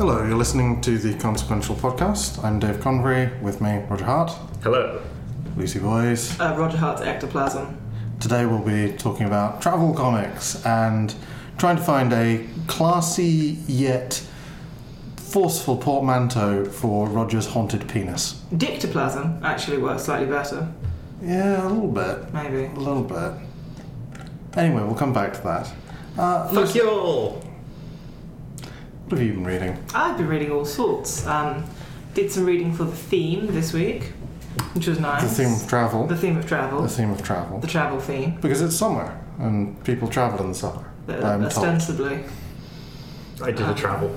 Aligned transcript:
Hello, 0.00 0.24
you're 0.26 0.38
listening 0.38 0.80
to 0.80 0.96
the 0.96 1.12
Consequential 1.18 1.74
Podcast. 1.76 2.42
I'm 2.42 2.58
Dave 2.58 2.80
Convery, 2.80 3.30
with 3.42 3.60
me, 3.60 3.82
Roger 3.90 4.06
Hart, 4.06 4.30
Hello. 4.62 5.02
Lucy 5.58 5.78
Boys. 5.78 6.40
Uh, 6.40 6.54
Roger 6.58 6.78
Hart's 6.78 7.02
ectoplasm. 7.02 7.76
Today 8.18 8.46
we'll 8.46 8.60
be 8.62 8.92
talking 8.96 9.26
about 9.26 9.60
travel 9.60 9.92
comics 9.92 10.64
and 10.64 11.14
trying 11.58 11.76
to 11.76 11.82
find 11.82 12.14
a 12.14 12.46
classy 12.66 13.58
yet 13.66 14.22
forceful 15.16 15.76
portmanteau 15.76 16.64
for 16.64 17.06
Roger's 17.06 17.46
haunted 17.46 17.86
penis. 17.86 18.42
Dictoplasm 18.54 19.42
actually 19.42 19.76
works 19.78 20.04
slightly 20.04 20.26
better, 20.26 20.72
Yeah, 21.22 21.62
a 21.62 21.68
little 21.68 21.88
bit. 21.90 22.32
maybe. 22.32 22.64
A 22.64 22.78
little 22.80 23.02
bit. 23.04 23.32
Anyway, 24.56 24.82
we'll 24.82 24.94
come 24.94 25.12
back 25.12 25.34
to 25.34 25.42
that. 25.42 25.70
Uh, 26.18 26.44
Fuck 26.46 26.52
Lucy, 26.54 26.78
you 26.78 26.88
all. 26.88 27.44
What 29.10 29.18
have 29.18 29.26
you 29.26 29.32
been 29.34 29.44
reading? 29.44 29.76
I've 29.94 30.16
been 30.16 30.28
reading 30.28 30.52
all 30.52 30.64
sorts. 30.64 31.26
Um, 31.26 31.64
did 32.14 32.30
some 32.30 32.46
reading 32.46 32.72
for 32.72 32.84
the 32.84 32.94
theme 32.96 33.48
this 33.48 33.72
week, 33.72 34.04
which 34.74 34.86
was 34.86 34.98
nice. 35.00 35.22
The 35.22 35.28
theme 35.44 35.52
of 35.54 35.68
travel. 35.68 36.06
The 36.06 36.16
theme 36.16 36.36
of 36.36 36.46
travel. 36.46 36.82
The 36.82 36.88
theme 36.88 37.10
of 37.10 37.22
travel. 37.22 37.58
The 37.58 37.66
travel 37.66 38.00
theme. 38.00 38.38
Because 38.40 38.60
it's 38.62 38.76
summer 38.76 39.18
and 39.38 39.82
people 39.84 40.08
travel 40.08 40.40
in 40.44 40.48
the 40.50 40.54
summer. 40.54 40.84
Uh, 41.08 41.12
I'm 41.14 41.40
told. 41.40 41.44
ostensibly. 41.44 42.24
I 43.42 43.50
did 43.50 43.68
a 43.68 43.74
travel. 43.74 44.16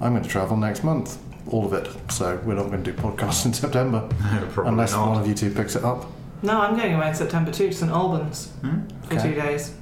I'm 0.00 0.12
going 0.12 0.22
to 0.22 0.28
travel 0.28 0.56
next 0.56 0.84
month. 0.84 1.18
All 1.48 1.66
of 1.66 1.72
it. 1.72 1.88
So 2.12 2.40
we're 2.44 2.54
not 2.54 2.70
going 2.70 2.82
to 2.84 2.92
do 2.92 2.96
podcasts 2.96 3.44
in 3.46 3.52
September. 3.52 4.08
Probably 4.52 4.70
unless 4.72 4.92
not. 4.92 5.08
one 5.10 5.20
of 5.20 5.26
you 5.26 5.34
two 5.34 5.50
picks 5.50 5.76
it 5.76 5.84
up 5.84 6.06
No, 6.42 6.60
I'm 6.60 6.76
going 6.76 6.94
away 6.94 7.08
in 7.08 7.14
September 7.14 7.50
too 7.52 7.68
to 7.68 7.74
St 7.74 7.90
Albans 7.90 8.48
Hmm? 8.62 8.86
for 9.02 9.14
Okay. 9.14 9.28
two 9.30 9.34
days. 9.40 9.74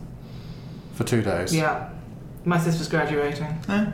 for 0.94 1.04
two 1.04 1.22
days. 1.22 1.54
Yeah. 1.54 1.90
My 2.44 2.58
sister's 2.58 2.88
graduating. 2.88 3.46
Eh, 3.68 3.86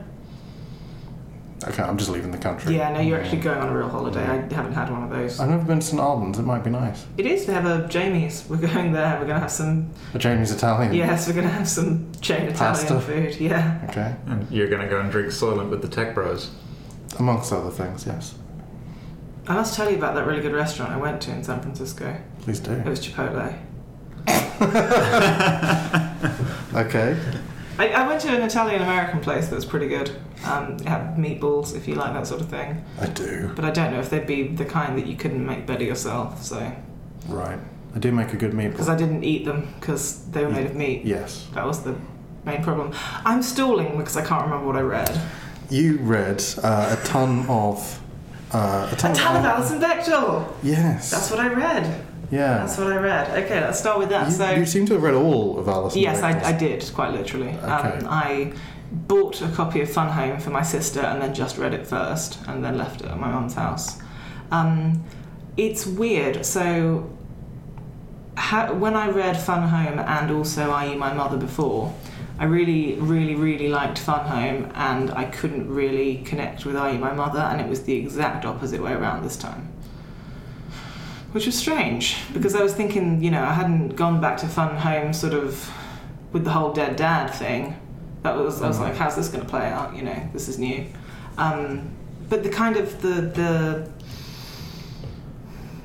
Okay, 1.66 1.82
I'm 1.82 1.96
just 1.96 2.10
leaving 2.10 2.30
the 2.30 2.38
country. 2.38 2.76
Yeah, 2.76 2.92
no, 2.92 3.00
you're 3.00 3.20
actually 3.20 3.40
going 3.40 3.58
on 3.58 3.68
a 3.68 3.76
real 3.78 3.88
holiday. 3.88 4.22
I 4.22 4.36
haven't 4.52 4.72
had 4.74 4.90
one 4.90 5.04
of 5.04 5.10
those. 5.10 5.40
I've 5.40 5.48
never 5.48 5.64
been 5.64 5.80
to 5.80 5.86
St 5.86 6.00
Albans. 6.00 6.38
It 6.38 6.42
might 6.42 6.62
be 6.64 6.70
nice. 6.70 7.06
It 7.16 7.26
is. 7.26 7.46
They 7.46 7.54
have 7.54 7.64
a 7.64 7.88
Jamie's. 7.88 8.44
We're 8.48 8.56
going 8.58 8.92
there. 8.92 9.12
We're 9.14 9.26
going 9.26 9.36
to 9.36 9.40
have 9.40 9.50
some. 9.50 9.90
A 10.12 10.18
Jamie's 10.18 10.50
Italian. 10.50 10.92
Yes, 10.92 11.26
we're 11.26 11.34
going 11.34 11.46
to 11.46 11.52
have 11.52 11.68
some 11.68 12.12
chain 12.20 12.48
Italian 12.48 13.00
food. 13.00 13.36
Yeah. 13.36 13.86
Okay. 13.88 14.14
And 14.26 14.50
you're 14.50 14.68
going 14.68 14.82
to 14.82 14.88
go 14.88 15.00
and 15.00 15.10
drink 15.10 15.28
Soylent 15.28 15.70
with 15.70 15.80
the 15.80 15.88
tech 15.88 16.14
bros. 16.14 16.50
Amongst 17.18 17.52
other 17.52 17.70
things, 17.70 18.04
yes. 18.06 18.34
I 19.46 19.54
must 19.54 19.74
tell 19.74 19.90
you 19.90 19.96
about 19.96 20.14
that 20.16 20.26
really 20.26 20.42
good 20.42 20.52
restaurant 20.52 20.90
I 20.92 20.96
went 20.96 21.20
to 21.22 21.30
in 21.30 21.44
San 21.44 21.60
Francisco. 21.62 22.16
Please 22.42 22.60
do. 22.60 22.72
It 22.72 22.86
was 22.86 23.00
Chipotle. 23.06 23.56
Okay. 26.74 27.16
I, 27.78 27.88
I 27.88 28.06
went 28.06 28.20
to 28.22 28.28
an 28.28 28.42
Italian 28.42 28.82
American 28.82 29.20
place 29.20 29.48
that 29.48 29.54
was 29.56 29.64
pretty 29.64 29.88
good. 29.88 30.10
Um, 30.44 30.74
it 30.74 30.86
had 30.86 31.16
meatballs, 31.16 31.74
if 31.74 31.88
you 31.88 31.94
like 31.96 32.12
that 32.14 32.26
sort 32.26 32.40
of 32.40 32.48
thing. 32.48 32.84
I 33.00 33.06
do. 33.06 33.50
But 33.56 33.64
I 33.64 33.70
don't 33.70 33.92
know 33.92 33.98
if 34.00 34.10
they'd 34.10 34.26
be 34.26 34.48
the 34.48 34.64
kind 34.64 34.96
that 34.98 35.06
you 35.06 35.16
couldn't 35.16 35.44
make 35.44 35.66
better 35.66 35.84
yourself. 35.84 36.42
So, 36.42 36.72
Right. 37.28 37.58
I 37.94 37.98
do 37.98 38.12
make 38.12 38.32
a 38.32 38.36
good 38.36 38.52
meatball. 38.52 38.72
because. 38.72 38.88
I 38.88 38.96
didn't 38.96 39.22
eat 39.24 39.44
them 39.44 39.72
because 39.80 40.24
they 40.30 40.44
were 40.44 40.50
made 40.50 40.66
of 40.66 40.74
meat. 40.76 41.04
Yes. 41.04 41.46
That 41.54 41.64
was 41.66 41.82
the 41.82 41.96
main 42.44 42.62
problem. 42.62 42.92
I'm 43.24 43.42
stalling 43.42 43.96
because 43.96 44.16
I 44.16 44.24
can't 44.24 44.42
remember 44.44 44.66
what 44.66 44.76
I 44.76 44.80
read. 44.80 45.20
You 45.70 45.98
read 45.98 46.44
uh, 46.62 46.96
a 47.00 47.04
ton 47.06 47.46
of. 47.48 48.00
Uh, 48.52 48.88
a 48.92 48.96
ton, 48.96 49.12
A 49.12 49.14
ton 49.14 49.36
of 49.36 49.44
Alison 49.44 49.80
Bechdel. 49.80 50.52
Yes. 50.62 51.10
That's 51.10 51.30
what 51.30 51.40
I 51.40 51.48
read. 51.52 52.04
Yeah. 52.30 52.58
That's 52.58 52.78
what 52.78 52.92
I 52.92 52.96
read. 52.96 53.44
Okay, 53.44 53.60
let's 53.60 53.78
start 53.78 53.98
with 53.98 54.08
that. 54.10 54.28
you, 54.28 54.32
so 54.34 54.50
you 54.50 54.66
seem 54.66 54.86
to 54.86 54.94
have 54.94 55.02
read 55.02 55.14
all 55.14 55.58
of 55.58 55.68
Alice. 55.68 55.96
Yes, 55.96 56.22
I, 56.22 56.38
I 56.48 56.52
did, 56.52 56.88
quite 56.94 57.12
literally. 57.12 57.48
Okay. 57.48 57.64
Um, 57.64 58.06
I 58.08 58.52
bought 58.92 59.42
a 59.42 59.48
copy 59.48 59.80
of 59.80 59.90
Fun 59.90 60.08
Home 60.10 60.38
for 60.40 60.50
my 60.50 60.62
sister 60.62 61.00
and 61.00 61.20
then 61.20 61.34
just 61.34 61.58
read 61.58 61.74
it 61.74 61.86
first 61.86 62.38
and 62.46 62.64
then 62.64 62.78
left 62.78 63.00
it 63.00 63.08
at 63.08 63.18
my 63.18 63.30
mum's 63.30 63.54
house. 63.54 63.98
Um, 64.50 65.04
it's 65.56 65.86
weird. 65.86 66.44
So, 66.44 67.10
ha- 68.36 68.72
when 68.72 68.94
I 68.94 69.08
read 69.08 69.36
Fun 69.36 69.68
Home 69.68 69.98
and 69.98 70.30
also 70.30 70.70
I 70.72 70.94
My 70.94 71.12
Mother 71.12 71.36
before, 71.36 71.92
I 72.38 72.44
really, 72.44 72.94
really, 72.94 73.34
really 73.34 73.68
liked 73.68 73.98
Fun 73.98 74.26
Home 74.26 74.70
and 74.74 75.10
I 75.12 75.24
couldn't 75.24 75.68
really 75.68 76.18
connect 76.18 76.64
with 76.64 76.76
I 76.76 76.96
My 76.96 77.12
Mother, 77.12 77.38
and 77.40 77.60
it 77.60 77.68
was 77.68 77.84
the 77.84 77.94
exact 77.94 78.44
opposite 78.44 78.82
way 78.82 78.92
around 78.92 79.22
this 79.24 79.36
time. 79.36 79.68
Which 81.34 81.46
was 81.46 81.58
strange 81.58 82.16
because 82.32 82.54
I 82.54 82.62
was 82.62 82.74
thinking, 82.74 83.20
you 83.20 83.32
know, 83.32 83.42
I 83.42 83.52
hadn't 83.52 83.96
gone 83.96 84.20
back 84.20 84.36
to 84.36 84.46
Fun 84.46 84.76
Home 84.76 85.12
sort 85.12 85.34
of 85.34 85.68
with 86.32 86.44
the 86.44 86.52
whole 86.52 86.72
dead 86.72 86.94
dad 86.94 87.26
thing. 87.26 87.76
That 88.22 88.36
was 88.36 88.62
I 88.62 88.68
was 88.68 88.78
like, 88.78 88.94
how's 88.94 89.16
this 89.16 89.30
going 89.30 89.42
to 89.42 89.50
play 89.50 89.66
out? 89.66 89.96
You 89.96 90.02
know, 90.02 90.28
this 90.32 90.46
is 90.46 90.60
new. 90.60 90.86
Um, 91.36 91.90
but 92.28 92.44
the 92.44 92.50
kind 92.50 92.76
of 92.76 93.02
the 93.02 93.20
the 93.22 93.90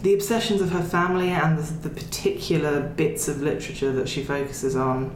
the 0.03 0.13
obsessions 0.13 0.61
of 0.61 0.69
her 0.69 0.83
family 0.83 1.29
and 1.29 1.57
the, 1.57 1.89
the 1.89 1.95
particular 1.95 2.81
bits 2.81 3.27
of 3.27 3.41
literature 3.41 3.91
that 3.93 4.07
she 4.07 4.23
focuses 4.23 4.75
on, 4.75 5.15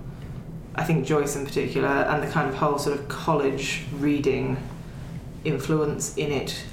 I 0.73 0.83
think 0.83 1.05
Joyce 1.05 1.35
in 1.35 1.45
particular, 1.45 1.87
and 1.87 2.23
the 2.23 2.31
kind 2.31 2.49
of 2.49 2.55
whole 2.55 2.79
sort 2.79 2.99
of 2.99 3.07
college 3.07 3.83
reading 3.99 4.57
influence 5.45 6.17
in 6.17 6.31
it 6.31 6.63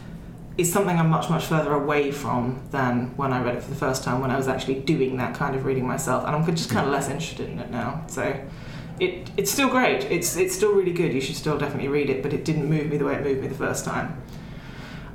is 0.60 0.70
something 0.70 0.98
I'm 0.98 1.08
much, 1.08 1.30
much 1.30 1.46
further 1.46 1.72
away 1.72 2.12
from 2.12 2.60
than 2.70 3.16
when 3.16 3.32
I 3.32 3.42
read 3.42 3.56
it 3.56 3.62
for 3.62 3.70
the 3.70 3.76
first 3.76 4.04
time, 4.04 4.20
when 4.20 4.30
I 4.30 4.36
was 4.36 4.46
actually 4.46 4.80
doing 4.80 5.16
that 5.16 5.34
kind 5.34 5.56
of 5.56 5.64
reading 5.64 5.86
myself. 5.86 6.24
And 6.26 6.36
I'm 6.36 6.44
just 6.54 6.68
kind 6.68 6.86
of 6.86 6.92
less 6.92 7.08
interested 7.08 7.48
in 7.48 7.58
it 7.58 7.70
now. 7.70 8.04
So 8.08 8.38
it, 9.00 9.30
it's 9.38 9.50
still 9.50 9.70
great. 9.70 10.04
It's, 10.04 10.36
it's 10.36 10.54
still 10.54 10.72
really 10.72 10.92
good. 10.92 11.14
You 11.14 11.20
should 11.22 11.36
still 11.36 11.56
definitely 11.56 11.88
read 11.88 12.10
it, 12.10 12.22
but 12.22 12.34
it 12.34 12.44
didn't 12.44 12.68
move 12.68 12.90
me 12.90 12.98
the 12.98 13.06
way 13.06 13.14
it 13.14 13.24
moved 13.24 13.40
me 13.40 13.48
the 13.48 13.54
first 13.54 13.86
time. 13.86 14.22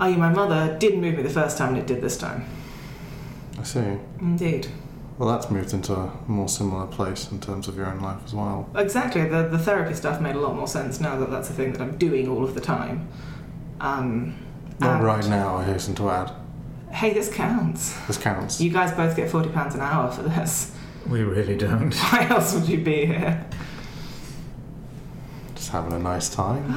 Are 0.01 0.09
You 0.09 0.17
My 0.17 0.29
Mother 0.29 0.77
didn't 0.79 0.99
move 0.99 1.15
me 1.15 1.21
the 1.21 1.29
first 1.29 1.59
time, 1.59 1.69
and 1.69 1.77
it 1.77 1.85
did 1.85 2.01
this 2.01 2.17
time. 2.17 2.45
I 3.59 3.63
see. 3.63 3.97
Indeed. 4.19 4.67
Well, 5.19 5.29
that's 5.29 5.49
moved 5.49 5.73
into 5.73 5.93
a 5.93 6.11
more 6.27 6.49
similar 6.49 6.87
place 6.87 7.31
in 7.31 7.39
terms 7.39 7.67
of 7.67 7.77
your 7.77 7.85
own 7.85 8.01
life 8.01 8.19
as 8.25 8.33
well. 8.33 8.69
Exactly. 8.75 9.25
The, 9.29 9.47
the 9.47 9.59
therapy 9.59 9.93
stuff 9.93 10.19
made 10.19 10.35
a 10.35 10.39
lot 10.39 10.55
more 10.55 10.67
sense 10.67 10.99
now 10.99 11.17
that 11.19 11.29
that's 11.29 11.49
a 11.51 11.53
thing 11.53 11.71
that 11.73 11.81
I'm 11.81 11.97
doing 11.97 12.27
all 12.27 12.43
of 12.43 12.55
the 12.55 12.61
time. 12.61 13.07
Um, 13.79 14.44
Not 14.79 15.01
right 15.01 15.27
now, 15.27 15.57
I 15.57 15.63
hasten 15.63 15.95
to 15.95 16.09
add. 16.09 16.31
Hey, 16.91 17.13
this 17.13 17.33
counts. 17.33 17.99
This 18.07 18.17
counts. 18.17 18.61
You 18.61 18.71
guys 18.71 18.91
both 18.93 19.15
get 19.15 19.29
£40 19.29 19.73
an 19.73 19.81
hour 19.81 20.11
for 20.11 20.23
this. 20.23 20.71
We 21.09 21.23
really 21.23 21.57
don't. 21.57 21.93
Why 22.11 22.27
else 22.29 22.53
would 22.53 22.67
you 22.67 22.79
be 22.79 23.05
here? 23.05 23.45
Just 25.55 25.69
having 25.69 25.93
a 25.93 25.99
nice 25.99 26.29
time. 26.29 26.71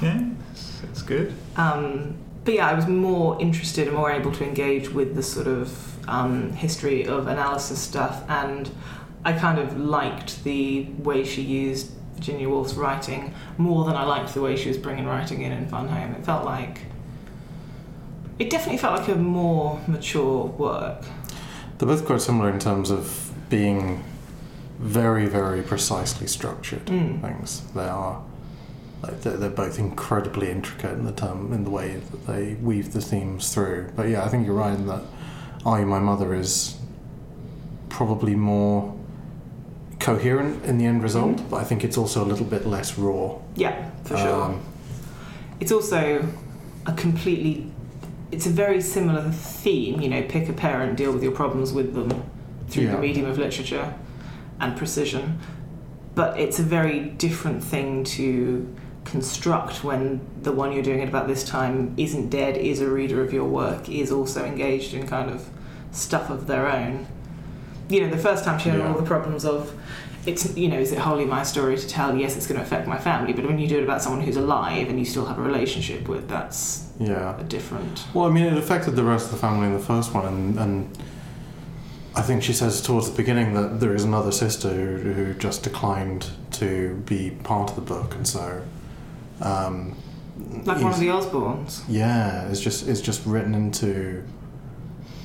Yeah, 0.00 0.28
it's, 0.52 0.82
it's 0.84 1.02
good. 1.02 1.34
Um, 1.56 2.16
but 2.44 2.54
yeah, 2.54 2.68
I 2.68 2.74
was 2.74 2.86
more 2.86 3.40
interested 3.40 3.88
and 3.88 3.96
more 3.96 4.10
able 4.10 4.32
to 4.32 4.44
engage 4.44 4.88
with 4.88 5.14
the 5.14 5.22
sort 5.22 5.46
of 5.46 6.08
um, 6.08 6.52
history 6.52 7.06
of 7.06 7.26
analysis 7.28 7.78
stuff, 7.80 8.24
and 8.28 8.70
I 9.24 9.32
kind 9.32 9.58
of 9.58 9.78
liked 9.78 10.42
the 10.44 10.84
way 10.98 11.24
she 11.24 11.42
used 11.42 11.92
Virginia 12.14 12.48
Woolf's 12.48 12.74
writing 12.74 13.34
more 13.58 13.84
than 13.84 13.96
I 13.96 14.04
liked 14.04 14.34
the 14.34 14.40
way 14.40 14.56
she 14.56 14.68
was 14.68 14.78
bringing 14.78 15.06
writing 15.06 15.42
in 15.42 15.52
in 15.52 15.68
Fun 15.68 15.88
Home. 15.88 16.14
It 16.14 16.24
felt 16.24 16.44
like 16.44 16.80
it 18.42 18.50
definitely 18.50 18.78
felt 18.78 18.98
like 18.98 19.08
a 19.08 19.14
more 19.14 19.80
mature 19.86 20.46
work. 20.46 21.04
They're 21.78 21.86
both 21.86 22.04
quite 22.04 22.20
similar 22.20 22.50
in 22.50 22.58
terms 22.58 22.90
of 22.90 23.30
being 23.48 24.02
very, 24.80 25.26
very 25.26 25.62
precisely 25.62 26.26
structured 26.26 26.86
Mm. 26.86 27.20
things. 27.20 27.62
They 27.74 27.86
are 27.88 28.20
like 29.02 29.20
they're, 29.22 29.36
they're 29.36 29.50
both 29.50 29.78
incredibly 29.78 30.50
intricate 30.50 30.92
in 30.92 31.04
the 31.04 31.12
term 31.12 31.52
in 31.52 31.62
the 31.64 31.70
way 31.70 32.00
that 32.10 32.26
they 32.26 32.54
weave 32.54 32.92
the 32.92 33.00
themes 33.00 33.52
through. 33.54 33.90
But 33.94 34.08
yeah, 34.08 34.24
I 34.24 34.28
think 34.28 34.44
you're 34.46 34.56
right 34.56 34.74
in 34.74 34.86
that 34.88 35.02
I, 35.64 35.84
My 35.84 36.00
Mother" 36.00 36.34
is 36.34 36.76
probably 37.88 38.34
more 38.34 38.92
coherent 40.00 40.64
in 40.64 40.78
the 40.78 40.86
end 40.86 41.02
result, 41.02 41.36
Mm. 41.36 41.50
but 41.50 41.56
I 41.60 41.64
think 41.64 41.84
it's 41.84 41.96
also 41.96 42.24
a 42.24 42.28
little 42.32 42.46
bit 42.46 42.66
less 42.66 42.98
raw. 42.98 43.36
Yeah, 43.54 43.76
for 44.04 44.16
sure. 44.16 44.42
Um, 44.42 44.60
it's 45.60 45.70
also 45.70 46.24
a 46.86 46.92
completely 46.92 47.70
it's 48.32 48.46
a 48.46 48.50
very 48.50 48.80
similar 48.80 49.30
theme 49.30 50.00
you 50.00 50.08
know 50.08 50.22
pick 50.22 50.48
a 50.48 50.52
parent 50.52 50.96
deal 50.96 51.12
with 51.12 51.22
your 51.22 51.32
problems 51.32 51.72
with 51.72 51.94
them 51.94 52.10
through 52.68 52.84
Yeah. 52.84 52.92
the 52.92 52.98
medium 52.98 53.26
of 53.26 53.38
literature 53.38 53.94
and 54.60 54.76
precision 54.76 55.38
but 56.14 56.38
it's 56.40 56.58
a 56.58 56.62
very 56.62 57.00
different 57.00 57.62
thing 57.62 58.04
to 58.04 58.74
construct 59.04 59.82
when 59.84 60.20
the 60.42 60.52
one 60.52 60.72
you're 60.72 60.82
doing 60.82 61.00
it 61.00 61.08
about 61.08 61.26
this 61.28 61.44
time 61.44 61.92
isn't 61.96 62.28
dead 62.30 62.56
is 62.56 62.80
a 62.80 62.88
reader 62.88 63.22
of 63.22 63.32
your 63.32 63.44
work 63.44 63.88
is 63.88 64.10
also 64.12 64.44
engaged 64.44 64.94
in 64.94 65.06
kind 65.06 65.28
of 65.30 65.48
stuff 65.90 66.30
of 66.30 66.46
their 66.46 66.66
own 66.68 67.06
you 67.88 68.00
know 68.00 68.08
the 68.08 68.16
first 68.18 68.44
time 68.44 68.58
she 68.58 68.68
had 68.70 68.78
Yeah. 68.78 68.88
all 68.88 68.98
the 68.98 69.06
problems 69.06 69.44
of 69.44 69.72
it's 70.24 70.56
you 70.56 70.68
know 70.68 70.78
is 70.78 70.92
it 70.92 70.98
wholly 70.98 71.24
my 71.24 71.42
story 71.42 71.76
to 71.76 71.88
tell 71.88 72.16
yes 72.16 72.36
it's 72.36 72.46
going 72.46 72.58
to 72.58 72.64
affect 72.64 72.86
my 72.86 72.98
family 72.98 73.32
but 73.32 73.44
when 73.44 73.58
you 73.58 73.66
do 73.66 73.78
it 73.78 73.82
about 73.82 74.00
someone 74.00 74.20
who's 74.20 74.36
alive 74.36 74.88
and 74.88 74.98
you 74.98 75.04
still 75.04 75.26
have 75.26 75.38
a 75.38 75.42
relationship 75.42 76.08
with 76.08 76.28
that's 76.28 76.92
yeah. 77.00 77.38
a 77.38 77.44
different 77.44 78.04
Well, 78.14 78.26
I 78.26 78.30
mean, 78.30 78.44
it 78.44 78.56
affected 78.56 78.96
the 78.96 79.04
rest 79.04 79.26
of 79.26 79.32
the 79.32 79.38
family 79.38 79.66
in 79.66 79.72
the 79.72 79.78
first 79.78 80.14
one, 80.14 80.26
and, 80.26 80.58
and 80.58 80.98
I 82.14 82.22
think 82.22 82.42
she 82.42 82.52
says 82.52 82.80
towards 82.80 83.10
the 83.10 83.16
beginning 83.16 83.54
that 83.54 83.80
there 83.80 83.94
is 83.94 84.04
another 84.04 84.32
sister 84.32 84.68
who, 84.68 85.12
who 85.12 85.34
just 85.34 85.62
declined 85.62 86.30
to 86.52 86.94
be 87.06 87.30
part 87.30 87.70
of 87.70 87.76
the 87.76 87.82
book, 87.82 88.14
and 88.14 88.26
so 88.26 88.62
um, 89.40 89.96
Like 90.64 90.82
one 90.82 90.92
of 90.92 91.00
the 91.00 91.08
Osbournes. 91.08 91.82
Yeah, 91.88 92.48
it's 92.48 92.60
just 92.60 92.86
it's 92.88 93.00
just 93.00 93.24
written 93.26 93.54
into, 93.54 94.22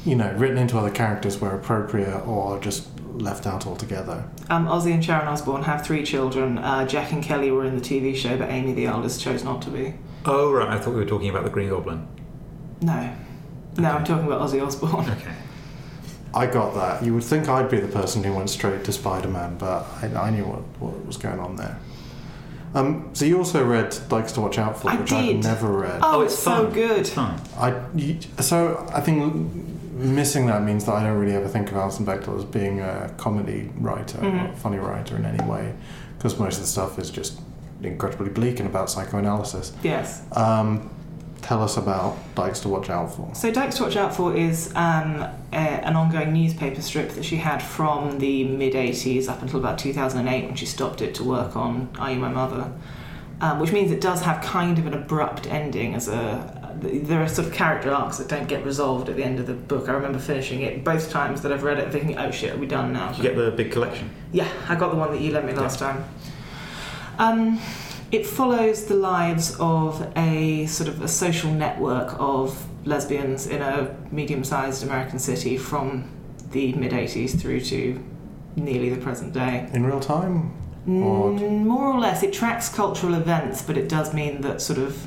you 0.06 0.16
know, 0.16 0.32
written 0.34 0.58
into 0.58 0.78
other 0.78 0.92
characters 0.92 1.40
where 1.40 1.54
appropriate 1.54 2.26
or 2.26 2.60
just 2.60 2.88
left 3.20 3.46
out 3.46 3.66
altogether. 3.68 4.24
Um, 4.50 4.68
Ozzy 4.68 4.94
and 4.94 5.04
Sharon 5.04 5.28
Osbourne 5.28 5.64
have 5.64 5.86
three 5.86 6.04
children. 6.04 6.58
Uh, 6.58 6.86
Jack 6.88 7.12
and 7.12 7.24
Kelly 7.24 7.52
were 7.52 7.66
in 7.66 7.76
the 7.76 7.82
TV 7.82 8.16
show, 8.16 8.38
but 8.38 8.50
Amy, 8.50 8.74
the 8.74 8.86
eldest, 8.86 9.22
chose 9.22 9.44
not 9.44 9.62
to 9.64 9.70
be. 9.70 9.94
Oh, 10.26 10.52
right. 10.52 10.70
I 10.70 10.78
thought 10.80 10.92
we 10.92 11.00
were 11.00 11.06
talking 11.06 11.30
about 11.30 11.44
the 11.44 11.50
Green 11.50 11.70
Goblin. 11.70 12.08
No. 12.82 13.14
No, 13.78 13.92
I'm 13.92 14.04
talking 14.04 14.26
about 14.28 14.42
Ozzy 14.42 14.66
Osbourne. 14.66 15.10
Okay. 15.10 15.34
I 16.34 16.46
got 16.46 16.76
that. 16.76 17.04
You 17.04 17.14
would 17.16 17.24
think 17.24 17.48
I'd 17.48 17.72
be 17.72 17.80
the 17.80 17.88
person 17.88 18.24
who 18.24 18.34
went 18.34 18.50
straight 18.50 18.84
to 18.84 18.92
Spider 18.92 19.30
Man, 19.30 19.58
but 19.58 19.88
I, 20.02 20.08
I 20.08 20.30
knew 20.30 20.44
what, 20.44 20.62
what 20.80 21.06
was 21.06 21.18
going 21.18 21.40
on 21.40 21.56
there. 21.56 21.80
Um, 22.76 23.10
so 23.14 23.26
you 23.26 23.38
also 23.38 23.66
read 23.66 23.98
Dykes 24.10 24.34
to 24.34 24.42
Watch 24.42 24.60
Out 24.60 24.80
For, 24.80 24.90
I 24.90 24.98
which 24.98 25.10
did. 25.10 25.38
I've 25.38 25.44
never 25.44 25.72
read. 25.72 26.00
Oh, 26.04 26.22
it's, 26.22 26.38
so 26.38 26.66
fun. 26.66 26.74
good. 26.74 27.00
It's 27.00 27.10
fun. 27.10 27.42
I 27.58 27.82
you, 27.96 28.20
so 28.40 28.88
I 28.94 29.02
think 29.02 29.67
missing 29.98 30.46
that 30.48 30.64
means 30.64 30.86
that 30.86 30.94
I 30.96 31.04
don't 31.04 31.18
really 31.18 31.34
ever 31.36 31.48
think 31.48 31.70
of 31.72 31.78
Alison 31.78 32.06
Bechdel 32.06 32.38
as 32.38 32.44
being 32.46 32.80
a 32.82 33.12
comedy 33.18 33.70
writer, 33.80 34.20
or 34.20 34.30
Mhm. 34.32 34.54
a 34.54 34.56
funny 34.56 34.78
writer 34.78 35.16
in 35.16 35.26
any 35.26 35.44
way, 35.50 35.74
because 36.18 36.38
most 36.40 36.56
of 36.56 36.62
the 36.62 36.68
stuff 36.68 37.00
is 37.00 37.10
just 37.10 37.40
incredibly 37.84 38.30
bleak 38.30 38.60
and 38.60 38.68
about 38.70 38.90
psychoanalysis. 38.90 39.72
Yes. 39.84 40.22
Um, 40.34 40.90
tell 41.42 41.62
us 41.64 41.78
about 41.78 42.18
Dykes 42.36 42.60
to 42.62 42.70
Watch 42.70 42.90
Out 42.90 43.14
For. 43.14 43.30
So 43.34 43.52
Dykes 43.52 43.78
to 43.78 43.84
Watch 43.84 43.96
Out 43.96 44.16
For 44.16 44.36
is 44.36 44.72
um, 44.76 45.24
a, 45.54 45.56
an 45.56 45.96
ongoing 45.96 46.34
newspaper 46.34 46.82
strip 46.82 47.12
that 47.12 47.24
she 47.24 47.38
had 47.38 47.62
from 47.62 48.18
the 48.20 48.44
mid 48.46 48.74
80s 48.74 49.28
up 49.30 49.42
until 49.42 49.60
about 49.60 49.78
2008 49.78 50.46
when 50.46 50.56
she 50.56 50.66
stopped 50.66 51.02
it 51.02 51.14
to 51.16 51.24
work 51.24 51.56
on 51.56 51.90
Are 52.00 52.12
You 52.12 52.20
My 52.20 52.30
Mother? 52.30 52.72
Um, 53.40 53.60
which 53.60 53.72
means 53.72 53.92
it 53.92 54.02
does 54.02 54.22
have 54.24 54.42
kind 54.42 54.80
of 54.80 54.88
an 54.88 54.96
abrupt 54.96 55.46
ending 55.46 55.94
as 55.94 56.08
a 56.08 56.57
there 56.82 57.22
are 57.22 57.28
sort 57.28 57.48
of 57.48 57.54
character 57.54 57.92
arcs 57.92 58.18
that 58.18 58.28
don't 58.28 58.48
get 58.48 58.64
resolved 58.66 59.10
at 59.10 59.16
the 59.16 59.24
end 59.24 59.40
of 59.40 59.48
the 59.48 59.54
book. 59.54 59.90
I 59.90 59.94
remember 59.94 60.20
finishing 60.20 60.62
it 60.62 60.84
both 60.84 61.10
times 61.10 61.42
that 61.42 61.52
I've 61.52 61.64
read 61.64 61.80
it 61.80 61.92
thinking, 61.92 62.18
oh 62.18 62.32
shit, 62.32 62.54
are 62.54 62.58
we 62.58 62.68
done 62.68 62.94
now? 62.94 63.10
Did 63.10 63.18
you 63.18 63.24
get 63.24 63.36
the 63.36 63.52
big 63.52 63.72
collection? 63.72 64.10
Yeah, 64.32 64.48
I 64.70 64.76
got 64.76 64.92
the 64.92 64.98
one 64.98 65.12
that 65.12 65.22
you 65.22 65.32
lent 65.32 65.46
me 65.46 65.54
last 65.54 65.80
time. 65.80 66.04
Um, 67.20 67.60
it 68.12 68.26
follows 68.26 68.86
the 68.86 68.96
lives 68.96 69.56
of 69.60 70.12
a 70.16 70.66
sort 70.68 70.88
of 70.90 71.02
a 71.02 71.08
social 71.08 71.52
network 71.52 72.16
of 72.20 72.66
lesbians 72.88 73.48
in 73.48 73.62
a 73.62 73.96
medium-sized 74.12 74.84
American 74.84 75.20
city 75.20 75.58
from 75.58 76.10
the 76.52 76.74
mid 76.74 76.92
80s 76.92 77.40
through 77.40 77.62
to 77.62 78.02
nearly 78.56 78.90
the 78.90 79.02
present 79.02 79.34
day. 79.34 79.68
In 79.74 79.86
real 79.86 80.00
time? 80.00 80.52
Or- 80.88 81.32
Mm, 81.32 81.66
more 81.66 81.86
or 81.94 82.00
less, 82.00 82.24
it 82.24 82.32
tracks 82.32 82.70
cultural 82.70 83.14
events, 83.16 83.62
but 83.62 83.78
it 83.78 83.90
does 83.90 84.14
mean 84.14 84.40
that 84.42 84.62
sort 84.62 84.80
of 84.80 85.06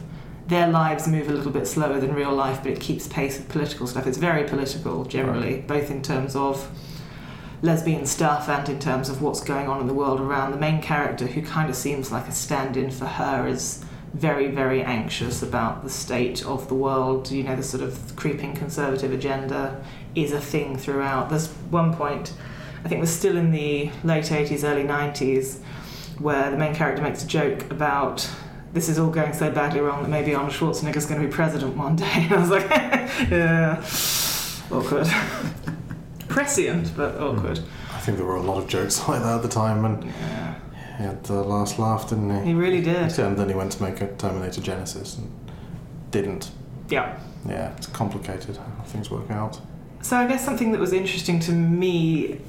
their 0.50 0.68
lives 0.68 1.06
move 1.06 1.28
a 1.28 1.32
little 1.32 1.52
bit 1.52 1.66
slower 1.66 2.00
than 2.00 2.12
real 2.12 2.34
life, 2.34 2.58
but 2.62 2.72
it 2.72 2.80
keeps 2.80 3.06
pace 3.06 3.38
with 3.38 3.48
political 3.48 3.86
stuff. 3.86 4.06
It's 4.06 4.18
very 4.18 4.44
political 4.48 5.04
generally, 5.04 5.60
both 5.60 5.90
in 5.90 6.02
terms 6.02 6.34
of 6.34 6.68
lesbian 7.62 8.04
stuff 8.04 8.48
and 8.48 8.68
in 8.68 8.80
terms 8.80 9.08
of 9.08 9.22
what's 9.22 9.40
going 9.40 9.68
on 9.68 9.80
in 9.80 9.86
the 9.86 9.94
world 9.94 10.20
around. 10.20 10.50
The 10.50 10.58
main 10.58 10.82
character, 10.82 11.26
who 11.26 11.40
kind 11.40 11.70
of 11.70 11.76
seems 11.76 12.10
like 12.10 12.26
a 12.26 12.32
stand 12.32 12.76
in 12.76 12.90
for 12.90 13.06
her, 13.06 13.46
is 13.46 13.84
very, 14.12 14.48
very 14.48 14.82
anxious 14.82 15.40
about 15.40 15.84
the 15.84 15.90
state 15.90 16.44
of 16.44 16.66
the 16.66 16.74
world. 16.74 17.30
You 17.30 17.44
know, 17.44 17.54
the 17.54 17.62
sort 17.62 17.84
of 17.84 18.16
creeping 18.16 18.54
conservative 18.54 19.12
agenda 19.12 19.84
is 20.16 20.32
a 20.32 20.40
thing 20.40 20.76
throughout. 20.76 21.30
There's 21.30 21.46
one 21.70 21.94
point, 21.94 22.32
I 22.84 22.88
think 22.88 23.00
we're 23.00 23.06
still 23.06 23.36
in 23.36 23.52
the 23.52 23.92
late 24.02 24.24
80s, 24.24 24.64
early 24.64 24.82
90s, 24.82 25.60
where 26.18 26.50
the 26.50 26.56
main 26.56 26.74
character 26.74 27.02
makes 27.02 27.22
a 27.22 27.26
joke 27.28 27.70
about 27.70 28.28
this 28.72 28.88
is 28.88 28.98
all 28.98 29.10
going 29.10 29.32
so 29.32 29.50
badly 29.50 29.80
wrong 29.80 30.02
that 30.02 30.08
maybe 30.08 30.34
Arnold 30.34 30.54
Schwarzenegger's 30.54 31.06
going 31.06 31.20
to 31.20 31.26
be 31.26 31.32
president 31.32 31.76
one 31.76 31.96
day. 31.96 32.10
And 32.14 32.32
I 32.34 32.40
was 32.40 32.50
like, 32.50 32.68
yeah, 33.30 33.84
awkward. 34.70 35.08
Prescient, 36.28 36.96
but 36.96 37.14
hmm. 37.14 37.24
awkward. 37.24 37.60
I 37.92 37.98
think 38.00 38.16
there 38.16 38.26
were 38.26 38.36
a 38.36 38.42
lot 38.42 38.58
of 38.58 38.68
jokes 38.68 39.06
like 39.08 39.22
that 39.22 39.36
at 39.36 39.42
the 39.42 39.48
time, 39.48 39.84
and 39.84 40.04
Yeah. 40.04 40.54
he 40.96 41.02
had 41.04 41.24
the 41.24 41.42
last 41.42 41.78
laugh, 41.78 42.08
didn't 42.08 42.30
he? 42.40 42.48
He 42.50 42.54
really 42.54 42.80
did. 42.80 43.18
And 43.18 43.36
then 43.36 43.48
he 43.48 43.54
went 43.54 43.72
to 43.72 43.82
make 43.82 44.00
a 44.00 44.06
Terminator 44.14 44.60
Genisys 44.60 45.18
and 45.18 45.30
didn't. 46.10 46.50
Yeah. 46.88 47.18
Yeah, 47.48 47.74
it's 47.76 47.86
complicated 47.88 48.56
how 48.56 48.84
things 48.84 49.10
work 49.10 49.30
out. 49.30 49.60
So 50.02 50.16
I 50.16 50.26
guess 50.26 50.44
something 50.44 50.72
that 50.72 50.80
was 50.80 50.92
interesting 50.92 51.40
to 51.40 51.52
me, 51.52 52.40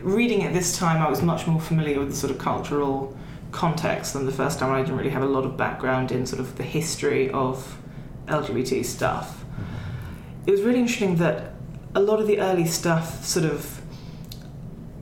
reading 0.00 0.40
it 0.42 0.52
this 0.52 0.76
time, 0.76 1.00
I 1.00 1.08
was 1.08 1.22
much 1.22 1.46
more 1.46 1.60
familiar 1.60 2.00
with 2.00 2.10
the 2.10 2.16
sort 2.16 2.30
of 2.32 2.38
cultural 2.38 3.16
context 3.56 4.12
than 4.12 4.26
the 4.26 4.32
first 4.32 4.58
time. 4.58 4.72
I 4.72 4.82
didn't 4.82 4.96
really 4.96 5.10
have 5.10 5.22
a 5.22 5.26
lot 5.26 5.44
of 5.44 5.56
background 5.56 6.12
in 6.12 6.26
sort 6.26 6.40
of 6.40 6.56
the 6.56 6.62
history 6.62 7.30
of 7.30 7.78
LGBT 8.26 8.84
stuff. 8.84 9.44
It 10.46 10.50
was 10.50 10.60
really 10.60 10.78
interesting 10.78 11.16
that 11.16 11.54
a 11.94 12.00
lot 12.00 12.20
of 12.20 12.26
the 12.26 12.38
early 12.40 12.66
stuff, 12.66 13.24
sort 13.24 13.46
of 13.46 13.80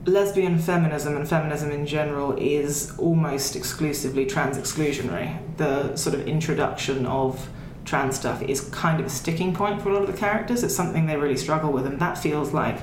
lesbian 0.05 0.57
feminism 0.57 1.17
and 1.17 1.27
feminism 1.27 1.69
in 1.69 1.85
general, 1.85 2.35
is 2.37 2.97
almost 2.97 3.55
exclusively 3.55 4.25
trans 4.25 4.57
exclusionary. 4.57 5.37
The 5.57 5.95
sort 5.95 6.15
of 6.15 6.27
introduction 6.27 7.05
of 7.05 7.49
trans 7.83 8.17
stuff 8.17 8.41
is 8.41 8.61
kind 8.69 8.99
of 8.99 9.05
a 9.05 9.09
sticking 9.09 9.53
point 9.53 9.81
for 9.81 9.89
a 9.89 9.93
lot 9.93 10.03
of 10.03 10.11
the 10.11 10.17
characters. 10.17 10.63
It's 10.63 10.75
something 10.75 11.05
they 11.05 11.17
really 11.17 11.37
struggle 11.37 11.71
with, 11.71 11.85
and 11.85 11.99
that 11.99 12.17
feels 12.17 12.53
like 12.53 12.77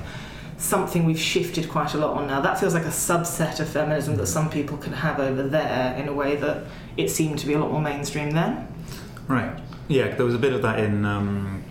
something 0.63 1.03
we've 1.03 1.19
shifted 1.19 1.67
quite 1.69 1.93
a 1.93 1.97
lot 1.97 2.15
on 2.17 2.25
now. 2.27 2.39
That 2.39 2.57
feels 2.59 2.73
like 2.73 2.85
a 2.85 2.87
subset 2.87 3.59
of 3.59 3.67
feminism 3.67 4.15
that 4.15 4.27
some 4.27 4.49
people 4.49 4.77
can 4.77 4.93
have 4.93 5.19
over 5.19 5.43
there 5.43 5.93
in 5.97 6.07
a 6.07 6.13
way 6.13 6.37
that 6.37 6.63
it 6.95 7.09
seemed 7.09 7.37
to 7.39 7.47
be 7.47 7.53
a 7.53 7.59
lot 7.59 7.69
more 7.71 7.81
mainstream 7.81 8.31
then. 8.31 8.67
Right. 9.27 9.59
Yeah, 9.89 10.15
there 10.15 10.25
was 10.25 10.35
a 10.35 10.39
bit 10.39 10.53
of 10.53 10.61
that 10.61 10.79
in 10.79 11.03
um, 11.03 11.63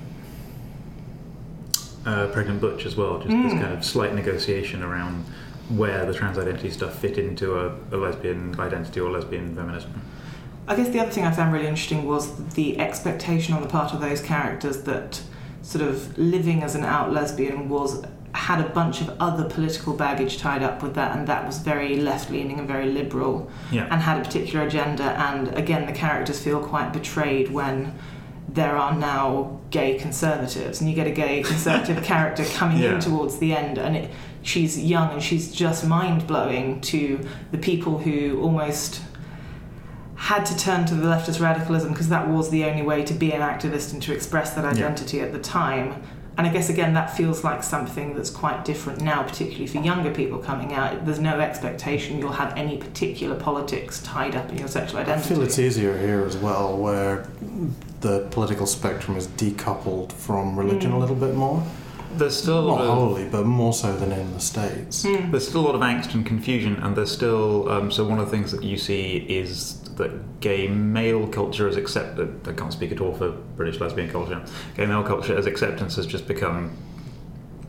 uh, 2.04 2.26
Pregnant 2.28 2.60
Butch 2.60 2.84
as 2.84 2.94
well. 2.96 3.18
Just 3.18 3.28
this 3.30 3.52
Mm. 3.54 3.60
kind 3.62 3.72
of 3.72 3.84
slight 3.84 4.14
negotiation 4.14 4.82
around 4.82 5.24
where 5.70 6.04
the 6.04 6.12
trans 6.12 6.36
identity 6.36 6.68
stuff 6.70 6.98
fit 6.98 7.16
into 7.16 7.58
a, 7.58 7.74
a 7.92 7.96
lesbian 7.96 8.54
identity 8.60 9.00
or 9.00 9.10
lesbian 9.10 9.54
feminism. 9.56 10.02
I 10.68 10.76
guess 10.76 10.90
the 10.90 11.00
other 11.00 11.10
thing 11.10 11.24
I 11.24 11.30
found 11.30 11.52
really 11.52 11.66
interesting 11.66 12.04
was 12.06 12.34
the 12.54 12.78
expectation 12.78 13.54
on 13.54 13.62
the 13.62 13.68
part 13.68 13.94
of 13.94 14.00
those 14.00 14.20
characters 14.20 14.82
that 14.82 15.22
sort 15.62 15.82
of 15.82 16.16
living 16.18 16.62
as 16.62 16.74
an 16.74 16.84
out 16.84 17.12
lesbian 17.12 17.68
was 17.68 18.04
had 18.34 18.60
a 18.64 18.68
bunch 18.70 19.00
of 19.02 19.10
other 19.20 19.44
political 19.48 19.92
baggage 19.92 20.38
tied 20.38 20.62
up 20.62 20.82
with 20.82 20.94
that 20.94 21.16
and 21.16 21.26
that 21.28 21.46
was 21.46 21.58
very 21.58 21.96
left 21.96 22.30
leaning 22.30 22.58
and 22.58 22.66
very 22.66 22.90
liberal 22.90 23.50
Yeah. 23.70 23.86
and 23.90 24.00
had 24.00 24.18
a 24.20 24.24
particular 24.24 24.66
agenda 24.66 25.04
and 25.30 25.48
again 25.48 25.86
the 25.86 25.92
characters 25.92 26.40
feel 26.42 26.60
quite 26.60 26.92
betrayed 26.92 27.50
when 27.52 27.94
there 28.48 28.76
are 28.76 28.94
now 28.94 29.60
gay 29.70 29.98
conservatives 29.98 30.80
and 30.80 30.88
you 30.88 30.96
get 30.96 31.06
a 31.06 31.10
gay 31.10 31.42
conservative 31.42 32.02
character 32.12 32.44
coming 32.54 32.78
Yeah. 32.78 32.94
in 32.94 33.00
towards 33.00 33.38
the 33.38 33.54
end 33.54 33.76
and 33.78 33.96
it, 33.96 34.10
she's 34.42 34.78
young 34.82 35.12
and 35.12 35.22
she's 35.22 35.52
just 35.52 35.86
mind-blowing 35.86 36.80
to 36.82 37.20
the 37.50 37.58
people 37.58 37.98
who 37.98 38.40
almost 38.42 39.02
had 40.16 40.44
to 40.46 40.56
turn 40.56 40.84
to 40.86 40.94
the 40.94 41.06
leftist 41.06 41.40
radicalism 41.40 41.90
because 41.92 42.08
that 42.08 42.28
was 42.28 42.50
the 42.50 42.64
only 42.64 42.82
way 42.82 43.02
to 43.04 43.14
be 43.14 43.32
an 43.32 43.40
activist 43.40 43.92
and 43.92 44.02
to 44.02 44.12
express 44.14 44.54
that 44.54 44.64
identity 44.64 45.20
at 45.20 45.32
the 45.32 45.38
time. 45.38 46.02
And 46.38 46.46
I 46.46 46.50
guess 46.50 46.70
again 46.70 46.94
that 46.94 47.14
feels 47.14 47.44
like 47.44 47.62
something 47.62 48.14
that's 48.14 48.30
quite 48.30 48.64
different 48.64 49.02
now, 49.02 49.22
particularly 49.22 49.66
for 49.66 49.78
younger 49.78 50.10
people 50.12 50.38
coming 50.38 50.72
out. 50.72 51.04
There's 51.04 51.18
no 51.20 51.38
expectation 51.40 52.18
you'll 52.18 52.32
have 52.32 52.56
any 52.56 52.78
particular 52.78 53.36
politics 53.36 54.00
tied 54.02 54.34
up 54.34 54.48
in 54.50 54.56
your 54.58 54.68
sexual 54.68 55.00
identity. 55.00 55.26
I 55.26 55.28
feel 55.34 55.42
it's 55.42 55.58
easier 55.58 55.96
here 55.98 56.24
as 56.24 56.36
well, 56.36 56.76
where 56.76 57.26
the 58.00 58.26
political 58.30 58.66
spectrum 58.66 59.16
is 59.16 59.26
decoupled 59.28 60.10
from 60.12 60.58
religion 60.58 60.92
Mm. 60.92 60.94
a 60.94 60.98
little 60.98 61.16
bit 61.16 61.34
more. 61.34 61.62
There's 62.16 62.36
still 62.36 62.66
Not 62.68 62.80
of 62.82 62.88
wholly, 62.88 63.26
but 63.30 63.46
more 63.46 63.72
so 63.72 63.94
than 63.96 64.12
in 64.12 64.32
the 64.34 64.40
States. 64.40 65.04
Mm. 65.04 65.30
There's 65.30 65.48
still 65.48 65.62
a 65.62 65.66
lot 65.66 65.74
of 65.74 65.80
angst 65.80 66.14
and 66.14 66.26
confusion, 66.26 66.76
and 66.82 66.94
there's 66.96 67.10
still 67.10 67.68
um, 67.70 67.90
so 67.90 68.04
one 68.04 68.18
of 68.18 68.24
the 68.26 68.30
things 68.30 68.52
that 68.52 68.62
you 68.62 68.76
see 68.76 69.24
is 69.28 69.76
that 69.96 70.40
gay 70.40 70.68
male 70.68 71.26
culture 71.28 71.68
is 71.68 71.76
accepted. 71.76 72.46
I 72.48 72.52
can't 72.52 72.72
speak 72.72 72.92
at 72.92 73.00
all 73.00 73.14
for 73.14 73.30
British 73.30 73.80
lesbian 73.80 74.10
culture. 74.10 74.42
Gay 74.76 74.86
male 74.86 75.02
culture 75.02 75.36
as 75.36 75.46
acceptance 75.46 75.96
has 75.96 76.06
just 76.06 76.26
become 76.26 76.76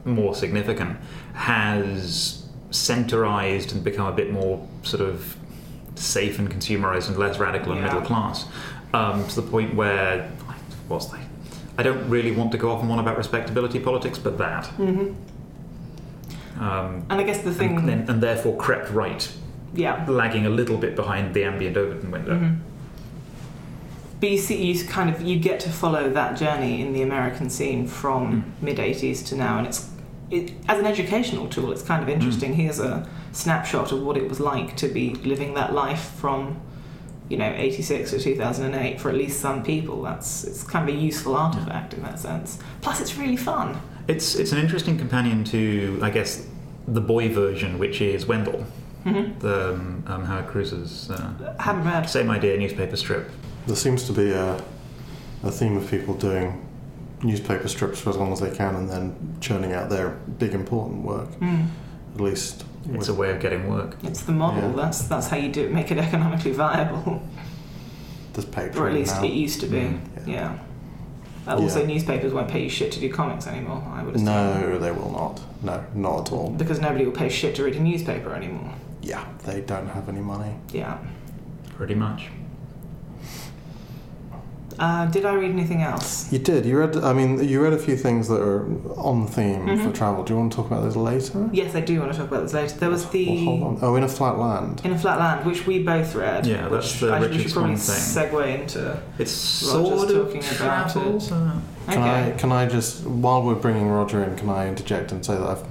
more 0.06 0.36
significant, 0.36 0.98
has 1.34 2.46
centerized 2.72 3.72
and 3.74 3.84
become 3.84 4.08
a 4.08 4.12
bit 4.16 4.32
more 4.32 4.66
sort 4.84 5.02
of 5.02 5.36
safe 5.96 6.40
and 6.40 6.50
consumerized 6.50 7.08
and 7.08 7.18
less 7.18 7.38
radical 7.40 7.72
and 7.72 7.82
Yeah. 7.82 7.88
middle 7.94 8.02
class, 8.02 8.46
um, 8.94 9.28
to 9.28 9.36
the 9.42 9.44
point 9.44 9.76
where 9.76 10.30
what's 10.88 11.06
that? 11.08 11.20
I 11.78 11.84
don't 11.84 12.08
really 12.10 12.32
want 12.32 12.52
to 12.52 12.58
go 12.58 12.72
off 12.72 12.82
and 12.84 12.92
on 12.92 13.00
about 13.00 13.18
respectability 13.18 13.80
politics, 13.80 14.18
but 14.18 14.38
that. 14.38 14.66
hmm 14.68 15.08
Um, 16.60 17.04
And 17.10 17.20
I 17.20 17.24
guess 17.24 17.42
the 17.42 17.52
thing, 17.54 17.78
and, 17.78 17.88
then- 17.90 18.06
and 18.08 18.22
therefore 18.22 18.56
crept 18.58 18.92
right, 18.92 19.28
yeah. 19.74 20.06
lagging 20.08 20.46
a 20.46 20.50
little 20.50 20.78
bit 20.78 20.96
behind 20.96 21.34
the 21.34 21.44
ambient 21.44 21.78
Overton 21.78 22.12
window. 22.12 22.36
Mhm. 22.36 22.58
But 24.20 24.30
you 24.32 24.38
see, 24.38 24.64
you 24.72 24.86
kind 24.86 25.10
of 25.10 25.22
you 25.22 25.38
get 25.38 25.60
to 25.62 25.70
follow 25.70 26.10
that 26.10 26.38
journey 26.38 26.82
in 26.82 26.94
the 26.94 27.02
American 27.02 27.50
scene 27.50 27.88
from 27.88 28.24
Mm. 28.32 28.44
mid 28.64 28.80
'80s 28.80 29.22
to 29.24 29.36
now, 29.36 29.58
and 29.58 29.68
it's 29.68 29.90
it, 30.32 30.52
as 30.68 30.80
an 30.80 30.86
educational 30.86 31.48
tool. 31.48 31.72
It's 31.72 31.84
kind 31.84 32.02
of 32.02 32.10
interesting. 32.10 32.54
Here's 32.54 32.80
a 32.80 33.06
snapshot 33.34 33.92
of 33.92 34.02
what 34.02 34.16
it 34.18 34.28
was 34.30 34.40
like 34.40 34.76
to 34.78 34.88
be 34.88 35.14
living 35.24 35.54
that 35.56 35.74
life 35.74 36.12
from 36.18 36.58
you 37.30 37.38
know, 37.38 37.52
86 37.56 38.14
or 38.14 38.20
2008 38.20 39.00
for 39.00 39.10
at 39.10 39.16
least 39.16 39.40
some 39.40 39.64
people. 39.64 40.02
That's 40.04 40.44
it's 40.44 40.62
kind 40.64 40.88
of 40.88 40.94
a 40.94 40.98
useful 40.98 41.36
artifact 41.36 41.94
in 41.94 42.04
that 42.04 42.20
sense. 42.20 42.60
Plus, 42.82 43.00
it's 43.00 43.18
really 43.18 43.38
fun. 43.38 43.78
It's 44.08 44.36
it's 44.36 44.52
an 44.52 44.58
interesting 44.60 44.98
companion 44.98 45.44
to, 45.46 46.00
I 46.02 46.10
guess, 46.10 46.46
the 46.88 47.00
boy 47.02 47.30
version, 47.34 47.80
which 47.80 48.02
is 48.02 48.26
Wendel, 48.28 48.66
hmm 49.04 49.38
the 49.40 49.74
um, 49.74 50.04
um, 50.08 50.24
Howard 50.26 50.48
Cruse's 50.48 51.10
uh, 51.12 51.56
Haven't 51.60 51.84
read. 51.86 52.10
same 52.10 52.30
idea 52.30 52.58
newspaper 52.58 52.96
strip. 52.96 53.30
There 53.68 53.76
seems 53.76 54.06
to 54.08 54.14
be 54.14 54.32
a, 54.32 54.62
a 55.44 55.52
theme 55.52 55.76
of 55.78 55.90
people 55.90 56.14
doing 56.14 56.66
newspaper 57.22 57.68
strips 57.68 58.02
for 58.02 58.10
as 58.10 58.18
long 58.18 58.32
as 58.34 58.40
they 58.40 58.52
can 58.52 58.76
and 58.76 58.90
then 58.90 59.38
churning 59.42 59.72
out 59.74 59.90
their 59.90 60.10
big 60.40 60.54
important 60.54 61.04
work. 61.04 61.30
Mm. 61.40 61.68
At 62.16 62.22
least 62.22 62.66
It's 62.86 62.98
with- 63.08 63.10
a 63.10 63.14
way 63.14 63.32
of 63.32 63.40
getting 63.42 63.70
work. 63.70 63.96
It's 64.04 64.22
the 64.22 64.32
model. 64.34 64.70
Yeah. 64.70 64.76
That's 64.76 65.02
that's 65.08 65.28
how 65.28 65.38
you 65.38 65.50
do 65.52 65.66
it. 65.66 65.72
Make 65.72 65.92
it 65.92 65.98
economically 65.98 66.52
viable, 66.52 67.22
there's 68.34 68.46
Patreon 68.46 68.76
or 68.78 68.88
at 68.88 68.94
least 68.94 69.16
now. 69.22 69.24
it 69.28 69.34
used 69.34 69.60
to 69.62 69.68
be. 69.68 69.78
Mm. 69.82 70.00
Yeah. 70.28 70.58
Uh, 71.46 71.58
also, 71.58 71.82
Yeah. 71.82 71.88
newspapers 71.88 72.32
won't 72.34 72.48
pay 72.48 72.64
you 72.64 72.70
shit 72.70 72.92
to 72.94 73.00
do 73.02 73.10
comics 73.12 73.48
anymore. 73.48 73.84
I 73.94 74.02
would 74.04 74.16
assume. 74.16 74.26
No, 74.26 74.80
they 74.80 74.92
will 74.92 75.12
not. 75.12 75.42
No, 75.62 75.84
not 75.94 76.28
at 76.28 76.32
all. 76.34 76.50
Because 76.52 76.80
nobody 76.80 77.04
will 77.06 77.12
pay 77.12 77.28
shit 77.30 77.54
to 77.56 77.64
read 77.64 77.76
a 77.76 77.80
newspaper 77.82 78.34
anymore. 78.34 78.74
Yeah, 79.04 79.26
they 79.46 79.62
don't 79.62 79.88
have 79.90 80.08
any 80.10 80.22
money. 80.22 80.56
Yeah. 80.72 80.98
Pretty 81.78 81.94
much. 81.96 82.30
Uh, 84.80 85.06
did 85.06 85.24
I 85.24 85.36
read 85.36 85.52
anything 85.52 85.84
else? 85.84 86.32
You 86.34 86.40
did. 86.40 86.66
You 86.66 86.80
read. 86.80 86.98
I 86.98 87.14
mean, 87.14 87.48
you 87.48 87.62
read 87.62 87.74
a 87.74 87.78
few 87.78 87.96
things 87.96 88.28
that 88.30 88.42
are 88.42 88.66
on 88.98 89.28
theme 89.28 89.66
for 89.68 89.90
Mhm. 89.90 89.94
travel. 89.94 90.24
Do 90.24 90.34
you 90.34 90.40
want 90.40 90.52
to 90.52 90.56
talk 90.56 90.66
about 90.66 90.82
those 90.82 90.96
later? 90.96 91.48
Yes, 91.54 91.76
I 91.76 91.82
do 91.82 92.00
want 92.00 92.12
to 92.12 92.18
talk 92.18 92.28
about 92.30 92.42
those 92.42 92.56
later. 92.56 92.76
There 92.80 92.90
was 92.90 93.06
the 93.06 93.28
Well, 93.46 93.46
hold 93.58 93.64
on. 93.64 93.78
Oh, 93.84 93.96
in 93.96 94.04
a 94.04 94.08
flat 94.08 94.40
land. 94.40 94.82
In 94.84 94.92
a 94.94 94.98
Flat 94.98 95.20
Land, 95.20 95.46
which 95.46 95.68
we 95.68 95.84
both 95.84 96.16
read. 96.16 96.48
Yeah, 96.48 96.70
that's 96.70 96.72
which 96.72 97.00
the 97.02 97.14
I, 97.14 97.20
we 97.20 97.28
Richard 97.28 97.42
should 97.44 97.54
probably 97.54 97.76
Swan 97.76 98.26
segue 98.32 98.60
into. 98.62 98.98
It's 99.20 99.72
Roger's 99.72 100.00
sort 100.00 100.10
of 100.10 100.26
talking 100.34 100.44
about 100.56 100.90
travel. 100.92 101.18
it. 101.18 101.32
uh, 101.32 101.52
Can 101.92 102.02
Okay. 102.02 102.28
I? 102.30 102.32
Can 102.38 102.52
I 102.52 102.66
just 102.66 103.06
while 103.06 103.44
we're 103.44 103.54
bringing 103.56 103.90
Roger 103.90 104.24
in, 104.24 104.36
can 104.38 104.50
I 104.50 104.68
interject 104.68 105.12
and 105.12 105.24
say 105.24 105.36
that 105.36 105.46
I've, 105.48 105.64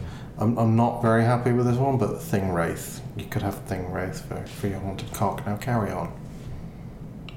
I'm, 0.43 0.59
I'm 0.59 0.75
not 0.75 1.03
very 1.03 1.23
happy 1.23 1.53
with 1.53 1.67
this 1.67 1.77
one, 1.77 1.99
but 1.99 2.21
Thing 2.21 2.51
Wraith. 2.51 3.01
You 3.17 3.27
could 3.27 3.43
have 3.43 3.59
Thing 3.61 3.93
Wraith 3.93 4.27
for, 4.27 4.45
for 4.45 4.67
your 4.67 4.81
haunted 4.81 5.13
cock. 5.13 5.47
Now 5.47 5.57
carry 5.57 5.93
on. 5.93 6.13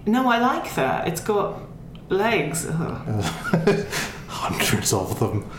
No, 0.08 0.28
I 0.28 0.40
like 0.40 0.74
that. 0.74 1.08
It's 1.08 1.22
got 1.22 1.62
legs. 2.10 2.68
Hundreds 4.28 4.92
of 4.92 5.20
them. 5.20 5.50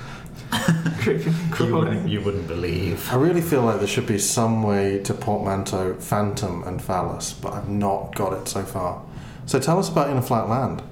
creeping 1.00 1.29
and 1.29 1.49
you, 1.49 1.55
crawling. 1.55 1.75
wouldn't, 1.75 2.09
you 2.09 2.21
wouldn't 2.21 2.49
believe. 2.49 3.12
I 3.12 3.17
really 3.17 3.41
feel 3.41 3.62
like 3.62 3.79
there 3.79 3.87
should 3.87 4.07
be 4.07 4.19
some 4.19 4.65
way 4.65 4.99
to 5.05 5.15
portmanteau 5.15 5.95
Phantom 5.95 6.65
and 6.65 6.83
Phallus, 6.83 7.33
but 7.33 7.53
I've 7.53 7.69
not 7.69 8.15
got 8.17 8.33
it 8.33 8.49
so 8.49 8.65
far. 8.65 9.03
So 9.47 9.61
tell 9.61 9.79
us 9.79 9.88
about 9.88 10.11
In 10.11 10.17
a 10.17 10.23
Flat 10.23 10.49
Land. 10.49 10.83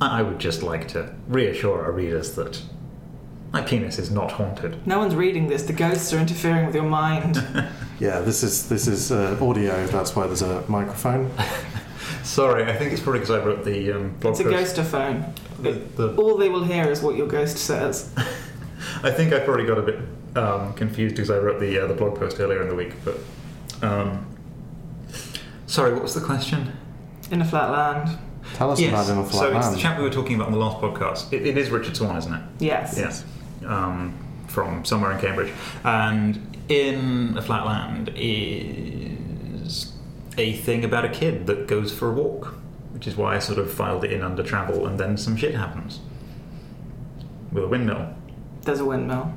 I 0.00 0.20
I 0.20 0.22
would 0.22 0.38
just 0.40 0.62
like 0.62 0.88
to 0.88 1.14
reassure 1.28 1.84
our 1.84 1.92
readers 1.92 2.32
that 2.32 2.62
my 3.52 3.62
penis 3.62 3.98
is 3.98 4.10
not 4.10 4.32
haunted. 4.32 4.86
No 4.86 4.98
one's 4.98 5.14
reading 5.14 5.48
this. 5.48 5.62
The 5.62 5.72
ghosts 5.72 6.12
are 6.12 6.18
interfering 6.18 6.66
with 6.66 6.74
your 6.74 6.84
mind. 6.84 7.42
Yeah, 8.00 8.20
this 8.20 8.44
is 8.44 8.68
this 8.68 8.86
is 8.86 9.10
uh, 9.10 9.36
audio. 9.40 9.84
That's 9.88 10.14
why 10.14 10.28
there's 10.28 10.42
a 10.42 10.64
microphone. 10.68 11.32
Sorry, 12.22 12.62
I 12.62 12.76
think 12.76 12.92
it's 12.92 13.02
probably 13.02 13.20
because 13.20 13.34
I 13.34 13.44
wrote 13.44 13.64
the 13.64 13.92
um, 13.92 14.14
blog 14.20 14.32
it's 14.32 14.40
a 14.40 14.44
post. 14.44 14.76
ghostophone. 14.76 15.34
The, 15.60 15.72
the, 15.72 16.14
All 16.14 16.36
they 16.36 16.48
will 16.48 16.62
hear 16.62 16.88
is 16.88 17.02
what 17.02 17.16
your 17.16 17.26
ghost 17.26 17.56
says. 17.58 18.14
I 19.02 19.10
think 19.10 19.32
I 19.32 19.40
probably 19.40 19.66
got 19.66 19.78
a 19.78 19.82
bit 19.82 19.98
um, 20.36 20.74
confused 20.74 21.16
because 21.16 21.28
I 21.28 21.38
wrote 21.38 21.58
the 21.58 21.76
uh, 21.80 21.86
the 21.88 21.94
blog 21.94 22.16
post 22.16 22.38
earlier 22.38 22.62
in 22.62 22.68
the 22.68 22.76
week. 22.76 22.94
But 23.04 23.18
um, 23.82 24.36
sorry, 25.66 25.92
what 25.92 26.02
was 26.02 26.14
the 26.14 26.20
question? 26.20 26.72
In 27.32 27.40
a 27.40 27.44
flat 27.44 27.72
land. 27.72 28.16
Tell 28.54 28.70
us 28.70 28.80
about 28.80 29.08
In 29.08 29.18
a 29.18 29.24
Flat 29.24 29.32
so 29.32 29.46
it's 29.48 29.66
Land. 29.66 29.76
the 29.76 29.80
chap 29.80 29.98
we 29.98 30.04
were 30.04 30.10
talking 30.10 30.36
about 30.36 30.46
on 30.46 30.52
the 30.52 30.58
last 30.58 30.80
podcast. 30.80 31.32
It, 31.32 31.46
it 31.46 31.58
is 31.58 31.70
Richard 31.70 31.96
Swan, 31.96 32.16
isn't 32.16 32.32
it? 32.32 32.42
Yes. 32.60 32.96
Yes. 32.96 33.24
Um, 33.68 34.24
from 34.48 34.84
somewhere 34.84 35.12
in 35.12 35.20
Cambridge. 35.20 35.52
And 35.84 36.56
in 36.68 37.36
a 37.36 37.42
flatland 37.42 38.10
is 38.16 39.92
a 40.36 40.54
thing 40.54 40.84
about 40.84 41.04
a 41.04 41.08
kid 41.08 41.46
that 41.46 41.66
goes 41.66 41.92
for 41.92 42.08
a 42.08 42.12
walk, 42.12 42.54
which 42.92 43.06
is 43.06 43.16
why 43.16 43.36
I 43.36 43.38
sort 43.38 43.58
of 43.58 43.72
filed 43.72 44.04
it 44.04 44.12
in 44.12 44.22
under 44.22 44.42
travel, 44.42 44.86
and 44.86 44.98
then 44.98 45.16
some 45.16 45.36
shit 45.36 45.54
happens 45.54 46.00
with 47.52 47.64
a 47.64 47.68
windmill. 47.68 48.14
There's 48.62 48.80
a 48.80 48.84
windmill. 48.84 49.34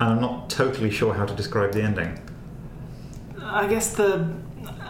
And 0.00 0.10
I'm 0.10 0.20
not 0.20 0.50
totally 0.50 0.90
sure 0.90 1.14
how 1.14 1.24
to 1.24 1.34
describe 1.34 1.72
the 1.72 1.82
ending. 1.82 2.18
I 3.42 3.66
guess 3.66 3.94
the. 3.94 4.34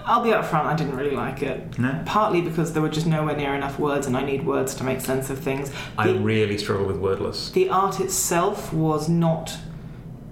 I'll 0.06 0.22
be 0.22 0.30
upfront, 0.30 0.66
I 0.66 0.74
didn't 0.76 0.96
really 0.96 1.16
like 1.16 1.42
it. 1.42 1.78
No? 1.78 2.02
Partly 2.04 2.42
because 2.42 2.72
there 2.74 2.82
were 2.82 2.88
just 2.90 3.06
nowhere 3.06 3.36
near 3.36 3.54
enough 3.54 3.78
words, 3.78 4.06
and 4.06 4.16
I 4.16 4.22
need 4.24 4.44
words 4.44 4.74
to 4.76 4.84
make 4.84 5.00
sense 5.00 5.30
of 5.30 5.38
things. 5.38 5.70
I 5.96 6.10
really 6.10 6.58
struggle 6.58 6.86
with 6.86 6.98
wordless. 6.98 7.50
the 7.50 7.68
art 7.70 8.00
itself 8.00 8.72
was 8.72 9.08
not 9.08 9.56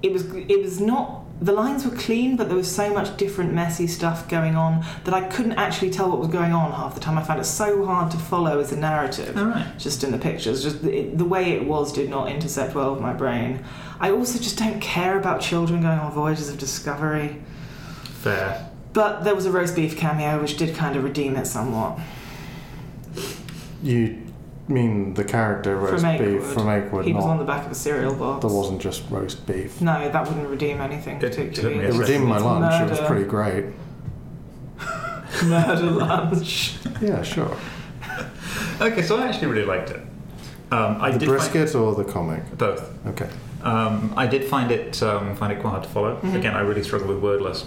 it 0.02 0.12
was 0.12 0.24
it 0.34 0.60
was 0.60 0.80
not 0.80 1.20
the 1.40 1.52
lines 1.52 1.84
were 1.84 1.96
clean 1.96 2.36
but 2.36 2.48
there 2.48 2.56
was 2.56 2.70
so 2.70 2.92
much 2.92 3.16
different 3.16 3.52
messy 3.52 3.86
stuff 3.86 4.28
going 4.28 4.54
on 4.56 4.84
that 5.04 5.14
I 5.14 5.22
couldn't 5.28 5.52
actually 5.52 5.90
tell 5.90 6.08
what 6.10 6.18
was 6.18 6.28
going 6.28 6.52
on 6.52 6.72
half 6.72 6.94
the 6.94 7.00
time 7.00 7.16
I 7.18 7.22
found 7.22 7.40
it 7.40 7.44
so 7.44 7.84
hard 7.84 8.10
to 8.12 8.16
follow 8.16 8.58
as 8.60 8.72
a 8.72 8.76
narrative 8.76 9.36
All 9.36 9.46
right. 9.46 9.66
just 9.78 10.02
in 10.04 10.10
the 10.12 10.18
pictures 10.18 10.62
just 10.62 10.82
the, 10.82 11.02
the 11.08 11.24
way 11.24 11.52
it 11.52 11.64
was 11.64 11.92
did 11.92 12.10
not 12.10 12.28
intersect 12.30 12.74
well 12.74 12.92
with 12.92 13.00
my 13.00 13.12
brain 13.12 13.64
I 14.00 14.10
also 14.10 14.38
just 14.38 14.58
don't 14.58 14.80
care 14.80 15.18
about 15.18 15.40
children 15.40 15.82
going 15.82 15.98
on 15.98 16.12
voyages 16.12 16.48
of 16.48 16.58
discovery 16.58 17.40
Fair. 18.04 18.68
But 18.92 19.22
there 19.24 19.34
was 19.34 19.46
a 19.46 19.50
roast 19.52 19.74
beef 19.74 19.96
cameo 19.96 20.40
which 20.40 20.56
did 20.56 20.74
kind 20.76 20.96
of 20.96 21.04
redeem 21.04 21.36
it 21.36 21.46
somewhat 21.46 21.98
You 23.82 24.18
mean 24.68 25.14
the 25.14 25.24
character 25.24 25.76
roast 25.76 26.02
From 26.04 26.18
beef 26.18 26.42
from 26.44 26.66
Achewood? 26.66 27.04
he 27.04 27.12
was 27.12 27.24
on 27.24 27.38
the 27.38 27.44
back 27.44 27.66
of 27.66 27.72
a 27.72 27.74
cereal 27.74 28.14
box 28.14 28.44
There 28.44 28.54
wasn't 28.54 28.80
just 28.80 29.02
roast 29.10 29.46
beef. 29.46 29.80
no 29.80 30.10
that 30.10 30.26
wouldn't 30.28 30.48
redeem 30.48 30.80
anything 30.80 31.16
It 31.20 31.32
took 31.32 31.38
me 31.38 31.46
particularly 31.48 31.84
a 31.86 31.88
It 31.88 31.94
redeemed 31.98 32.26
my 32.28 32.36
it's 32.36 32.44
lunch. 32.44 32.82
It 32.82 32.90
was 32.90 33.00
pretty 33.00 33.24
great. 33.24 33.64
murder 35.44 35.90
lunch 35.90 36.76
Yeah, 37.00 37.22
sure. 37.22 37.56
Okay, 38.80 39.02
so 39.02 39.16
I 39.16 39.26
actually 39.26 39.46
really 39.46 39.64
liked 39.66 39.90
it. 39.90 40.00
Um, 40.72 40.96
I 41.00 41.10
the 41.12 41.18
did 41.20 41.28
find- 41.28 41.38
brisket 41.38 41.74
or 41.76 41.94
the 41.94 42.04
comic? 42.04 42.42
both. 42.58 42.90
Okay. 43.06 43.28
Um, 43.62 44.12
I 44.16 44.26
did 44.26 44.44
find 44.44 44.72
it 44.72 45.00
um, 45.02 45.36
find 45.36 45.52
it 45.52 45.60
quite 45.60 45.70
hard 45.70 45.82
to 45.84 45.88
follow. 45.88 46.16
Mhm. 46.16 46.34
Again, 46.34 46.54
I 46.56 46.60
really 46.62 46.82
struggle 46.82 47.08
with 47.08 47.18
wordless. 47.22 47.64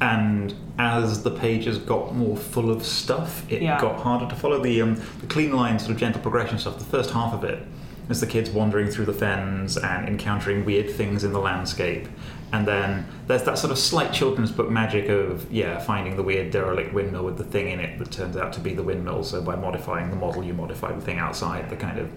And 0.00 0.54
as 0.78 1.22
the 1.22 1.30
pages 1.30 1.76
got 1.78 2.14
more 2.14 2.36
full 2.36 2.70
of 2.70 2.84
stuff, 2.86 3.44
it 3.50 3.60
Yeah. 3.62 3.78
got 3.80 4.00
harder 4.00 4.26
to 4.28 4.34
follow. 4.34 4.58
The 4.62 4.80
um, 4.82 4.94
the 5.20 5.26
clean 5.26 5.52
line, 5.54 5.78
sort 5.78 5.90
of 5.92 5.98
gentle 5.98 6.22
progression 6.22 6.58
stuff. 6.58 6.78
The 6.78 6.84
first 6.84 7.10
half 7.10 7.34
of 7.34 7.44
it 7.44 7.62
is 8.08 8.20
the 8.20 8.26
kids 8.26 8.50
wandering 8.50 8.88
through 8.88 9.04
the 9.04 9.12
fens 9.12 9.76
and 9.76 10.08
encountering 10.08 10.64
weird 10.64 10.90
things 10.90 11.22
in 11.22 11.32
the 11.32 11.38
landscape. 11.38 12.08
And 12.52 12.66
then 12.66 13.06
there's 13.28 13.44
that 13.44 13.58
sort 13.58 13.70
of 13.70 13.78
slight 13.78 14.12
children's 14.12 14.50
book 14.50 14.68
magic 14.70 15.08
of 15.08 15.46
yeah, 15.52 15.78
finding 15.78 16.16
the 16.16 16.22
weird 16.24 16.50
derelict 16.50 16.92
windmill 16.92 17.24
with 17.24 17.38
the 17.38 17.44
thing 17.44 17.68
in 17.70 17.78
it 17.78 17.98
that 18.00 18.10
turns 18.10 18.36
out 18.36 18.52
to 18.54 18.60
be 18.60 18.74
the 18.74 18.82
windmill. 18.82 19.22
So 19.22 19.40
by 19.40 19.54
modifying 19.54 20.10
the 20.10 20.16
model, 20.16 20.42
you 20.42 20.54
modify 20.54 20.90
the 20.92 21.00
thing 21.00 21.18
outside. 21.18 21.68
The 21.70 21.76
kind 21.76 21.98
of 21.98 22.10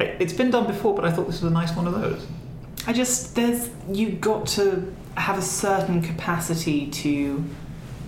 it, 0.00 0.16
it's 0.20 0.34
been 0.34 0.50
done 0.50 0.66
before, 0.66 0.94
but 0.94 1.04
I 1.06 1.10
thought 1.12 1.26
this 1.26 1.40
was 1.40 1.50
a 1.50 1.54
nice 1.54 1.74
one 1.74 1.86
of 1.86 1.94
those. 1.94 2.26
I 2.86 2.92
just 2.92 3.34
there's 3.36 3.70
you 3.90 4.10
got 4.10 4.46
to 4.48 4.92
have 5.18 5.38
a 5.38 5.42
certain 5.42 6.00
capacity 6.02 6.86
to 6.88 7.44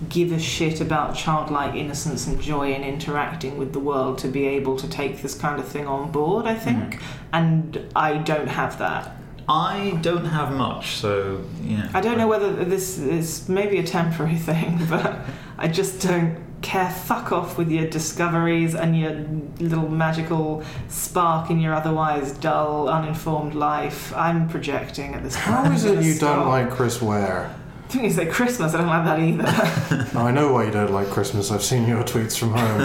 give 0.09 0.31
a 0.31 0.39
shit 0.39 0.81
about 0.81 1.15
childlike 1.15 1.75
innocence 1.75 2.25
and 2.25 2.41
joy 2.41 2.73
in 2.73 2.83
interacting 2.83 3.57
with 3.57 3.73
the 3.73 3.79
world 3.79 4.17
to 4.17 4.27
be 4.27 4.45
able 4.45 4.75
to 4.77 4.89
take 4.89 5.21
this 5.21 5.35
kind 5.35 5.59
of 5.59 5.67
thing 5.67 5.87
on 5.87 6.11
board, 6.11 6.45
I 6.45 6.55
think. 6.55 6.95
Mm-hmm. 6.95 7.25
And 7.33 7.87
I 7.95 8.17
don't 8.17 8.47
have 8.47 8.79
that. 8.79 9.15
I 9.47 9.99
don't 10.01 10.25
have 10.25 10.53
much, 10.53 10.95
so 10.95 11.43
yeah. 11.63 11.89
I 11.93 12.01
don't 12.01 12.17
know 12.17 12.27
whether 12.27 12.63
this 12.63 12.97
is 12.97 13.49
maybe 13.49 13.77
a 13.79 13.83
temporary 13.83 14.35
thing, 14.49 14.79
but 14.89 15.19
I 15.57 15.67
just 15.67 16.01
don't 16.01 16.39
care. 16.61 16.89
Fuck 16.89 17.31
off 17.31 17.57
with 17.57 17.69
your 17.71 17.87
discoveries 17.87 18.75
and 18.75 18.97
your 18.97 19.11
little 19.59 19.89
magical 19.89 20.63
spark 20.89 21.49
in 21.49 21.59
your 21.59 21.73
otherwise 21.73 22.33
dull, 22.33 22.89
uninformed 22.89 23.55
life. 23.55 24.13
I'm 24.15 24.47
projecting 24.49 25.13
at 25.13 25.23
this 25.23 25.35
point. 25.35 25.45
How 25.45 25.71
is 25.71 25.85
it 25.85 26.03
you 26.03 26.13
stop. 26.13 26.37
don't 26.37 26.47
like 26.49 26.69
Chris 26.71 27.01
Ware? 27.01 27.53
I 27.83 27.87
think 27.91 28.05
you 28.05 28.11
say 28.11 28.25
Christmas. 28.25 28.73
I 28.73 28.77
don't 28.77 28.87
like 28.87 29.05
that 29.05 29.19
either. 29.19 30.07
Now, 30.13 30.25
I 30.27 30.31
know 30.31 30.53
why 30.53 30.63
you 30.65 30.71
don't 30.71 30.91
like 30.93 31.09
Christmas. 31.09 31.51
I've 31.51 31.63
seen 31.63 31.87
your 31.87 32.03
tweets 32.03 32.37
from 32.37 32.51
home. 32.53 32.81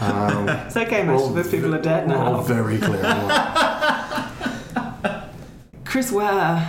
Um, 0.00 0.48
it's 0.48 0.76
okay. 0.76 1.02
Most 1.02 1.28
of 1.28 1.34
those 1.34 1.50
people 1.50 1.74
are 1.74 1.80
dead 1.80 2.08
now. 2.08 2.40
very 2.42 2.78
clear. 2.78 3.02
Chris 5.84 6.10
Ware. 6.12 6.68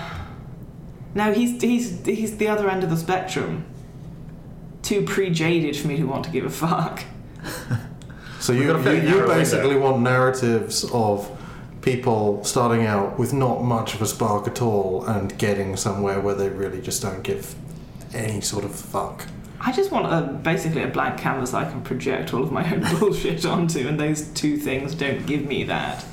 No, 1.16 1.34
he's 1.34 1.62
he's 1.62 2.06
he's 2.06 2.38
the 2.38 2.48
other 2.48 2.70
end 2.70 2.84
of 2.84 2.90
the 2.90 2.98
spectrum. 2.98 3.66
Too 4.86 5.02
pre-jaded 5.02 5.76
for 5.76 5.88
me 5.88 5.98
to 5.98 6.04
want 6.04 6.24
to 6.26 6.30
give 6.32 6.46
a 6.46 6.50
fuck. 6.50 7.04
So 8.40 8.54
We've 8.54 8.62
you, 8.62 8.68
got 8.68 8.80
a 8.80 8.84
fairly 8.84 9.10
you, 9.10 9.22
you 9.22 9.26
basically 9.26 9.76
want 9.76 10.02
narratives 10.02 10.84
of 10.94 11.36
people 11.82 12.44
starting 12.44 12.86
out 12.86 13.18
with 13.18 13.34
not 13.34 13.64
much 13.64 13.96
of 13.96 14.04
a 14.04 14.06
spark 14.06 14.48
at 14.48 14.62
all 14.62 15.04
and 15.06 15.36
getting 15.40 15.76
somewhere 15.76 16.20
where 16.22 16.36
they 16.36 16.50
really 16.50 16.80
just 16.80 17.02
don't 17.02 17.24
give 17.24 17.56
any 18.14 18.42
sort 18.42 18.64
of 18.64 18.76
fuck. 18.76 19.26
I 19.60 19.72
just 19.72 19.92
want 19.92 20.06
a 20.14 20.32
basically 20.32 20.84
a 20.84 20.88
blank 20.88 21.18
canvas 21.18 21.56
I 21.56 21.64
can 21.68 21.82
project 21.82 22.36
all 22.36 22.44
of 22.44 22.52
my 22.52 22.72
own 22.72 22.82
bullshit 23.00 23.48
onto, 23.48 23.88
and 23.88 24.00
those 24.00 24.28
two 24.34 24.58
things 24.58 24.94
don't 24.94 25.26
give 25.26 25.46
me 25.48 25.64
that. 25.64 26.06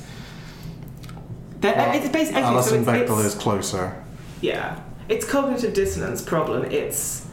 They're- 1.59 1.75
Well, 1.75 1.95
it's 1.95 2.09
basically 2.09 2.41
okay, 2.41 2.49
Alison 2.49 2.83
so 2.83 2.91
it's, 2.93 2.99
Bechdel 3.11 3.19
it's- 3.19 3.25
is 3.25 3.35
closer. 3.35 4.03
Yeah. 4.41 4.79
It's 5.07 5.23
cognitive 5.29 5.73
dissonance 5.75 6.23
problem. 6.23 6.65
It's 6.71 7.27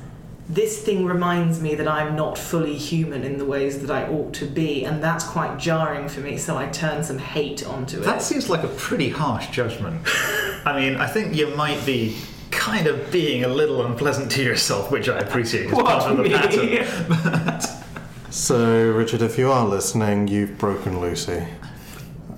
this 0.52 0.82
thing 0.82 1.04
reminds 1.06 1.60
me 1.60 1.74
that 1.76 1.86
I'm 1.86 2.16
not 2.16 2.36
fully 2.36 2.76
human 2.76 3.22
in 3.24 3.38
the 3.38 3.44
ways 3.44 3.80
that 3.82 3.90
I 3.90 4.08
ought 4.08 4.34
to 4.34 4.46
be, 4.46 4.84
and 4.84 5.02
that's 5.02 5.24
quite 5.24 5.58
jarring 5.58 6.08
for 6.08 6.20
me, 6.20 6.36
so 6.36 6.56
I 6.56 6.66
turn 6.68 7.04
some 7.04 7.18
hate 7.18 7.64
onto 7.66 8.00
it. 8.00 8.04
That 8.04 8.20
seems 8.22 8.50
like 8.50 8.64
a 8.64 8.68
pretty 8.68 9.10
harsh 9.10 9.48
judgment. 9.48 10.00
I 10.64 10.78
mean, 10.78 10.96
I 10.96 11.06
think 11.06 11.34
you 11.36 11.54
might 11.54 11.84
be 11.86 12.18
kind 12.50 12.86
of 12.88 13.12
being 13.12 13.44
a 13.44 13.48
little 13.48 13.86
unpleasant 13.86 14.30
to 14.32 14.42
yourself, 14.42 14.90
which 14.90 15.08
I 15.08 15.18
appreciate 15.20 15.66
as 15.66 15.72
What, 15.72 15.86
part 15.86 16.10
of 16.10 16.16
the 16.16 16.22
me? 16.24 16.30
pattern. 16.30 17.60
So, 18.32 18.92
Richard, 18.92 19.22
if 19.22 19.38
you 19.38 19.50
are 19.50 19.66
listening, 19.66 20.28
you've 20.28 20.56
broken 20.56 21.00
Lucy. 21.00 21.44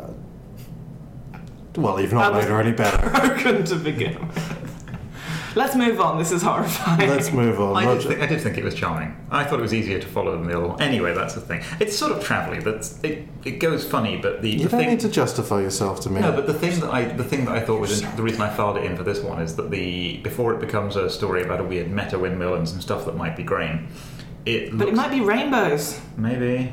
Uh, 0.01 0.07
Well, 1.77 2.01
you've 2.01 2.15
not 2.15 2.33
I 2.33 2.41
made 2.41 2.49
her 2.49 2.59
any 2.61 2.73
better. 2.73 3.11
broken 3.11 3.63
to 3.65 3.77
begin 3.77 4.27
with. 4.27 4.62
Let's 5.55 5.75
move 5.77 6.01
on. 6.01 6.19
This 6.19 6.33
is 6.33 6.43
horrifying. 6.43 7.09
Let's 7.09 7.33
move 7.33 7.61
on. 7.61 7.77
I 7.77 7.95
did, 7.95 8.03
think, 8.07 8.21
I 8.21 8.27
did 8.27 8.41
think 8.41 8.59
it 8.59 8.65
was 8.65 8.75
charming. 8.75 9.17
I 9.31 9.45
thought 9.45 9.59
it 9.59 9.63
was 9.63 9.75
easier 9.75 9.99
to 9.99 10.07
follow 10.07 10.33
than 10.33 10.43
the 10.43 10.49
mill. 10.49 10.77
Anyway, 10.81 11.15
that's 11.15 11.35
the 11.35 11.41
thing. 11.41 11.63
It's 11.81 11.97
sort 11.97 12.13
of 12.13 12.23
travelly. 12.25 12.63
but 12.63 12.93
it. 13.03 13.29
It 13.45 13.59
goes 13.59 13.85
funny, 13.85 14.19
but 14.19 14.41
the, 14.41 14.51
you 14.51 14.59
the 14.59 14.69
don't 14.69 14.81
thing. 14.81 14.91
need 14.91 15.01
to 15.01 15.09
justify 15.09 15.61
yourself 15.61 16.01
to 16.03 16.11
me. 16.11 16.21
No, 16.21 16.31
but 16.31 16.47
the 16.47 16.55
thing 16.55 16.79
that 16.81 16.91
I 16.91 17.05
the 17.05 17.25
thing 17.25 17.45
that 17.47 17.57
I 17.57 17.61
thought 17.61 17.81
was 17.81 18.03
in, 18.03 18.17
the 18.17 18.23
reason 18.23 18.41
I 18.41 18.55
filed 18.55 18.77
it 18.77 18.85
in 18.85 18.97
for 18.97 19.03
this 19.03 19.21
one 19.21 19.43
is 19.43 19.57
that 19.57 19.71
the 19.71 20.19
before 20.19 20.55
it 20.55 20.61
becomes 20.61 20.95
a 20.95 21.11
story 21.11 21.43
about 21.43 21.59
a 21.61 21.65
weird 21.65 21.91
meta 21.91 22.19
windmill 22.19 22.55
and 22.55 22.69
some 22.69 22.81
stuff 22.81 23.05
that 23.07 23.17
might 23.17 23.37
be 23.37 23.43
grain, 23.43 23.89
it 24.47 24.77
but 24.79 24.87
it 24.87 24.95
might 24.95 25.11
be 25.11 25.21
rainbows. 25.21 26.01
maybe 26.17 26.73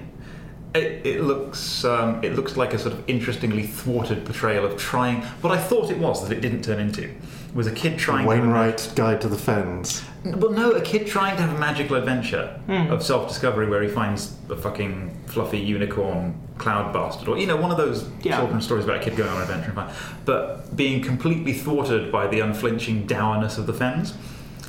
it, 0.76 1.06
it 1.06 1.22
looks 1.22 1.84
um, 1.84 2.24
it 2.24 2.36
looks 2.36 2.56
like 2.56 2.74
a 2.74 2.80
sort 2.80 2.94
of 2.94 3.04
interestingly 3.10 3.64
thwarted 3.64 4.26
portrayal 4.26 4.64
of 4.66 4.78
trying 4.78 5.22
what 5.42 5.52
I 5.52 5.58
thought 5.58 5.90
it 5.90 5.98
was 5.98 6.28
that 6.28 6.38
it 6.38 6.42
didn't 6.42 6.64
turn 6.64 6.80
into 6.80 7.12
was 7.54 7.68
a 7.68 7.72
kid 7.72 7.98
trying 7.98 8.24
to 8.24 8.30
Wainwright 8.30 8.92
Guide 8.96 9.22
to 9.22 9.28
the 9.28 9.38
Fens. 9.38 10.04
well, 10.24 10.52
no, 10.52 10.72
a 10.72 10.82
kid 10.82 11.08
trying 11.08 11.36
to 11.38 11.42
have 11.42 11.56
a 11.56 11.60
magical 11.60 11.96
adventure 11.96 12.60
Hmm. 12.68 12.92
of 12.92 13.02
self-discovery 13.04 13.68
where 13.70 13.82
he 13.82 13.88
finds 13.90 14.36
a 14.50 14.56
fucking 14.56 15.12
fluffy 15.28 15.58
unicorn 15.60 16.36
cloud 16.58 16.92
bastard, 16.94 17.28
or 17.30 17.38
you 17.38 17.48
know, 17.48 17.56
one 17.56 17.72
of 17.72 17.78
those 17.78 18.08
Yeah. 18.22 18.38
children's 18.38 18.66
stories 18.66 18.84
about 18.86 18.98
a 18.98 19.00
kid 19.00 19.16
going 19.16 19.30
on 19.30 19.38
an 19.38 19.44
adventure, 19.44 19.74
and 19.76 19.90
but 20.26 20.76
being 20.76 21.02
completely 21.02 21.54
thwarted 21.54 22.12
by 22.12 22.28
the 22.28 22.40
unflinching 22.42 23.06
dourness 23.08 23.58
of 23.58 23.66
the 23.66 23.74
fens. 23.74 24.14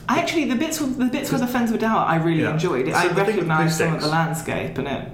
I 0.09 0.19
actually 0.19 0.47
the 0.47 0.57
bits 0.57 0.79
the 0.79 1.05
bits 1.07 1.31
where 1.31 1.41
the 1.41 1.47
fens 1.47 1.71
were 1.71 1.79
down, 1.79 1.99
I 1.99 2.17
really 2.17 2.43
Yeah. 2.43 2.53
enjoyed 2.53 2.89
it. 2.89 2.95
So 2.95 2.99
I 3.01 3.09
the 3.09 3.15
thing 3.15 3.17
with 3.27 3.27
recognised 3.37 3.79
some 3.79 3.95
of 3.95 4.01
the 4.01 4.09
landscape 4.09 4.79
and 4.79 4.89
it. 4.89 5.09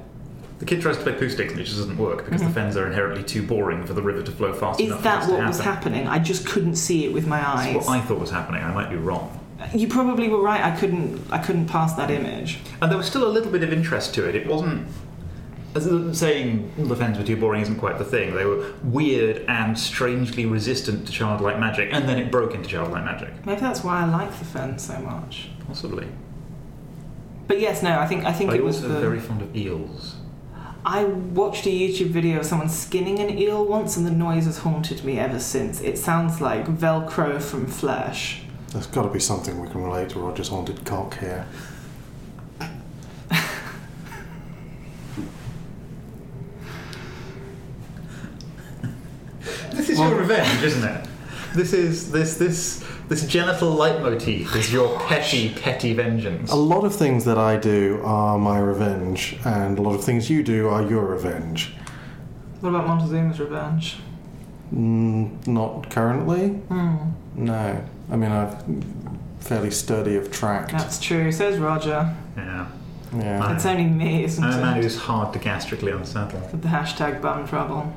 The 0.58 0.64
kid 0.64 0.80
tries 0.80 0.96
to 0.96 1.02
play 1.02 1.12
Poohsticks, 1.12 1.50
and 1.50 1.60
it 1.60 1.64
just 1.64 1.76
doesn't 1.76 1.98
work 1.98 2.24
because 2.24 2.40
Mhm. 2.40 2.46
the 2.46 2.52
fens 2.54 2.76
are 2.78 2.86
inherently 2.86 3.22
too 3.22 3.42
boring 3.42 3.84
for 3.84 3.92
the 3.92 4.00
river 4.02 4.22
to 4.22 4.30
flow 4.32 4.54
fast 4.54 4.80
Is 4.80 4.86
enough. 4.86 4.98
for 4.98 5.04
that 5.04 5.28
what 5.28 5.46
was 5.46 5.60
happening? 5.60 6.08
I 6.08 6.18
just 6.18 6.46
couldn't 6.46 6.76
see 6.76 7.04
it 7.04 7.12
with 7.12 7.26
my 7.26 7.38
That's 7.38 7.58
eyes. 7.58 7.74
what 7.74 7.88
I 7.88 8.00
thought 8.00 8.18
was 8.18 8.30
happening. 8.30 8.62
I 8.64 8.72
might 8.72 8.88
be 8.88 8.96
wrong. 8.96 9.38
You 9.74 9.86
probably 9.88 10.28
were 10.28 10.40
right. 10.40 10.64
I 10.64 10.70
couldn't. 10.70 11.20
I 11.30 11.38
couldn't 11.38 11.66
pass 11.66 11.92
that 11.94 12.10
image. 12.10 12.58
And 12.80 12.90
there 12.90 12.96
was 12.98 13.06
still 13.06 13.26
a 13.26 13.28
little 13.32 13.50
bit 13.52 13.62
of 13.62 13.72
interest 13.72 14.14
to 14.14 14.26
it. 14.26 14.34
It 14.34 14.46
wasn't. 14.46 14.86
As 15.74 15.86
in 15.86 16.14
saying 16.14 16.70
the 16.78 16.96
fens 16.96 17.18
were 17.18 17.24
too 17.24 17.36
boring 17.36 17.60
isn't 17.60 17.76
quite 17.76 17.98
the 17.98 18.04
thing. 18.04 18.34
They 18.34 18.46
were 18.46 18.64
weird 18.82 19.42
and 19.48 19.78
strangely 19.78 20.46
resistant 20.46 21.04
to 21.06 21.12
childlike 21.12 21.58
magic, 21.58 21.90
and 21.92 22.08
then 22.08 22.18
it 22.18 22.30
broke 22.30 22.54
into 22.54 22.66
childlike 22.68 23.04
magic. 23.04 23.28
Maybe 23.44 23.60
that's 23.60 23.84
why 23.84 24.00
I 24.00 24.06
like 24.06 24.38
the 24.38 24.44
fen 24.46 24.78
so 24.78 24.98
much. 25.00 25.50
Possibly. 25.66 26.06
But 27.46 27.60
yes, 27.60 27.82
no. 27.82 27.98
I 27.98 28.06
think 28.06 28.24
I 28.24 28.32
think 28.32 28.50
I'm 28.50 28.56
it 28.56 28.64
was 28.64 28.76
also 28.76 28.88
the. 28.88 29.00
very 29.00 29.20
fond 29.20 29.42
of 29.42 29.54
eels. 29.54 30.15
I 30.86 31.02
watched 31.02 31.66
a 31.66 31.68
YouTube 31.70 32.10
video 32.10 32.38
of 32.38 32.46
someone 32.46 32.68
skinning 32.68 33.18
an 33.18 33.36
eel 33.36 33.64
once, 33.64 33.96
and 33.96 34.06
the 34.06 34.10
noise 34.12 34.44
has 34.44 34.58
haunted 34.58 35.04
me 35.04 35.18
ever 35.18 35.40
since. 35.40 35.80
It 35.80 35.98
sounds 35.98 36.40
like 36.40 36.64
Velcro 36.66 37.42
from 37.42 37.66
flesh. 37.66 38.42
There's 38.72 38.86
got 38.86 39.02
to 39.02 39.08
be 39.08 39.18
something 39.18 39.60
we 39.60 39.68
can 39.68 39.82
relate 39.82 40.10
to 40.10 40.20
Roger's 40.20 40.46
haunted 40.48 40.84
cock 40.84 41.18
here. 41.18 41.44
This 49.72 49.90
is 49.90 49.98
Well- 49.98 50.10
your 50.10 50.20
revenge, 50.20 50.62
isn't 50.62 50.84
it? 50.84 51.04
This 51.54 51.72
is 51.72 52.10
this 52.10 52.36
this 52.36 52.82
this 53.08 53.26
genital 53.26 53.72
leitmotif 53.72 54.54
is 54.56 54.72
your 54.72 54.98
petty 55.00 55.54
petty 55.54 55.92
vengeance. 55.94 56.50
A 56.50 56.56
lot 56.56 56.84
of 56.84 56.94
things 56.94 57.24
that 57.24 57.38
I 57.38 57.56
do 57.56 58.00
are 58.04 58.38
my 58.38 58.58
revenge, 58.58 59.36
and 59.44 59.78
a 59.78 59.82
lot 59.82 59.94
of 59.94 60.04
things 60.04 60.28
you 60.28 60.42
do 60.42 60.68
are 60.68 60.82
your 60.82 61.06
revenge. 61.06 61.72
What 62.60 62.70
about 62.70 62.86
Montezuma's 62.86 63.38
revenge? 63.38 63.98
Mm, 64.74 65.46
not 65.46 65.90
currently. 65.90 66.48
Hmm. 66.48 66.96
No. 67.36 67.84
I 68.10 68.16
mean, 68.16 68.32
I'm 68.32 68.82
fairly 69.40 69.70
sturdy 69.70 70.16
of 70.16 70.30
track. 70.32 70.70
That's 70.70 70.98
true. 70.98 71.30
Says 71.30 71.58
Roger. 71.58 72.14
Yeah, 72.36 72.66
Yeah. 73.16 73.54
It's 73.54 73.66
only 73.66 73.84
me, 73.84 74.24
isn't 74.24 74.42
I'm 74.42 74.58
a 74.58 74.62
man 74.62 74.82
who's 74.82 74.96
hard 74.96 75.32
to 75.34 75.38
gastrically 75.38 75.94
unsettle. 75.96 76.40
With 76.50 76.62
the 76.62 76.68
hashtag 76.68 77.20
bum 77.22 77.46
trouble. 77.46 77.92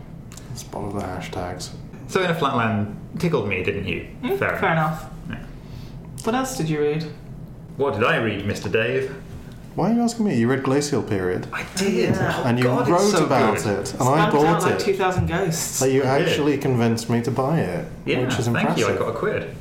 It's 0.51 0.63
part 0.63 0.85
of 0.85 0.93
the 0.93 1.01
hashtags. 1.01 1.69
So 2.09 2.21
in 2.23 2.29
a 2.31 2.35
flatland, 2.35 2.97
tickled 3.19 3.47
me, 3.47 3.63
didn't 3.63 3.87
you? 3.87 4.01
Hmm, 4.21 4.35
Fair 4.35 4.57
Fair 4.57 4.71
enough. 4.73 5.09
enough. 5.27 5.39
Yeah. 5.41 5.45
What 6.25 6.35
else 6.35 6.57
did 6.57 6.67
you 6.69 6.81
read? 6.81 7.03
What 7.77 7.93
did 7.93 8.03
I 8.03 8.17
read, 8.17 8.43
Mr. 8.45 8.69
Dave? 8.71 9.15
Why 9.75 9.91
are 9.91 9.93
you 9.93 10.01
asking 10.01 10.25
me? 10.25 10.35
You 10.35 10.49
read 10.49 10.63
Glacial 10.63 11.01
Period, 11.03 11.47
I 11.53 11.63
did. 11.75 12.15
Oh, 12.17 12.43
and 12.45 12.57
you 12.57 12.65
God, 12.65 12.89
wrote 12.89 12.99
so 12.99 13.25
about 13.25 13.57
good. 13.57 13.67
it, 13.67 13.93
and 13.93 14.01
I 14.01 14.05
Stamped 14.05 14.19
out 14.19 14.31
bought 14.33 14.61
like 14.63 14.73
it. 14.73 14.79
2,000 14.83 15.27
ghosts. 15.27 15.61
So 15.77 15.85
you 15.85 16.03
I 16.03 16.19
did. 16.19 16.27
actually 16.27 16.57
convinced 16.57 17.09
me 17.09 17.21
to 17.21 17.31
buy 17.31 17.59
it, 17.61 17.87
Yeah, 18.05 18.25
which 18.25 18.37
is 18.39 18.47
thank 18.47 18.77
you. 18.77 18.87
I 18.87 18.97
got 18.97 19.09
a 19.09 19.17
quid. 19.17 19.55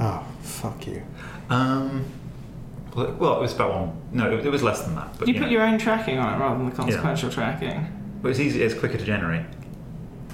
Oh, 0.00 0.26
fuck 0.42 0.86
you. 0.88 1.02
Um, 1.50 2.04
well, 2.96 3.12
well, 3.20 3.36
it 3.36 3.40
was 3.42 3.54
about 3.54 3.74
one. 3.74 3.92
No, 4.12 4.32
it, 4.32 4.44
it 4.46 4.50
was 4.50 4.62
less 4.64 4.80
than 4.82 4.94
that. 4.96 5.16
But 5.18 5.28
you 5.28 5.34
you 5.34 5.40
put 5.40 5.46
know, 5.46 5.52
your 5.52 5.62
own 5.62 5.78
tracking 5.78 6.18
on 6.18 6.34
it 6.34 6.38
rather 6.42 6.56
than 6.56 6.70
the 6.70 6.74
consequential 6.74 7.30
tracking. 7.30 7.86
but 8.22 8.30
it's 8.30 8.40
easy. 8.40 8.62
It's 8.62 8.74
quicker 8.74 8.96
to 8.98 9.04
generate. 9.04 9.44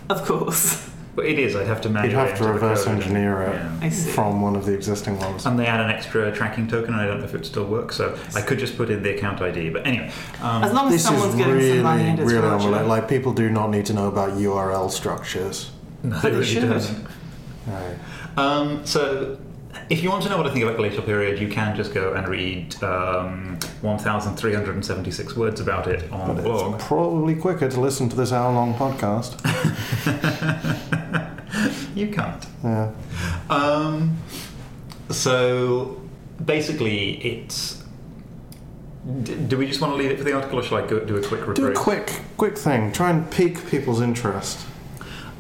Of 0.08 0.24
course. 0.24 0.88
But 1.16 1.24
it 1.24 1.38
is. 1.38 1.56
I'd 1.56 1.66
have 1.66 1.80
to 1.80 1.88
You'd 1.88 2.12
have 2.12 2.36
to 2.38 2.44
reverse 2.44 2.86
engineer 2.86 3.42
it 3.42 3.54
Yeah. 3.82 3.90
From 4.14 4.42
one 4.42 4.54
of 4.54 4.66
the 4.66 4.74
existing 4.74 5.18
ones. 5.18 5.46
And 5.46 5.58
they 5.58 5.64
add 5.66 5.80
an 5.80 5.90
extra 5.90 6.30
tracking 6.30 6.68
token, 6.68 6.92
and 6.92 7.00
I 7.02 7.06
don't 7.06 7.18
know 7.20 7.24
if 7.24 7.34
it 7.34 7.46
still 7.46 7.64
works. 7.64 7.96
So 7.96 8.16
I 8.34 8.42
could 8.42 8.58
just 8.58 8.76
put 8.76 8.90
in 8.90 9.02
the 9.02 9.16
account 9.16 9.40
ID. 9.40 9.70
But 9.70 9.86
anyway, 9.86 10.12
um, 10.42 10.62
As 10.62 10.72
long 10.74 10.86
as 10.88 10.92
This 10.92 11.04
someone's 11.04 11.32
is 11.32 11.38
getting 11.38 11.54
really, 11.54 11.70
some 11.76 11.82
money 11.84 12.02
and 12.04 12.18
it's 12.20 12.30
really 12.30 12.46
Roger. 12.46 12.64
unrelated. 12.66 12.88
Like 12.88 13.08
people 13.08 13.32
do 13.32 13.48
not 13.48 13.70
need 13.70 13.86
to 13.86 13.94
know 13.94 14.08
about 14.08 14.32
URL 14.38 14.90
structures. 14.90 15.70
no, 16.02 16.10
But 16.10 16.22
they 16.22 16.30
really 16.32 16.44
should. 16.44 16.68
doesn't. 16.68 17.06
No. 17.66 17.96
Um, 18.42 18.84
so, 18.86 19.38
if 19.88 20.02
you 20.02 20.10
want 20.10 20.22
to 20.24 20.28
know 20.28 20.36
what 20.36 20.46
I 20.46 20.50
think 20.52 20.64
about 20.64 20.76
Glacial 20.76 21.02
Period, 21.02 21.40
you 21.40 21.48
can 21.48 21.74
just 21.76 21.92
go 21.94 22.12
and 22.12 22.28
read 22.28 22.74
um, 22.82 23.58
1,376 23.80 25.36
words 25.36 25.60
about 25.60 25.86
it 25.86 26.10
on 26.12 26.28
But 26.28 26.34
the 26.36 26.42
blog. 26.42 26.74
it's 26.74 26.84
probably 26.84 27.34
quicker 27.34 27.68
to 27.70 27.80
listen 27.80 28.08
to 28.10 28.16
this 28.16 28.32
hour-long 28.32 28.74
podcast. 28.74 29.36
you 31.96 32.08
can't. 32.08 32.46
Yeah. 32.62 32.92
Um, 33.50 34.16
so, 35.10 36.00
basically, 36.44 37.14
it's. 37.24 37.82
D- 39.22 39.36
do 39.48 39.56
we 39.56 39.66
just 39.66 39.80
want 39.80 39.92
to 39.92 39.96
leave 39.96 40.10
it 40.10 40.18
for 40.18 40.24
the 40.24 40.32
article, 40.32 40.58
or 40.58 40.62
shall 40.62 40.78
I 40.78 40.86
go 40.86 41.00
do 41.00 41.16
a 41.16 41.26
quick 41.26 41.54
Do 41.54 41.66
a 41.68 41.74
quick, 41.74 42.20
quick 42.36 42.58
thing. 42.58 42.92
Try 42.92 43.10
and 43.10 43.30
pique 43.30 43.68
people's 43.70 44.00
interest. 44.00 44.66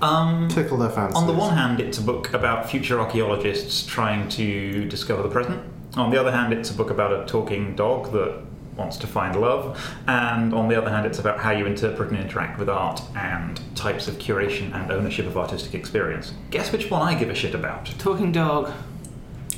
Um, 0.00 0.48
Tickle 0.48 0.78
their 0.78 0.90
fancies. 0.90 1.16
On 1.16 1.26
the 1.26 1.32
one 1.32 1.54
hand, 1.54 1.80
it's 1.80 1.98
a 1.98 2.02
book 2.02 2.32
about 2.32 2.70
future 2.70 3.00
archaeologists 3.00 3.84
trying 3.84 4.28
to 4.30 4.84
discover 4.86 5.22
the 5.22 5.28
present. 5.30 5.62
On 5.96 6.10
the 6.10 6.20
other 6.20 6.30
hand, 6.30 6.52
it's 6.52 6.70
a 6.70 6.74
book 6.74 6.90
about 6.90 7.12
a 7.12 7.26
talking 7.26 7.74
dog 7.74 8.12
that 8.12 8.42
wants 8.76 8.96
to 8.98 9.06
find 9.06 9.40
love. 9.40 9.78
And 10.06 10.52
on 10.54 10.68
the 10.68 10.76
other 10.76 10.90
hand, 10.90 11.06
it's 11.06 11.18
about 11.18 11.38
how 11.38 11.50
you 11.50 11.66
interpret 11.66 12.10
and 12.10 12.18
interact 12.18 12.58
with 12.58 12.68
art 12.68 13.00
and 13.16 13.60
types 13.76 14.08
of 14.08 14.16
curation 14.18 14.74
and 14.74 14.90
ownership 14.90 15.26
of 15.26 15.36
artistic 15.36 15.74
experience. 15.74 16.32
Guess 16.50 16.72
which 16.72 16.90
one 16.90 17.02
I 17.02 17.14
give 17.18 17.30
a 17.30 17.34
shit 17.34 17.54
about? 17.54 17.86
Talking 17.98 18.32
dog. 18.32 18.72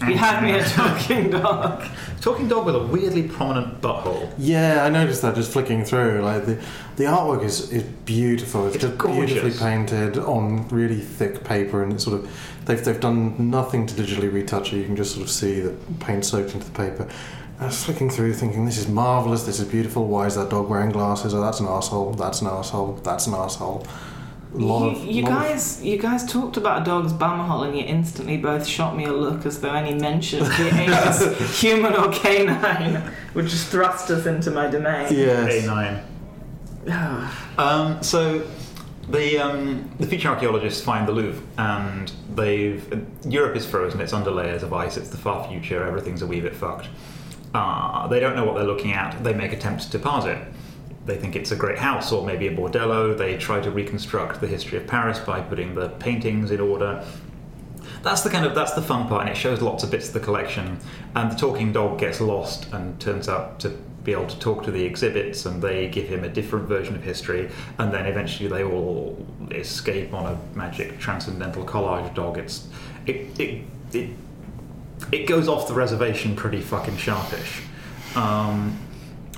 You 0.06 0.16
had 0.16 0.44
me 0.44 0.52
a 0.52 0.62
talking 0.68 1.28
dog. 1.30 1.84
Talking 2.20 2.46
dog 2.46 2.66
with 2.66 2.76
a 2.76 2.86
weirdly 2.86 3.24
prominent 3.26 3.80
butthole. 3.80 4.32
Yeah, 4.38 4.84
I 4.84 4.90
noticed 4.90 5.22
that 5.22 5.34
just 5.34 5.50
flicking 5.50 5.84
through. 5.84 6.20
Like 6.22 6.46
the, 6.46 6.54
the 6.94 7.04
artwork 7.04 7.42
is, 7.42 7.72
is 7.72 7.82
beautiful. 8.04 8.66
It's, 8.66 8.76
It's 8.76 8.84
just 8.84 8.96
gorgeous. 8.98 9.32
beautifully 9.40 9.58
painted 9.68 10.16
on 10.18 10.68
really 10.68 11.00
thick 11.00 11.42
paper, 11.42 11.82
and 11.82 11.92
it's 11.94 12.04
sort 12.04 12.20
of 12.20 12.30
they've 12.66 12.84
they've 12.84 13.00
done 13.00 13.50
nothing 13.50 13.86
to 13.88 13.94
digitally 14.00 14.32
retouch 14.32 14.72
it. 14.72 14.76
You 14.76 14.84
can 14.84 14.94
just 14.94 15.14
sort 15.14 15.24
of 15.24 15.32
see 15.32 15.58
the 15.58 15.74
paint 15.98 16.24
soaked 16.24 16.54
into 16.54 16.66
the 16.66 16.78
paper. 16.78 17.08
I 17.60 17.66
was 17.66 17.84
flicking 17.84 18.08
through, 18.08 18.34
thinking, 18.34 18.66
"This 18.66 18.78
is 18.78 18.86
marvelous. 18.88 19.42
This 19.44 19.58
is 19.58 19.66
beautiful. 19.66 20.06
Why 20.06 20.26
is 20.26 20.36
that 20.36 20.48
dog 20.50 20.68
wearing 20.68 20.90
glasses? 20.90 21.34
Oh, 21.34 21.40
that's 21.40 21.58
an 21.60 21.66
asshole. 21.66 22.12
That's 22.12 22.40
an 22.40 22.46
asshole. 22.48 23.00
That's 23.02 23.26
an 23.26 23.34
asshole." 23.34 23.86
a 24.54 24.56
lot 24.56 24.84
you, 24.84 24.90
of 24.96 25.04
you 25.04 25.22
lot 25.24 25.32
of- 25.32 25.38
guys, 25.38 25.82
you 25.84 25.98
guys 25.98 26.24
talked 26.24 26.56
about 26.56 26.80
a 26.80 26.84
dog's 26.84 27.12
bumhole, 27.12 27.66
and 27.66 27.76
you 27.76 27.84
instantly 27.84 28.38
both 28.38 28.66
shot 28.66 28.96
me 28.96 29.04
a 29.04 29.12
look 29.12 29.44
as 29.44 29.60
though 29.60 29.74
any 29.74 29.92
mention 29.98 30.40
of 30.40 30.48
the 30.48 30.68
anus, 30.74 31.60
human 31.60 31.94
or 31.94 32.10
canine, 32.12 33.02
would 33.34 33.46
just 33.46 33.66
thrust 33.68 34.10
us 34.10 34.24
into 34.24 34.50
my 34.50 34.66
domain. 34.68 35.06
yes. 35.10 35.66
A9. 35.66 36.00
Um, 37.58 38.02
so 38.02 38.42
the 39.10 39.38
um, 39.38 39.90
the 39.98 40.06
future 40.06 40.28
archaeologists 40.28 40.82
find 40.82 41.06
the 41.06 41.12
Louvre, 41.12 41.42
and 41.58 42.10
they've 42.34 43.04
Europe 43.26 43.56
is 43.56 43.66
frozen. 43.66 44.00
It's 44.00 44.12
under 44.12 44.30
layers 44.30 44.62
of 44.62 44.72
ice. 44.72 44.96
It's 44.96 45.10
the 45.10 45.16
far 45.18 45.46
future. 45.48 45.84
Everything's 45.86 46.22
a 46.22 46.26
wee 46.26 46.40
bit 46.40 46.54
fucked. 46.56 46.86
Uh, 47.54 48.06
they 48.08 48.20
don't 48.20 48.36
know 48.36 48.44
what 48.44 48.54
they're 48.54 48.64
looking 48.64 48.92
at. 48.92 49.22
They 49.24 49.32
make 49.32 49.52
attempts 49.52 49.86
to 49.86 49.98
parse 49.98 50.26
it. 50.26 50.38
They 51.06 51.16
think 51.16 51.36
it's 51.36 51.50
a 51.50 51.56
great 51.56 51.78
house 51.78 52.12
or 52.12 52.26
maybe 52.26 52.48
a 52.48 52.54
bordello. 52.54 53.16
They 53.16 53.36
try 53.38 53.60
to 53.60 53.70
reconstruct 53.70 54.40
the 54.40 54.46
history 54.46 54.76
of 54.76 54.86
Paris 54.86 55.18
by 55.18 55.40
putting 55.40 55.74
the 55.74 55.88
paintings 55.88 56.50
in 56.50 56.60
order. 56.60 57.02
That's 58.02 58.20
the 58.20 58.30
kind 58.30 58.44
of 58.44 58.54
that's 58.54 58.74
the 58.74 58.82
fun 58.82 59.08
part, 59.08 59.22
and 59.22 59.30
it 59.30 59.36
shows 59.36 59.60
lots 59.62 59.82
of 59.82 59.90
bits 59.90 60.08
of 60.08 60.14
the 60.14 60.20
collection. 60.20 60.78
And 61.14 61.32
the 61.32 61.36
talking 61.36 61.72
dog 61.72 61.98
gets 61.98 62.20
lost 62.20 62.72
and 62.72 63.00
turns 63.00 63.28
out 63.28 63.58
to 63.60 63.70
be 64.04 64.12
able 64.12 64.26
to 64.26 64.38
talk 64.38 64.62
to 64.64 64.70
the 64.70 64.84
exhibits, 64.84 65.46
and 65.46 65.60
they 65.62 65.88
give 65.88 66.08
him 66.08 66.24
a 66.24 66.28
different 66.28 66.68
version 66.68 66.94
of 66.94 67.02
history. 67.02 67.50
And 67.78 67.92
then 67.92 68.06
eventually 68.06 68.48
they 68.48 68.62
all 68.62 69.26
escape 69.50 70.12
on 70.12 70.26
a 70.26 70.56
magic 70.56 70.98
transcendental 70.98 71.64
collage 71.64 72.14
dog. 72.14 72.38
It's 72.38 72.68
it 73.06 73.38
it 73.40 73.64
it, 73.92 74.10
it 75.12 75.26
goes 75.26 75.48
off 75.48 75.68
the 75.68 75.74
reservation 75.74 76.36
pretty 76.36 76.60
fucking 76.60 76.96
sharpish. 76.96 77.62
Um, 78.14 78.78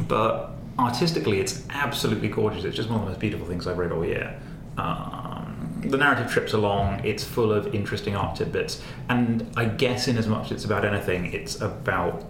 but 0.09 0.53
artistically, 0.79 1.41
it's 1.41 1.65
absolutely 1.71 2.29
gorgeous. 2.29 2.65
It's 2.65 2.77
just 2.77 2.89
one 2.89 3.01
of 3.01 3.05
the 3.05 3.11
most 3.13 3.21
beautiful 3.21 3.47
things 3.47 3.67
I've 3.67 3.79
read 3.79 3.93
all 3.93 4.05
year. 4.05 4.41
Um, 4.79 5.81
the 5.85 5.97
narrative 5.97 6.31
trips 6.31 6.53
along. 6.53 7.05
It's 7.05 7.25
full 7.25 7.53
of 7.53 7.75
interesting 7.75 8.17
art 8.17 8.37
tidbits, 8.37 8.83
and 9.09 9.51
I 9.57 9.65
guess 9.67 10.09
in 10.09 10.17
as 10.17 10.27
much 10.27 10.47
as 10.47 10.53
it's 10.53 10.65
about 10.65 10.85
anything, 10.85 11.33
it's 11.33 11.61
about 11.61 12.25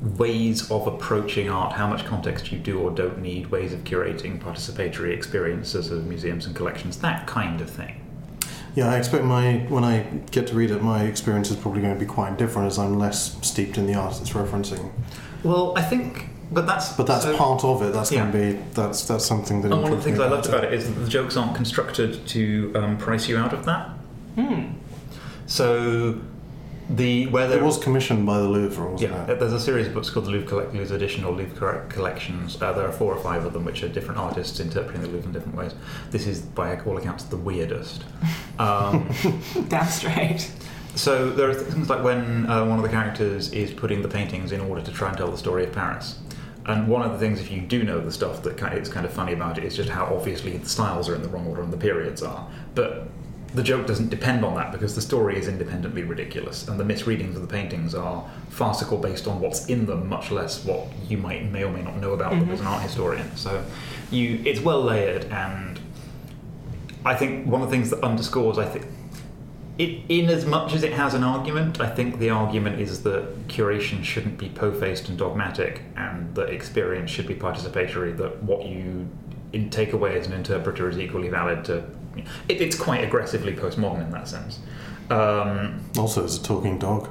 ways 0.00 0.70
of 0.70 0.86
approaching 0.86 1.50
art, 1.50 1.72
how 1.72 1.86
much 1.86 2.04
context 2.04 2.52
you 2.52 2.58
do 2.58 2.78
or 2.78 2.90
don't 2.90 3.18
need, 3.18 3.48
ways 3.48 3.72
of 3.72 3.82
curating 3.82 4.40
participatory 4.40 5.12
experiences 5.12 5.90
of 5.90 6.06
museums 6.06 6.46
and 6.46 6.54
collections, 6.54 6.98
that 6.98 7.26
kind 7.26 7.60
of 7.60 7.68
thing. 7.68 8.07
Yeah, 8.74 8.90
I 8.90 8.96
expect 8.96 9.24
my 9.24 9.58
when 9.68 9.84
I 9.84 10.02
get 10.30 10.46
to 10.48 10.54
read 10.54 10.70
it, 10.70 10.82
my 10.82 11.02
experience 11.04 11.50
is 11.50 11.56
probably 11.56 11.80
going 11.82 11.94
to 11.94 12.00
be 12.00 12.06
quite 12.06 12.36
different 12.38 12.68
as 12.68 12.78
I'm 12.78 12.98
less 12.98 13.36
steeped 13.46 13.78
in 13.78 13.86
the 13.86 13.94
art 13.94 14.20
it's 14.20 14.30
referencing. 14.30 14.90
Well, 15.42 15.72
I 15.76 15.82
think, 15.82 16.28
but 16.52 16.66
that's 16.66 16.92
But 16.92 17.06
that's 17.06 17.24
so- 17.24 17.36
part 17.36 17.64
of 17.64 17.82
it. 17.82 17.92
That's 17.92 18.10
going 18.10 18.30
to 18.30 18.38
be 18.38 18.58
that's 18.74 19.06
that's 19.06 19.24
something 19.26 19.62
that. 19.62 19.72
And 19.72 19.82
one 19.82 19.92
of 19.92 19.98
the 19.98 20.04
things 20.04 20.20
I 20.20 20.28
loved 20.28 20.46
about 20.46 20.64
it 20.64 20.72
is 20.72 20.86
that 20.86 21.00
the 21.00 21.08
jokes 21.08 21.36
aren't 21.36 21.56
constructed 21.56 22.26
to 22.28 22.72
um, 22.76 22.98
price 22.98 23.28
you 23.28 23.36
out 23.36 23.52
of 23.52 23.64
that. 23.64 23.88
Hmm. 24.36 24.66
So 25.46 26.20
the 26.90 27.26
where 27.26 27.50
It 27.52 27.62
was 27.62 27.78
commissioned 27.78 28.24
by 28.26 28.38
the 28.38 28.48
Louvre, 28.48 28.90
wasn't 28.92 29.10
yeah, 29.12 29.26
it? 29.30 29.38
there's 29.38 29.52
a 29.52 29.60
series 29.60 29.86
of 29.88 29.94
books 29.94 30.08
called 30.10 30.26
the 30.26 30.30
Louvre 30.30 30.48
Collector's 30.48 30.90
Edition 30.90 31.24
or 31.24 31.32
Louvre 31.32 31.54
Correct 31.56 31.90
Collections. 31.90 32.60
Uh, 32.60 32.72
there 32.72 32.86
are 32.86 32.92
four 32.92 33.14
or 33.14 33.20
five 33.20 33.44
of 33.44 33.52
them, 33.52 33.64
which 33.64 33.82
are 33.82 33.88
different 33.88 34.18
artists 34.18 34.58
interpreting 34.60 35.02
the 35.02 35.08
Louvre 35.08 35.26
in 35.26 35.32
different 35.32 35.56
ways. 35.56 35.74
This 36.10 36.26
is, 36.26 36.40
by 36.40 36.78
all 36.80 36.96
accounts, 36.96 37.24
the 37.24 37.36
weirdest. 37.36 38.04
Um, 38.58 39.08
Damn 39.68 39.86
straight. 39.86 40.50
So 40.96 41.30
there 41.30 41.48
are 41.48 41.54
things 41.54 41.88
like 41.88 42.02
when 42.02 42.50
uh, 42.50 42.64
one 42.66 42.78
of 42.78 42.82
the 42.82 42.88
characters 42.88 43.52
is 43.52 43.70
putting 43.70 44.02
the 44.02 44.08
paintings 44.08 44.50
in 44.50 44.60
order 44.60 44.82
to 44.82 44.90
try 44.90 45.10
and 45.10 45.16
tell 45.16 45.30
the 45.30 45.38
story 45.38 45.62
of 45.62 45.72
Paris. 45.72 46.18
And 46.66 46.88
one 46.88 47.02
of 47.02 47.12
the 47.12 47.18
things, 47.18 47.38
if 47.40 47.52
you 47.52 47.60
do 47.60 47.84
know 47.84 48.00
the 48.00 48.10
stuff 48.10 48.42
that 48.42 48.58
ki- 48.58 48.76
is 48.76 48.88
kind 48.88 49.06
of 49.06 49.12
funny 49.12 49.32
about 49.32 49.58
it, 49.58 49.62
is 49.64 49.76
just 49.76 49.90
how 49.90 50.06
obviously 50.06 50.56
the 50.56 50.68
styles 50.68 51.08
are 51.08 51.14
in 51.14 51.22
the 51.22 51.28
wrong 51.28 51.46
order 51.46 51.62
and 51.62 51.72
the 51.72 51.76
periods 51.76 52.20
are. 52.20 52.48
But 52.74 53.06
the 53.58 53.64
joke 53.64 53.88
doesn't 53.88 54.08
depend 54.08 54.44
on 54.44 54.54
that 54.54 54.70
because 54.70 54.94
the 54.94 55.00
story 55.00 55.36
is 55.36 55.48
independently 55.48 56.04
ridiculous, 56.04 56.68
and 56.68 56.78
the 56.78 56.84
misreadings 56.84 57.34
of 57.34 57.42
the 57.42 57.48
paintings 57.48 57.92
are 57.92 58.24
farcical 58.50 58.98
based 58.98 59.26
on 59.26 59.40
what's 59.40 59.66
in 59.66 59.84
them, 59.84 60.08
much 60.08 60.30
less 60.30 60.64
what 60.64 60.86
you 61.08 61.18
might 61.18 61.50
may 61.50 61.64
or 61.64 61.72
may 61.72 61.82
not 61.82 61.96
know 61.96 62.12
about 62.12 62.30
them 62.30 62.42
mm-hmm. 62.42 62.52
as 62.52 62.60
an 62.60 62.68
art 62.68 62.82
historian. 62.84 63.36
So, 63.36 63.64
you 64.12 64.40
it's 64.46 64.60
well 64.60 64.80
layered, 64.80 65.24
and 65.24 65.80
I 67.04 67.16
think 67.16 67.48
one 67.48 67.60
of 67.60 67.68
the 67.68 67.76
things 67.76 67.90
that 67.90 68.00
underscores, 68.04 68.58
I 68.58 68.64
think, 68.64 68.86
it, 69.76 70.04
in 70.08 70.30
as 70.30 70.46
much 70.46 70.72
as 70.72 70.84
it 70.84 70.92
has 70.92 71.14
an 71.14 71.24
argument, 71.24 71.80
I 71.80 71.88
think 71.88 72.20
the 72.20 72.30
argument 72.30 72.80
is 72.80 73.02
that 73.02 73.48
curation 73.48 74.04
shouldn't 74.04 74.38
be 74.38 74.50
po-faced 74.50 75.08
and 75.08 75.18
dogmatic, 75.18 75.82
and 75.96 76.32
that 76.36 76.50
experience 76.50 77.10
should 77.10 77.26
be 77.26 77.34
participatory. 77.34 78.16
That 78.16 78.40
what 78.40 78.66
you 78.66 79.08
in, 79.52 79.68
take 79.70 79.92
away 79.94 80.16
as 80.16 80.28
an 80.28 80.32
interpreter 80.32 80.88
is 80.88 80.96
equally 80.96 81.28
valid 81.28 81.64
to. 81.64 81.84
It, 82.48 82.60
it's 82.60 82.76
quite 82.78 83.02
aggressively 83.04 83.54
postmodern 83.54 84.02
in 84.02 84.10
that 84.12 84.28
sense. 84.28 84.58
Um, 85.10 85.80
Also, 85.96 86.20
there's 86.20 86.38
a 86.38 86.42
talking 86.42 86.78
dog. 86.78 87.08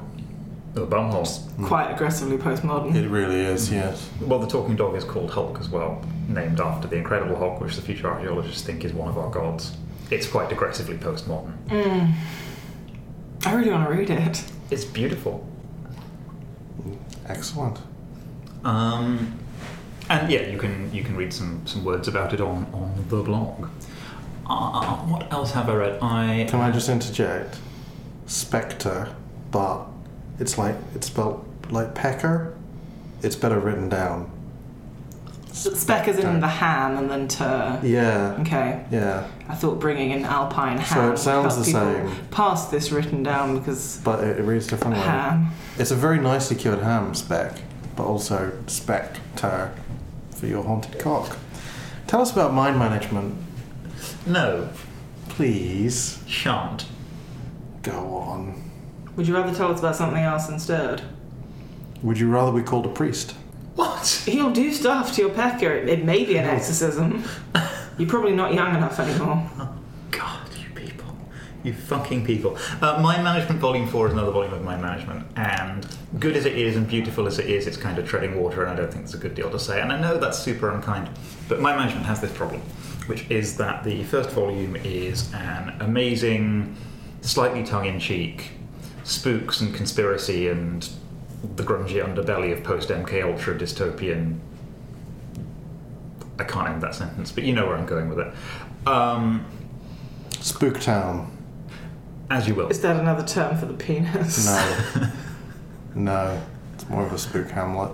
the 0.73 0.85
bumhole. 0.85 1.27
Quite 1.65 1.91
aggressively 1.91 2.37
postmodern. 2.37 2.93
It 2.95 3.07
really 3.09 3.39
is. 3.41 3.71
Yes. 3.71 4.09
Well, 4.21 4.39
the 4.39 4.47
talking 4.47 4.75
dog 4.75 4.95
is 4.95 5.03
called 5.03 5.31
Hulk 5.31 5.59
as 5.59 5.69
well, 5.69 6.03
named 6.27 6.59
after 6.59 6.87
the 6.87 6.97
Incredible 6.97 7.35
Hulk, 7.35 7.59
which 7.61 7.75
the 7.75 7.81
future 7.81 8.07
archaeologists 8.07 8.61
think 8.63 8.85
is 8.85 8.93
one 8.93 9.07
of 9.09 9.17
our 9.17 9.29
gods. 9.31 9.75
It's 10.11 10.27
quite 10.27 10.51
aggressively 10.51 10.97
postmodern. 10.97 11.53
Mm. 11.69 12.13
I 13.45 13.53
really 13.55 13.71
want 13.71 13.89
to 13.89 13.95
read 13.95 14.09
it. 14.09 14.43
It's 14.69 14.85
beautiful. 14.85 15.43
Excellent. 17.27 17.79
Um, 18.63 19.37
and 20.09 20.31
yeah, 20.31 20.41
you 20.47 20.57
can 20.57 20.93
you 20.93 21.03
can 21.03 21.15
read 21.15 21.33
some, 21.33 21.65
some 21.67 21.83
words 21.83 22.07
about 22.07 22.33
it 22.33 22.41
on, 22.41 22.65
on 22.73 23.05
the 23.09 23.21
blog. 23.23 23.67
Uh, 24.49 24.95
what 25.05 25.31
else 25.31 25.51
have 25.51 25.69
I 25.69 25.75
read? 25.75 25.99
I 26.01 26.45
Can 26.49 26.59
I 26.61 26.71
just 26.71 26.89
interject? 26.89 27.57
Spectre, 28.27 29.09
but 29.51 29.85
it's 30.39 30.57
like 30.57 30.75
it's 30.95 31.07
spelled 31.07 31.45
like 31.69 31.93
pecker. 31.95 32.53
It's 33.23 33.35
better 33.35 33.59
written 33.59 33.89
down. 33.89 34.31
Speck 35.51 36.07
is 36.07 36.19
in 36.19 36.39
the 36.39 36.47
ham 36.47 36.97
and 36.97 37.09
then 37.09 37.27
tur. 37.27 37.79
Yeah. 37.83 38.37
Okay. 38.41 38.85
Yeah. 38.91 39.27
I 39.49 39.55
thought 39.55 39.79
bringing 39.79 40.11
in 40.11 40.23
alpine 40.23 40.77
ham. 40.77 40.85
So 41.07 41.13
it 41.13 41.17
sounds 41.17 41.57
the 41.57 41.63
people 41.63 41.81
same. 42.11 42.25
Pass 42.29 42.69
this 42.69 42.91
written 42.91 43.23
down 43.23 43.57
because 43.57 43.99
But 44.03 44.23
it, 44.23 44.39
it 44.39 44.43
reads 44.43 44.67
differently. 44.67 45.01
ham. 45.01 45.49
It's 45.79 45.89
a 45.89 45.95
very 45.95 46.19
nicely 46.19 46.57
cured 46.57 46.79
ham 46.83 47.15
speck, 47.15 47.53
but 47.95 48.03
also 48.05 48.51
spectre 48.67 49.73
for 50.35 50.45
your 50.45 50.63
haunted 50.63 50.99
cock. 50.99 51.35
Tell 52.05 52.21
us 52.21 52.31
about 52.31 52.53
mind 52.53 52.77
management, 52.77 53.35
no 54.25 54.69
please. 55.37 56.23
shan't. 56.25 56.85
Go 57.83 58.15
on. 58.15 58.71
Would 59.15 59.27
you 59.27 59.35
rather 59.35 59.53
tell 59.53 59.71
us 59.71 59.79
about 59.79 59.95
something 59.95 60.23
else 60.23 60.49
instead? 60.49 61.03
Would 62.01 62.17
you 62.17 62.27
rather 62.27 62.51
be 62.51 62.63
called 62.63 62.87
a 62.87 62.89
priest? 62.89 63.35
What? 63.75 64.23
He'll 64.25 64.49
do 64.49 64.73
stuff 64.73 65.13
to 65.13 65.21
your 65.21 65.29
pecker. 65.29 65.71
It, 65.71 65.89
it 65.89 66.03
may 66.05 66.25
be 66.25 66.37
an 66.37 66.45
exorcism. 66.45 67.23
You're 67.99 68.09
probably 68.09 68.33
not 68.33 68.55
young 68.55 68.75
enough 68.75 68.99
anymore. 68.99 69.47
God, 70.09 70.49
you 70.55 70.69
people, 70.73 71.15
you 71.63 71.73
fucking 71.73 72.25
people. 72.25 72.57
Uh, 72.81 72.99
Mind 72.99 73.23
Management 73.23 73.59
Volume 73.59 73.87
Four 73.87 74.07
is 74.07 74.13
another 74.13 74.31
volume 74.31 74.53
of 74.53 74.63
Mind 74.63 74.81
Management, 74.81 75.27
and 75.35 75.87
good 76.19 76.35
as 76.35 76.45
it 76.47 76.57
is 76.57 76.75
and 76.75 76.87
beautiful 76.87 77.27
as 77.27 77.37
it 77.37 77.45
is, 77.47 77.67
it's 77.67 77.77
kind 77.77 77.99
of 77.99 78.07
treading 78.07 78.41
water, 78.41 78.63
and 78.63 78.71
I 78.71 78.75
don't 78.75 78.91
think 78.91 79.03
it's 79.03 79.13
a 79.13 79.19
good 79.19 79.35
deal 79.35 79.51
to 79.51 79.59
say. 79.59 79.81
And 79.81 79.91
I 79.91 79.99
know 79.99 80.17
that's 80.17 80.39
super 80.39 80.71
unkind, 80.71 81.09
but 81.47 81.59
Mind 81.59 81.77
Management 81.77 82.07
has 82.07 82.19
this 82.21 82.31
problem, 82.31 82.61
which 83.07 83.29
is 83.29 83.57
that 83.57 83.83
the 83.83 84.03
first 84.03 84.29
volume 84.31 84.75
is 84.77 85.33
an 85.33 85.75
amazing, 85.79 86.75
slightly 87.21 87.63
tongue-in-cheek 87.63 88.51
spooks 89.03 89.61
and 89.61 89.73
conspiracy 89.73 90.49
and 90.49 90.89
the 91.55 91.63
grungy 91.63 92.03
underbelly 92.03 92.51
of 92.51 92.63
post 92.63 92.89
MK 92.89 93.23
Ultra 93.23 93.57
dystopian. 93.57 94.39
I 96.39 96.43
can't 96.43 96.69
end 96.69 96.81
that 96.83 96.93
sentence, 96.93 97.31
but 97.31 97.43
you 97.43 97.53
know 97.53 97.65
where 97.65 97.75
I'm 97.75 97.85
going 97.85 98.09
with 98.09 98.19
it. 98.19 98.33
Um, 98.87 99.45
Spooktown. 100.31 101.29
as 102.29 102.47
you 102.47 102.55
will. 102.55 102.69
Is 102.69 102.81
that 102.81 102.99
another 102.99 103.25
term 103.25 103.57
for 103.57 103.65
the 103.65 103.73
penis? 103.73 104.45
No. 104.45 105.09
no. 105.95 106.41
It's 106.75 106.87
more 106.89 107.05
of 107.05 107.13
a 107.13 107.17
spook 107.17 107.49
hamlet. 107.49 107.91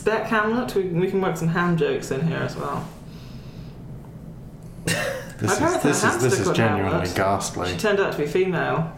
Spec 0.00 0.26
Hamlet. 0.28 0.74
We, 0.74 0.84
we 0.84 1.10
can 1.10 1.20
work 1.20 1.36
some 1.36 1.48
ham 1.48 1.76
jokes 1.76 2.10
in 2.10 2.26
here 2.26 2.38
as 2.38 2.56
well. 2.56 2.88
This 4.86 4.96
My 5.42 5.52
is 5.52 5.58
parents 5.58 5.82
this 5.82 6.02
had 6.02 6.12
a 6.12 6.16
is 6.16 6.22
this 6.22 6.38
is 6.38 6.44
called 6.44 6.56
genuinely 6.56 6.90
Hamlet. 6.92 7.14
ghastly. 7.14 7.68
She 7.72 7.76
turned 7.76 8.00
out 8.00 8.12
to 8.12 8.18
be 8.18 8.26
female. 8.26 8.96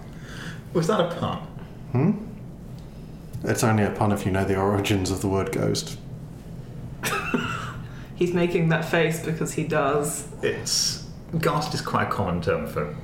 Was 0.74 0.86
that 0.86 1.00
a 1.00 1.14
pun? 1.16 1.38
Hmm? 1.90 2.12
It's 3.42 3.64
only 3.64 3.82
a 3.82 3.90
pun 3.90 4.12
if 4.12 4.24
you 4.24 4.30
know 4.30 4.44
the 4.44 4.56
origins 4.56 5.10
of 5.10 5.20
the 5.22 5.28
word 5.28 5.50
ghost. 5.50 5.98
He's 8.14 8.32
making 8.32 8.68
that 8.68 8.84
face 8.84 9.24
because 9.24 9.52
he 9.54 9.64
does. 9.64 10.28
It's 10.40 11.04
ghast 11.40 11.74
is 11.74 11.80
quite 11.80 12.06
a 12.06 12.10
common 12.10 12.40
term 12.40 12.68
for 12.68 12.94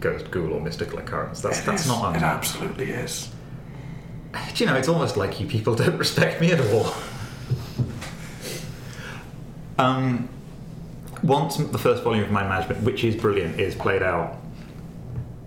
ghost, 0.00 0.30
ghoul, 0.30 0.54
or 0.54 0.60
mystical 0.62 0.98
occurrence. 0.98 1.42
That's 1.42 1.60
It 1.60 1.66
that's 1.66 1.82
is. 1.82 1.88
not 1.88 2.02
It 2.04 2.06
uncommon. 2.16 2.24
absolutely 2.24 2.90
is. 2.90 3.30
Do 4.54 4.64
you 4.64 4.70
know? 4.70 4.76
It's 4.76 4.88
almost 4.88 5.18
like 5.18 5.38
you 5.40 5.46
people 5.46 5.74
don't 5.74 5.98
respect 6.06 6.40
me 6.40 6.52
at 6.52 6.60
all. 6.72 6.94
Um, 9.78 10.28
once 11.22 11.56
the 11.56 11.78
first 11.78 12.02
volume 12.02 12.24
of 12.24 12.30
Mind 12.30 12.48
Management, 12.48 12.82
which 12.82 13.02
is 13.04 13.16
brilliant, 13.16 13.58
is 13.58 13.74
played 13.74 14.02
out, 14.02 14.36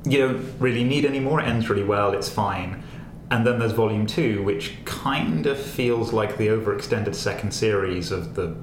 you 0.06 0.18
don't 0.20 0.60
really 0.60 0.84
need 0.84 1.06
any 1.06 1.20
more. 1.20 1.40
It 1.42 1.46
ends 1.48 1.70
really 1.70 1.84
well. 1.84 2.14
It's 2.14 2.30
fine. 2.30 2.84
And 3.30 3.46
then 3.46 3.60
there's 3.60 3.74
Volume 3.74 4.08
Two, 4.08 4.42
which 4.44 4.74
kind 4.86 5.46
of 5.46 5.60
feels 5.60 6.14
like 6.14 6.38
the 6.38 6.48
overextended 6.48 7.14
second 7.14 7.52
series 7.52 8.12
of 8.12 8.36
the 8.36 8.56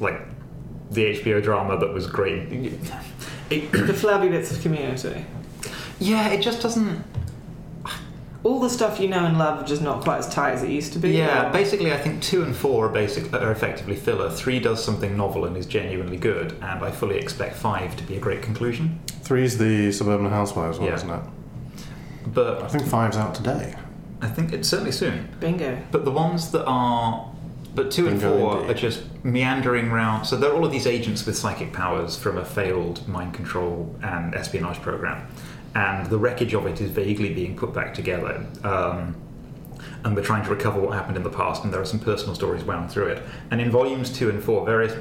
like 0.00 0.22
the 0.90 1.18
HBO 1.18 1.42
drama 1.42 1.78
that 1.78 1.92
was 1.92 2.06
great. 2.06 2.50
It, 3.50 3.70
The 3.72 3.92
flabby 3.94 4.28
bits 4.30 4.50
of 4.50 4.62
community. 4.62 5.26
yeah, 6.00 6.28
it 6.30 6.40
just 6.40 6.62
doesn't. 6.62 7.04
All 8.44 8.58
the 8.58 8.68
stuff 8.70 8.98
you 8.98 9.06
know 9.08 9.24
and 9.24 9.38
love 9.38 9.64
just 9.66 9.82
not 9.82 10.02
quite 10.02 10.18
as 10.18 10.28
tight 10.28 10.52
as 10.54 10.62
it 10.64 10.70
used 10.70 10.92
to 10.94 10.98
be. 10.98 11.10
Yeah, 11.10 11.48
or- 11.48 11.52
basically, 11.52 11.92
I 11.92 11.98
think 11.98 12.20
two 12.22 12.42
and 12.42 12.54
four 12.56 12.86
are 12.86 12.88
basic 12.88 13.32
are 13.32 13.52
effectively 13.52 13.94
filler. 13.94 14.30
Three 14.30 14.58
does 14.58 14.82
something 14.84 15.16
novel 15.16 15.44
and 15.44 15.56
is 15.56 15.66
genuinely 15.66 16.16
good, 16.16 16.52
and 16.60 16.82
I 16.84 16.90
fully 16.90 17.18
expect 17.18 17.54
five 17.56 17.96
to 17.96 18.02
be 18.02 18.16
a 18.16 18.20
great 18.20 18.42
conclusion. 18.42 18.98
Three 19.22 19.44
is 19.44 19.58
the 19.58 19.92
Suburban 19.92 20.28
Housewives 20.30 20.78
one, 20.78 20.88
Yeah. 20.88 20.94
isn't 20.96 21.10
it? 21.10 21.20
But 22.34 22.62
I 22.62 22.68
think 22.68 22.86
five's 22.86 23.16
out 23.16 23.34
today. 23.34 23.74
I 24.20 24.26
think 24.28 24.52
it's 24.52 24.68
certainly 24.68 24.92
soon. 24.92 25.28
Bingo. 25.40 25.78
But 25.92 26.04
the 26.04 26.10
ones 26.12 26.50
that 26.52 26.64
are, 26.66 27.28
but 27.74 27.90
two 27.90 28.06
and 28.08 28.20
Bingo 28.20 28.38
four 28.38 28.56
indeed. 28.58 28.70
are 28.70 28.74
just 28.74 29.02
meandering 29.24 29.90
around. 29.90 30.24
So 30.24 30.36
they're 30.36 30.52
all 30.52 30.64
of 30.64 30.70
these 30.72 30.86
agents 30.86 31.24
with 31.26 31.36
psychic 31.36 31.72
powers 31.72 32.16
from 32.16 32.38
a 32.38 32.44
failed 32.44 33.06
mind 33.08 33.34
control 33.34 33.94
and 34.02 34.34
espionage 34.34 34.80
program, 34.82 35.26
and 35.74 36.06
the 36.06 36.18
wreckage 36.18 36.54
of 36.54 36.66
it 36.66 36.80
is 36.80 36.90
vaguely 36.90 37.32
being 37.32 37.56
put 37.56 37.72
back 37.72 37.94
together. 37.94 38.46
Um, 38.64 39.16
and 40.04 40.16
they're 40.16 40.24
trying 40.24 40.44
to 40.44 40.50
recover 40.50 40.80
what 40.80 40.94
happened 40.94 41.16
in 41.16 41.22
the 41.22 41.30
past, 41.30 41.62
and 41.62 41.72
there 41.72 41.80
are 41.80 41.84
some 41.84 42.00
personal 42.00 42.34
stories 42.34 42.64
wound 42.64 42.90
through 42.90 43.06
it. 43.06 43.22
And 43.50 43.60
in 43.60 43.70
volumes 43.70 44.10
two 44.10 44.30
and 44.30 44.42
four, 44.42 44.66
various 44.66 44.92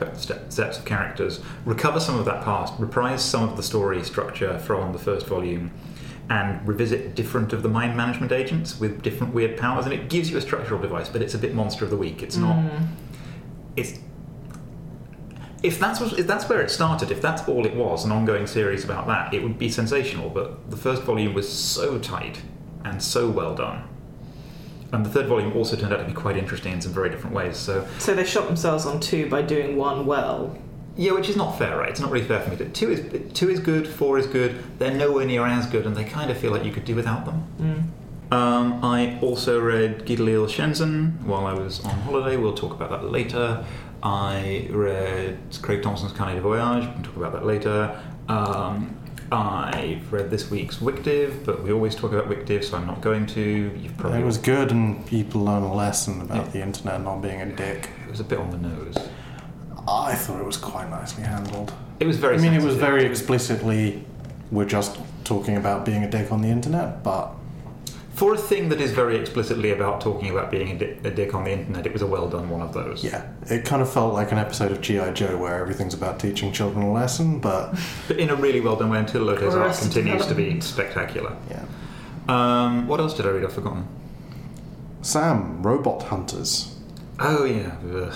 sets 0.50 0.78
of 0.78 0.86
characters 0.86 1.40
recover 1.66 2.00
some 2.00 2.20
of 2.20 2.26
that 2.26 2.44
past, 2.44 2.74
reprise 2.78 3.24
some 3.24 3.50
of 3.50 3.58
the 3.58 3.64
story 3.64 4.04
structure 4.04 4.60
from 4.60 4.94
the 4.94 5.00
first 5.00 5.26
volume, 5.26 5.72
and 6.30 6.66
revisit 6.68 7.16
different 7.16 7.52
of 7.52 7.64
the 7.64 7.70
mind 7.70 7.98
management 7.98 8.32
agents 8.32 8.80
with 8.80 9.02
different 9.02 9.34
weird 9.34 9.58
powers. 9.58 9.86
And 9.86 9.94
it 9.94 10.08
gives 10.08 10.30
you 10.30 10.38
a 10.38 10.42
structural 10.42 10.80
device, 10.80 11.10
but 11.10 11.22
it's 11.22 11.34
a 11.34 11.40
bit 11.40 11.54
monster 11.54 11.84
of 11.84 11.90
the 11.90 11.98
week. 11.98 12.22
It's 12.22 12.38
not. 12.38 12.56
Mm. 12.56 12.88
It's. 13.76 14.00
If 15.63 15.78
that's, 15.80 16.00
what, 16.00 16.17
if 16.17 16.26
that's 16.26 16.50
where 16.50 16.62
it 16.62 16.71
started, 16.71 17.12
if 17.12 17.21
that's 17.21 17.47
all 17.47 17.65
it 17.65 17.76
was, 17.76 18.04
an 18.04 18.12
ongoing 18.12 18.47
series 18.47 18.84
about 18.84 19.06
that, 19.08 19.34
it 19.34 19.43
would 19.43 19.60
be 19.60 19.69
sensational. 19.69 20.30
But 20.30 20.71
the 20.71 20.78
first 20.78 21.04
volume 21.04 21.34
was 21.34 21.47
so 21.52 22.00
tight 22.00 22.41
and 22.84 23.02
so 23.02 23.30
well 23.30 23.54
done. 23.54 23.84
And 24.91 25.06
the 25.06 25.10
third 25.10 25.28
volume 25.28 25.54
also 25.56 25.76
turned 25.76 25.93
out 25.93 26.00
to 26.00 26.06
be 26.06 26.13
quite 26.13 26.36
interesting 26.36 26.74
in 26.74 26.82
some 26.82 26.91
very 26.91 27.10
different 27.10 27.36
ways. 27.36 27.58
So, 27.58 27.88
So 28.00 28.13
they 28.13 28.26
shot 28.26 28.47
themselves 28.47 28.86
on 28.86 29.00
two 29.00 29.30
by 29.30 29.41
doing 29.41 29.78
one 29.78 30.06
well. 30.06 30.58
yeah, 30.97 31.13
which 31.13 31.30
is 31.30 31.38
not 31.38 31.58
fair, 31.58 31.78
right? 31.78 31.89
It's 31.89 32.02
not 32.02 32.12
really 32.12 32.26
fair 32.26 32.41
for 32.41 32.50
me. 32.50 32.58
To, 32.58 32.67
two 32.69 32.91
is 32.91 33.32
two 33.34 33.50
is 33.50 33.60
good, 33.62 33.88
four 33.88 34.17
is 34.17 34.28
good. 34.28 34.62
They're 34.80 34.93
nowhere 34.93 35.26
near 35.26 35.45
as 35.45 35.65
good, 35.67 35.86
and 35.86 35.95
they 35.95 36.04
kind 36.04 36.30
of 36.30 36.38
feel 36.38 36.52
like 36.52 36.65
you 36.65 36.71
could 36.74 36.84
do 36.86 36.95
without 36.95 37.24
them. 37.26 37.43
Mm. 38.32 38.36
Um, 38.36 38.84
I 38.84 39.17
also 39.21 39.60
read 39.62 40.06
Guy 40.06 40.15
Delisle 40.15 40.47
Shenzhen 40.47 41.21
while 41.24 41.45
I 41.45 41.54
was 41.54 41.80
on 41.86 41.91
holiday. 42.02 42.36
We'll 42.36 42.54
talk 42.56 42.74
about 42.74 42.89
that 42.89 43.06
later. 43.10 43.63
I 44.04 44.68
read 44.72 45.38
Craig 45.62 45.84
Thompson's 45.84 46.12
Carnet 46.14 46.36
de 46.36 46.42
Voyage. 46.42 46.86
We 46.88 46.94
can 46.94 47.04
talk 47.04 47.16
about 47.18 47.34
that 47.34 47.46
later. 47.46 48.00
Um, 48.28 48.98
I've 49.32 50.12
read 50.12 50.30
this 50.30 50.50
week's 50.52 50.78
WicDiv, 50.78 51.46
but 51.46 51.64
we 51.64 51.72
always 51.72 51.96
talk 51.96 52.12
about 52.12 52.28
WicDiv, 52.30 52.64
so 52.66 52.78
I'm 52.78 52.88
not 52.88 53.02
going 53.02 53.26
to. 53.28 53.42
You've 53.80 53.96
probably 53.98 54.20
It 54.20 54.26
was 54.26 54.38
good, 54.38 54.72
and 54.72 55.06
people 55.06 55.42
learn 55.42 55.64
a 55.64 55.74
lesson 55.74 56.22
about 56.22 56.46
Yeah. 56.48 56.52
the 56.52 56.62
internet 56.64 57.02
not 57.04 57.22
being 57.22 57.42
a 57.42 57.46
dick. 57.46 57.90
it 58.06 58.10
was 58.12 58.20
a 58.20 58.24
bit 58.26 58.40
on 58.40 58.50
the 58.50 58.58
nose. 58.58 58.98
I 59.88 60.16
thought 60.16 60.40
it 60.40 60.46
was 60.46 60.58
quite 60.58 60.90
nicely 60.90 61.24
handled. 61.24 61.72
It 62.00 62.08
was 62.08 62.18
very. 62.18 62.36
I 62.38 62.42
mean, 62.42 62.54
it 62.54 62.62
was 62.62 62.76
very 62.76 63.06
explicitly, 63.06 64.04
we're 64.52 64.66
just 64.66 65.00
talking 65.24 65.56
about 65.56 65.86
being 65.86 66.04
a 66.04 66.10
dick 66.10 66.32
on 66.32 66.42
the 66.42 66.50
internet, 66.50 67.04
but 67.04 67.34
For 68.22 68.36
a 68.36 68.38
thing 68.38 68.70
that 68.70 68.80
is 68.80 68.92
very 68.92 69.18
explicitly 69.18 69.72
about 69.72 70.00
talking 70.00 70.30
about 70.30 70.52
being 70.52 70.70
a, 70.74 70.78
di- 70.78 71.10
a 71.10 71.10
dick 71.10 71.34
on 71.34 71.46
the 71.46 71.54
internet, 71.54 71.88
it 71.88 71.92
was 71.92 72.04
a 72.04 72.06
well 72.06 72.30
done 72.30 72.52
one 72.52 72.62
of 72.62 72.72
those. 72.72 73.04
yeah, 73.04 73.26
it 73.50 73.66
kind 73.66 73.82
of 73.82 73.92
felt 73.92 74.14
like 74.14 74.32
an 74.32 74.38
episode 74.38 74.72
of 74.72 74.80
G.I. 74.80 75.10
Joe 75.14 75.38
where 75.40 75.60
everything's 75.60 75.96
about 75.96 76.20
teaching 76.20 76.52
children 76.52 76.84
a 76.86 76.92
lesson, 76.94 77.40
but 77.40 77.76
But 78.08 78.20
in 78.20 78.30
a 78.30 78.36
really 78.36 78.62
well 78.62 78.76
done 78.76 78.92
way 78.92 79.00
until 79.00 79.24
Lopez 79.24 79.56
Or 79.56 79.64
art 79.64 79.76
continues 79.76 80.28
to 80.28 80.36
be 80.36 80.62
spectacular. 80.62 81.36
yeah. 81.50 81.66
Um, 82.30 82.88
what 82.88 83.00
else 83.00 83.16
did 83.16 83.26
I 83.26 83.30
read? 83.30 83.44
I've 83.44 83.54
forgotten. 83.54 83.88
Sam, 85.02 85.64
Robot 85.64 86.04
Hunters. 86.04 86.76
Oh, 87.20 87.44
yeah. 87.44 87.76
Ugh. 87.92 88.14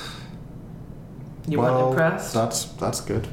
You 1.48 1.58
well, 1.58 1.74
weren't 1.78 1.90
impressed? 1.94 2.32
That's 2.32 2.66
that's 2.66 3.02
good. 3.02 3.28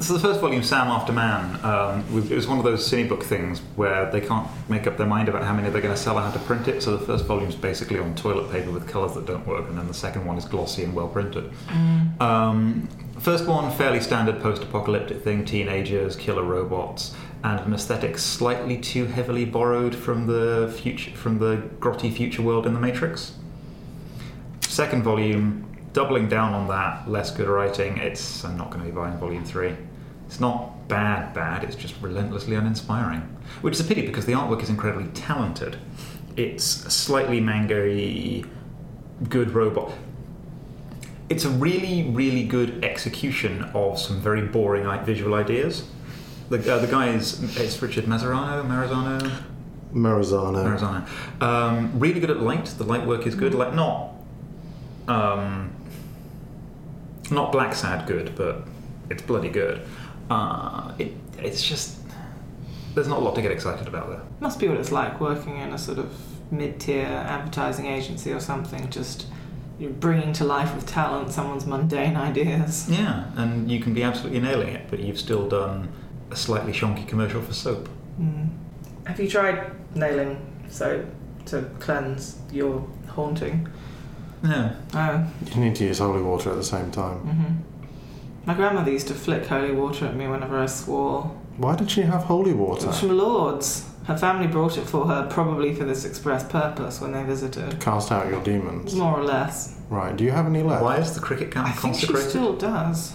So 0.00 0.14
the 0.14 0.20
first 0.20 0.40
volume, 0.40 0.62
Sam 0.62 0.88
After 0.88 1.12
Man, 1.12 1.58
um, 1.64 2.14
was- 2.14 2.30
it 2.30 2.34
was 2.34 2.48
one 2.48 2.58
of 2.58 2.64
those 2.64 2.88
cinebook 2.88 3.22
things 3.22 3.60
where 3.76 4.10
they 4.10 4.20
can't 4.20 4.48
make 4.68 4.86
up 4.86 4.96
their 4.96 5.06
mind 5.06 5.28
about 5.28 5.44
how 5.44 5.52
many 5.52 5.68
they're 5.70 5.82
going 5.82 5.94
to 5.94 6.00
sell 6.00 6.18
or 6.18 6.22
how 6.22 6.30
to 6.30 6.38
print 6.40 6.66
it. 6.66 6.82
So 6.82 6.96
the 6.96 7.04
first 7.04 7.26
volume's 7.26 7.54
basically 7.54 7.98
on 7.98 8.14
toilet 8.14 8.50
paper 8.50 8.70
with 8.70 8.88
colours 8.88 9.14
that 9.14 9.26
don't 9.26 9.46
work, 9.46 9.68
and 9.68 9.76
then 9.76 9.88
the 9.88 9.94
second 9.94 10.24
one 10.24 10.38
is 10.38 10.44
glossy 10.44 10.84
and 10.84 10.94
well 10.94 11.08
printed. 11.08 11.50
Mm. 11.68 12.20
Um, 12.20 12.88
first 13.18 13.46
one, 13.46 13.70
fairly 13.70 14.00
standard 14.00 14.40
post-apocalyptic 14.40 15.22
thing: 15.22 15.44
teenagers, 15.44 16.16
killer 16.16 16.42
robots, 16.42 17.14
and 17.44 17.60
an 17.60 17.74
aesthetic 17.74 18.18
slightly 18.18 18.78
too 18.78 19.06
heavily 19.06 19.44
borrowed 19.44 19.94
from 19.94 20.26
the 20.26 20.72
future, 20.76 21.10
from 21.10 21.38
the 21.38 21.62
grotty 21.80 22.12
future 22.12 22.42
world 22.42 22.66
in 22.66 22.74
the 22.74 22.80
Matrix. 22.80 23.32
Second 24.62 25.02
volume, 25.02 25.66
doubling 25.92 26.28
down 26.28 26.54
on 26.54 26.68
that, 26.68 27.08
less 27.08 27.30
good 27.30 27.48
writing. 27.48 27.98
It's 27.98 28.44
I'm 28.44 28.56
not 28.56 28.70
going 28.70 28.80
to 28.80 28.86
be 28.86 28.94
buying 28.94 29.16
volume 29.18 29.44
three. 29.44 29.74
It's 30.26 30.40
not 30.40 30.88
bad, 30.88 31.34
bad. 31.34 31.64
It's 31.64 31.76
just 31.76 31.94
relentlessly 32.00 32.56
uninspiring, 32.56 33.20
which 33.60 33.74
is 33.74 33.80
a 33.80 33.84
pity 33.84 34.06
because 34.06 34.26
the 34.26 34.32
artwork 34.32 34.62
is 34.62 34.70
incredibly 34.70 35.08
talented. 35.12 35.76
It's 36.36 36.86
a 36.86 36.90
slightly 36.90 37.40
manga 37.40 38.42
good 39.28 39.50
robot. 39.50 39.92
It's 41.28 41.44
a 41.44 41.50
really, 41.50 42.10
really 42.10 42.44
good 42.44 42.84
execution 42.84 43.62
of 43.74 43.98
some 43.98 44.20
very 44.20 44.42
boring 44.42 44.84
visual 45.04 45.34
ideas. 45.34 45.84
The, 46.48 46.74
uh, 46.74 46.78
the 46.78 46.86
guy 46.86 47.08
is 47.08 47.42
it's 47.58 47.80
Richard 47.80 48.04
Mazzarano, 48.04 48.66
Marzano, 48.66 49.42
Marizano. 49.94 50.62
Marzano. 50.62 51.42
Um, 51.42 51.98
really 51.98 52.20
good 52.20 52.30
at 52.30 52.40
light. 52.40 52.66
The 52.66 52.84
light 52.84 53.06
work 53.06 53.26
is 53.26 53.34
good. 53.34 53.54
Like 53.54 53.74
not, 53.74 54.10
um, 55.08 55.70
not 57.30 57.52
Blacksad 57.52 58.06
good, 58.06 58.34
but 58.34 58.66
it's 59.10 59.22
bloody 59.22 59.48
good. 59.48 59.82
Uh, 60.30 60.92
it, 60.98 61.12
it's 61.38 61.62
just 61.62 61.98
there's 62.94 63.08
not 63.08 63.18
a 63.18 63.20
lot 63.20 63.34
to 63.34 63.42
get 63.42 63.50
excited 63.50 63.86
about 63.86 64.10
there. 64.10 64.22
Must 64.40 64.58
be 64.58 64.68
what 64.68 64.78
it's 64.78 64.92
like 64.92 65.20
working 65.20 65.58
in 65.58 65.72
a 65.72 65.78
sort 65.78 65.98
of 65.98 66.12
mid-tier 66.52 67.06
advertising 67.06 67.86
agency 67.86 68.32
or 68.32 68.40
something. 68.40 68.88
Just 68.90 69.26
you're 69.78 69.90
bringing 69.90 70.32
to 70.34 70.44
life 70.44 70.74
with 70.74 70.86
talent 70.86 71.32
someone's 71.32 71.66
mundane 71.66 72.16
ideas. 72.16 72.88
Yeah, 72.88 73.30
and 73.36 73.70
you 73.70 73.80
can 73.80 73.94
be 73.94 74.02
absolutely 74.02 74.40
nailing 74.40 74.68
it, 74.68 74.88
but 74.90 75.00
you've 75.00 75.18
still 75.18 75.48
done 75.48 75.88
a 76.30 76.36
slightly 76.36 76.72
shonky 76.72 77.06
commercial 77.06 77.42
for 77.42 77.52
soap. 77.52 77.88
Mm. 78.20 78.50
Have 79.06 79.18
you 79.18 79.28
tried 79.28 79.72
nailing 79.96 80.40
soap 80.68 81.06
to 81.46 81.62
cleanse 81.80 82.38
your 82.52 82.86
haunting? 83.08 83.68
Yeah. 84.44 84.74
Oh. 84.94 85.26
You 85.54 85.60
need 85.60 85.76
to 85.76 85.84
use 85.84 85.98
holy 85.98 86.22
water 86.22 86.50
at 86.50 86.56
the 86.56 86.64
same 86.64 86.90
time. 86.90 87.18
hmm 87.18 87.52
My 88.46 88.54
grandmother 88.54 88.90
used 88.90 89.08
to 89.08 89.14
flick 89.14 89.46
holy 89.46 89.72
water 89.72 90.06
at 90.06 90.16
me 90.16 90.26
whenever 90.26 90.58
I 90.58 90.66
swore. 90.66 91.30
Why 91.56 91.76
did 91.76 91.90
she 91.90 92.02
have 92.02 92.24
holy 92.24 92.50
It 92.52 92.56
water? 92.56 92.86
was 92.88 93.00
from 93.00 93.10
Lourdes. 93.16 93.88
Her 94.06 94.16
family 94.18 94.48
brought 94.48 94.76
it 94.78 94.84
for 94.84 95.06
her, 95.06 95.28
probably 95.30 95.74
for 95.74 95.84
this 95.84 96.04
express 96.04 96.42
purpose 96.42 97.00
when 97.00 97.12
they 97.12 97.22
visited. 97.22 97.78
Cast 97.80 98.10
out 98.10 98.28
your 98.28 98.42
demons. 98.42 98.96
More 98.96 99.20
or 99.20 99.22
less. 99.22 99.78
Right. 99.90 100.16
Do 100.16 100.24
you 100.24 100.32
have 100.32 100.46
any 100.46 100.62
left? 100.64 100.82
Why 100.82 100.96
is 100.96 101.14
the 101.14 101.20
cricket 101.20 101.48
I 101.56 101.62
camp 101.70 101.76
think 101.76 101.94
she 101.94 102.06
consecrated? 102.06 102.30
still 102.30 102.56
does. 102.56 103.12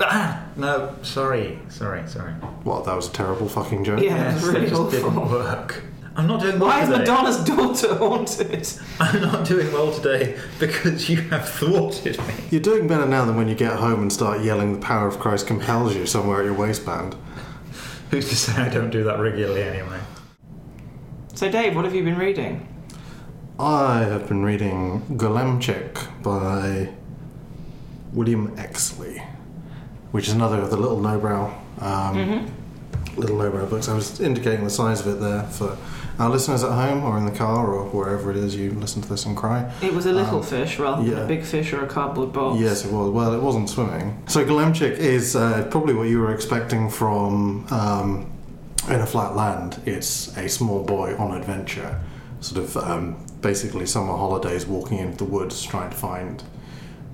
Ah, 0.00 0.42
no, 0.56 0.94
sorry, 1.02 1.58
sorry, 1.68 2.08
sorry. 2.08 2.32
What? 2.64 2.86
That 2.86 2.96
was 2.96 3.08
a 3.08 3.12
terrible 3.12 3.46
fucking 3.46 3.84
joke. 3.84 4.00
Yeah. 4.00 4.16
that 4.16 4.34
was 4.34 4.44
really 4.46 4.66
it 4.66 4.70
just 4.70 4.80
awful. 4.80 4.90
didn't 4.90 5.30
work. 5.30 5.82
I'm 6.14 6.26
not 6.26 6.40
doing 6.40 6.58
well 6.58 6.68
Why 6.68 6.82
is 6.82 6.88
today. 6.88 6.98
Madonna's 7.00 7.44
daughter 7.44 7.94
haunted? 7.98 8.68
I'm 9.00 9.22
not 9.22 9.46
doing 9.46 9.72
well 9.72 9.92
today 9.92 10.38
because 10.58 11.08
you 11.08 11.16
have 11.30 11.48
thwarted 11.48 12.18
me. 12.18 12.34
You're 12.50 12.60
doing 12.60 12.86
better 12.86 13.06
now 13.06 13.24
than 13.24 13.36
when 13.36 13.48
you 13.48 13.54
get 13.54 13.72
home 13.76 14.02
and 14.02 14.12
start 14.12 14.42
yelling 14.42 14.74
"The 14.74 14.80
power 14.80 15.08
of 15.08 15.18
Christ 15.18 15.46
compels 15.46 15.94
you" 15.96 16.04
somewhere 16.06 16.40
at 16.40 16.44
your 16.44 16.54
waistband. 16.54 17.16
Who's 18.10 18.28
to 18.28 18.36
say 18.36 18.52
I 18.60 18.68
don't 18.68 18.90
do 18.90 19.04
that 19.04 19.18
regularly 19.20 19.62
anyway? 19.62 20.00
So, 21.34 21.50
Dave, 21.50 21.74
what 21.74 21.86
have 21.86 21.94
you 21.94 22.04
been 22.04 22.18
reading? 22.18 22.68
I 23.58 24.00
have 24.00 24.28
been 24.28 24.42
reading 24.44 25.02
Golemchik 25.16 26.22
by 26.22 26.90
William 28.12 28.54
Exley, 28.56 29.24
which 30.10 30.28
is 30.28 30.34
another 30.34 30.58
of 30.60 30.68
the 30.70 30.76
little 30.76 30.98
lowbrow, 30.98 31.46
um, 31.80 32.16
Mm-hmm. 32.16 33.18
little 33.20 33.36
lowbrow 33.36 33.64
books. 33.66 33.88
I 33.88 33.94
was 33.94 34.20
indicating 34.20 34.64
the 34.64 34.70
size 34.70 35.00
of 35.00 35.06
it 35.16 35.20
there 35.20 35.44
for 35.44 35.78
Our 36.18 36.28
listeners 36.30 36.62
at 36.62 36.70
home 36.72 37.04
or 37.04 37.16
in 37.18 37.24
the 37.24 37.30
car 37.32 37.72
or 37.72 37.84
wherever 37.86 38.30
it 38.30 38.36
is 38.36 38.54
you 38.54 38.70
listen 38.72 39.02
to 39.02 39.08
this 39.08 39.24
and 39.24 39.36
cry. 39.36 39.72
It 39.82 39.92
was 39.94 40.06
a 40.06 40.12
little 40.12 40.38
Um, 40.38 40.42
fish 40.44 40.78
rather 40.78 41.02
than 41.02 41.24
a 41.24 41.26
big 41.26 41.42
fish 41.44 41.72
or 41.72 41.82
a 41.82 41.86
cardboard 41.86 42.32
box. 42.32 42.60
Yes, 42.60 42.84
it 42.84 42.92
was. 42.92 43.10
Well, 43.10 43.32
it 43.34 43.40
wasn't 43.42 43.68
swimming. 43.70 44.22
So 44.26 44.44
Golemchik 44.44 44.98
is 44.98 45.34
uh, 45.34 45.66
probably 45.70 45.94
what 45.94 46.08
you 46.08 46.20
were 46.20 46.32
expecting 46.32 46.90
from 46.90 47.66
um, 47.70 48.26
In 48.88 49.00
a 49.00 49.06
Flat 49.06 49.34
Land. 49.34 49.80
It's 49.86 50.36
a 50.36 50.48
small 50.48 50.84
boy 50.84 51.16
on 51.16 51.34
adventure, 51.36 51.98
sort 52.40 52.62
of 52.64 52.76
um, 52.76 53.16
basically 53.40 53.86
summer 53.86 54.12
holidays, 54.16 54.66
walking 54.66 54.98
into 54.98 55.16
the 55.24 55.24
woods 55.24 55.62
trying 55.62 55.90
to 55.90 55.96
find, 55.96 56.42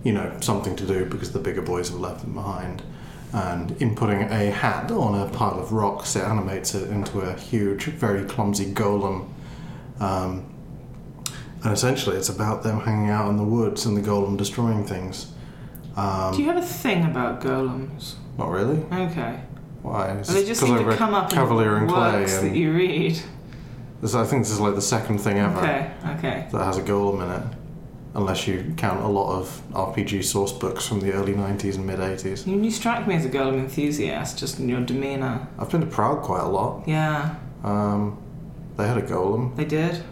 you 0.03 0.13
know, 0.13 0.37
something 0.41 0.75
to 0.77 0.85
do 0.85 1.05
because 1.07 1.33
the 1.33 1.39
bigger 1.39 1.63
boys 1.63 1.89
have 1.91 2.01
left 2.01 2.21
them 2.23 2.35
behind. 2.35 2.83
And 3.33 3.71
inputting 3.79 4.31
a 4.31 4.51
hat 4.51 4.91
on 4.91 5.15
a 5.15 5.31
pile 5.31 5.59
of 5.61 5.73
rocks, 5.73 6.17
it 6.17 6.23
animates 6.25 6.75
it 6.75 6.89
into 6.91 7.21
a 7.21 7.35
huge, 7.35 7.85
very 7.85 8.25
clumsy 8.25 8.73
golem. 8.73 9.29
Um, 10.01 10.47
and 11.63 11.73
essentially, 11.73 12.17
it's 12.17 12.29
about 12.31 12.63
them 12.63 12.81
hanging 12.81 13.11
out 13.11 13.29
in 13.29 13.37
the 13.37 13.45
woods 13.45 13.85
and 13.85 13.97
the 13.97 14.01
golem 14.01 14.37
destroying 14.39 14.85
things. 14.85 15.31
Um, 15.97 16.33
Do 16.33 16.41
you 16.43 16.49
have 16.49 16.57
a 16.57 16.63
thing 16.67 17.05
about 17.05 17.41
golems? 17.41 18.15
not 18.39 18.51
really. 18.51 18.79
Okay. 18.93 19.41
Why? 19.83 20.07
Well, 20.15 20.23
they 20.23 20.45
just 20.47 20.61
seem 20.61 20.75
I 20.75 20.83
to 20.85 20.97
come 20.97 21.13
up 21.15 21.31
Kavalier 21.31 21.77
in 21.77 21.83
and 21.83 21.91
Clay, 21.91 22.21
works 22.21 22.39
and 22.39 22.51
that 22.51 22.57
you 22.57 22.73
read. 22.73 23.21
this, 24.01 24.15
I 24.15 24.25
think 24.25 24.45
this 24.45 24.53
is 24.53 24.61
like 24.61 24.75
the 24.75 24.81
second 24.83 25.19
thing 25.19 25.39
ever 25.39 25.59
Okay, 25.59 25.91
okay. 26.17 26.49
that 26.53 26.65
has 26.65 26.79
a 26.79 26.83
golem 26.83 27.23
in 27.25 27.43
it, 27.43 27.58
unless 28.19 28.47
you 28.49 28.75
count 28.77 29.01
a 29.03 29.07
lot 29.09 29.33
of 29.39 29.63
RPG 29.73 30.25
source 30.25 30.53
books 30.53 30.87
from 30.87 31.01
the 31.01 31.13
early 31.13 31.33
'90s 31.33 31.77
and 31.77 31.87
mid 31.87 32.01
'80s. 32.01 32.47
You, 32.47 32.61
you 32.61 32.71
strike 32.71 33.07
me 33.07 33.15
as 33.15 33.25
a 33.25 33.29
girl 33.29 33.53
golem 33.53 33.61
enthusiast, 33.61 34.39
just 34.39 34.59
in 34.59 34.69
your 34.69 34.81
demeanour. 34.83 35.47
I've 35.59 35.71
been 35.71 35.81
to 35.81 35.87
Prague 35.87 36.23
quite 36.23 36.43
a 36.43 36.49
lot. 36.49 36.87
Yeah, 36.87 37.37
Um, 37.65 38.19
they 38.77 38.87
had 38.87 38.99
a 38.99 39.03
golem. 39.03 39.55
they 39.57 39.65
did. 39.65 40.03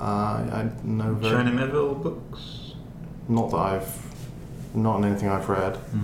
Uh, 0.00 0.04
I 0.04 0.70
know 0.84 1.12
very 1.14 1.34
China 1.44 1.50
Miéville 1.50 2.00
books. 2.02 2.74
not 3.28 3.50
that 3.50 3.56
I've 3.56 4.06
not 4.74 4.98
in 4.98 5.04
anything 5.06 5.28
I've 5.28 5.48
read. 5.48 5.76
Hmm. 5.76 6.00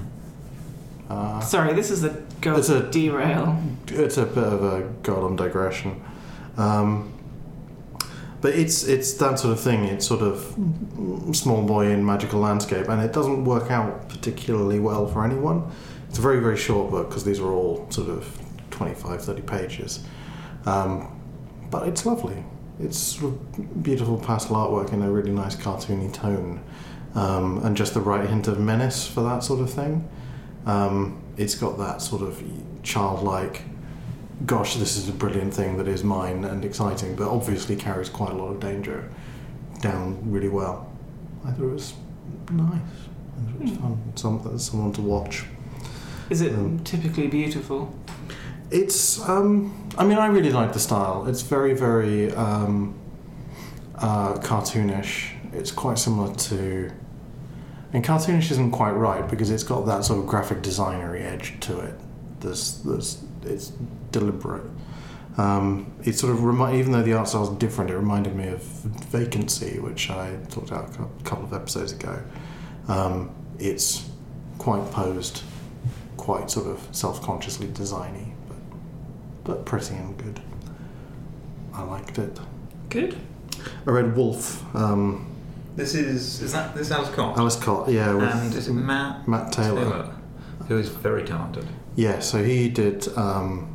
Uh, 1.09 1.41
Sorry, 1.41 1.73
this 1.75 1.91
is 1.91 2.03
the 2.03 2.21
go 2.41 2.57
It's 2.57 2.71
a- 2.71 2.91
derail. 2.91 3.57
it's 3.89 4.17
a 4.19 4.25
bit 4.27 4.43
of 4.43 4.65
a 4.65 4.83
golem 5.03 5.37
digression. 5.37 6.03
Um, 6.57 7.13
but 8.45 8.55
it's 8.55 8.85
it's 8.85 9.15
that 9.15 9.39
sort 9.39 9.55
of 9.55 9.59
thing. 9.59 9.85
It's 9.85 10.07
sort 10.07 10.21
of 10.21 10.37
small 11.35 11.63
boy 11.63 11.87
in 11.87 12.05
magical 12.05 12.41
landscape, 12.41 12.91
and 12.91 13.01
it 13.01 13.11
doesn't 13.11 13.43
work 13.47 13.71
out 13.71 14.11
particularly 14.11 14.79
well 14.81 15.07
for 15.07 15.25
anyone. 15.25 15.73
It's 16.11 16.19
a 16.19 16.21
very 16.21 16.41
very 16.41 16.59
short 16.59 16.91
book 16.91 17.09
because 17.09 17.25
these 17.25 17.41
are 17.41 17.51
all 17.51 17.91
sort 17.91 18.11
of 18.11 18.39
25, 18.71 19.23
30 19.23 19.41
pages. 19.41 20.05
Um, 20.67 21.19
but 21.71 21.89
it's 21.89 22.05
lovely. 22.05 22.45
It's 22.79 22.99
sort 22.99 23.33
of 23.33 23.83
beautiful 23.83 24.19
pastel 24.19 24.57
artwork 24.57 24.93
in 24.93 25.01
a 25.01 25.11
really 25.11 25.33
nice 25.33 25.57
cartoony 25.57 26.13
tone, 26.13 26.63
um, 27.15 27.65
and 27.65 27.75
just 27.75 27.95
the 27.95 28.03
right 28.03 28.29
hint 28.29 28.47
of 28.47 28.61
menace 28.61 29.09
for 29.09 29.23
that 29.23 29.43
sort 29.43 29.61
of 29.61 29.71
thing. 29.73 30.07
Um, 30.67 31.23
it's 31.39 31.55
got 31.55 31.79
that 31.79 32.03
sort 32.03 32.21
of 32.21 32.43
childlike, 32.83 33.63
gosh, 34.47 34.77
this 34.77 34.97
is 34.97 35.09
a 35.09 35.13
brilliant 35.13 35.55
thing 35.55 35.77
that 35.79 35.89
is 35.89 36.05
mine 36.05 36.45
and 36.45 36.65
exciting, 36.65 37.15
but 37.17 37.29
obviously 37.29 37.77
carries 37.77 38.09
quite 38.09 38.33
a 38.33 38.37
lot 38.37 38.49
of 38.49 38.61
danger 38.61 39.09
down 39.81 40.19
really 40.31 40.49
well. 40.49 40.91
I 41.45 41.51
thought 41.51 41.65
it 41.65 41.73
was 41.73 41.95
nice. 42.51 42.73
I 42.73 43.51
thought 43.51 43.61
it 43.61 43.63
was 43.63 43.71
Hmm. 43.71 43.77
fun. 43.77 43.99
Some, 44.17 44.59
someone 44.59 44.93
to 44.93 45.03
watch. 45.03 45.45
Is 46.31 46.41
it 46.41 46.53
Um, 46.55 46.81
typically 46.85 47.27
beautiful? 47.29 47.93
It's, 48.71 49.21
um, 49.29 49.73
I 49.99 50.05
mean, 50.05 50.19
I 50.19 50.27
really 50.27 50.51
like 50.51 50.73
the 50.73 50.81
style. 50.81 51.27
It's 51.29 51.43
very, 51.43 51.75
very 51.75 52.33
um, 52.35 52.95
uh, 53.97 54.35
cartoonish. 54.35 55.31
It's 55.53 55.71
quite 55.71 55.99
similar 55.99 56.35
to. 56.35 56.91
And 57.93 58.03
cartoonish 58.05 58.51
isn't 58.51 58.73
quite 58.73 58.93
right 58.93 59.29
because 59.29 59.51
it's 59.51 59.63
got 59.63 59.87
that 59.87 60.05
sort 60.05 60.19
of 60.19 60.27
graphic 60.27 60.63
designery 60.63 61.23
edge 61.23 61.61
to 61.61 61.79
it. 61.79 61.95
There's, 62.41 62.79
there's, 62.83 63.23
it's 63.45 63.73
deliberate. 64.19 64.65
Um, 65.37 65.93
it 66.05 66.13
sort 66.17 66.33
of 66.33 66.45
remi- 66.45 66.79
even 66.79 66.93
though 66.93 67.03
the 67.03 67.13
art 67.15 67.29
style 67.29 67.43
is 67.51 67.59
different, 67.59 67.91
it 67.91 67.97
reminded 67.97 68.37
me 68.37 68.49
of 68.49 68.63
Vacancy, 68.63 69.81
which 69.81 70.09
I 70.09 70.37
talked 70.49 70.69
about 70.71 70.91
a 70.97 71.25
couple 71.25 71.45
of 71.45 71.53
episodes 71.53 71.93
ago. 71.93 72.23
Um, 72.87 73.31
it's 73.59 74.09
quite 74.59 74.89
posed, 74.93 75.43
quite 76.17 76.51
sort 76.51 76.67
of 76.69 76.87
self-consciously 76.93 77.67
designy, 77.69 78.33
but 78.49 78.57
but 79.45 79.65
pretty 79.67 79.97
and 79.97 80.17
good. 80.17 80.41
I 81.75 81.83
liked 81.83 82.19
it. 82.19 82.39
Good. 82.89 83.17
I 83.87 83.91
read 83.91 84.17
Wolf, 84.17 84.63
um, 84.77 85.27
This 85.75 85.95
is 85.97 86.43
is 86.43 86.53
that 86.53 86.77
this 86.77 86.93
Ales 86.93 87.09
Kot 87.11 87.37
Ales 87.37 87.57
Kot, 87.57 87.91
yeah, 87.91 88.15
with 88.15 88.23
and 88.33 88.55
is 88.55 88.69
it 88.69 88.73
Matt 88.73 89.27
Matt 89.27 89.51
Taylor. 89.53 90.15
who 90.69 90.79
is 90.79 90.89
very 90.91 91.25
talented. 91.25 91.67
Yeah, 91.97 92.21
so 92.21 92.43
he 92.45 92.69
did. 92.69 93.09
Um, 93.19 93.71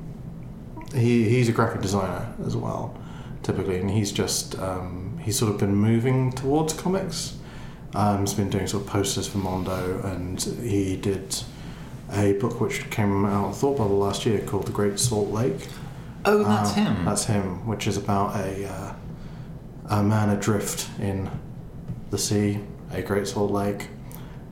he 0.94 1.28
he's 1.30 1.50
a 1.50 1.52
graphic 1.52 1.82
designer 1.82 2.34
as 2.46 2.56
well, 2.56 2.98
typically, 3.44 3.80
and 3.80 3.90
he's 3.92 4.12
just 4.12 4.58
um, 4.60 5.20
he's 5.24 5.38
sort 5.38 5.52
of 5.52 5.60
been 5.60 5.76
moving 5.76 6.32
towards 6.32 6.74
comics. 6.74 7.36
Um, 7.96 8.20
he's 8.22 8.34
been 8.36 8.50
doing 8.50 8.68
sort 8.68 8.84
of 8.84 8.90
posters 8.90 9.28
for 9.28 9.40
Mondo, 9.40 10.02
and 10.04 10.40
he 10.62 10.96
did 10.96 11.36
a 12.12 12.34
book 12.34 12.60
which 12.62 12.90
came 12.92 13.26
out 13.26 13.56
Thought 13.56 13.78
Bubble 13.78 13.98
last 14.00 14.26
year 14.26 14.40
called 14.42 14.66
The 14.68 14.72
Great 14.72 15.00
Salt 15.00 15.30
Lake. 15.30 15.68
Oh, 16.26 16.44
that's 16.44 16.72
Uh, 16.72 16.74
him. 16.76 17.06
That's 17.06 17.26
him, 17.26 17.66
which 17.68 17.88
is 17.88 17.98
about 17.98 18.36
a 18.36 18.66
uh, 18.68 18.94
a 19.90 20.04
man 20.04 20.30
adrift 20.30 20.88
in 21.00 21.30
the 22.12 22.18
sea, 22.18 22.60
a 22.92 23.02
Great 23.02 23.28
Salt 23.28 23.52
Lake, 23.52 23.88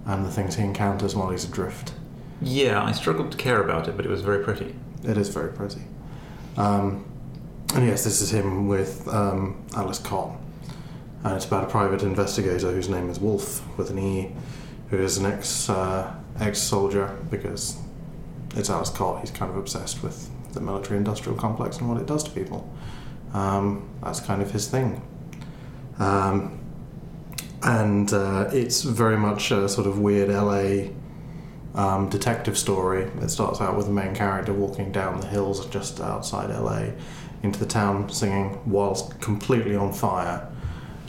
and 0.05 0.25
the 0.25 0.31
things 0.31 0.55
he 0.55 0.63
encounters 0.63 1.15
while 1.15 1.29
he's 1.29 1.45
adrift. 1.45 1.93
yeah, 2.41 2.83
I 2.83 2.91
struggled 2.91 3.31
to 3.31 3.37
care 3.37 3.61
about 3.61 3.87
it, 3.87 3.95
but 3.97 4.05
it 4.05 4.09
was 4.09 4.21
very 4.21 4.43
pretty. 4.43 4.75
It 5.03 5.17
is 5.17 5.29
very 5.29 5.51
pretty. 5.51 5.81
Um, 6.57 7.05
and 7.75 7.85
yes, 7.85 8.03
this 8.03 8.21
is 8.21 8.33
him 8.33 8.67
with 8.67 9.07
um, 9.07 9.63
Ales 9.75 9.99
Kot. 9.99 10.31
And 11.23 11.35
it's 11.35 11.45
about 11.45 11.63
a 11.63 11.67
private 11.67 12.03
investigator 12.03 12.71
whose 12.71 12.89
name 12.89 13.09
is 13.09 13.19
Wolf 13.19 13.65
with 13.77 13.89
an 13.89 13.99
E, 13.99 14.33
who 14.89 14.97
is 14.97 15.17
an 15.17 15.25
ex 15.25 15.69
uh, 15.69 16.13
ex 16.39 16.59
soldier 16.59 17.17
because 17.29 17.77
it's 18.55 18.69
Ales 18.69 18.89
Kot. 18.89 19.21
He's 19.21 19.31
kind 19.31 19.51
of 19.51 19.57
obsessed 19.57 20.03
with 20.03 20.29
the 20.53 20.61
military 20.61 20.97
industrial 20.97 21.37
complex 21.37 21.77
and 21.77 21.89
what 21.89 21.99
it 21.99 22.07
does 22.07 22.23
to 22.23 22.31
people. 22.31 22.69
Um, 23.33 23.89
that's 24.01 24.19
kind 24.19 24.41
of 24.41 24.51
his 24.51 24.67
thing. 24.67 25.01
Um, 25.99 26.59
and 27.63 28.13
uh, 28.13 28.49
it's 28.53 28.83
very 28.83 29.17
much 29.17 29.51
a 29.51 29.67
sort 29.67 29.87
of 29.87 29.99
weird 29.99 30.29
LA 30.29 30.91
um, 31.77 32.09
detective 32.09 32.57
story. 32.57 33.03
It 33.21 33.29
starts 33.29 33.61
out 33.61 33.77
with 33.77 33.85
the 33.85 33.91
main 33.93 34.13
character 34.15 34.51
walking 34.53 34.91
down 34.91 35.21
the 35.21 35.27
hills 35.27 35.65
just 35.67 35.99
outside 36.01 36.49
LA 36.49 36.87
into 37.43 37.59
the 37.59 37.65
town 37.65 38.09
singing 38.09 38.59
whilst 38.65 39.19
completely 39.21 39.75
on 39.75 39.93
fire. 39.93 40.47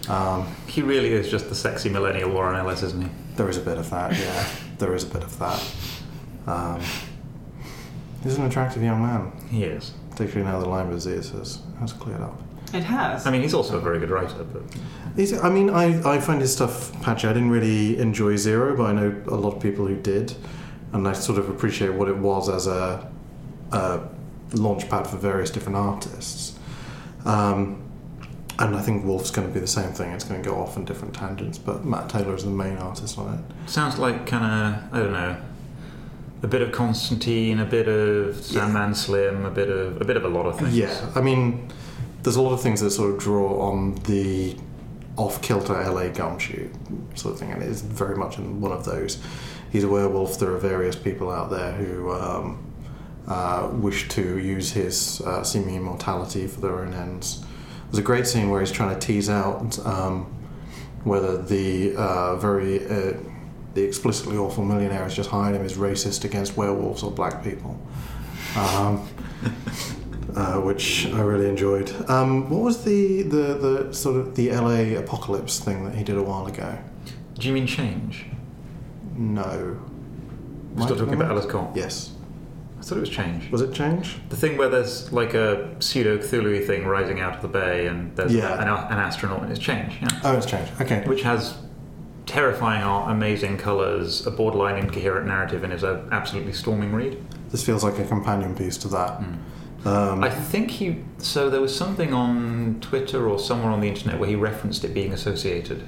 Um, 0.09 0.47
He 0.67 0.83
really 0.83 1.13
is 1.13 1.31
just 1.31 1.49
the 1.49 1.55
sexy 1.55 1.89
millennial 1.89 2.31
Warren 2.31 2.57
Ellis, 2.57 2.83
isn't 2.83 3.03
he? 3.03 3.09
there 3.37 3.49
is 3.49 3.57
a 3.57 3.61
bit 3.61 3.79
of 3.79 3.89
that, 3.91 4.19
yeah. 4.19 4.49
there 4.79 4.95
is 4.95 5.05
a 5.05 5.07
bit 5.07 5.23
of 5.23 5.39
that. 5.39 5.65
Um, 6.47 6.81
he's 8.23 8.37
an 8.37 8.47
attractive 8.47 8.83
young 8.83 9.01
man, 9.01 9.33
He 9.51 9.65
is. 9.65 9.93
particularly 10.11 10.51
now 10.51 10.59
the 10.61 10.69
Lyme 10.69 10.91
disease 10.91 11.31
has, 11.31 11.61
has 11.81 11.93
cleared 11.93 12.21
up. 12.21 12.41
It 12.75 12.83
has. 12.83 13.27
I 13.27 13.31
mean, 13.31 13.41
he's 13.43 13.55
also 13.55 13.79
a 13.79 13.81
very 13.81 13.99
good 14.01 14.11
writer, 14.11 14.45
but 14.45 14.63
He's, 15.17 15.33
I 15.33 15.49
mean, 15.51 15.71
I, 15.71 16.17
I 16.17 16.21
find 16.21 16.41
his 16.41 16.53
stuff 16.53 16.93
patchy. 17.03 17.27
I 17.27 17.33
didn't 17.33 17.51
really 17.51 17.99
enjoy 17.99 18.37
Zero, 18.37 18.77
but 18.77 18.85
I 18.85 18.93
know 18.93 19.23
a 19.29 19.35
lot 19.37 19.55
of 19.57 19.63
people 19.63 19.87
who 19.87 19.97
did, 19.97 20.35
and 20.93 21.07
I 21.07 21.13
sort 21.13 21.39
of 21.39 21.49
appreciate 21.49 21.91
what 21.91 22.09
it 22.09 22.17
was 22.17 22.49
as 22.49 22.67
a, 22.67 23.11
a 23.73 24.01
launch 24.53 24.89
pad 24.89 25.07
for 25.07 25.17
various 25.17 25.51
different 25.51 25.77
artists. 25.77 26.59
Um, 27.25 27.83
and 28.59 28.75
I 28.75 28.81
think 28.83 29.05
Wolf's 29.05 29.31
going 29.31 29.47
to 29.47 29.55
be 29.55 29.61
the 29.61 29.67
same 29.67 29.93
thing. 29.93 30.11
It's 30.13 30.25
going 30.25 30.43
to 30.43 30.49
go 30.49 30.57
off 30.57 30.77
on 30.77 30.85
different 30.85 31.15
tangents, 31.15 31.59
but 31.59 31.85
Matt 31.85 32.09
Taylor 32.09 32.35
is 32.35 32.45
the 32.45 32.51
main 32.51 32.77
artist 32.79 33.17
on 33.19 33.35
it. 33.35 33.71
sounds 33.71 33.99
like 33.99 34.27
kind 34.27 34.45
of 34.45 34.95
I 34.95 34.99
don't 34.99 35.13
know, 35.13 35.37
a 36.43 36.47
bit 36.47 36.63
of 36.63 36.73
Constantine, 36.73 37.61
a 37.61 37.65
bit 37.65 37.87
of 37.89 38.37
Sandman 38.37 38.95
Slim, 38.95 39.45
a 39.45 39.51
bit 39.51 39.69
of 39.69 40.01
a 40.01 40.05
bit 40.05 40.17
of 40.17 40.25
a 40.25 40.29
lot 40.29 40.47
of 40.47 40.59
things. 40.59 40.77
Yeah, 40.77 41.11
I 41.15 41.21
mean, 41.21 41.71
there's 42.23 42.37
a 42.37 42.43
lot 42.43 42.53
of 42.53 42.61
things 42.61 42.81
that 42.81 42.91
sort 42.91 43.13
of 43.15 43.21
draw 43.21 43.61
on 43.61 43.95
the 44.05 44.57
off-kilter 45.17 45.75
LA 45.75 46.09
gumshoe 46.09 46.71
sort 47.15 47.35
of 47.35 47.41
thing, 47.41 47.53
and 47.53 47.63
it 47.63 47.69
is 47.69 47.83
very 47.83 48.17
much 48.17 48.39
in 48.39 48.61
one 48.61 48.73
of 48.73 48.85
those. 48.85 49.19
He's 49.71 49.85
a 49.85 49.89
werewolf. 49.89 50.39
There 50.39 50.53
are 50.53 50.59
various 50.59 50.97
people 50.97 51.31
out 51.31 51.51
there 51.51 51.73
who 51.73 52.13
um, 52.13 52.73
uh, 53.27 53.71
wish 53.73 54.09
to 54.09 54.39
use 54.39 54.73
his 54.73 55.21
uh, 55.23 55.43
seeming 55.45 55.77
immortality 55.77 56.47
for 56.47 56.61
their 56.61 56.79
own 56.79 56.95
ends. 56.95 57.45
There's 57.87 57.99
a 57.99 58.03
great 58.03 58.27
scene 58.27 58.51
where 58.51 58.61
he's 58.61 58.73
trying 58.73 58.99
to 58.99 59.07
tease 59.07 59.31
out 59.31 59.79
um, 59.87 60.25
whether 61.05 61.41
the 61.43 61.95
uh, 61.97 62.37
very 62.37 62.85
uh, 62.87 63.15
the 63.75 63.83
explicitly 63.83 64.37
awful 64.37 64.65
millionaire 64.65 65.05
has 65.05 65.15
just 65.15 65.31
hired 65.31 65.55
him 65.55 65.65
is 65.65 65.75
racist 65.75 66.25
against 66.25 66.57
werewolves 66.57 67.03
or 67.03 67.11
black 67.11 67.45
people. 67.45 67.81
Um, 68.57 69.09
uh, 70.37 70.61
which 70.61 71.07
I 71.07 71.21
really 71.21 71.49
enjoyed. 71.49 71.91
Um, 72.09 72.49
what 72.49 72.63
was 72.63 72.85
the, 72.85 73.23
the 73.23 73.55
the 73.87 73.93
sort 73.93 74.17
of 74.17 74.35
the 74.35 74.51
LA 74.51 74.99
apocalypse 74.99 75.59
thing 75.59 75.85
that 75.85 75.95
he 75.95 76.05
did 76.05 76.17
a 76.17 76.23
while 76.23 76.47
ago? 76.47 76.79
Do 77.35 77.49
you 77.49 77.55
mean 77.55 77.67
change? 77.67 78.27
No. 79.19 79.77
We're 80.75 80.85
still 80.85 80.97
talking 80.97 81.15
about 81.15 81.31
Ales 81.33 81.47
Kot. 81.47 81.75
Yes. 81.75 82.13
I 82.79 82.83
thought 82.83 82.99
it 82.99 83.01
was 83.01 83.11
change. 83.11 83.51
Was 83.51 83.61
it 83.61 83.73
change? 83.75 84.17
The 84.29 84.37
thing 84.37 84.57
where 84.57 84.69
there's 84.69 85.13
like 85.13 85.35
a 85.35 85.75
pseudo 85.81 86.19
Cthulhu 86.19 86.65
thing 86.65 86.87
rising 86.87 87.21
out 87.21 87.35
of 87.35 87.43
the 87.43 87.49
bay, 87.49 87.87
and 87.89 88.15
there's 88.15 88.33
Yeah. 88.33 88.55
an, 88.55 88.69
an 88.69 88.99
astronaut, 88.99 89.43
and 89.43 89.51
it's 89.51 89.59
change. 89.61 89.99
Yeah. 90.01 90.09
Oh, 90.23 90.37
it's 90.37 90.47
change. 90.47 90.69
Okay. 90.81 91.03
which 91.07 91.23
has 91.23 91.57
terrifying 92.27 92.83
art, 92.85 93.11
amazing 93.11 93.57
colours, 93.57 94.25
a 94.27 94.31
borderline 94.31 94.77
incoherent 94.77 95.27
narrative, 95.27 95.65
and 95.65 95.73
is 95.73 95.83
an 95.83 96.09
absolutely 96.13 96.53
storming 96.53 96.93
read. 96.93 97.19
This 97.51 97.65
feels 97.65 97.83
like 97.83 97.99
a 97.99 98.05
companion 98.05 98.55
piece 98.55 98.77
to 98.79 98.89
that. 98.89 99.11
Hmm. 99.17 99.89
Um, 99.89 100.23
I 100.25 100.31
think 100.31 100.71
he. 100.71 101.03
So 101.19 101.51
there 101.51 101.61
was 101.61 101.75
something 101.75 102.13
on 102.15 102.79
Twitter 102.81 103.29
or 103.29 103.39
somewhere 103.41 103.73
on 103.73 103.81
the 103.81 103.89
internet 103.89 104.21
where 104.21 104.29
he 104.29 104.37
referenced 104.37 104.85
it 104.85 104.95
being 104.95 105.13
associated. 105.13 105.83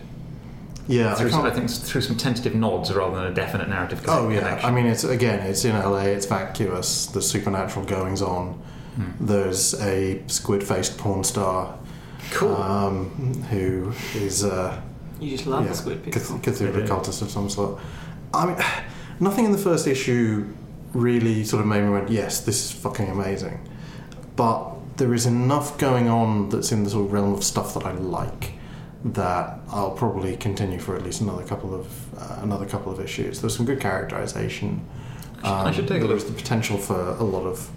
Yeah, 0.90 1.12
I 1.12 1.14
through 1.14 1.30
some, 1.30 1.44
I 1.46 1.50
think 1.50 1.70
through 1.70 2.00
some 2.02 2.16
tentative 2.16 2.54
nods 2.54 2.92
rather 2.92 3.16
than 3.16 3.26
a 3.26 3.34
definite 3.34 3.68
narrative 3.68 4.04
Oh 4.08 4.28
yeah, 4.28 4.40
connection. 4.40 4.68
I 4.68 4.72
mean 4.72 4.86
it's 4.86 5.04
again 5.04 5.40
it's 5.46 5.64
in 5.64 5.74
LA, 5.76 6.04
it's 6.16 6.26
vacuous. 6.26 7.06
the 7.06 7.22
supernatural 7.22 7.84
goings 7.86 8.22
on. 8.22 8.54
Hmm. 8.96 9.10
There's 9.26 9.74
a 9.80 10.20
squid-faced 10.26 10.98
porn 10.98 11.22
star 11.24 11.78
Cool. 12.32 12.54
um, 12.56 13.10
who 13.50 13.92
is 14.14 14.44
uh, 14.44 14.80
You 15.20 15.30
just 15.30 15.46
love 15.46 15.62
yeah, 15.64 15.70
the 15.70 15.76
squid 15.76 16.02
people. 16.04 16.20
Cth- 16.20 16.42
Cthulhu 16.42 16.86
cultist 16.88 17.22
of 17.22 17.30
some 17.30 17.48
sort. 17.48 17.80
I 18.34 18.46
mean, 18.46 18.56
nothing 19.20 19.44
in 19.44 19.52
the 19.52 19.58
first 19.58 19.86
issue 19.86 20.46
really 20.92 21.44
sort 21.44 21.60
of 21.60 21.68
made 21.68 21.82
me 21.84 21.90
went, 21.90 22.10
yes, 22.10 22.40
this 22.40 22.64
is 22.64 22.72
fucking 22.72 23.08
amazing. 23.08 23.60
But 24.34 24.96
there 24.96 25.14
is 25.14 25.24
enough 25.26 25.78
going 25.78 26.08
on 26.08 26.48
that's 26.48 26.72
in 26.72 26.82
the 26.84 26.90
sort 26.90 27.06
of 27.06 27.12
realm 27.12 27.32
of 27.32 27.44
stuff 27.44 27.74
that 27.74 27.84
I 27.86 27.92
like 27.92 28.54
that 29.04 29.58
I'll 29.70 29.92
probably 29.92 30.36
continue 30.36 30.78
for 30.78 30.94
at 30.96 31.02
least 31.02 31.20
another 31.22 31.44
couple 31.44 31.74
of 31.74 31.86
uh, 32.18 32.40
another 32.42 32.66
couple 32.66 32.92
of 32.92 33.00
issues. 33.00 33.40
There's 33.40 33.56
some 33.56 33.64
good 33.66 33.80
characterization. 33.80 34.84
I 35.42 35.46
should- 35.46 35.66
I 35.68 35.72
should 35.72 35.88
take 35.88 35.98
a 36.02 36.06
look. 36.06 36.18
There's 36.18 36.24
the 36.24 36.32
potential 36.36 36.76
for 36.76 37.00
a 37.18 37.22
lot 37.24 37.44
of 37.46 37.70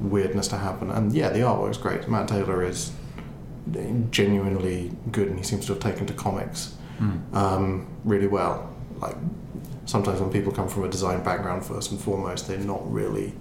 weirdness 0.00 0.48
to 0.48 0.58
happen, 0.58 0.90
and 0.90 1.12
yeah, 1.12 1.30
the 1.30 1.40
artwork's 1.40 1.78
great. 1.78 2.08
Matt 2.08 2.28
Taylor 2.28 2.62
is 2.62 2.92
genuinely 4.10 4.92
good, 5.12 5.28
and 5.28 5.38
he 5.38 5.44
seems 5.44 5.66
to 5.66 5.72
have 5.74 5.82
taken 5.82 6.06
to 6.06 6.12
comics 6.12 6.74
Hmm. 6.98 7.18
um, 7.34 7.86
really 8.04 8.26
well. 8.26 8.68
Like 9.00 9.16
sometimes 9.86 10.20
when 10.20 10.30
people 10.30 10.52
come 10.52 10.68
from 10.68 10.84
a 10.84 10.88
design 10.88 11.22
background, 11.24 11.64
first 11.64 11.90
and 11.90 11.98
foremost, 12.00 12.48
they're 12.48 12.58
not 12.58 12.90
really 12.92 13.32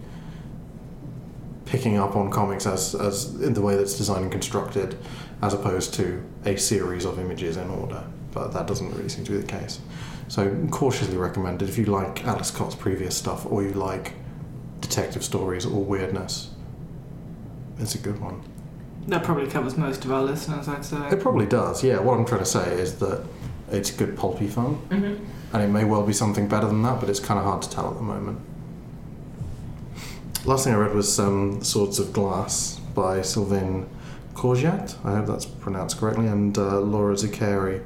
picking 1.66 1.98
up 1.98 2.16
on 2.16 2.32
comics 2.32 2.66
as 2.66 2.96
as 2.96 3.36
in 3.42 3.54
the 3.54 3.62
way 3.62 3.76
that's 3.76 3.96
designed 3.98 4.24
and 4.24 4.32
constructed, 4.32 4.98
as 5.42 5.54
opposed 5.54 5.94
to 5.96 6.24
a 6.46 6.58
series 6.58 7.06
of 7.06 7.20
images 7.20 7.58
in 7.58 7.70
order. 7.70 8.04
But 8.32 8.54
that 8.54 8.68
doesn't 8.68 8.94
really 8.96 9.10
seem 9.10 9.26
to 9.26 9.32
be 9.32 9.38
the 9.38 9.48
case. 9.48 9.80
So 10.28 10.68
cautiously 10.70 11.18
recommended 11.18 11.70
if 11.70 11.78
you 11.78 11.86
like 11.86 12.26
Ales 12.26 12.52
Kot's 12.52 12.76
previous 12.76 13.18
stuff 13.18 13.46
or 13.46 13.64
you 13.64 13.74
like 13.74 14.14
detective 14.82 15.24
stories 15.24 15.66
or 15.66 15.84
weirdness. 15.84 16.52
It's 17.80 17.96
a 17.96 17.98
good 17.98 18.20
one. 18.22 18.44
That 19.08 19.24
probably 19.24 19.48
covers 19.50 19.76
most 19.78 20.06
of 20.06 20.12
our 20.12 20.22
listeners, 20.22 20.68
I'd 20.68 20.86
say. 20.86 21.10
It 21.10 21.20
probably 21.20 21.48
does, 21.48 21.84
yeah. 21.84 22.00
What 22.00 22.20
I'm 22.20 22.26
trying 22.26 22.42
to 22.42 22.46
say 22.46 22.74
is 22.74 23.00
that 23.00 23.26
it's 23.72 23.90
good 23.92 24.16
pulpy 24.18 24.48
fun. 24.48 24.76
hmm 24.76 25.16
and 25.52 25.64
it 25.64 25.68
may 25.68 25.84
well 25.84 26.04
be 26.04 26.14
something 26.14 26.48
better 26.48 26.68
than 26.68 26.82
that, 26.84 27.00
but 27.00 27.10
it's 27.10 27.20
kind 27.20 27.40
of 27.40 27.46
hard 27.46 27.62
to 27.62 27.70
tell 27.70 27.90
at 27.90 27.96
the 27.96 28.04
moment. 28.04 28.40
Last 30.46 30.64
thing 30.64 30.74
I 30.74 30.78
read 30.78 30.94
was 30.94 31.20
um, 31.20 31.64
Swords 31.64 32.00
of 32.00 32.14
Glass 32.14 32.80
by 32.94 33.22
Sylvain 33.22 33.90
Corgiat. 34.40 34.96
I 35.04 35.16
hope 35.18 35.26
that's 35.28 35.46
pronounced 35.46 35.98
correctly, 36.00 36.28
and 36.28 36.58
uh, 36.58 36.80
Laura 36.80 37.14
Zuccheri. 37.16 37.84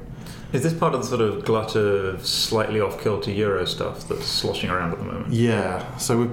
Is 0.52 0.62
this 0.62 0.72
part 0.72 0.94
of 0.94 1.00
the 1.02 1.06
sort 1.08 1.20
of 1.20 1.44
glut 1.44 1.74
of 1.74 2.24
slightly 2.24 2.80
off 2.80 3.02
kilter 3.02 3.32
Euro 3.32 3.64
stuff 3.66 4.06
that's 4.06 4.24
sloshing 4.26 4.70
around 4.70 4.92
at 4.92 4.98
the 4.98 5.04
moment? 5.04 5.32
Yeah, 5.32 5.96
so 5.96 6.16
we, 6.16 6.26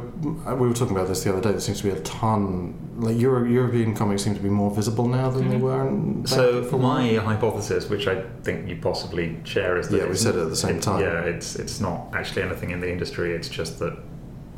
we 0.53 0.67
were 0.67 0.75
talking 0.75 0.95
about 0.95 1.07
this 1.07 1.23
the 1.23 1.31
other 1.31 1.41
day. 1.41 1.49
There 1.49 1.59
seems 1.59 1.79
to 1.81 1.85
be 1.85 1.89
a 1.89 1.99
ton. 2.01 2.75
Like 2.99 3.17
Euro, 3.17 3.43
European 3.49 3.95
comics 3.95 4.21
seem 4.23 4.35
to 4.35 4.39
be 4.39 4.47
more 4.49 4.69
visible 4.69 5.07
now 5.07 5.31
than 5.31 5.49
they 5.49 5.55
Mhm. 5.55 5.61
were. 5.61 5.87
In, 5.87 6.23
So 6.27 6.63
for 6.65 6.77
my 6.77 7.13
while. 7.13 7.21
hypothesis, 7.21 7.89
which 7.89 8.07
I 8.07 8.21
think 8.43 8.69
you 8.69 8.75
possibly 8.79 9.39
share, 9.43 9.79
is 9.79 9.87
that 9.89 9.97
Yeah, 9.97 10.07
we 10.07 10.15
said 10.15 10.35
it 10.35 10.41
at 10.43 10.49
the 10.51 10.55
same 10.55 10.75
it- 10.75 10.83
time. 10.83 11.01
Yeah, 11.01 11.21
it's 11.21 11.55
it's 11.55 11.79
not 11.81 12.09
actually 12.13 12.43
anything 12.43 12.69
in 12.69 12.79
the 12.79 12.91
industry. 12.91 13.33
It's 13.33 13.49
just 13.49 13.79
that 13.79 13.97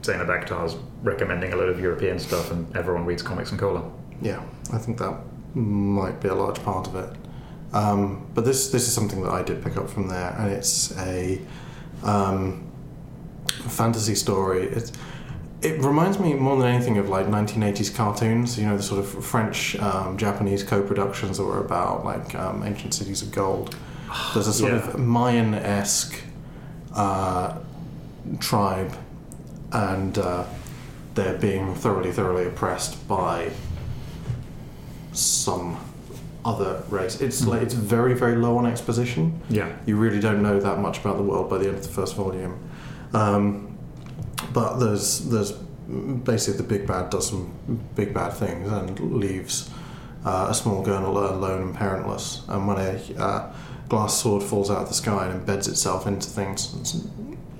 Zainab 0.03 0.28
Akhtar's 0.28 0.76
recommending 1.03 1.53
a 1.53 1.55
load 1.55 1.70
of 1.70 1.80
European 1.80 2.20
stuff, 2.20 2.51
and 2.51 2.68
everyone 2.76 3.05
reads 3.05 3.22
comics 3.24 3.51
and 3.51 3.59
cola. 3.61 3.82
Yeah, 4.22 4.41
I 4.74 4.78
think 4.78 4.97
that 4.97 5.14
might 5.56 6.20
be 6.22 6.28
a 6.30 6.36
large 6.36 6.62
part 6.64 6.88
of 6.88 6.95
it. 6.95 7.10
Um, 7.74 8.28
but 8.36 8.45
this 8.45 8.70
this 8.72 8.88
is 8.88 8.93
something 8.93 9.24
that 9.24 9.32
I 9.32 9.41
did 9.41 9.64
pick 9.64 9.78
up 9.78 9.89
from 9.89 10.08
there, 10.08 10.36
and 10.38 10.51
it's 10.51 10.95
a 10.99 11.39
um, 12.04 12.70
fantasy 13.68 14.16
story. 14.16 14.64
It's, 14.68 14.91
it 15.62 15.80
reminds 15.82 16.20
me 16.20 16.34
more 16.34 16.58
than 16.58 16.68
anything 16.68 16.97
of 16.97 17.08
like 17.10 17.26
1980s 17.28 17.95
cartoons. 17.95 18.60
You 18.60 18.68
know, 18.68 18.78
the 18.78 18.84
sort 18.84 18.99
of 18.99 19.26
French 19.26 19.76
um, 19.78 20.18
Japanese 20.18 20.62
co-productions 20.64 21.38
that 21.38 21.45
were 21.45 21.62
about 21.64 22.04
like 22.06 22.36
um, 22.36 22.64
ancient 22.64 22.93
cities 22.93 23.22
of 23.22 23.32
gold. 23.32 23.76
There's 24.34 24.47
a 24.47 24.54
sort 24.54 24.74
Yeah. 24.74 24.80
of 24.89 24.99
Mayan-esque 24.99 26.22
uh, 26.93 27.58
tribe, 28.39 28.93
and 29.72 30.16
uh, 30.18 30.43
they're 31.16 31.38
being 31.39 31.74
thoroughly, 31.74 32.12
thoroughly 32.12 32.45
oppressed 32.45 33.08
by 33.08 33.49
some 35.14 35.80
other 36.45 36.84
race. 36.89 37.22
It's 37.22 37.45
like 37.45 37.61
it's 37.61 37.74
very, 37.74 38.14
very 38.14 38.36
low 38.36 38.57
on 38.57 38.66
exposition. 38.66 39.41
Yeah. 39.49 39.74
You 39.86 39.95
really 39.97 40.20
don't 40.20 40.41
know 40.41 40.59
that 40.59 40.80
much 40.80 40.99
about 40.99 41.18
the 41.18 41.24
world 41.24 41.49
by 41.49 41.57
the 41.57 41.68
end 41.68 41.78
of 41.78 41.84
the 41.84 41.89
first 41.89 42.16
volume. 42.16 42.59
Um, 43.14 43.78
but 44.51 44.78
there's 44.78 45.30
there's 45.30 45.51
basically 45.51 46.57
the 46.57 46.68
big 46.68 46.88
bad 46.88 47.09
does 47.09 47.30
some 47.30 47.53
big 47.95 48.14
bad 48.14 48.32
things 48.34 48.72
and 48.72 48.99
leaves 48.99 49.70
uh, 50.26 50.47
a 50.49 50.53
small 50.53 50.82
girl 50.82 51.05
alone 51.05 51.61
and 51.61 51.76
parentless. 51.76 52.47
And 52.47 52.68
when 52.68 52.78
a 52.78 53.22
uh, 53.22 53.53
glass 53.89 54.22
sword 54.22 54.43
falls 54.43 54.70
out 54.70 54.84
of 54.84 54.88
the 54.88 54.93
sky 54.93 55.28
and 55.28 55.45
embeds 55.45 55.68
itself 55.68 56.07
into 56.07 56.30
things, 56.30 57.05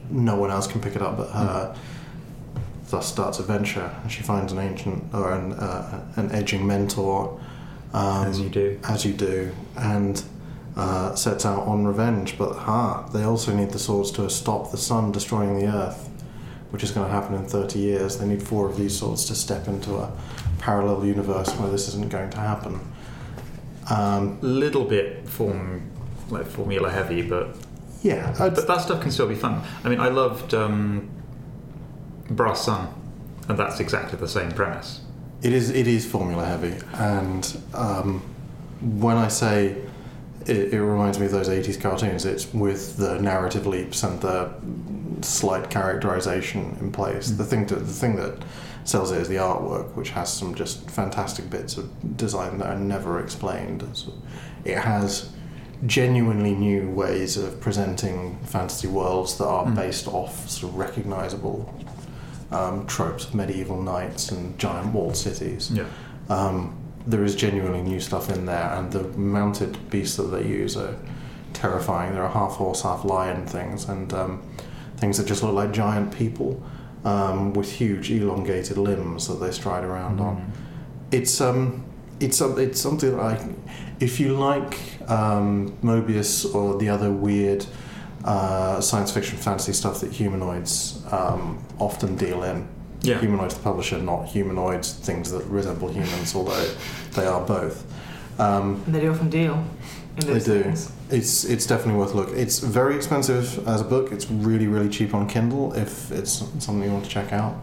no 0.10 0.36
one 0.36 0.52
else 0.52 0.68
can 0.68 0.82
pick 0.82 0.96
it 0.96 1.02
up 1.02 1.18
but 1.18 1.30
her. 1.30 1.76
Thus 2.88 3.08
starts 3.08 3.40
a 3.40 3.44
venture, 3.44 3.92
and 4.04 4.12
she 4.12 4.22
finds 4.22 4.52
an 4.52 4.60
ancient 4.60 5.14
or 5.16 5.32
an 5.34 5.54
uh, 5.54 6.06
an 6.16 6.32
edging 6.32 6.68
mentor. 6.68 7.40
Um, 7.94 8.28
As 8.28 8.40
you 8.40 8.50
do. 8.50 8.80
as 8.84 9.06
you 9.06 9.14
do, 9.14 9.52
and 9.78 10.24
uh, 10.76 11.14
sets 11.16 11.46
out 11.46 11.68
on 11.68 11.86
revenge. 11.86 12.38
But 12.38 12.54
ha, 12.56 13.08
they 13.14 13.24
also 13.24 13.54
need 13.54 13.70
the 13.70 13.78
swords 13.80 14.10
to 14.14 14.30
stop 14.30 14.72
the 14.72 14.78
sun 14.78 15.12
destroying 15.12 15.60
the 15.60 15.68
earth, 15.68 16.10
which 16.72 16.84
is 16.84 16.90
going 16.92 17.06
to 17.06 17.14
happen 17.14 17.36
in 17.36 17.46
30 17.46 17.78
years. 17.80 18.18
They 18.18 18.26
need 18.28 18.42
four 18.42 18.68
of 18.68 18.78
these 18.78 18.98
swords 18.98 19.26
to 19.26 19.36
step 19.36 19.68
into 19.68 19.96
a 19.98 20.12
parallel 20.58 21.06
universe 21.06 21.50
where 21.58 21.70
this 21.70 21.88
isn't 21.90 22.10
going 22.10 22.32
to 22.32 22.40
happen. 22.40 22.80
Um, 23.92 24.40
Little 24.42 24.86
bit 24.86 25.28
form 25.30 25.84
like 26.32 26.48
formula 26.48 26.90
heavy, 26.90 27.22
but 27.22 27.56
yeah, 28.02 28.34
I'd- 28.40 28.56
but 28.56 28.66
that 28.66 28.82
stuff 28.82 29.02
can 29.02 29.12
still 29.12 29.28
be 29.28 29.36
fun. 29.36 29.62
I 29.84 29.90
mean, 29.90 30.00
I 30.00 30.08
loved 30.10 30.56
um, 30.56 31.10
Brass 32.30 32.66
Sun, 32.66 32.88
and 33.48 33.60
that's 33.60 33.80
exactly 33.80 34.18
the 34.18 34.28
same 34.28 34.52
premise. 34.52 35.02
It 35.44 35.52
is 35.54 35.70
it 35.70 35.88
is 35.88 36.06
formula 36.06 36.46
heavy, 36.46 36.76
and 36.94 37.58
um, 37.74 38.22
when 38.82 39.18
I 39.18 39.28
say 39.28 39.76
it, 40.46 40.74
it 40.74 40.82
reminds 40.82 41.20
me 41.20 41.26
of 41.26 41.32
those 41.34 41.50
'80s 41.50 41.80
cartoons, 41.82 42.26
it's 42.26 42.54
with 42.54 42.96
the 42.98 43.20
narrative 43.20 43.68
leaps 43.68 44.04
and 44.04 44.22
the 44.22 44.54
slight 45.22 45.70
characterization 45.70 46.78
in 46.80 46.92
place. 46.92 47.30
The 47.32 47.44
thing 47.44 47.66
to, 47.68 47.76
the 47.76 47.86
thing 47.94 48.16
that 48.16 48.42
sells 48.86 49.12
it 49.12 49.22
is 49.22 49.28
the 49.28 49.36
artwork, 49.36 49.94
which 49.96 50.12
has 50.12 50.32
some 50.32 50.56
just 50.56 50.90
fantastic 50.90 51.50
bits 51.50 51.78
of 51.78 52.18
design 52.18 52.58
that 52.60 52.68
are 52.68 52.80
never 52.80 53.20
explained. 53.20 53.84
It 54.66 54.78
has 54.78 55.30
genuinely 55.86 56.56
new 56.56 56.90
ways 56.90 57.36
of 57.36 57.60
presenting 57.60 58.38
fantasy 58.46 58.88
worlds 58.88 59.38
that 59.38 59.46
are 59.46 59.66
Mm. 59.66 59.76
based 59.76 60.08
off 60.08 60.50
sort 60.50 60.72
of 60.72 60.80
recognizable 60.80 61.74
um, 62.54 62.86
tropes 62.88 63.26
of 63.26 63.36
medieval 63.36 63.82
knights 63.82 64.32
and 64.32 64.58
giant 64.60 64.94
walled 64.94 65.18
cities. 65.18 65.72
Yeah. 65.72 65.86
Um, 66.30 66.78
there 67.06 67.24
is 67.24 67.36
genuinely 67.36 67.82
new 67.82 68.00
stuff 68.00 68.30
in 68.30 68.46
there, 68.46 68.72
and 68.74 68.92
the 68.92 69.04
mounted 69.18 69.90
beasts 69.90 70.16
that 70.18 70.24
they 70.24 70.48
use 70.48 70.78
are 70.78 70.96
terrifying. 71.52 72.14
There 72.14 72.24
are 72.24 72.30
half 72.30 72.54
horse, 72.54 72.84
half 72.84 73.04
lion 73.04 73.46
things, 73.46 73.90
and 73.90 74.14
um, 74.14 74.42
things 74.98 75.18
that 75.18 75.28
just 75.28 75.44
look 75.44 75.54
like 75.54 75.72
giant 75.72 76.16
people 76.16 76.64
um, 77.04 77.54
with 77.54 77.70
huge 77.70 78.10
elongated 78.10 78.78
limbs 78.78 79.28
that 79.28 79.36
they 79.36 79.52
stride 79.52 79.84
around 79.84 80.22
on. 80.22 80.52
It's 81.12 81.42
um, 81.42 81.84
it's 82.20 82.40
it's 82.42 82.80
something 82.80 83.18
like 83.18 83.42
if 84.00 84.20
you 84.20 84.34
like 84.34 84.80
um, 85.10 85.78
Moebius 85.84 86.54
or 86.56 86.78
the 86.78 86.90
other 86.90 87.12
weird 87.12 87.66
uh, 88.24 88.80
science 88.82 89.12
fiction 89.12 89.38
fantasy 89.38 89.74
stuff 89.74 90.00
that 90.02 90.12
humanoids 90.12 91.02
um, 91.12 91.64
often 91.80 92.16
deal 92.16 92.44
in, 92.44 92.68
Yeah. 93.02 93.20
Humanoid's 93.20 93.56
the 93.56 93.62
publisher, 93.64 93.98
not 94.00 94.26
humanoids, 94.26 94.94
things 94.94 95.32
that 95.32 95.44
resemble 95.46 95.90
humans, 95.90 96.34
although 96.36 96.66
they 97.16 97.26
are 97.26 97.42
both. 97.46 97.84
Um, 98.40 98.82
And 98.86 98.96
they 98.96 99.08
often 99.08 99.30
deal 99.30 99.64
in 100.18 100.28
They 100.28 100.40
do. 100.40 100.64
things. 100.64 100.92
it's 101.12 101.44
it's 101.44 101.66
definitely 101.68 102.00
worth 102.00 102.14
a 102.14 102.18
look. 102.18 102.30
It's 102.36 102.60
very 102.60 102.96
expensive 102.96 103.68
as 103.68 103.82
a 103.82 103.84
book. 103.84 104.12
It's 104.12 104.30
really 104.32 104.68
really 104.68 104.90
cheap 104.90 105.14
on 105.14 105.28
Kindle 105.28 105.74
if 105.74 106.12
it's 106.12 106.32
something 106.60 106.84
you 106.84 106.92
want 106.92 107.04
to 107.06 107.10
check 107.12 107.34
out. 107.34 107.56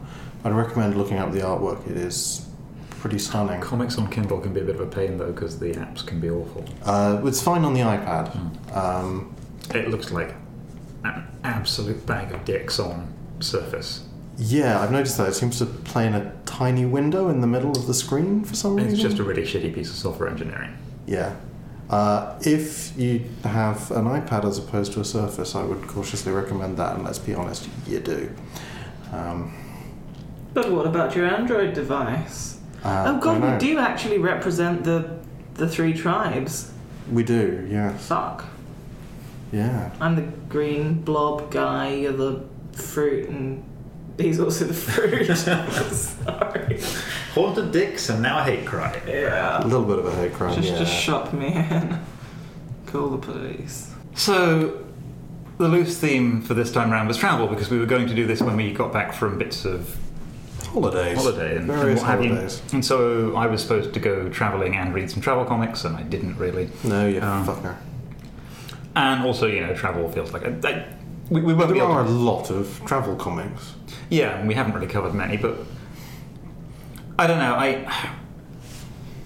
I'd 0.44 0.52
recommend 0.52 0.96
looking 0.96 1.18
up 1.18 1.32
the 1.32 1.40
artwork. 1.40 1.80
It 1.90 1.96
is 1.96 2.46
pretty 3.00 3.18
stunning. 3.18 3.60
Comics 3.60 3.96
on 3.98 4.08
Kindle 4.10 4.38
can 4.40 4.52
be 4.52 4.60
a 4.60 4.64
bit 4.64 4.74
of 4.74 4.80
a 4.82 4.86
pain 4.86 5.16
though 5.18 5.32
because 5.32 5.58
the 5.58 5.72
apps 5.74 6.04
can 6.06 6.20
be 6.20 6.28
awful. 6.30 6.64
Uh, 6.84 7.20
it's 7.24 7.40
fine 7.42 7.64
on 7.64 7.72
the 7.74 7.80
iPad. 7.80 8.26
Um, 8.76 9.34
It 9.74 9.88
looks 9.88 10.10
like 10.10 10.34
an 11.04 11.26
absolute 11.44 12.04
bag 12.06 12.32
of 12.32 12.44
dicks 12.44 12.78
on 12.78 13.12
Surface. 13.40 14.04
yeah, 14.36 14.80
I've 14.80 14.92
noticed 14.92 15.16
that 15.18 15.28
it 15.28 15.34
seems 15.34 15.58
to 15.58 15.66
play 15.66 16.06
in 16.06 16.14
a 16.14 16.32
tiny 16.46 16.84
window 16.84 17.28
in 17.28 17.40
the 17.40 17.46
middle 17.46 17.70
of 17.72 17.86
the 17.86 17.94
screen 17.94 18.44
for 18.44 18.54
some 18.54 18.76
reason. 18.76 18.92
It's 18.92 19.00
just 19.02 19.18
a 19.18 19.22
really 19.22 19.42
shitty 19.42 19.74
piece 19.74 19.88
of 19.90 19.96
software 19.96 20.28
engineering. 20.28 20.76
Yeah. 21.06 21.36
Uh, 21.88 22.38
if 22.42 22.96
you 22.96 23.24
have 23.44 23.90
an 23.92 24.04
iPad 24.04 24.44
as 24.44 24.58
opposed 24.58 24.92
to 24.92 25.00
a 25.00 25.04
Surface, 25.04 25.54
I 25.54 25.62
would 25.64 25.86
cautiously 25.88 26.32
recommend 26.32 26.76
that, 26.76 26.94
and 26.96 27.04
let's 27.04 27.18
be 27.18 27.34
honest, 27.34 27.68
you 27.86 27.98
do. 28.00 28.30
Um, 29.12 29.52
But 30.54 30.70
what 30.70 30.86
about 30.86 31.16
your 31.16 31.26
Android 31.26 31.74
device? 31.74 32.58
uh, 32.84 33.04
oh 33.08 33.18
god, 33.20 33.40
don't 33.40 33.52
we 33.52 33.58
do 33.58 33.78
actually 33.78 34.18
represent 34.18 34.84
the 34.84 35.18
the 35.54 35.68
three 35.68 35.92
tribes. 35.92 36.72
We 37.10 37.22
do, 37.24 37.66
yeah. 37.70 37.96
Fuck. 37.96 38.44
Yeah. 39.52 39.90
I'm 40.00 40.16
the 40.16 40.22
green 40.48 41.00
blob 41.02 41.50
guy, 41.50 41.94
you're 41.94 42.12
the 42.12 42.44
fruit, 42.72 43.28
and 43.28 43.64
he's 44.18 44.38
also 44.40 44.64
the 44.66 44.74
fruit. 44.74 45.26
Sorry. 45.36 46.80
Haunted 47.34 47.72
dicks 47.72 48.08
and 48.08 48.22
now 48.22 48.42
hate 48.42 48.66
crime. 48.66 49.00
Yeah. 49.06 49.64
A 49.64 49.66
little 49.66 49.84
bit 49.86 49.98
of 49.98 50.06
a 50.06 50.14
hate 50.16 50.32
crime, 50.34 50.54
Just, 50.54 50.68
yeah. 50.68 50.78
just 50.78 50.92
shop 50.94 51.32
me 51.32 51.54
in. 51.54 51.98
Call 52.86 53.08
the 53.10 53.18
police. 53.18 53.92
So, 54.14 54.84
the 55.58 55.68
loose 55.68 55.98
theme 55.98 56.42
for 56.42 56.54
this 56.54 56.72
time 56.72 56.90
round 56.90 57.06
was 57.08 57.16
travel 57.16 57.46
because 57.46 57.70
we 57.70 57.78
were 57.78 57.86
going 57.86 58.06
to 58.08 58.14
do 58.14 58.26
this 58.26 58.40
when 58.42 58.56
we 58.56 58.72
got 58.72 58.92
back 58.92 59.12
from 59.12 59.38
bits 59.38 59.64
of 59.64 59.96
holidays. 60.68 61.16
holiday 61.18 61.56
and, 61.56 61.70
and 61.70 61.78
what 61.96 62.02
have 62.02 62.22
you. 62.24 62.30
holidays. 62.30 62.62
And 62.72 62.84
so 62.84 63.34
I 63.36 63.46
was 63.46 63.60
supposed 63.62 63.92
to 63.94 64.00
go 64.00 64.28
travelling 64.28 64.76
and 64.76 64.94
read 64.94 65.10
some 65.10 65.20
travel 65.20 65.44
comics, 65.44 65.84
and 65.84 65.96
I 65.96 66.02
didn't 66.02 66.36
really. 66.36 66.70
No, 66.84 67.06
you 67.06 67.20
Um, 67.20 67.46
fucker. 67.46 67.76
And 68.96 69.24
also, 69.24 69.46
you 69.46 69.60
know, 69.60 69.74
travel 69.74 70.10
feels 70.10 70.32
like 70.32 70.42
a, 70.42 70.58
I, 70.64 70.86
we, 71.30 71.42
we 71.42 71.54
won't 71.54 71.72
be 71.72 71.78
There 71.78 71.88
are 71.88 72.04
to 72.04 72.10
a 72.10 72.12
lot 72.12 72.50
of 72.50 72.82
travel 72.86 73.14
comics. 73.16 73.74
Yeah, 74.08 74.44
we 74.44 74.54
haven't 74.54 74.74
really 74.74 74.88
covered 74.88 75.14
many, 75.14 75.36
but 75.36 75.58
I 77.18 77.26
don't 77.26 77.38
know. 77.38 77.54
I 77.54 78.16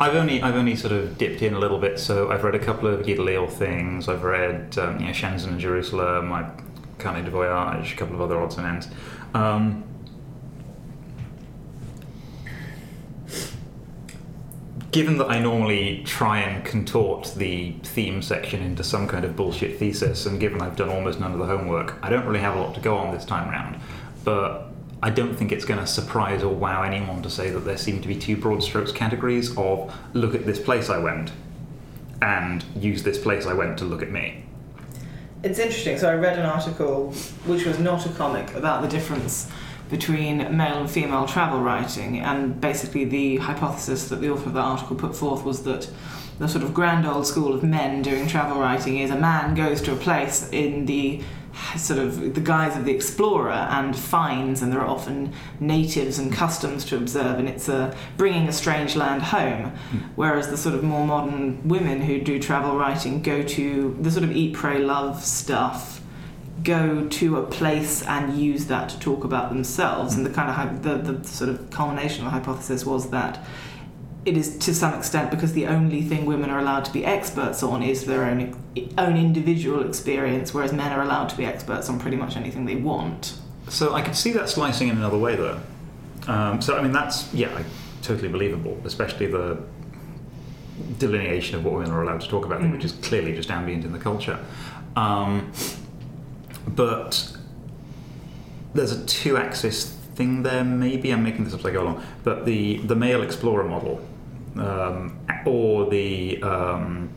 I've 0.01 0.15
only 0.15 0.43
I've 0.43 0.57
only 0.57 0.77
sort 0.77 0.93
of 0.93 1.17
dipped 1.17 1.41
in 1.41 1.55
a 1.55 1.59
little 1.59 1.79
bit. 1.79 1.99
So 1.99 2.31
I've 2.31 2.45
read 2.45 2.55
a 2.55 2.59
couple 2.59 2.89
of 2.89 3.07
Gideon 3.07 3.49
Things. 3.49 4.09
I've 4.09 4.25
read 4.25 4.77
um, 4.79 5.01
you 5.01 5.07
know 5.07 5.13
Shenzhen 5.13 5.49
and 5.49 5.61
Jerusalem. 5.61 6.33
I 6.33 6.51
Carnet 6.99 7.25
de 7.25 7.31
Voyage, 7.31 7.93
a 7.93 7.97
couple 7.97 8.15
of 8.15 8.21
other 8.21 8.41
odds 8.41 8.57
and 8.57 8.67
ends. 8.67 8.89
Um, 9.35 9.85
given 14.95 15.19
that 15.19 15.29
I 15.29 15.41
normally 15.41 16.05
try 16.05 16.39
and 16.39 16.65
contort 16.65 17.35
the 17.37 17.73
theme 17.83 18.23
section 18.23 18.63
into 18.63 18.85
some 18.85 19.09
kind 19.09 19.25
of 19.25 19.35
bullshit 19.35 19.77
thesis, 19.77 20.25
and 20.25 20.39
given 20.39 20.63
I've 20.63 20.77
done 20.77 20.89
almost 20.89 21.19
none 21.19 21.33
of 21.33 21.41
the 21.41 21.47
homework, 21.47 21.99
I 22.01 22.11
don't 22.11 22.25
really 22.25 22.39
have 22.39 22.57
a 22.57 22.61
lot 22.61 22.77
to 22.77 22.81
go 22.81 22.97
on 22.97 23.13
this 23.13 23.25
time 23.25 23.51
round. 23.51 23.81
But 24.23 24.69
I 25.03 25.11
don't 25.11 25.35
think 25.35 25.51
it's 25.51 25.65
going 25.65 25.81
to 25.81 25.87
surprise 25.89 26.45
or 26.45 26.55
wow 26.55 26.85
anyone 26.85 27.23
to 27.23 27.29
say 27.29 27.51
that 27.51 27.65
there 27.65 27.77
seem 27.77 28.03
to 28.03 28.07
be 28.07 28.15
two 28.15 28.37
broad 28.37 28.63
strokes 28.63 28.93
categories 28.93 29.59
of 29.59 29.93
look 30.13 30.33
at 30.33 30.47
this 30.47 30.61
place 30.61 30.89
I 30.89 30.99
went 30.99 31.33
and 32.23 32.65
use 32.77 33.03
this 33.03 33.19
place 33.19 33.47
I 33.47 33.53
went 33.53 33.77
to 33.79 33.85
look 33.85 34.01
at 34.01 34.13
me. 34.13 34.45
It's 35.43 35.59
interesting. 35.59 35.99
So 35.99 36.09
I 36.09 36.15
read 36.15 36.39
an 36.39 36.47
article, 36.47 37.11
which 37.47 37.67
was 37.67 37.81
not 37.81 38.07
a 38.07 38.11
comic, 38.11 38.55
about 38.55 38.83
the 38.83 38.89
difference 38.89 39.51
between 39.91 40.57
male 40.57 40.79
and 40.79 40.91
female 40.91 41.27
travel 41.27 41.61
writing, 41.61 42.21
and 42.21 42.61
basically 42.61 43.05
the 43.05 43.37
hypothesis 43.37 44.09
that 44.09 44.21
the 44.21 44.31
author 44.31 44.47
of 44.47 44.55
the 44.55 44.61
article 44.61 44.97
put 44.97 45.15
forth 45.15 45.45
was 45.45 45.63
that 45.65 45.89
the 46.39 46.49
sort 46.49 46.65
of 46.65 46.75
grand 46.75 47.07
old 47.07 47.27
school 47.27 47.55
of 47.55 47.63
men 47.63 48.03
doing 48.03 48.27
travel 48.27 48.61
writing 48.61 48.99
is 48.99 49.11
a 49.11 49.17
man 49.17 49.55
goes 49.55 49.81
to 49.83 49.93
a 49.93 49.97
place 49.97 50.49
in 50.51 50.87
the 50.87 51.23
sort 51.77 52.01
of 52.01 52.35
the 52.35 52.41
guise 52.41 52.77
of 52.77 52.85
the 52.85 52.93
explorer 52.93 53.53
and 53.53 53.97
finds 53.97 54.61
and 54.61 54.73
there 54.73 54.81
are 54.81 54.89
often 54.89 55.33
natives 55.61 56.19
and 56.19 56.33
customs 56.33 56.85
to 56.85 56.97
observe 56.97 57.39
and 57.39 57.49
it's 57.49 57.69
a 57.69 57.97
bringing 58.17 58.49
a 58.49 58.53
strange 58.53 58.97
land 58.97 59.23
home. 59.23 59.71
Hmm. 59.71 59.99
Whereas 60.17 60.49
the 60.49 60.57
sort 60.57 60.75
of 60.75 60.83
more 60.83 61.07
modern 61.07 61.67
women 61.69 62.01
who 62.01 62.21
do 62.21 62.41
travel 62.41 62.77
writing 62.77 63.23
go 63.23 63.43
to 63.43 63.97
the 64.01 64.11
sort 64.11 64.25
of 64.25 64.33
eat 64.33 64.55
pray 64.55 64.79
love 64.79 65.23
stuff 65.23 66.01
go 66.65 67.07
to 67.09 67.37
a 67.37 67.43
place 67.43 68.03
and 68.03 68.39
use 68.39 68.67
that 68.67 68.89
to 68.89 68.99
talk 68.99 69.23
about 69.23 69.51
themselves 69.51 70.15
and 70.17 70.25
the 70.25 70.31
kind 70.31 70.51
of 70.51 70.83
the, 70.83 71.13
the 71.13 71.27
sort 71.29 71.51
of 71.51 71.71
culmination 71.71 72.25
of 72.27 72.33
the 72.33 72.39
hypothesis 72.39 72.85
was 72.87 73.11
that 73.11 73.39
it 74.25 74.37
is 74.39 74.57
to 74.59 74.75
some 74.75 74.95
extent 74.95 75.31
because 75.31 75.53
the 75.53 75.67
only 75.67 76.01
thing 76.01 76.25
women 76.25 76.49
are 76.49 76.59
allowed 76.59 76.85
to 76.87 76.93
be 76.93 77.05
experts 77.05 77.63
on 77.63 77.83
is 77.83 78.07
their 78.07 78.25
own 78.25 78.57
own 78.97 79.17
individual 79.17 79.87
experience, 79.87 80.55
whereas 80.55 80.73
men 80.73 80.91
are 80.93 81.03
allowed 81.03 81.29
to 81.29 81.37
be 81.37 81.45
experts 81.45 81.91
on 81.91 82.01
pretty 82.01 82.17
much 82.17 82.35
anything 82.37 82.65
they 82.65 82.77
want. 82.77 83.39
So 83.69 83.93
I 83.93 84.01
could 84.01 84.17
see 84.17 84.33
that 84.33 84.49
slicing 84.49 84.89
in 84.89 84.97
another 84.97 85.19
way, 85.19 85.37
though. 85.37 85.61
Um, 86.27 86.63
so 86.63 86.79
I 86.79 86.83
mean, 86.83 86.93
that's 86.93 87.33
yeah, 87.35 87.63
totally 88.01 88.29
believable, 88.29 88.81
especially 88.85 89.27
the 89.27 89.59
delineation 90.99 91.57
of 91.57 91.65
what 91.65 91.75
women 91.75 91.91
are 91.91 92.03
allowed 92.03 92.23
to 92.23 92.29
talk 92.29 92.47
about, 92.47 92.61
Mm. 92.63 92.73
which 92.73 92.85
is 92.85 92.93
clearly 92.93 93.35
just 93.35 93.51
ambient 93.51 93.85
in 93.85 93.93
the 93.93 93.99
culture. 93.99 94.39
Um, 94.97 95.53
but 96.69 97.37
there's 98.75 98.93
a 98.93 99.05
two-axis 99.07 99.91
thing 100.15 100.43
there. 100.43 100.65
Maybe 100.65 101.13
I'm 101.13 101.23
making 101.23 101.45
this 101.45 101.55
up 101.55 101.61
as 101.61 101.67
I 101.67 101.71
go 101.71 101.83
along. 101.83 102.05
But 102.23 102.45
the 102.47 102.79
the 102.79 102.97
male 102.97 103.23
explorer 103.23 103.65
model, 103.65 104.01
um, 104.57 105.17
or 105.45 105.89
the 105.91 106.43
um, 106.43 107.11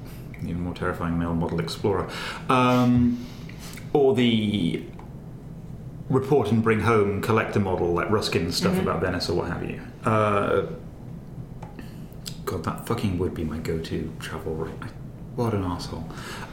even 0.43 0.61
more 0.61 0.73
terrifying 0.73 1.17
male 1.17 1.33
model 1.33 1.59
explorer, 1.59 2.07
um, 2.49 3.25
or 3.93 4.13
the 4.15 4.83
report 6.09 6.51
and 6.51 6.63
bring 6.63 6.79
home 6.81 7.21
collector 7.21 7.59
model 7.59 7.93
like 7.93 8.09
Ruskin's 8.09 8.55
stuff 8.55 8.75
Mhm. 8.75 8.81
about 8.83 9.01
Venice 9.01 9.29
or 9.29 9.33
what 9.35 9.49
have 9.51 9.63
you. 9.69 9.81
Uh, 10.05 10.67
God, 12.45 12.63
that 12.63 12.87
fucking 12.87 13.17
would 13.19 13.33
be 13.33 13.43
my 13.43 13.57
go-to 13.57 14.09
travel. 14.19 14.55
ri- 14.55 14.71
What 15.35 15.53
an 15.53 15.65
asshole. 15.65 16.05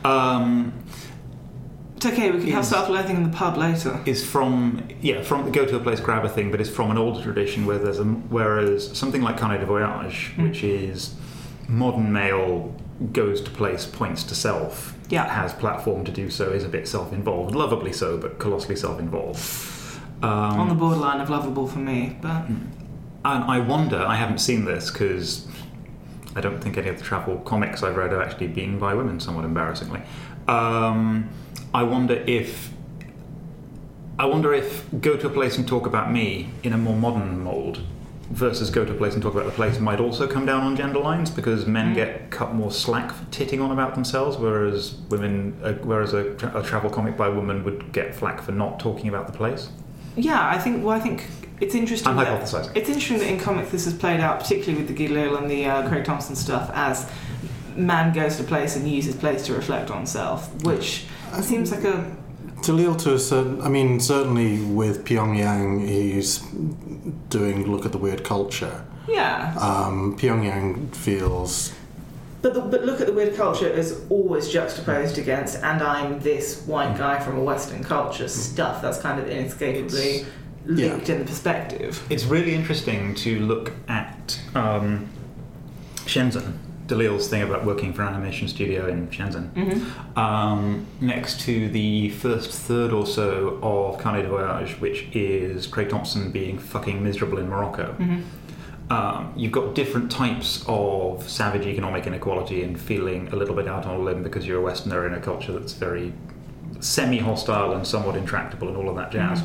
Um, 0.04 0.72
It's 2.04 2.12
okay, 2.12 2.30
we 2.30 2.40
can 2.40 2.50
have 2.50 2.66
self-loathing 2.66 3.16
in 3.16 3.22
the 3.22 3.34
pub 3.34 3.56
later. 3.56 3.98
is 4.04 4.22
from 4.22 4.86
yeah 5.00 5.22
from 5.22 5.46
the 5.46 5.50
go 5.50 5.64
to 5.64 5.76
a 5.76 5.80
place 5.80 6.00
grab 6.00 6.22
a 6.22 6.28
thing, 6.28 6.50
but 6.50 6.60
it's 6.60 6.68
from 6.68 6.90
an 6.90 6.98
older 6.98 7.22
tradition 7.22 7.64
where 7.64 7.78
there's 7.78 7.98
a 7.98 8.04
whereas 8.04 8.94
something 8.94 9.22
like 9.22 9.38
Carnet 9.38 9.60
de 9.60 9.66
Voyage, 9.66 10.32
Mm. 10.36 10.42
which 10.42 10.62
is 10.62 11.14
modern 11.66 12.12
male 12.12 12.74
goes 13.14 13.40
to 13.40 13.50
place 13.50 13.86
points 13.86 14.22
to 14.24 14.34
self, 14.34 14.94
Yeah. 15.08 15.26
has 15.32 15.54
platform 15.54 16.04
to 16.04 16.12
do 16.12 16.28
so, 16.28 16.50
is 16.50 16.62
a 16.62 16.68
bit 16.68 16.86
self-involved, 16.86 17.54
lovably 17.54 17.92
so, 17.92 18.18
but 18.18 18.38
colossally 18.38 18.76
self-involved. 18.76 19.40
Um, 20.22 20.60
On 20.60 20.68
the 20.68 20.74
borderline 20.74 21.20
of 21.22 21.30
lovable 21.30 21.66
for 21.66 21.78
me, 21.78 22.18
but 22.20 22.42
And 23.26 23.44
I 23.44 23.60
wonder, 23.60 24.04
I 24.06 24.16
haven't 24.16 24.40
seen 24.40 24.66
this 24.66 24.90
because 24.90 25.46
I 26.36 26.42
don't 26.42 26.60
think 26.60 26.76
any 26.76 26.90
of 26.90 26.98
the 26.98 27.04
travel 27.04 27.38
comics 27.38 27.82
I've 27.82 27.96
read 27.96 28.12
have 28.12 28.20
actually 28.20 28.48
been 28.48 28.78
by 28.78 28.92
women, 28.92 29.20
somewhat 29.20 29.46
embarrassingly. 29.46 30.02
Um, 30.46 31.30
I 31.74 31.82
wonder 31.82 32.14
if. 32.26 32.70
I 34.18 34.26
wonder 34.26 34.54
if 34.54 34.86
go 35.00 35.16
to 35.16 35.26
a 35.26 35.30
place 35.30 35.58
and 35.58 35.66
talk 35.66 35.86
about 35.86 36.12
me 36.12 36.50
in 36.62 36.72
a 36.72 36.78
more 36.78 36.94
modern 36.96 37.42
mould 37.42 37.80
versus 38.30 38.70
go 38.70 38.84
to 38.84 38.92
a 38.92 38.94
place 38.94 39.12
and 39.14 39.22
talk 39.22 39.34
about 39.34 39.44
the 39.44 39.50
place 39.52 39.80
might 39.80 39.98
also 40.00 40.26
come 40.28 40.46
down 40.46 40.62
on 40.62 40.76
gender 40.76 41.00
lines 41.00 41.30
because 41.30 41.66
men 41.66 41.90
Mm. 41.90 41.94
get 41.96 42.30
cut 42.30 42.54
more 42.54 42.70
slack 42.70 43.10
for 43.12 43.24
titting 43.32 43.60
on 43.60 43.72
about 43.72 43.94
themselves, 43.94 44.36
whereas 44.36 44.94
women, 45.10 45.56
uh, 45.64 45.72
whereas 45.82 46.14
a, 46.14 46.32
tra- 46.34 46.52
a 46.58 46.62
travel 46.62 46.90
comic 46.90 47.16
by 47.16 47.26
a 47.26 47.32
woman 47.32 47.64
would 47.64 47.92
get 47.92 48.14
flack 48.14 48.40
for 48.40 48.52
not 48.52 48.78
talking 48.78 49.08
about 49.08 49.26
the 49.26 49.32
place. 49.32 49.68
yeah, 50.16 50.48
I 50.48 50.58
think. 50.58 50.84
Well, 50.84 50.94
I 50.96 51.00
think 51.00 51.26
it's 51.60 51.74
interesting. 51.74 52.08
I'm 52.08 52.16
that- 52.16 52.28
hypothesizing. 52.40 52.70
It's 52.76 52.88
interesting 52.88 53.18
that 53.18 53.28
in 53.28 53.40
comics 53.40 53.72
this 53.72 53.84
has 53.84 53.94
played 53.94 54.20
out, 54.20 54.38
particularly 54.38 54.78
with 54.84 54.96
the 54.96 55.06
Delisle 55.08 55.36
and 55.36 55.50
the 55.50 55.66
uh, 55.66 55.88
Craig 55.88 56.04
Thompson 56.04 56.36
stuff, 56.36 56.70
as 56.72 57.10
man 57.76 58.12
goes 58.14 58.36
to 58.36 58.44
place 58.44 58.76
and 58.76 58.88
uses 58.88 59.16
place 59.16 59.44
to 59.46 59.52
reflect 59.54 59.90
on 59.90 60.06
self, 60.06 60.54
which 60.62 61.06
seems 61.42 61.70
like 61.72 61.84
a 61.84 62.16
Talil 62.62 62.96
to 63.02 63.14
a 63.14 63.18
certain, 63.18 63.60
I 63.60 63.68
mean, 63.68 64.00
certainly 64.00 64.58
with 64.62 65.04
Pyongyang, 65.04 65.86
he's 65.86 66.38
doing 67.28 67.70
look 67.70 67.84
at 67.84 67.92
the 67.92 67.98
weird 67.98 68.24
culture. 68.24 68.84
yeah. 69.06 69.54
Um, 69.58 70.16
Pyongyang 70.16 70.94
feels 70.94 71.74
But 72.40 72.54
the, 72.54 72.60
but 72.62 72.84
look 72.84 73.00
at 73.02 73.06
the 73.06 73.12
weird 73.12 73.36
culture 73.36 73.70
as 73.70 74.00
always 74.08 74.48
juxtaposed 74.48 75.18
against, 75.18 75.56
and 75.62 75.82
I'm 75.82 76.20
this 76.20 76.62
white 76.62 76.96
guy 76.96 77.18
from 77.20 77.36
a 77.36 77.42
Western 77.44 77.84
culture 77.84 78.28
stuff. 78.28 78.80
That's 78.80 78.98
kind 78.98 79.20
of 79.20 79.28
inescapably 79.28 80.24
linked 80.64 81.10
in 81.10 81.18
the 81.18 81.24
perspective. 81.26 82.02
It's 82.08 82.24
really 82.24 82.54
interesting 82.54 83.14
to 83.16 83.40
look 83.40 83.72
at 83.88 84.40
um, 84.54 85.10
Shenzhen, 86.06 86.56
Delisle's 86.86 87.28
thing 87.28 87.42
about 87.42 87.64
working 87.64 87.92
for 87.92 88.02
an 88.02 88.08
animation 88.14 88.46
studio 88.48 88.86
in 88.88 89.08
Shenzhen, 89.08 89.50
Mm-hmm. 89.52 90.18
um, 90.18 90.86
next 91.00 91.40
to 91.42 91.68
the 91.70 92.10
first 92.10 92.50
third 92.50 92.92
or 92.92 93.06
so 93.06 93.58
of 93.62 93.98
Carnet 93.98 94.24
de 94.24 94.28
Voyage, 94.28 94.78
which 94.80 95.06
is 95.14 95.66
Craig 95.66 95.88
Thompson 95.88 96.30
being 96.30 96.58
fucking 96.58 97.02
miserable 97.02 97.38
in 97.38 97.48
Morocco. 97.48 97.94
Mm-hmm. 97.98 98.92
Um, 98.92 99.32
you've 99.34 99.52
got 99.52 99.74
different 99.74 100.10
types 100.10 100.62
of 100.68 101.26
savage 101.28 101.66
economic 101.66 102.06
inequality 102.06 102.62
and 102.62 102.78
feeling 102.78 103.28
a 103.28 103.36
little 103.36 103.54
bit 103.54 103.66
out 103.66 103.86
on 103.86 103.94
a 103.98 103.98
limb 103.98 104.22
because 104.22 104.46
you're 104.46 104.58
a 104.60 104.62
Westerner 104.62 105.06
in 105.06 105.14
a 105.14 105.20
culture 105.20 105.52
that's 105.52 105.72
very 105.72 106.12
semi 106.80 107.18
hostile 107.18 107.72
and 107.72 107.86
somewhat 107.86 108.14
intractable 108.14 108.68
and 108.68 108.76
all 108.76 108.90
of 108.90 108.96
that 108.96 109.10
jazz. 109.10 109.42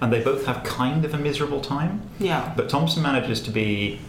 And 0.00 0.12
they 0.12 0.20
both 0.24 0.44
have 0.46 0.64
kind 0.64 1.04
of 1.04 1.14
a 1.14 1.18
miserable 1.18 1.60
time. 1.60 2.02
Yeah. 2.18 2.52
But 2.56 2.68
Thompson 2.68 3.00
manages 3.02 3.40
to 3.42 3.50
be 3.52 4.00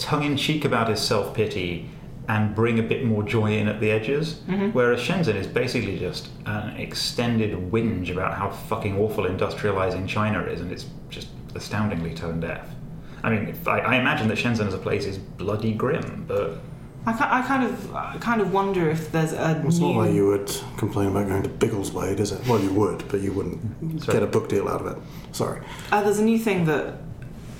tongue 0.00 0.24
in 0.24 0.36
cheek 0.36 0.64
about 0.64 0.88
his 0.88 1.00
self 1.00 1.34
pity 1.34 1.88
and 2.28 2.54
bring 2.54 2.78
a 2.78 2.82
bit 2.82 3.04
more 3.04 3.22
joy 3.22 3.52
in 3.56 3.66
at 3.68 3.80
the 3.80 3.90
edges. 3.90 4.40
Mhm. 4.48 4.72
Whereas 4.72 5.00
Shenzhen 5.00 5.34
is 5.34 5.46
basically 5.46 5.98
just 5.98 6.28
an 6.46 6.76
extended 6.76 7.52
whinge 7.72 8.10
about 8.10 8.34
how 8.34 8.50
fucking 8.50 8.96
awful 8.98 9.24
industrializing 9.24 10.06
China 10.06 10.40
is, 10.42 10.60
and 10.60 10.70
it's 10.70 10.86
just 11.08 11.28
astoundingly 11.54 12.14
tone 12.14 12.38
deaf. 12.40 12.68
I 13.24 13.30
mean, 13.30 13.48
if 13.48 13.66
I, 13.66 13.80
I 13.80 13.94
imagine 13.96 14.28
that 14.28 14.38
Shenzhen 14.38 14.66
as 14.66 14.74
a 14.74 14.78
place 14.78 15.06
is 15.06 15.18
bloody 15.18 15.72
grim, 15.72 16.24
but 16.28 16.58
I, 17.04 17.12
ki- 17.12 17.18
I 17.28 17.42
kind 17.42 17.64
of 17.64 17.94
I 17.94 18.16
kind 18.20 18.40
of 18.40 18.52
wonder 18.52 18.88
if 18.88 19.10
there's 19.10 19.32
a 19.32 19.60
It's 19.66 19.78
new. 19.78 19.88
not 19.94 20.04
like 20.06 20.14
you 20.14 20.26
would 20.28 20.54
complain 20.76 21.08
about 21.08 21.26
going 21.28 21.42
to 21.42 21.48
Biggleswade, 21.48 22.20
is 22.20 22.30
it? 22.32 22.46
Well, 22.46 22.60
you 22.60 22.72
would, 22.74 23.02
but 23.08 23.20
you 23.22 23.32
wouldn't 23.32 24.02
Sorry. 24.04 24.14
get 24.18 24.22
a 24.22 24.26
book 24.26 24.48
deal 24.48 24.68
out 24.68 24.82
of 24.82 24.86
it. 24.86 24.98
Sorry. 25.32 25.60
Uh, 25.90 26.02
there's 26.02 26.18
a 26.20 26.24
new 26.24 26.38
thing 26.38 26.64
that 26.66 26.94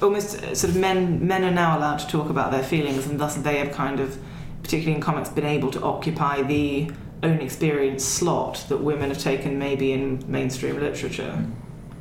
almost 0.03 0.43
uh, 0.43 0.55
sort 0.55 0.73
of 0.75 0.81
men 0.81 1.27
men 1.27 1.45
are 1.45 1.51
now 1.51 1.79
allowed 1.79 1.99
to 1.99 2.07
talk 2.07 2.31
about 2.31 2.51
their 2.51 2.63
feelings, 2.63 3.07
and 3.07 3.19
thus 3.21 3.37
they 3.37 3.59
have 3.59 3.73
kind 3.73 4.01
of, 4.01 4.19
particularly 4.63 4.97
in 4.97 5.03
comics, 5.03 5.29
been 5.29 5.47
able 5.47 5.71
to 5.73 5.83
occupy 5.83 6.43
the 6.43 6.91
own 7.23 7.41
experience 7.41 8.05
slot 8.05 8.65
that 8.69 8.79
women 8.79 9.11
have 9.11 9.19
taken 9.19 9.59
maybe 9.59 9.93
in 9.93 10.25
mainstream 10.31 10.79
literature. 10.81 11.45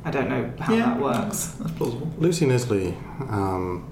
I 0.04 0.10
don't 0.10 0.30
know 0.30 0.50
how 0.58 0.72
Yeah. 0.72 0.86
that 0.86 1.00
works. 1.00 1.46
that's 1.58 1.72
plausible. 1.72 2.10
Lucy 2.18 2.46
Knisley 2.46 2.94
um, 3.30 3.84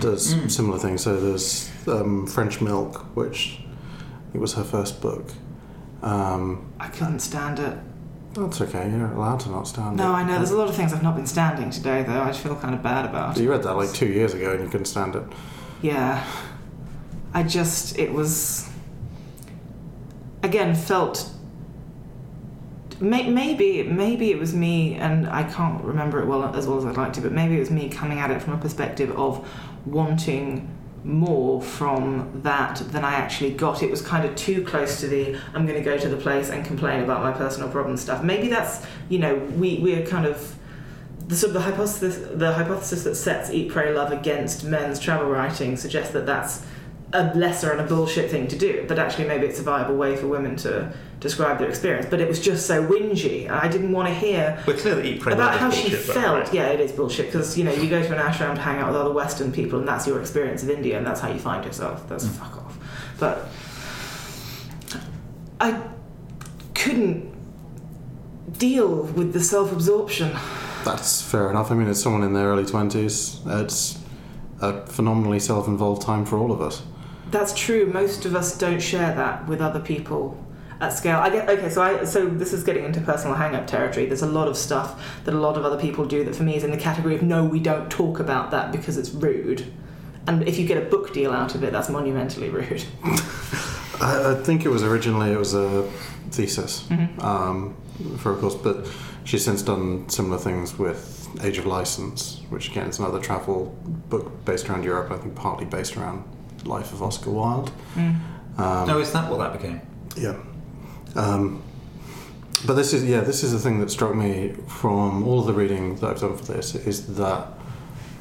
does 0.00 0.34
mm. 0.34 0.50
similar 0.50 0.78
things. 0.78 1.02
So 1.02 1.20
there's 1.20 1.70
um, 1.86 2.26
French 2.26 2.62
Milk, 2.62 3.04
which 3.14 3.60
it 4.32 4.38
was 4.38 4.54
her 4.54 4.64
first 4.64 5.02
book. 5.02 5.30
Um, 6.02 6.72
I 6.80 6.88
couldn't 6.88 7.20
stand 7.20 7.58
it. 7.58 7.76
That's 8.32 8.60
okay. 8.60 8.90
You're 8.90 9.12
allowed 9.12 9.40
to 9.40 9.50
not 9.50 9.66
stand 9.66 9.98
it. 9.98 10.02
No, 10.02 10.12
I 10.12 10.22
know. 10.22 10.36
There's 10.36 10.50
a 10.50 10.56
lot 10.56 10.68
of 10.68 10.76
things 10.76 10.92
I've 10.92 11.02
not 11.02 11.16
been 11.16 11.26
standing 11.26 11.70
today, 11.70 12.02
though. 12.02 12.20
I 12.20 12.28
just 12.28 12.40
feel 12.40 12.56
kind 12.56 12.74
of 12.74 12.82
bad 12.82 13.04
about. 13.04 13.36
You 13.36 13.50
read 13.50 13.62
that 13.64 13.74
like 13.74 13.92
two 13.92 14.06
years 14.06 14.34
ago 14.34 14.52
and 14.52 14.62
you 14.62 14.68
couldn't 14.68 14.86
stand 14.86 15.16
it. 15.16 15.24
Yeah. 15.82 16.24
I 17.32 17.42
just, 17.42 17.98
it 17.98 18.12
was, 18.12 18.68
again, 20.42 20.74
felt. 20.74 21.30
May, 23.00 23.30
maybe, 23.30 23.82
maybe 23.84 24.30
it 24.30 24.38
was 24.38 24.54
me, 24.54 24.96
and 24.96 25.26
I 25.28 25.44
can't 25.44 25.82
remember 25.82 26.20
it 26.20 26.26
well 26.26 26.44
as 26.54 26.66
well 26.66 26.76
as 26.76 26.84
I'd 26.84 26.96
like 26.96 27.14
to, 27.14 27.22
but 27.22 27.32
maybe 27.32 27.56
it 27.56 27.60
was 27.60 27.70
me 27.70 27.88
coming 27.88 28.18
at 28.18 28.30
it 28.30 28.42
from 28.42 28.52
a 28.52 28.58
perspective 28.58 29.10
of 29.16 29.48
wanting 29.86 30.68
more 31.04 31.62
from 31.62 32.40
that 32.42 32.76
than 32.92 33.04
I 33.04 33.14
actually 33.14 33.52
got. 33.52 33.82
It 33.82 33.90
was 33.90 34.02
kind 34.02 34.28
of 34.28 34.34
too 34.36 34.64
close 34.64 35.00
to 35.00 35.08
the 35.08 35.36
I'm 35.54 35.66
going 35.66 35.78
to 35.78 35.84
go 35.84 35.96
to 35.98 36.08
the 36.08 36.16
place 36.16 36.50
and 36.50 36.64
complain 36.64 37.02
about 37.02 37.22
my 37.22 37.32
personal 37.32 37.70
problem 37.70 37.96
stuff. 37.96 38.22
Maybe 38.22 38.48
that's, 38.48 38.84
you 39.08 39.18
know, 39.18 39.36
we, 39.36 39.78
we're 39.78 40.06
kind 40.06 40.26
of 40.26 40.56
the 41.26 41.36
sort 41.36 41.50
of 41.50 41.54
the 41.54 41.60
hypothesis 41.60 42.18
the 42.32 42.52
hypothesis 42.52 43.04
that 43.04 43.14
sets 43.14 43.50
Eat 43.50 43.70
Pray 43.70 43.94
Love 43.94 44.12
against 44.12 44.64
men's 44.64 44.98
travel 44.98 45.28
writing 45.28 45.76
suggests 45.76 46.12
that 46.12 46.26
that's 46.26 46.66
a 47.12 47.34
lesser 47.34 47.72
and 47.72 47.80
a 47.80 47.84
bullshit 47.84 48.30
thing 48.30 48.46
to 48.48 48.56
do, 48.56 48.84
but 48.86 48.98
actually 48.98 49.26
maybe 49.26 49.44
it's 49.46 49.58
a 49.58 49.62
viable 49.62 49.96
way 49.96 50.14
for 50.16 50.28
women 50.28 50.54
to 50.56 50.92
describe 51.18 51.58
their 51.58 51.68
experience. 51.68 52.06
But 52.08 52.20
it 52.20 52.28
was 52.28 52.40
just 52.40 52.66
so 52.66 52.86
whingy, 52.86 53.46
and 53.46 53.54
I 53.54 53.66
didn't 53.68 53.90
want 53.92 54.06
to 54.08 54.14
hear 54.14 54.62
We're 54.66 54.76
clear 54.76 54.94
that 54.94 55.04
Eat, 55.04 55.20
Pray, 55.20 55.32
about 55.32 55.58
how 55.58 55.70
she 55.70 55.90
felt. 55.90 56.44
right? 56.44 56.54
Yeah, 56.54 56.68
it 56.68 56.78
is 56.80 56.92
bullshit 56.92 57.26
because 57.26 57.58
you 57.58 57.64
know 57.64 57.72
you 57.72 57.90
go 57.90 58.00
to 58.00 58.12
an 58.16 58.18
ashram 58.22 58.54
to 58.54 58.60
hang 58.60 58.78
out 58.78 58.88
with 58.92 58.96
other 58.96 59.12
Western 59.12 59.50
people, 59.50 59.80
and 59.80 59.88
that's 59.88 60.06
your 60.06 60.20
experience 60.20 60.62
of 60.62 60.70
India, 60.70 60.96
and 60.98 61.04
that's 61.06 61.20
how 61.20 61.28
you 61.32 61.40
find 61.40 61.64
yourself. 61.64 62.08
That's 62.08 62.24
Mm. 62.26 62.30
fuck 62.30 62.56
off. 62.58 62.78
But 63.18 63.48
I 65.60 65.80
couldn't 66.74 67.28
deal 68.58 69.02
with 69.04 69.32
the 69.32 69.40
self-absorption. 69.40 70.30
That's 70.84 71.20
fair 71.22 71.50
enough. 71.50 71.70
I 71.70 71.74
mean, 71.74 71.88
it's 71.88 72.02
someone 72.02 72.22
in 72.22 72.32
their 72.32 72.46
early 72.48 72.64
20s. 72.64 73.40
It's 73.62 73.98
a 74.60 74.86
phenomenally 74.86 75.40
self 75.40 75.68
involved 75.68 76.02
time 76.02 76.24
for 76.24 76.38
all 76.38 76.52
of 76.52 76.60
us. 76.60 76.82
That's 77.30 77.52
true. 77.54 77.86
Most 77.86 78.24
of 78.26 78.34
us 78.34 78.56
don't 78.58 78.80
share 78.80 79.14
that 79.14 79.46
with 79.46 79.60
other 79.60 79.80
people 79.80 80.42
at 80.80 80.92
scale. 80.92 81.18
I 81.18 81.30
get 81.30 81.48
okay. 81.48 81.68
So 81.70 81.82
I 81.82 82.04
so 82.04 82.26
this 82.26 82.52
is 82.52 82.64
getting 82.64 82.84
into 82.84 83.00
personal 83.00 83.36
hang-up 83.36 83.66
territory. 83.66 84.06
There's 84.06 84.22
a 84.22 84.26
lot 84.26 84.48
of 84.48 84.56
stuff 84.56 85.22
that 85.24 85.34
a 85.34 85.38
lot 85.38 85.56
of 85.56 85.64
other 85.64 85.78
people 85.78 86.04
do 86.06 86.24
that 86.24 86.34
for 86.34 86.42
me 86.42 86.56
is 86.56 86.64
in 86.64 86.70
the 86.70 86.76
category 86.76 87.14
of 87.14 87.22
no, 87.22 87.44
we 87.44 87.60
don't 87.60 87.90
talk 87.90 88.18
about 88.20 88.50
that 88.50 88.72
because 88.72 88.96
it's 88.96 89.10
rude. 89.10 89.72
And 90.26 90.46
if 90.48 90.58
you 90.58 90.66
get 90.66 90.76
a 90.76 90.86
book 90.86 91.12
deal 91.12 91.32
out 91.32 91.54
of 91.54 91.62
it, 91.64 91.72
that's 91.72 91.88
monumentally 91.88 92.48
rude. 92.50 92.84
I, 94.00 94.32
I 94.32 94.34
think 94.42 94.64
it 94.64 94.68
was 94.68 94.82
originally 94.82 95.32
it 95.32 95.38
was 95.38 95.54
a 95.54 95.82
thesis 96.30 96.84
Mhm. 96.88 97.22
um, 97.22 97.76
for 98.18 98.32
a 98.32 98.36
course, 98.36 98.54
but 98.54 98.86
she's 99.24 99.44
since 99.44 99.62
done 99.62 100.08
similar 100.08 100.38
things 100.38 100.78
with 100.78 101.28
Age 101.42 101.58
of 101.58 101.66
License, 101.66 102.40
which 102.50 102.70
again 102.70 102.88
is 102.88 102.98
another 102.98 103.18
travel 103.20 103.74
book 104.08 104.44
based 104.44 104.68
around 104.68 104.84
Europe. 104.84 105.10
I 105.10 105.16
think 105.18 105.34
partly 105.34 105.64
based 105.66 105.96
around 105.96 106.24
life 106.64 106.92
of 106.92 107.02
Oscar 107.02 107.30
Wilde. 107.30 107.70
Mm. 107.94 108.20
Um, 108.58 108.86
No, 108.88 108.98
is 108.98 109.12
that 109.12 109.30
what 109.30 109.38
that 109.38 109.52
became? 109.60 109.80
Yeah. 110.16 110.36
Um, 111.16 111.62
but 112.66 112.74
this 112.74 112.92
is 112.92 113.04
yeah, 113.04 113.20
this 113.20 113.42
is 113.42 113.52
the 113.52 113.58
thing 113.58 113.80
that 113.80 113.90
struck 113.90 114.14
me 114.14 114.54
from 114.68 115.26
all 115.26 115.40
of 115.40 115.46
the 115.46 115.54
reading 115.54 115.96
that 115.96 116.10
I've 116.10 116.20
done 116.20 116.36
for 116.36 116.44
this 116.52 116.74
is 116.74 117.16
that 117.16 117.48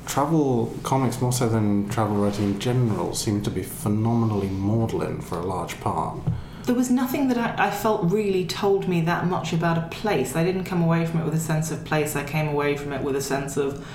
travel 0.06 0.74
comics 0.84 1.22
more 1.22 1.34
so 1.34 1.48
than 1.50 1.88
travel 1.90 2.16
writing 2.18 2.46
in 2.46 2.60
general 2.60 3.14
seem 3.14 3.42
to 3.44 3.52
be 3.52 3.62
phenomenally 3.64 4.48
maudlin 4.50 5.22
for 5.22 5.38
a 5.40 5.46
large 5.46 5.80
part. 5.82 6.18
There 6.64 6.76
was 6.76 6.90
nothing 6.90 7.28
that 7.30 7.38
I, 7.38 7.68
I 7.68 7.72
felt 7.72 8.12
really 8.12 8.46
told 8.46 8.88
me 8.88 9.02
that 9.02 9.26
much 9.28 9.54
about 9.54 9.78
a 9.78 9.88
place. 9.90 10.36
I 10.36 10.44
didn't 10.44 10.64
come 10.66 10.82
away 10.82 11.06
from 11.06 11.20
it 11.20 11.26
with 11.26 11.34
a 11.34 11.40
sense 11.40 11.70
of 11.72 11.84
place. 11.84 12.16
I 12.16 12.24
came 12.24 12.48
away 12.48 12.78
from 12.78 12.94
it 12.94 13.02
with 13.02 13.16
a 13.16 13.22
sense 13.22 13.58
of 13.58 13.86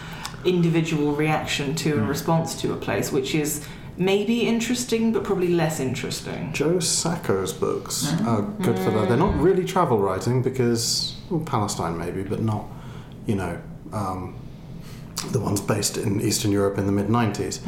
individual 0.44 1.12
reaction 1.14 1.74
to 1.76 1.92
and 1.94 2.02
Mm. 2.02 2.08
response 2.08 2.54
to 2.62 2.72
a 2.72 2.76
place, 2.76 3.10
which 3.10 3.34
is 3.34 3.64
maybe 3.96 4.46
interesting, 4.46 5.12
but 5.12 5.24
probably 5.24 5.48
less 5.48 5.80
interesting. 5.80 6.52
Joe 6.52 6.78
Sacco's 6.80 7.52
books 7.52 8.12
are 8.22 8.42
good 8.42 8.78
for 8.78 8.90
that. 8.90 9.08
They're 9.08 9.16
not 9.16 9.34
really 9.36 9.64
travel 9.64 9.98
writing 9.98 10.42
because 10.42 11.16
well, 11.30 11.40
Palestine 11.40 11.98
maybe, 11.98 12.22
but 12.22 12.40
not 12.40 12.66
you 13.26 13.36
know 13.36 13.60
um, 13.92 14.36
the 15.30 15.40
ones 15.40 15.60
based 15.60 15.96
in 15.96 16.20
Eastern 16.20 16.52
Europe 16.52 16.78
in 16.78 16.86
the 16.86 16.92
mid 16.92 17.08
'90s. 17.08 17.60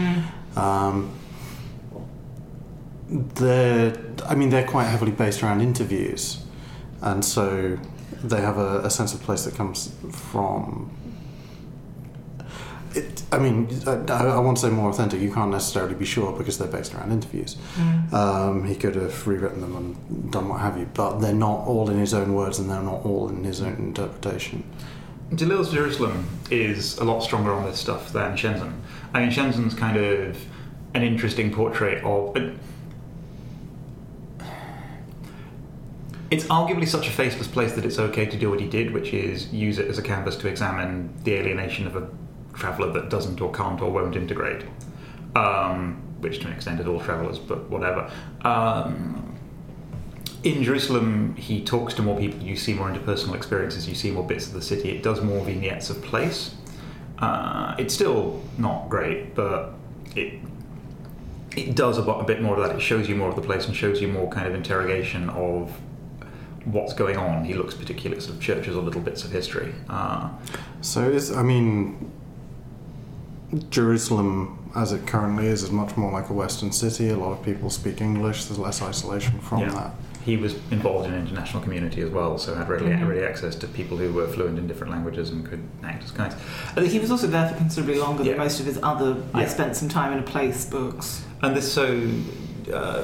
Um, 0.57 1.12
they're, 3.09 3.97
I 4.27 4.35
mean, 4.35 4.51
they're 4.51 4.66
quite 4.66 4.87
heavily 4.87 5.12
based 5.12 5.43
around 5.43 5.61
interviews, 5.61 6.45
and 7.03 7.24
so 7.24 7.79
they 8.22 8.41
have 8.41 8.59
a, 8.59 8.81
a 8.81 8.91
sense 8.91 9.14
of 9.14 9.22
place 9.22 9.45
that 9.45 9.55
comes 9.55 9.93
from. 10.11 10.91
It, 13.37 13.41
I 13.41 13.43
mean, 13.43 13.68
I, 13.87 14.37
I 14.37 14.39
want 14.39 14.57
to 14.59 14.62
say 14.62 14.70
more 14.70 14.91
authentic. 14.91 15.20
You 15.20 15.32
can't 15.32 15.51
necessarily 15.51 15.95
be 15.95 16.05
sure 16.05 16.37
because 16.37 16.59
they're 16.59 16.68
based 16.68 16.95
around 16.95 17.12
interviews. 17.12 17.57
Mm. 17.76 18.12
Um, 18.12 18.64
he 18.64 18.74
could 18.74 18.95
have 18.95 19.26
rewritten 19.26 19.61
them 19.61 19.76
and 19.76 20.32
done 20.32 20.49
what 20.49 20.61
have 20.61 20.78
you, 20.78 20.89
but 20.95 21.18
they're 21.18 21.34
not 21.34 21.66
all 21.66 21.91
in 21.91 21.99
his 21.99 22.14
own 22.14 22.34
words 22.34 22.59
and 22.59 22.70
they're 22.70 22.82
not 22.82 23.05
all 23.05 23.28
in 23.28 23.45
his 23.45 23.61
own 23.62 23.74
interpretation. 23.74 24.64
Delisle's 25.32 25.72
Jerusalem 25.72 26.28
is 26.51 26.99
a 26.99 27.05
lot 27.05 27.20
stronger 27.20 27.53
on 27.53 27.64
this 27.64 27.78
stuff 27.80 28.12
than 28.12 28.37
Shenzhen. 28.37 28.72
I 29.12 29.20
mean, 29.20 29.30
Shenzhen's 29.30 29.74
kind 29.74 29.97
of 29.97 30.45
an 30.95 31.03
interesting 31.03 31.53
portrait 31.53 32.03
of. 32.05 32.37
It's 36.28 36.45
arguably 36.45 36.89
such 36.89 37.07
a 37.07 37.11
faceless 37.11 37.47
place 37.47 37.72
that 37.74 37.84
it's 37.84 37.99
okay 37.99 38.26
to 38.26 38.37
do 38.37 38.51
what 38.51 38.61
he 38.61 38.68
did, 38.68 38.93
which 38.93 39.12
is 39.12 39.53
use 39.53 39.78
it 39.78 39.89
as 39.89 39.99
a 39.99 40.03
canvas 40.03 40.37
to 40.37 40.49
examine 40.49 41.12
the 41.22 41.34
alienation 41.34 41.87
of 41.87 41.97
a 41.97 42.09
traveller 42.57 42.92
that 42.92 43.11
doesn't 43.11 43.40
or 43.40 43.52
can't 43.52 43.80
or 43.80 43.90
won't 43.90 44.16
integrate. 44.16 44.64
Um, 45.34 46.02
which 46.20 46.40
to 46.40 46.46
an 46.46 46.52
extent 46.54 46.80
is 46.80 46.86
all 46.86 47.00
travellers, 47.00 47.38
but 47.38 47.68
whatever. 47.68 48.11
Um, 48.42 49.36
in 50.42 50.62
Jerusalem, 50.62 51.34
he 51.36 51.62
talks 51.64 51.92
to 51.94 52.02
more 52.02 52.18
people. 52.18 52.40
You 52.40 52.57
see 52.57 52.72
more 52.72 52.90
interpersonal 52.90 53.34
experiences. 53.34 53.88
You 53.88 53.94
see 53.94 54.11
more 54.11 54.26
bits 54.26 54.46
of 54.46 54.54
the 54.54 54.62
city. 54.62 54.90
It 54.90 55.02
does 55.02 55.20
more 55.20 55.44
vignettes 55.44 55.90
of 55.90 56.02
place. 56.02 56.54
Uh, 57.18 57.74
it's 57.78 57.94
still 57.94 58.42
not 58.59 58.88
great, 58.88 59.34
but 59.34 59.74
it 60.14 60.40
it 61.57 61.74
does 61.74 61.96
a, 61.98 62.02
a 62.02 62.24
bit 62.24 62.42
more 62.42 62.57
of 62.57 62.66
that. 62.66 62.76
It 62.76 62.80
shows 62.80 63.09
you 63.09 63.16
more 63.16 63.28
of 63.28 63.36
the 63.36 63.42
place 63.42 63.66
and 63.66 63.74
shows 63.74 64.00
you 64.00 64.09
more 64.09 64.28
kind 64.28 64.46
of 64.46 64.54
interrogation 64.54 65.30
of 65.30 65.70
what's 66.64 66.92
going 66.92 67.16
on. 67.16 67.44
He 67.44 67.54
looks 67.54 67.74
particularly 67.74 68.16
at 68.16 68.22
sort 68.22 68.36
of 68.36 68.42
churches 68.42 68.76
or 68.76 68.82
little 68.82 69.00
bits 69.00 69.24
of 69.24 69.32
history. 69.32 69.74
Uh, 69.88 70.30
So 70.80 71.09
is 71.09 71.32
I 71.32 71.42
mean, 71.42 72.12
Jerusalem, 73.70 74.59
as 74.74 74.92
it 74.92 75.07
currently 75.07 75.46
is, 75.46 75.62
is 75.62 75.70
much 75.70 75.96
more 75.96 76.12
like 76.12 76.28
a 76.30 76.32
Western 76.32 76.72
city. 76.72 77.09
A 77.11 77.16
lot 77.16 77.32
of 77.32 77.42
people 77.44 77.70
speak 77.70 78.00
English. 78.00 78.44
There's 78.46 78.59
less 78.59 78.82
isolation 78.82 79.38
from 79.40 79.61
Yeah. 79.61 79.70
that. 79.70 79.94
He 80.24 80.36
was 80.36 80.57
involved 80.72 81.07
in 81.07 81.14
an 81.14 81.20
international 81.20 81.62
community 81.62 82.02
as 82.02 82.11
well, 82.11 82.36
so 82.36 82.52
had 82.54 82.68
readily, 82.68 82.90
Mhm. 82.90 83.09
ready 83.09 83.20
access 83.24 83.54
to 83.57 83.68
people 83.68 83.96
who 83.96 84.12
were 84.12 84.26
fluent 84.26 84.59
in 84.59 84.66
different 84.66 84.92
languages 84.92 85.30
and 85.30 85.44
could 85.48 85.61
act 85.84 86.02
as 86.02 86.11
guides. 86.11 86.34
Uh, 86.76 86.80
He 86.82 86.98
was 86.98 87.12
also 87.12 87.28
there 87.28 87.48
for 87.48 87.54
considerably 87.54 88.00
longer 88.00 88.24
Yeah. 88.24 88.32
than 88.32 88.40
most 88.40 88.59
of 88.59 88.66
his 88.66 88.78
other 88.82 89.16
I 89.32 89.46
spent 89.46 89.76
some 89.76 89.88
time 89.88 90.12
in 90.12 90.18
a 90.18 90.22
place 90.22 90.64
books. 90.64 91.22
And 91.42 91.57
this 91.57 91.72
so 91.72 92.00
uh, 92.74 93.02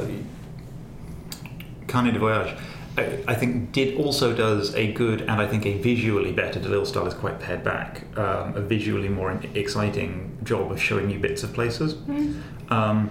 Carnet 1.87 2.15
de 2.15 2.19
Voyage, 2.19 2.55
I, 2.99 3.19
I 3.29 3.35
think, 3.35 3.71
did 3.73 3.97
also 3.97 4.35
does 4.35 4.75
a 4.75 4.93
good 4.93 5.21
and 5.23 5.31
I 5.41 5.47
think 5.47 5.65
a 5.65 5.79
visually 5.79 6.33
better. 6.33 6.59
Delisle 6.59 6.87
style 6.87 7.07
is 7.07 7.15
quite 7.15 7.39
pared 7.39 7.63
back. 7.63 8.03
Um, 8.17 8.57
a 8.57 8.61
visually 8.61 9.09
more 9.09 9.31
exciting 9.55 10.32
job 10.45 10.71
of 10.73 10.81
showing 10.81 11.11
you 11.11 11.19
bits 11.19 11.43
of 11.43 11.53
places. 11.53 11.95
Um, 12.69 13.11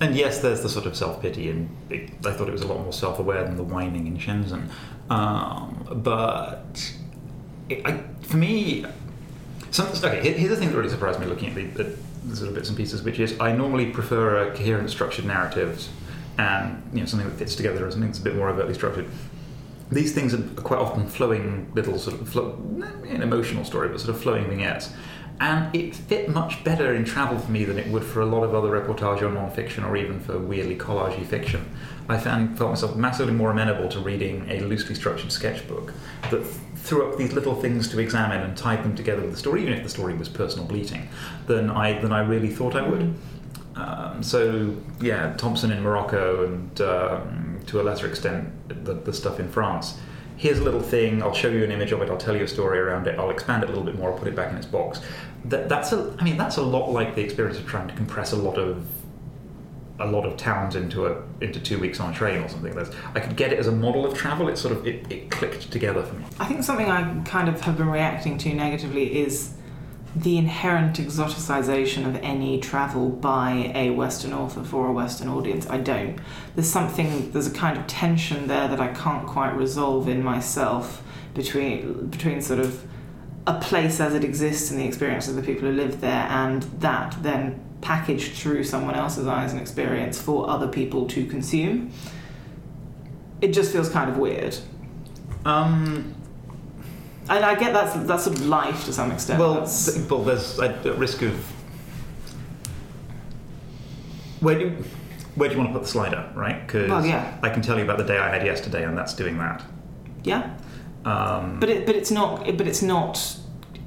and 0.00 0.16
yes, 0.16 0.40
there's 0.40 0.62
the 0.62 0.68
sort 0.68 0.86
of 0.86 0.96
self 0.96 1.22
pity, 1.22 1.50
and 1.50 1.68
it, 1.88 2.10
I 2.24 2.32
thought 2.32 2.48
it 2.48 2.52
was 2.52 2.62
a 2.62 2.66
lot 2.66 2.80
more 2.80 2.92
self 2.92 3.18
aware 3.18 3.44
than 3.44 3.56
the 3.56 3.62
whining 3.62 4.06
in 4.06 4.18
Shenzhen. 4.18 4.68
Um, 5.10 6.00
but 6.02 6.92
it, 7.68 7.86
I, 7.86 8.02
for 8.22 8.36
me, 8.36 8.84
some, 9.70 9.88
okay, 9.88 10.20
here's 10.32 10.50
the 10.50 10.56
thing 10.56 10.70
that 10.70 10.76
really 10.76 10.90
surprised 10.90 11.20
me 11.20 11.26
looking 11.26 11.50
at 11.50 11.54
the, 11.54 11.66
the, 11.66 11.96
the 12.26 12.36
sort 12.36 12.48
of 12.48 12.54
bits 12.54 12.68
and 12.68 12.76
pieces, 12.76 13.02
which 13.02 13.18
is 13.18 13.38
I 13.40 13.52
normally 13.52 13.86
prefer 13.86 14.48
a 14.48 14.56
coherent, 14.56 14.90
structured 14.90 15.24
narrative 15.24 15.88
and 16.36 16.82
you 16.92 17.00
know 17.00 17.06
something 17.06 17.28
that 17.28 17.36
fits 17.36 17.54
together, 17.54 17.86
or 17.86 17.90
something 17.90 18.08
that's 18.08 18.18
a 18.18 18.22
bit 18.22 18.34
more 18.34 18.48
overtly 18.48 18.74
structured. 18.74 19.08
These 19.92 20.12
things 20.12 20.34
are 20.34 20.42
quite 20.62 20.80
often 20.80 21.06
flowing 21.06 21.70
little 21.74 21.98
sort 21.98 22.20
of 22.20 22.28
flow, 22.28 22.58
an 23.08 23.22
emotional 23.22 23.64
story, 23.64 23.88
but 23.88 24.00
sort 24.00 24.14
of 24.14 24.20
flowing 24.20 24.48
vignettes. 24.48 24.90
And 25.40 25.74
it 25.74 25.94
fit 25.94 26.28
much 26.28 26.62
better 26.62 26.94
in 26.94 27.04
travel 27.04 27.38
for 27.38 27.50
me 27.50 27.64
than 27.64 27.78
it 27.78 27.88
would 27.88 28.04
for 28.04 28.20
a 28.20 28.26
lot 28.26 28.44
of 28.44 28.54
other 28.54 28.70
reportage 28.70 29.20
or 29.20 29.30
non-fiction 29.30 29.82
or 29.84 29.96
even 29.96 30.20
for 30.20 30.38
weirdly 30.38 30.76
collagey 30.76 31.26
fiction. 31.26 31.68
I 32.08 32.18
found 32.18 32.56
felt 32.56 32.70
myself 32.70 32.96
massively 32.96 33.32
more 33.32 33.50
amenable 33.50 33.88
to 33.90 33.98
reading 33.98 34.48
a 34.48 34.60
loosely 34.60 34.94
structured 34.94 35.32
sketchbook 35.32 35.92
that 36.30 36.44
threw 36.76 37.10
up 37.10 37.16
these 37.16 37.32
little 37.32 37.54
things 37.54 37.88
to 37.88 37.98
examine 37.98 38.42
and 38.42 38.56
tied 38.56 38.84
them 38.84 38.94
together 38.94 39.22
with 39.22 39.32
the 39.32 39.36
story, 39.36 39.62
even 39.62 39.74
if 39.74 39.82
the 39.82 39.88
story 39.88 40.14
was 40.14 40.28
personal 40.28 40.66
bleating, 40.66 41.08
than 41.46 41.70
I 41.70 41.98
than 42.00 42.12
I 42.12 42.20
really 42.20 42.50
thought 42.50 42.76
I 42.76 42.82
would. 42.82 43.14
Um, 43.74 44.22
so 44.22 44.76
yeah, 45.00 45.34
Thompson 45.36 45.72
in 45.72 45.82
Morocco 45.82 46.44
and 46.44 46.80
um, 46.80 47.60
to 47.66 47.80
a 47.80 47.82
lesser 47.82 48.06
extent 48.06 48.52
the, 48.84 48.94
the 48.94 49.12
stuff 49.12 49.40
in 49.40 49.48
France. 49.48 49.98
Here's 50.36 50.58
a 50.58 50.64
little 50.64 50.82
thing. 50.82 51.22
I'll 51.22 51.34
show 51.34 51.48
you 51.48 51.64
an 51.64 51.70
image 51.70 51.92
of 51.92 52.02
it. 52.02 52.10
I'll 52.10 52.16
tell 52.16 52.36
you 52.36 52.44
a 52.44 52.48
story 52.48 52.78
around 52.78 53.06
it. 53.06 53.18
I'll 53.18 53.30
expand 53.30 53.62
it 53.62 53.66
a 53.66 53.72
little 53.72 53.84
bit 53.84 53.96
more. 53.96 54.12
I'll 54.12 54.18
put 54.18 54.28
it 54.28 54.34
back 54.34 54.50
in 54.50 54.56
its 54.56 54.66
box. 54.66 55.00
That, 55.44 55.68
that's 55.68 55.92
a. 55.92 56.16
I 56.18 56.24
mean, 56.24 56.36
that's 56.36 56.56
a 56.56 56.62
lot 56.62 56.90
like 56.90 57.14
the 57.14 57.22
experience 57.22 57.58
of 57.58 57.66
trying 57.66 57.88
to 57.88 57.94
compress 57.94 58.32
a 58.32 58.36
lot 58.36 58.58
of 58.58 58.84
a 60.00 60.06
lot 60.06 60.26
of 60.26 60.36
towns 60.36 60.74
into 60.74 61.06
a 61.06 61.22
into 61.40 61.60
two 61.60 61.78
weeks 61.78 62.00
on 62.00 62.10
a 62.12 62.14
train 62.14 62.42
or 62.42 62.48
something. 62.48 62.74
That's, 62.74 62.90
I 63.14 63.20
could 63.20 63.36
get 63.36 63.52
it 63.52 63.58
as 63.58 63.68
a 63.68 63.72
model 63.72 64.04
of 64.04 64.14
travel. 64.14 64.48
It 64.48 64.58
sort 64.58 64.76
of 64.76 64.86
it, 64.86 65.10
it 65.10 65.30
clicked 65.30 65.70
together 65.70 66.02
for 66.02 66.14
me. 66.14 66.24
I 66.40 66.46
think 66.46 66.64
something 66.64 66.88
I 66.88 67.22
kind 67.24 67.48
of 67.48 67.60
have 67.60 67.76
been 67.76 67.88
reacting 67.88 68.36
to 68.38 68.52
negatively 68.52 69.20
is 69.20 69.54
the 70.14 70.38
inherent 70.38 70.96
exoticization 70.96 72.06
of 72.06 72.16
any 72.16 72.60
travel 72.60 73.08
by 73.08 73.72
a 73.74 73.90
Western 73.90 74.32
author 74.32 74.62
for 74.62 74.86
a 74.86 74.92
Western 74.92 75.28
audience. 75.28 75.68
I 75.68 75.78
don't. 75.78 76.18
There's 76.54 76.70
something, 76.70 77.32
there's 77.32 77.48
a 77.48 77.52
kind 77.52 77.76
of 77.76 77.86
tension 77.86 78.46
there 78.46 78.68
that 78.68 78.80
I 78.80 78.88
can't 78.88 79.26
quite 79.26 79.56
resolve 79.56 80.08
in 80.08 80.22
myself 80.22 81.02
between 81.34 82.06
between 82.06 82.40
sort 82.40 82.60
of 82.60 82.86
a 83.46 83.58
place 83.60 84.00
as 84.00 84.14
it 84.14 84.22
exists 84.22 84.70
and 84.70 84.80
the 84.80 84.86
experience 84.86 85.28
of 85.28 85.34
the 85.34 85.42
people 85.42 85.68
who 85.68 85.74
live 85.74 86.00
there, 86.00 86.26
and 86.30 86.62
that 86.80 87.16
then 87.22 87.60
packaged 87.80 88.32
through 88.34 88.64
someone 88.64 88.94
else's 88.94 89.26
eyes 89.26 89.52
and 89.52 89.60
experience 89.60 90.20
for 90.20 90.48
other 90.48 90.68
people 90.68 91.06
to 91.08 91.26
consume. 91.26 91.92
It 93.40 93.52
just 93.52 93.72
feels 93.72 93.90
kind 93.90 94.08
of 94.08 94.16
weird. 94.16 94.56
Um, 95.44 96.14
And 97.28 97.44
I 97.44 97.54
get 97.54 97.72
that's 97.72 97.94
that's 98.06 98.24
sort 98.24 98.38
of 98.38 98.46
life 98.46 98.84
to 98.84 98.92
some 98.92 99.10
extent. 99.10 99.40
Well, 99.40 99.54
That's- 99.54 99.98
well, 100.10 100.22
there's 100.22 100.58
a, 100.58 100.94
risk 100.94 101.22
of 101.22 101.32
where 104.40 104.58
do 104.58 104.70
where 105.34 105.48
do 105.48 105.54
you 105.56 105.60
want 105.60 105.72
to 105.72 105.78
put 105.78 105.82
the 105.84 105.90
slider, 105.90 106.30
right? 106.34 106.64
Because 106.66 106.88
Well, 106.90 107.04
yeah. 107.04 107.36
I 107.42 107.48
can 107.50 107.60
tell 107.62 107.76
you 107.78 107.84
about 107.84 107.98
the 107.98 108.04
day 108.04 108.18
I 108.18 108.28
had 108.28 108.46
yesterday, 108.46 108.84
and 108.84 108.96
that's 108.96 109.14
doing 109.14 109.38
that. 109.38 109.62
yeah, 110.22 110.50
Um, 111.04 111.58
but 111.60 111.68
it 111.68 111.86
but 111.86 111.96
it's 111.96 112.10
not 112.10 112.44
but 112.56 112.66
it's 112.66 112.82
not 112.82 113.36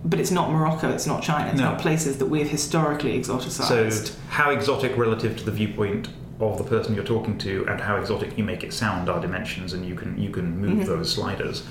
but 0.04 0.20
it's 0.20 0.32
not 0.32 0.52
Morocco. 0.52 0.90
It's 0.90 1.08
not 1.08 1.22
China. 1.24 1.50
It's 1.50 1.60
No. 1.60 1.72
not 1.72 1.80
places 1.80 2.18
that 2.18 2.28
we've 2.28 2.50
historically 2.50 3.20
exoticized. 3.20 4.08
so, 4.08 4.14
how 4.30 4.52
exotic 4.52 4.96
relative 4.98 5.38
to 5.38 5.44
the 5.44 5.52
viewpoint 5.52 6.10
of 6.40 6.58
the 6.58 6.64
person 6.64 6.94
you're 6.96 7.04
talking 7.04 7.38
to, 7.40 7.66
and 7.70 7.82
how 7.82 7.96
exotic 7.98 8.38
you 8.38 8.44
make 8.44 8.64
it 8.64 8.72
sound 8.74 9.10
are 9.10 9.20
dimensions, 9.20 9.74
and 9.74 9.86
you 9.86 9.96
can 9.96 10.18
you 10.18 10.30
can 10.30 10.60
move 10.60 10.80
Mhm. 10.80 10.86
those 10.88 11.12
sliders. 11.12 11.64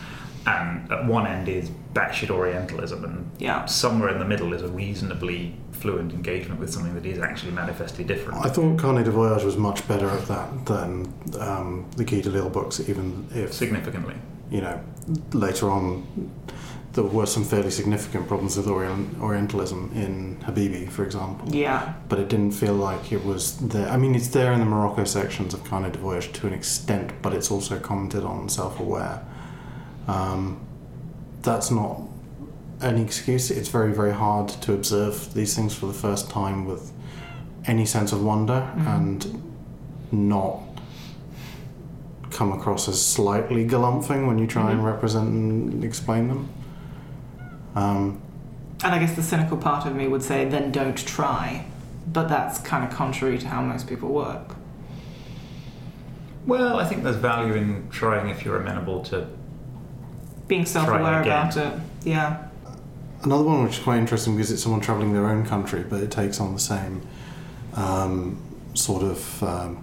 And 0.47 0.91
at 0.93 1.05
one 1.07 1.27
end 1.27 1.49
is 1.49 1.71
batshit 1.93 2.31
Orientalism, 2.31 3.05
and 3.05 3.31
yeah, 3.39 3.65
somewhere 3.67 4.11
in 4.11 4.19
the 4.21 4.25
middle 4.25 4.53
is 4.53 4.63
a 4.63 4.69
reasonably 4.69 5.57
fluent 5.73 6.13
engagement 6.13 6.61
with 6.61 6.73
something 6.73 6.95
that 6.95 7.05
is 7.05 7.19
actually 7.19 7.53
manifestly 7.53 8.05
different. 8.05 8.45
I 8.47 8.49
thought 8.49 8.79
Carnet 8.79 9.05
de 9.05 9.11
Voyage 9.11 9.43
was 9.45 9.57
much 9.57 9.87
better 9.89 10.09
at 10.09 10.27
that 10.27 10.67
than 10.67 11.13
um, 11.41 11.87
the 11.97 12.05
Guy 12.05 12.21
Delisle 12.21 12.51
books, 12.51 12.81
even 12.89 13.27
if 13.35 13.53
significantly. 13.53 14.15
you 14.51 14.61
know 14.61 14.81
later 15.33 15.69
on 15.71 16.05
there 16.93 17.05
were 17.05 17.27
some 17.27 17.45
fairly 17.45 17.71
significant 17.71 18.27
problems 18.27 18.57
with 18.57 18.67
Orient- 18.69 19.21
Orientalism 19.21 19.91
in 19.95 20.37
Habibi, 20.47 20.89
for 20.89 21.05
example. 21.05 21.55
yeah, 21.55 21.93
But 22.09 22.19
it 22.21 22.29
didn't 22.31 22.53
feel 22.53 22.73
like 22.73 23.13
it 23.13 23.23
was 23.23 23.59
there. 23.59 23.87
I 23.91 23.99
mean, 23.99 24.15
it's 24.15 24.29
there 24.29 24.51
in 24.55 24.61
the 24.61 24.65
Morocco 24.65 25.05
sections 25.05 25.53
of 25.53 25.63
Carnet 25.65 25.93
de 25.93 25.99
Voyage 25.99 26.33
to 26.33 26.47
an 26.47 26.55
extent, 26.55 27.13
but 27.21 27.35
it's 27.35 27.51
also 27.51 27.79
commented 27.79 28.25
on 28.25 28.49
self-aware. 28.49 29.21
Um, 30.07 30.61
that's 31.43 31.71
not 31.71 32.01
an 32.81 32.99
excuse. 32.99 33.51
It's 33.51 33.69
very, 33.69 33.93
very 33.93 34.13
hard 34.13 34.49
to 34.49 34.73
observe 34.73 35.33
these 35.35 35.55
things 35.57 35.75
for 35.75 35.87
the 35.87 35.95
first 35.95 36.31
time 36.31 36.67
with 36.67 36.93
any 37.67 37.87
sense 37.87 38.13
of 38.13 38.23
wonder 38.23 38.71
Mhm. 38.77 38.87
and 38.97 39.43
not 40.13 40.61
come 42.31 42.53
across 42.53 42.89
as 42.89 43.01
slightly 43.01 43.67
galumphing 43.67 44.27
when 44.27 44.39
you 44.39 44.47
try 44.47 44.71
and 44.71 44.81
Mhm. 44.81 44.85
represent 44.85 45.29
and 45.29 45.83
explain 45.83 46.29
them. 46.29 46.49
Um, 47.75 48.19
and 48.85 48.95
I 48.95 48.99
guess 48.99 49.15
the 49.15 49.23
cynical 49.23 49.57
part 49.57 49.87
of 49.87 49.97
me 49.97 50.07
would 50.07 50.23
say 50.23 50.47
then 50.49 50.71
don't 50.71 50.97
try, 50.97 51.65
but 52.13 52.29
that's 52.29 52.59
kind 52.59 52.85
of 52.85 52.91
contrary 52.91 53.39
to 53.39 53.49
how 53.49 53.63
most 53.63 53.87
people 53.87 54.11
work. 54.11 54.55
Well, 56.47 56.79
I 56.79 56.85
think 56.85 57.03
there's 57.03 57.17
value 57.17 57.55
in 57.55 57.89
trying 57.91 58.29
if 58.29 58.45
you're 58.45 58.61
amenable 58.61 59.03
to. 59.05 59.27
Being 60.49 60.67
self-aware 60.67 61.23
about 61.23 61.57
it. 61.57 61.73
Yeah, 62.05 62.47
Another 63.23 63.45
one 63.45 63.65
which 63.65 63.79
is 63.79 63.83
quite 63.83 63.99
interesting 63.99 64.37
because 64.37 64.53
it's 64.53 64.63
someone 64.63 64.81
travelling 64.81 65.13
their 65.13 65.27
own 65.27 65.45
country, 65.45 65.83
but 65.83 66.01
it 66.01 66.11
takes 66.11 66.39
on 66.39 66.53
the 66.53 66.61
same 66.61 67.03
um, 67.75 68.41
sort 68.75 69.03
of 69.03 69.43
um, 69.43 69.83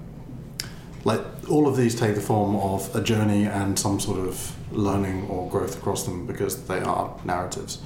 like 1.04 1.22
all 1.50 1.68
of 1.68 1.76
these 1.76 1.94
take 2.00 2.16
the 2.16 2.22
form 2.22 2.56
of 2.56 2.96
a 2.96 3.02
journey 3.02 3.46
and 3.46 3.78
some 3.78 4.00
sort 4.00 4.20
of 4.20 4.56
learning 4.72 5.28
or 5.28 5.50
growth 5.50 5.78
across 5.78 6.06
them 6.06 6.26
because 6.26 6.68
they 6.68 6.80
are 6.80 7.20
narratives. 7.26 7.82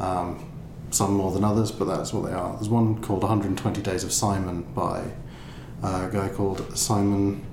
Um, 0.00 0.44
some 0.90 1.12
more 1.12 1.32
than 1.32 1.44
others, 1.44 1.70
but 1.70 1.84
that's 1.84 2.14
what 2.14 2.24
they 2.24 2.32
are. 2.32 2.54
There's 2.54 2.70
one 2.70 3.02
called 3.02 3.20
120 3.20 3.82
Days 3.82 4.04
of 4.04 4.12
Simon 4.12 4.62
by 4.74 5.04
a 5.82 6.08
guy 6.10 6.30
called 6.30 6.78
Simon 6.78 7.44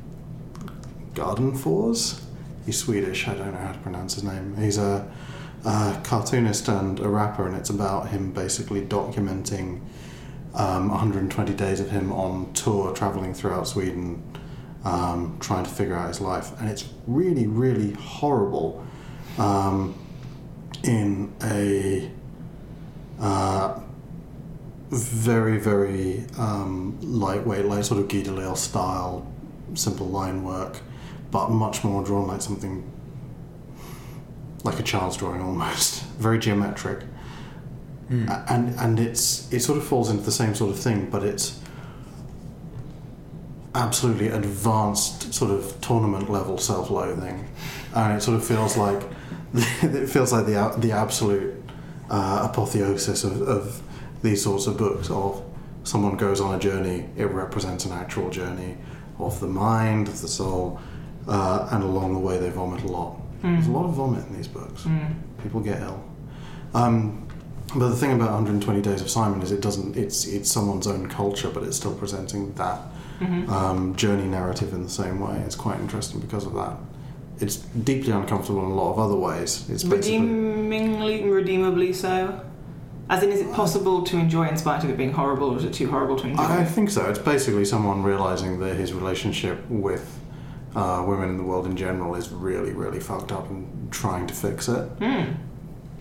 Gärdenfors. 1.13 2.21
He's 2.65 2.77
Swedish. 2.77 3.27
I 3.27 3.35
don't 3.35 3.53
know 3.53 3.59
how 3.59 3.71
to 3.71 3.79
pronounce 3.79 4.15
his 4.15 4.23
name. 4.23 4.55
He's 4.57 4.77
a 4.77 5.07
a 5.65 5.99
cartoonist 6.03 6.67
and 6.67 6.99
a 6.99 7.09
rapper, 7.09 7.47
and 7.47 7.55
it's 7.55 7.71
about 7.71 8.09
him 8.09 8.31
basically 8.31 8.81
documenting 8.81 9.81
um, 10.53 10.89
120 10.89 11.53
days 11.53 11.79
of 11.79 11.89
him 11.89 12.11
on 12.13 12.53
tour, 12.53 12.93
traveling 12.93 13.33
throughout 13.33 13.67
Sweden, 13.67 14.21
um, 14.83 15.37
trying 15.39 15.63
to 15.63 15.69
figure 15.69 15.95
out 15.95 16.07
his 16.07 16.21
life. 16.21 16.51
And 16.59 16.69
it's 16.69 16.87
really, 17.07 17.47
really 17.47 17.93
horrible 17.93 18.85
um, 19.37 19.95
in 20.83 21.33
a 21.43 22.09
uh, 23.19 23.79
very, 24.89 25.57
very 25.57 26.25
um, 26.37 26.97
lightweight, 27.01 27.65
like 27.65 27.83
sort 27.83 27.99
of 27.99 28.07
Guy 28.07 28.53
style, 28.53 29.27
simple 29.73 30.07
line 30.07 30.43
work, 30.43 30.79
but 31.35 31.49
much 31.51 31.83
more 31.83 32.01
drawn 32.01 32.27
like 32.27 32.41
something 32.41 32.75
like 34.63 34.79
a 34.79 34.83
child's 34.83 35.17
drawing 35.17 35.41
almost, 35.41 36.01
very 36.25 36.39
geometric. 36.39 36.99
A- 38.09 38.43
And 38.53 38.63
and 38.79 38.99
it's 38.99 39.51
it 39.51 39.59
sort 39.61 39.77
of 39.77 39.85
falls 39.85 40.09
into 40.09 40.23
the 40.23 40.31
same 40.41 40.53
sort 40.55 40.71
of 40.71 40.79
thing, 40.79 41.09
but 41.11 41.23
it's 41.23 41.59
absolutely 43.73 44.29
advanced 44.29 45.33
sort 45.33 45.51
of 45.51 45.79
tournament 45.81 46.29
level 46.29 46.57
self-loathing, 46.57 47.45
and 47.93 48.17
it 48.17 48.21
sort 48.21 48.37
of 48.37 48.45
feels 48.45 48.77
like 48.77 49.01
it 49.83 50.07
feels 50.09 50.31
like 50.31 50.45
the 50.45 50.73
the 50.77 50.91
absolute 50.91 51.53
uh, 52.09 52.47
apotheosis 52.49 53.23
of, 53.23 53.41
of 53.41 53.81
these 54.21 54.41
sorts 54.43 54.67
of 54.67 54.77
books 54.77 55.09
of 55.09 55.41
someone 55.83 56.15
goes 56.17 56.39
on 56.41 56.55
a 56.55 56.59
journey, 56.59 57.05
it 57.17 57.25
represents 57.25 57.85
an 57.85 57.91
actual 57.91 58.29
journey 58.29 58.77
of 59.19 59.39
the 59.39 59.47
mind, 59.47 60.07
of 60.07 60.19
the 60.21 60.27
soul, 60.27 60.79
uh, 61.27 61.67
and 61.71 61.83
along 61.83 62.13
the 62.13 62.19
way 62.19 62.37
they 62.37 62.49
vomit 62.49 62.83
a 62.83 62.87
lot. 62.87 63.17
There's 63.41 63.67
a 63.67 63.71
lot 63.71 63.85
of 63.85 63.93
vomit 63.93 64.25
in 64.27 64.35
these 64.35 64.47
books. 64.47 64.83
Mm. 64.83 65.13
People 65.43 65.59
get 65.61 65.79
ill. 65.81 66.03
Um, 66.73 67.27
but 67.75 67.89
the 67.89 67.95
thing 67.95 68.11
about 68.13 68.31
120 68.31 68.81
Days 68.81 69.01
of 69.01 69.09
Simon 69.09 69.41
is 69.41 69.51
it 69.51 69.61
doesn't. 69.61 69.95
It's 69.97 70.25
it's 70.25 70.51
someone's 70.51 70.87
own 70.87 71.07
culture, 71.07 71.49
but 71.49 71.63
it's 71.63 71.77
still 71.77 71.93
presenting 71.93 72.53
that 72.53 72.79
Mhm. 73.21 73.47
um, 73.49 73.95
journey 73.95 74.25
narrative 74.25 74.73
in 74.73 74.83
the 74.83 74.89
same 74.89 75.19
way. 75.19 75.37
It's 75.45 75.55
quite 75.55 75.79
interesting 75.79 76.19
because 76.19 76.45
of 76.45 76.53
that. 76.55 76.73
It's 77.39 77.57
deeply 77.57 78.11
uncomfortable 78.13 78.63
in 78.65 78.71
a 78.71 78.73
lot 78.73 78.91
of 78.93 78.99
other 78.99 79.15
ways. 79.15 79.65
It's 79.69 79.83
basically 79.83 80.19
Redeemingly, 80.19 81.23
redeemably 81.23 81.93
so. 81.93 82.39
As 83.09 83.21
in, 83.21 83.31
is 83.31 83.41
it 83.41 83.53
possible 83.53 84.01
to 84.03 84.17
enjoy 84.17 84.47
in 84.47 84.57
spite 84.57 84.83
of 84.83 84.89
it 84.89 84.97
being 84.97 85.13
horrible, 85.13 85.51
or 85.51 85.57
is 85.57 85.63
it 85.63 85.73
too 85.73 85.89
horrible 85.91 86.15
to 86.17 86.27
enjoy? 86.27 86.43
I 86.43 86.63
think 86.65 86.89
so. 86.89 87.05
It's 87.05 87.19
basically 87.19 87.63
someone 87.65 88.01
realizing 88.03 88.59
that 88.61 88.75
his 88.75 88.93
relationship 88.93 89.59
with 89.69 90.19
uh, 90.75 91.03
women 91.07 91.29
in 91.29 91.37
the 91.37 91.43
world 91.43 91.65
in 91.65 91.75
general 91.77 92.15
is 92.15 92.29
really, 92.29 92.71
really 92.73 92.99
fucked 92.99 93.31
up 93.31 93.49
and 93.49 93.91
trying 93.91 94.27
to 94.27 94.33
fix 94.33 94.67
it. 94.67 94.83
Hmm. 94.99 95.31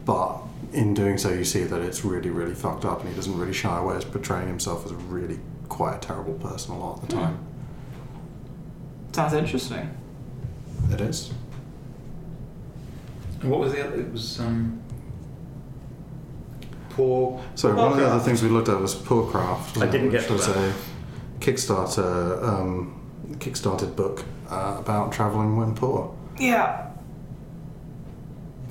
But 0.04 0.38
in 0.72 0.92
doing 0.94 1.16
so, 1.18 1.30
you 1.30 1.44
see 1.44 1.64
that 1.64 1.80
it's 1.80 2.04
really, 2.04 2.30
really 2.30 2.54
fucked 2.54 2.84
up, 2.84 3.00
and 3.00 3.08
he 3.08 3.14
doesn't 3.14 3.38
really 3.38 3.52
shy 3.52 3.78
away 3.78 3.96
as 3.96 4.04
portraying 4.04 4.48
himself 4.48 4.84
as 4.84 4.90
a 4.90 4.96
really 4.96 5.38
quite 5.68 5.96
a 5.96 5.98
terrible 6.00 6.34
person 6.34 6.72
a 6.74 6.78
lot 6.78 7.02
of 7.02 7.08
the 7.08 7.16
Hmm. 7.16 7.22
time. 7.22 7.38
Sounds 9.12 9.32
interesting. 9.32 9.90
It 10.90 11.00
is. 11.00 11.32
And 13.40 13.50
what 13.50 13.60
was 13.60 13.72
the 13.72 13.86
other? 13.86 14.00
It 14.00 14.10
was 14.12 14.40
um. 14.40 14.80
Poor. 16.90 17.42
So 17.54 17.74
one 17.74 17.92
of 17.92 17.96
the 17.98 18.06
other 18.06 18.22
things 18.22 18.42
we 18.42 18.48
looked 18.48 18.68
at 18.68 18.80
was 18.80 18.94
Poorcraft. 18.94 19.82
I 19.82 19.86
didn't 19.86 20.12
which 20.12 20.20
get 20.20 20.26
to 20.28 20.32
was 20.34 20.46
that. 20.46 20.56
a 20.56 20.74
Kickstarter, 21.40 22.42
um, 22.42 23.00
Kickstarted 23.38 23.96
book 23.96 24.24
uh, 24.50 24.76
about 24.78 25.12
traveling 25.12 25.56
when 25.56 25.74
poor. 25.74 26.14
Yeah. 26.38 26.90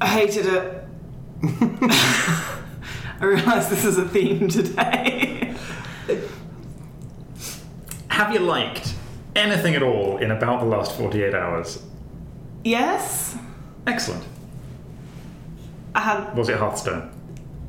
I 0.01 0.07
hated 0.07 0.45
it. 0.45 0.85
I 3.19 3.25
realise 3.25 3.67
this 3.67 3.85
is 3.85 3.97
a 3.97 4.07
theme 4.07 4.47
today. 4.49 5.55
Have 8.09 8.31
you 8.33 8.39
liked 8.39 8.93
anything 9.35 9.75
at 9.75 9.83
all 9.83 10.17
in 10.17 10.31
about 10.31 10.59
the 10.59 10.65
last 10.65 10.93
forty-eight 10.95 11.33
hours? 11.33 11.81
yes, 12.63 13.35
Excellent. 13.85 14.23
I 15.95 15.99
had. 16.01 16.35
Was 16.37 16.47
it 16.49 16.57
Hearthstone? 16.57 17.11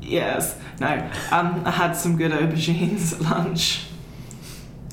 Yes, 0.01 0.57
no. 0.79 0.87
Um, 1.31 1.61
I 1.65 1.71
had 1.71 1.93
some 1.93 2.15
good 2.15 2.31
aubergines 2.31 3.13
at 3.13 3.21
lunch. 3.21 3.87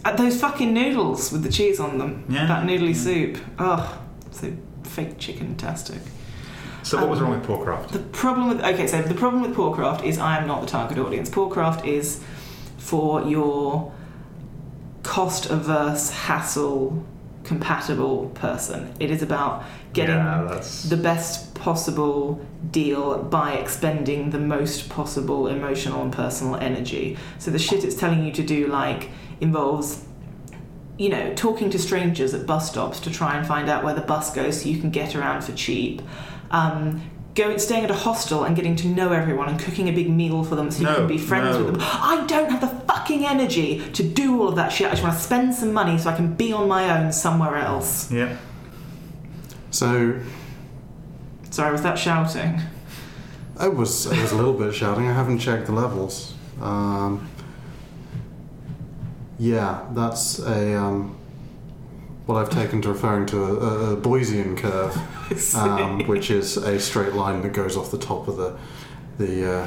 Uh, 0.04 0.16
those 0.16 0.40
fucking 0.40 0.72
noodles 0.74 1.30
with 1.30 1.42
the 1.42 1.48
cheese 1.50 1.78
on 1.78 1.98
them. 1.98 2.24
Yeah, 2.28 2.46
That 2.46 2.66
noodly 2.66 2.88
yeah. 2.88 2.92
soup. 3.34 3.38
Oh, 3.58 3.98
so 4.30 4.52
fake 4.84 5.18
chicken 5.18 5.56
tastic. 5.56 6.00
So 6.82 6.98
what 6.98 7.08
was 7.08 7.20
Um, 7.20 7.26
wrong 7.30 7.38
with 7.40 7.48
Poorcraft? 7.48 7.88
The 7.92 8.00
problem 8.00 8.48
with 8.48 8.60
okay, 8.60 8.88
so 8.88 9.00
the 9.02 9.14
problem 9.14 9.42
with 9.42 9.54
Poorcraft 9.54 10.02
is 10.04 10.18
I 10.18 10.38
am 10.38 10.48
not 10.48 10.60
the 10.60 10.66
target 10.66 10.98
audience. 10.98 11.30
Poorcraft 11.30 11.84
is 11.86 12.20
for 12.78 13.22
your 13.22 13.92
cost 15.04 15.48
averse, 15.50 16.10
hassle 16.10 17.04
compatible 17.44 18.30
person. 18.34 18.92
It 19.00 19.10
is 19.10 19.22
about 19.22 19.64
getting 19.92 20.16
yeah, 20.16 20.60
the 20.88 20.96
best 20.96 21.54
possible 21.54 22.44
deal 22.70 23.18
by 23.22 23.52
expending 23.54 24.30
the 24.30 24.38
most 24.38 24.88
possible 24.88 25.46
emotional 25.48 26.02
and 26.02 26.12
personal 26.12 26.56
energy. 26.56 27.16
So 27.38 27.50
the 27.50 27.58
shit 27.58 27.84
it's 27.84 27.94
telling 27.96 28.24
you 28.24 28.32
to 28.32 28.42
do 28.42 28.66
like 28.68 29.10
involves 29.42 30.04
you 30.98 31.08
know, 31.08 31.34
talking 31.34 31.70
to 31.70 31.78
strangers 31.78 32.34
at 32.34 32.46
bus 32.46 32.70
stops 32.70 33.00
to 33.00 33.10
try 33.10 33.36
and 33.36 33.46
find 33.46 33.68
out 33.68 33.82
where 33.82 33.94
the 33.94 34.02
bus 34.02 34.32
goes 34.34 34.62
so 34.62 34.68
you 34.68 34.78
can 34.78 34.90
get 34.90 35.16
around 35.16 35.42
for 35.42 35.52
cheap. 35.52 36.02
Um, 36.50 37.02
going, 37.34 37.58
staying 37.58 37.84
at 37.84 37.90
a 37.90 37.94
hostel 37.94 38.44
and 38.44 38.54
getting 38.54 38.76
to 38.76 38.88
know 38.88 39.10
everyone 39.12 39.48
and 39.48 39.58
cooking 39.58 39.88
a 39.88 39.92
big 39.92 40.10
meal 40.10 40.44
for 40.44 40.54
them 40.54 40.70
so 40.70 40.82
you 40.82 40.94
can 40.94 41.06
be 41.06 41.18
friends 41.18 41.56
no. 41.56 41.64
with 41.64 41.74
them. 41.74 41.82
I 41.82 42.24
don't 42.26 42.50
have 42.50 42.60
the 42.60 42.68
fucking 42.86 43.26
energy 43.26 43.82
to 43.94 44.02
do 44.02 44.40
all 44.40 44.48
of 44.48 44.56
that 44.56 44.70
shit. 44.70 44.86
I 44.86 44.90
just 44.90 45.02
want 45.02 45.16
to 45.16 45.20
spend 45.20 45.54
some 45.54 45.72
money 45.72 45.98
so 45.98 46.10
I 46.10 46.14
can 46.14 46.34
be 46.34 46.52
on 46.52 46.68
my 46.68 46.98
own 46.98 47.12
somewhere 47.12 47.56
else. 47.56 48.10
yeah. 48.10 48.36
So 49.70 50.20
Sorry, 51.50 51.72
was 51.72 51.82
that 51.82 51.98
shouting? 51.98 52.60
it 53.60 53.74
was 53.74 54.06
it 54.06 54.20
was 54.20 54.32
a 54.32 54.36
little 54.36 54.54
bit 54.54 54.74
shouting. 54.74 55.08
I 55.08 55.12
haven't 55.12 55.38
checked 55.38 55.66
the 55.66 55.72
levels. 55.72 56.34
Um, 56.60 57.28
yeah, 59.42 59.84
that's 59.90 60.38
a 60.38 60.78
um, 60.78 61.16
what 62.26 62.36
I've 62.36 62.50
taken 62.50 62.80
to 62.82 62.90
referring 62.90 63.26
to 63.26 63.42
a, 63.42 63.94
a, 63.94 63.96
Bayesian 63.96 64.56
curve. 64.56 64.96
um, 65.56 66.06
which 66.06 66.30
is 66.30 66.56
a 66.56 66.78
straight 66.78 67.14
line 67.14 67.42
that 67.42 67.52
goes 67.52 67.76
off 67.76 67.90
the 67.90 67.98
top 67.98 68.28
of 68.28 68.36
the 68.36 68.56
the 69.18 69.52
uh, 69.52 69.66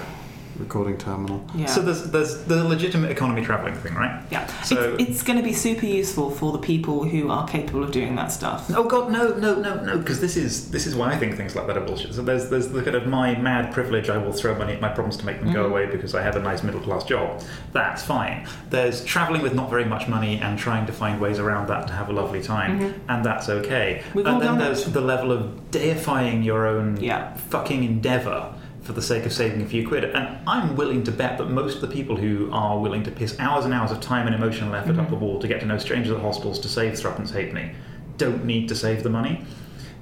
recording 0.57 0.97
terminal. 0.97 1.45
yeah. 1.55 1.65
So 1.67 1.81
there's 1.81 2.03
there's 2.11 2.43
the 2.43 2.63
legitimate 2.63 3.11
economy 3.11 3.43
traveling 3.43 3.75
thing, 3.75 3.93
right? 3.95 4.21
Yeah, 4.31 4.45
So- 4.63 4.95
it's, 4.99 5.09
it's 5.09 5.23
going 5.23 5.37
to 5.37 5.43
be 5.43 5.53
super 5.53 5.85
useful 5.85 6.29
for 6.31 6.51
the 6.51 6.57
people 6.59 7.03
who 7.03 7.29
are 7.29 7.47
capable 7.47 7.83
of 7.83 7.91
doing 7.91 8.15
that 8.15 8.31
stuff. 8.31 8.69
Oh 8.75 8.83
God, 8.83 9.11
no, 9.11 9.29
no, 9.35 9.55
no, 9.55 9.75
no! 9.83 9.97
Because 9.97 10.21
this 10.21 10.35
is 10.37 10.71
this 10.71 10.85
is 10.87 10.95
why 10.95 11.11
I 11.11 11.17
think 11.17 11.35
things 11.35 11.55
like 11.55 11.67
that 11.67 11.77
are 11.77 11.81
bullshit. 11.81 12.13
So 12.13 12.21
there's 12.21 12.49
there's 12.49 12.69
the 12.69 12.81
kind 12.83 12.95
of 12.95 13.07
my 13.07 13.35
mad 13.35 13.73
privilege. 13.73 14.09
I 14.09 14.17
will 14.17 14.31
throw 14.33 14.55
money 14.57 14.73
at 14.73 14.81
my 14.81 14.89
problems 14.89 15.17
to 15.17 15.25
make 15.25 15.39
them 15.41 15.51
go 15.53 15.63
Mhm. 15.65 15.69
away 15.71 15.85
because 15.87 16.15
I 16.15 16.21
have 16.21 16.35
a 16.35 16.41
nice 16.41 16.63
middle 16.63 16.81
class 16.81 17.03
job. 17.03 17.41
That's 17.73 18.03
fine. 18.03 18.47
There's 18.69 19.03
traveling 19.05 19.41
with 19.41 19.53
not 19.53 19.69
very 19.69 19.85
much 19.85 20.07
money 20.07 20.37
and 20.39 20.57
trying 20.57 20.85
to 20.87 20.93
find 20.93 21.19
ways 21.19 21.39
around 21.39 21.67
that 21.67 21.87
to 21.87 21.93
have 21.93 22.09
a 22.09 22.13
lovely 22.13 22.41
time, 22.41 22.79
Mhm. 22.79 22.93
and 23.09 23.25
that's 23.25 23.49
okay. 23.49 24.01
We've 24.13 24.25
all 24.25 24.33
and 24.33 24.41
then 24.41 24.49
done 24.49 24.57
there's 24.59 24.85
that. 24.85 24.91
the 24.93 25.01
level 25.01 25.31
of 25.31 25.71
deifying 25.71 26.43
your 26.43 26.65
own 26.67 26.97
Yeah. 26.99 27.33
fucking 27.49 27.83
endeavour 27.83 28.47
for 28.85 28.93
the 28.93 29.01
sake 29.01 29.25
of 29.25 29.33
saving 29.33 29.61
a 29.63 29.65
few 29.65 29.87
quid. 29.87 30.03
And 30.05 30.37
I'm 30.47 30.75
willing 30.75 31.03
to 31.05 31.11
bet 31.11 31.37
that 31.39 31.49
most 31.49 31.75
of 31.75 31.81
the 31.81 31.87
people 31.87 32.15
who 32.15 32.49
are 32.53 32.79
willing 32.79 33.03
to 33.03 33.11
piss 33.11 33.35
hours 33.39 33.65
and 33.65 33.73
hours 33.73 33.91
of 33.91 33.99
time 33.99 34.27
and 34.27 34.35
emotional 34.35 34.73
effort 34.75 34.97
up 34.99 35.07
Mhm. 35.07 35.09
the 35.09 35.15
wall 35.15 35.39
to 35.39 35.47
get 35.47 35.59
to 35.61 35.65
know 35.65 35.77
strangers 35.79 36.11
at 36.15 36.21
hospitals 36.21 36.59
to 36.59 36.67
save 36.69 36.93
Threepence 36.93 37.31
Halfpenny 37.31 37.71
don't 38.17 38.45
need 38.45 38.69
to 38.69 38.75
save 38.75 39.03
the 39.03 39.09
money. 39.09 39.43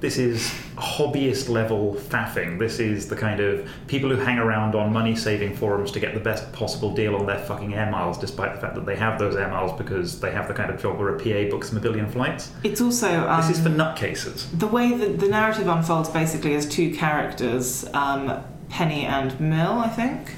This 0.00 0.18
is 0.18 0.52
hobbyist 0.76 1.48
level 1.48 1.96
faffing. 2.10 2.58
This 2.58 2.78
is 2.78 3.08
the 3.08 3.16
kind 3.16 3.40
of 3.40 3.66
people 3.86 4.10
who 4.10 4.16
hang 4.16 4.38
around 4.38 4.74
on 4.74 4.92
money 4.92 5.16
saving 5.16 5.56
forums 5.56 5.90
to 5.92 6.00
get 6.00 6.12
the 6.12 6.20
best 6.20 6.52
possible 6.52 6.92
deal 6.94 7.16
on 7.16 7.24
their 7.24 7.38
fucking 7.38 7.72
air 7.74 7.90
miles, 7.90 8.18
despite 8.18 8.54
the 8.54 8.60
fact 8.60 8.74
that 8.74 8.84
they 8.84 8.96
have 8.96 9.18
those 9.18 9.34
air 9.34 9.48
miles 9.48 9.72
because 9.78 10.20
they 10.20 10.30
have 10.30 10.46
the 10.46 10.52
kind 10.52 10.70
of 10.70 10.80
job 10.82 10.98
where 10.98 11.08
a 11.14 11.18
PA 11.18 11.48
books 11.50 11.70
them 11.70 11.78
a 11.78 11.80
billion 11.80 12.06
flights. 12.06 12.50
It's 12.62 12.82
also 12.82 13.26
um, 13.26 13.40
This 13.48 13.56
is 13.56 13.62
for 13.64 13.70
nutcases. 13.70 14.46
the 14.58 14.66
way 14.66 14.92
that 14.92 15.20
the 15.20 15.28
narrative 15.28 15.68
unfolds 15.68 16.10
basically 16.10 16.54
as 16.54 16.66
two 16.66 16.90
characters, 16.94 17.86
um, 17.94 18.30
Penny 18.68 19.04
and 19.04 19.38
Mill, 19.40 19.78
I 19.78 19.88
think, 19.88 20.34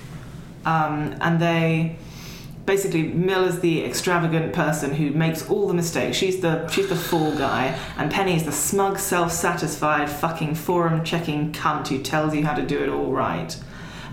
um, 0.64 1.16
and 1.20 1.40
they 1.40 1.96
basically 2.66 3.04
Mill 3.04 3.44
is 3.44 3.60
the 3.60 3.84
extravagant 3.84 4.52
person 4.52 4.94
who 4.94 5.10
makes 5.12 5.48
all 5.48 5.68
the 5.68 5.74
mistakes. 5.74 6.16
She's 6.16 6.40
the 6.40 6.66
she's 6.68 6.88
the 6.88 6.96
fool 6.96 7.36
guy, 7.36 7.78
and 7.96 8.10
Penny 8.10 8.34
is 8.34 8.44
the 8.44 8.52
smug, 8.52 8.98
self-satisfied, 8.98 10.10
fucking 10.10 10.56
forum-checking 10.56 11.52
cunt 11.52 11.88
who 11.88 12.02
tells 12.02 12.34
you 12.34 12.44
how 12.44 12.54
to 12.54 12.66
do 12.66 12.82
it 12.82 12.88
all 12.88 13.12
right. 13.12 13.56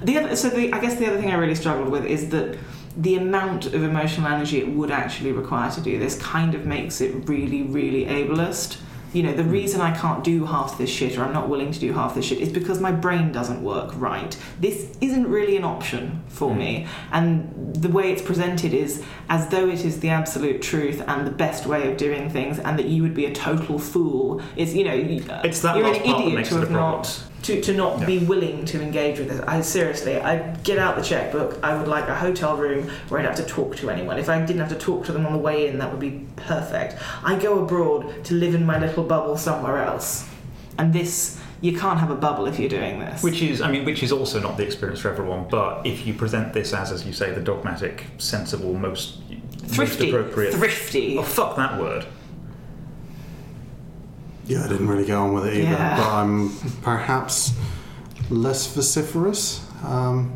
The 0.03 0.17
other, 0.17 0.35
so 0.35 0.49
the, 0.49 0.71
I 0.73 0.79
guess 0.79 0.95
the 0.95 1.07
other 1.07 1.19
thing 1.19 1.31
I 1.31 1.35
really 1.35 1.55
struggled 1.55 1.89
with 1.89 2.05
is 2.05 2.29
that 2.29 2.57
the 2.95 3.15
amount 3.15 3.67
of 3.67 3.81
emotional 3.83 4.27
energy 4.27 4.59
it 4.59 4.67
would 4.67 4.91
actually 4.91 5.31
require 5.31 5.71
to 5.71 5.81
do 5.81 5.97
this 5.97 6.17
kind 6.19 6.53
of 6.53 6.65
makes 6.65 7.01
it 7.01 7.27
really, 7.27 7.63
really 7.63 8.05
ableist. 8.05 8.77
You 9.13 9.23
know, 9.23 9.33
the 9.33 9.43
hmm. 9.43 9.51
reason 9.51 9.81
I 9.81 9.95
can't 9.95 10.23
do 10.23 10.45
half 10.45 10.77
this 10.77 10.89
shit 10.89 11.17
or 11.17 11.23
I'm 11.23 11.33
not 11.33 11.49
willing 11.49 11.71
to 11.71 11.79
do 11.79 11.93
half 11.93 12.15
this 12.15 12.25
shit 12.25 12.39
is 12.39 12.49
because 12.49 12.79
my 12.79 12.91
brain 12.91 13.31
doesn't 13.31 13.63
work 13.63 13.91
right. 13.95 14.37
This 14.59 14.97
isn't 15.01 15.27
really 15.27 15.55
an 15.55 15.63
option 15.63 16.23
for 16.27 16.51
hmm. 16.51 16.59
me. 16.59 16.87
And 17.11 17.75
the 17.75 17.89
way 17.89 18.11
it's 18.11 18.21
presented 18.21 18.73
is 18.73 19.03
as 19.29 19.47
though 19.49 19.69
it 19.69 19.85
is 19.85 19.99
the 19.99 20.09
absolute 20.09 20.61
truth 20.61 21.03
and 21.07 21.25
the 21.25 21.31
best 21.31 21.65
way 21.65 21.91
of 21.91 21.97
doing 21.97 22.29
things 22.29 22.59
and 22.59 22.77
that 22.77 22.85
you 22.85 23.01
would 23.03 23.13
be 23.13 23.25
a 23.25 23.33
total 23.33 23.79
fool. 23.79 24.41
It's, 24.55 24.73
you 24.73 24.83
know, 24.83 24.93
It's 25.43 25.61
that 25.61 25.77
you're 25.77 25.85
an 25.85 25.93
last 25.93 26.03
part 26.03 26.17
that 26.17 26.21
idiot 26.21 26.33
makes 26.33 26.49
to 26.49 26.59
have 26.59 26.71
not 26.71 27.23
to, 27.43 27.61
to 27.61 27.73
not 27.73 27.99
Yeah. 27.99 28.05
be 28.05 28.17
willing 28.19 28.65
to 28.65 28.81
engage 28.81 29.19
with 29.19 29.31
it. 29.31 29.43
I 29.47 29.61
seriously, 29.61 30.17
I'd 30.17 30.63
get 30.63 30.79
out 30.79 30.95
the 30.95 31.03
checkbook. 31.03 31.59
I 31.63 31.77
would 31.77 31.87
like 31.87 32.07
a 32.07 32.15
hotel 32.15 32.57
room 32.57 32.89
where 33.09 33.19
I'd 33.19 33.25
have 33.25 33.35
to 33.35 33.43
talk 33.43 33.75
to 33.77 33.89
anyone. 33.89 34.17
If 34.17 34.29
I 34.29 34.39
didn't 34.41 34.61
have 34.61 34.69
to 34.69 34.75
talk 34.75 35.05
to 35.05 35.11
them 35.11 35.25
on 35.25 35.33
the 35.33 35.39
way 35.39 35.67
in, 35.67 35.77
that 35.79 35.91
would 35.91 35.99
be 35.99 36.25
perfect. 36.35 36.95
I 37.23 37.35
go 37.35 37.59
abroad 37.63 38.23
to 38.25 38.33
live 38.33 38.55
in 38.55 38.65
my 38.65 38.79
little 38.79 39.03
bubble 39.03 39.37
somewhere 39.37 39.83
else, 39.83 40.27
and 40.77 40.93
this 40.93 41.39
you 41.61 41.77
can't 41.77 41.97
have 41.99 42.11
a 42.11 42.15
bubble 42.15 42.45
if 42.45 42.59
you're 42.59 42.67
doing 42.67 42.99
this. 42.99 43.23
Which 43.23 43.41
is, 43.41 43.61
I 43.61 43.71
mean, 43.71 43.85
which 43.85 44.03
is 44.03 44.11
also 44.11 44.37
not 44.41 44.57
the 44.57 44.63
experience 44.65 44.99
for 44.99 45.09
everyone. 45.09 45.45
But 45.49 45.85
if 45.87 46.05
you 46.05 46.13
present 46.13 46.51
this 46.51 46.73
as, 46.73 46.91
as 46.91 47.05
you 47.05 47.13
say, 47.13 47.31
the 47.31 47.39
dogmatic, 47.39 48.05
sensible, 48.17 48.73
most 48.73 49.19
thrifty, 49.67 50.11
most 50.11 50.21
appropriate. 50.23 50.53
thrifty. 50.53 51.17
Oh 51.17 51.23
fuck 51.23 51.55
that 51.55 51.79
word. 51.79 52.05
Yeah, 54.45 54.65
I 54.65 54.67
didn't 54.67 54.87
really 54.87 55.05
get 55.05 55.15
on 55.15 55.33
with 55.33 55.45
it 55.45 55.53
either, 55.55 55.63
Yeah. 55.71 55.97
but 55.97 56.07
I'm 56.07 56.49
perhaps 56.81 57.53
less 58.29 58.67
vociferous 58.73 59.61
Um, 59.85 60.33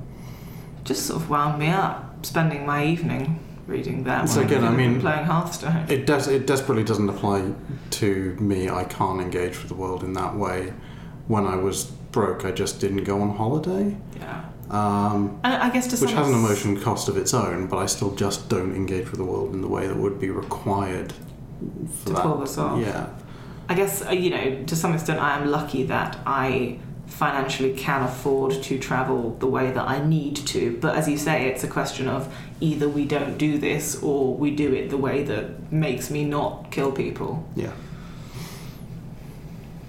Just 0.83 1.05
sort 1.07 1.21
of 1.21 1.29
wound 1.29 1.57
me 1.59 1.67
up, 1.69 2.25
spending 2.25 2.65
my 2.65 2.85
evening 2.85 3.39
reading 3.67 4.03
that. 4.05 4.29
So 4.29 4.39
again, 4.41 4.45
I 4.45 4.47
could 4.59 4.63
have 4.69 4.77
been 4.77 4.91
mean- 4.93 5.01
playing 5.01 5.25
Hearthstone. 5.25 5.85
it 5.89 6.05
des- 6.05 6.31
it 6.33 6.47
desperately 6.47 6.83
doesn't 6.85 7.09
apply 7.09 7.51
to 7.91 8.37
me. 8.39 8.69
I 8.69 8.83
can't 8.85 9.19
engage 9.21 9.57
with 9.59 9.67
the 9.67 9.73
world 9.75 10.03
in 10.03 10.13
that 10.13 10.35
way. 10.37 10.73
When 11.27 11.45
I 11.45 11.55
was 11.57 11.85
broke, 12.13 12.45
I 12.45 12.51
just 12.51 12.79
didn't 12.79 13.03
go 13.03 13.21
on 13.21 13.35
holiday, 13.35 13.97
yeah. 14.17 14.43
um, 14.69 15.39
I 15.43 15.69
guess 15.69 15.87
to 15.87 15.97
which 15.97 16.13
has 16.13 16.27
an 16.29 16.33
emotion 16.35 16.79
cost 16.79 17.09
of 17.09 17.17
its 17.17 17.33
own. 17.33 17.67
But 17.67 17.77
I 17.77 17.85
still 17.85 18.11
just 18.15 18.47
don't 18.47 18.73
engage 18.73 19.11
with 19.11 19.17
the 19.19 19.25
world 19.25 19.53
in 19.53 19.61
the 19.61 19.67
way 19.67 19.87
that 19.87 19.97
would 19.97 20.19
be 20.19 20.29
required 20.29 21.11
for 21.99 22.05
To 22.07 22.13
that. 22.13 22.23
pull 22.23 22.37
this 22.37 22.57
off. 22.57 22.79
Yeah. 22.79 23.07
I 23.69 23.73
guess 23.73 24.05
uh, 24.05 24.11
you 24.11 24.29
know 24.29 24.63
to 24.63 24.75
some 24.75 24.93
extent 24.93 25.19
I 25.19 25.37
am 25.37 25.49
lucky 25.49 25.83
that 25.83 26.17
I 26.25 26.79
financially 27.07 27.73
can 27.73 28.03
afford 28.03 28.51
to 28.61 28.77
travel 28.77 29.35
the 29.39 29.47
way 29.47 29.71
that 29.71 29.87
I 29.87 30.05
need 30.05 30.35
to. 30.35 30.77
But 30.79 30.95
as 30.95 31.07
you 31.07 31.17
say, 31.17 31.47
it's 31.47 31.63
a 31.63 31.67
question 31.67 32.07
of 32.07 32.33
either 32.59 32.87
we 32.87 33.05
don't 33.05 33.37
do 33.37 33.57
this 33.57 34.01
or 34.03 34.35
we 34.35 34.51
do 34.51 34.73
it 34.73 34.89
the 34.89 34.97
way 34.97 35.23
that 35.23 35.71
makes 35.71 36.11
me 36.11 36.25
not 36.25 36.69
kill 36.69 36.91
people. 36.91 37.47
Yeah. 37.55 37.71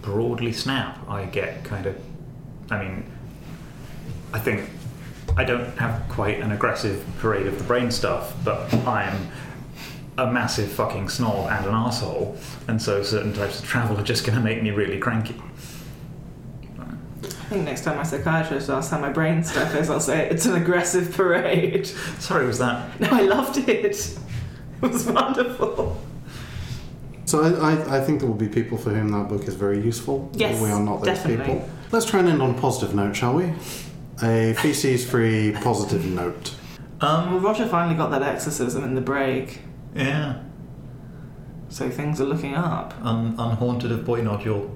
broadly 0.00 0.52
snap, 0.52 0.98
I 1.08 1.26
get 1.26 1.64
kind 1.64 1.86
of. 1.86 1.96
I 2.70 2.82
mean, 2.82 3.04
I 4.32 4.38
think 4.38 4.70
I 5.36 5.44
don't 5.44 5.76
have 5.78 6.08
quite 6.08 6.40
an 6.40 6.52
aggressive 6.52 7.04
parade 7.18 7.46
of 7.46 7.58
the 7.58 7.64
brain 7.64 7.90
stuff, 7.90 8.34
but 8.44 8.72
I'm 8.86 9.28
a 10.18 10.30
massive 10.30 10.70
fucking 10.70 11.08
snob 11.08 11.48
and 11.50 11.64
an 11.64 11.74
asshole, 11.74 12.36
and 12.66 12.82
so 12.82 13.02
certain 13.02 13.32
types 13.32 13.60
of 13.60 13.66
travel 13.66 13.96
are 13.98 14.02
just 14.02 14.26
going 14.26 14.36
to 14.36 14.44
make 14.44 14.62
me 14.62 14.70
really 14.70 14.98
cranky. 14.98 15.40
I 16.80 17.50
think 17.50 17.64
next 17.64 17.82
time 17.84 17.96
my 17.96 18.02
psychiatrist 18.02 18.68
asks 18.68 18.90
how 18.90 18.98
my 18.98 19.08
brain 19.10 19.42
stuff 19.42 19.74
is, 19.74 19.88
I'll 19.88 20.00
say 20.00 20.28
it's 20.28 20.44
an 20.44 20.54
aggressive 20.56 21.12
parade. 21.14 21.86
Sorry, 22.18 22.46
was 22.46 22.58
that? 22.58 23.00
No, 23.00 23.08
I 23.10 23.22
loved 23.22 23.56
it. 23.68 23.84
It 23.86 24.18
was 24.82 25.06
wonderful. 25.06 25.98
So 27.24 27.42
I, 27.42 27.72
I, 27.72 27.98
I 27.98 28.00
think 28.04 28.20
there 28.20 28.28
will 28.28 28.36
be 28.36 28.48
people 28.48 28.76
for 28.76 28.90
whom 28.90 29.08
that 29.12 29.28
book 29.28 29.44
is 29.48 29.54
very 29.54 29.80
useful. 29.80 30.30
Yes, 30.34 30.60
we 30.60 30.70
are 30.70 30.80
not 30.80 30.98
those 30.98 31.06
definitely. 31.16 31.44
people. 31.54 31.70
Let's 31.90 32.06
try 32.06 32.20
and 32.20 32.28
end 32.28 32.42
on 32.42 32.50
a 32.50 32.60
positive 32.60 32.94
note, 32.94 33.16
shall 33.16 33.34
we? 33.34 33.52
A 34.22 34.52
feces-free 34.54 35.52
positive 35.62 36.04
note. 36.04 36.54
Well, 37.00 37.10
Um, 37.10 37.42
Roger 37.42 37.66
finally 37.66 37.94
got 37.96 38.10
that 38.10 38.22
exorcism 38.22 38.82
in 38.84 38.94
the 38.94 39.00
break, 39.00 39.60
yeah, 39.94 40.40
so 41.68 41.88
things 41.90 42.20
are 42.20 42.24
looking 42.24 42.54
up. 42.54 42.94
un- 43.02 43.34
unhaunted 43.38 43.92
of 43.92 44.04
boy 44.04 44.22
nodule. 44.22 44.70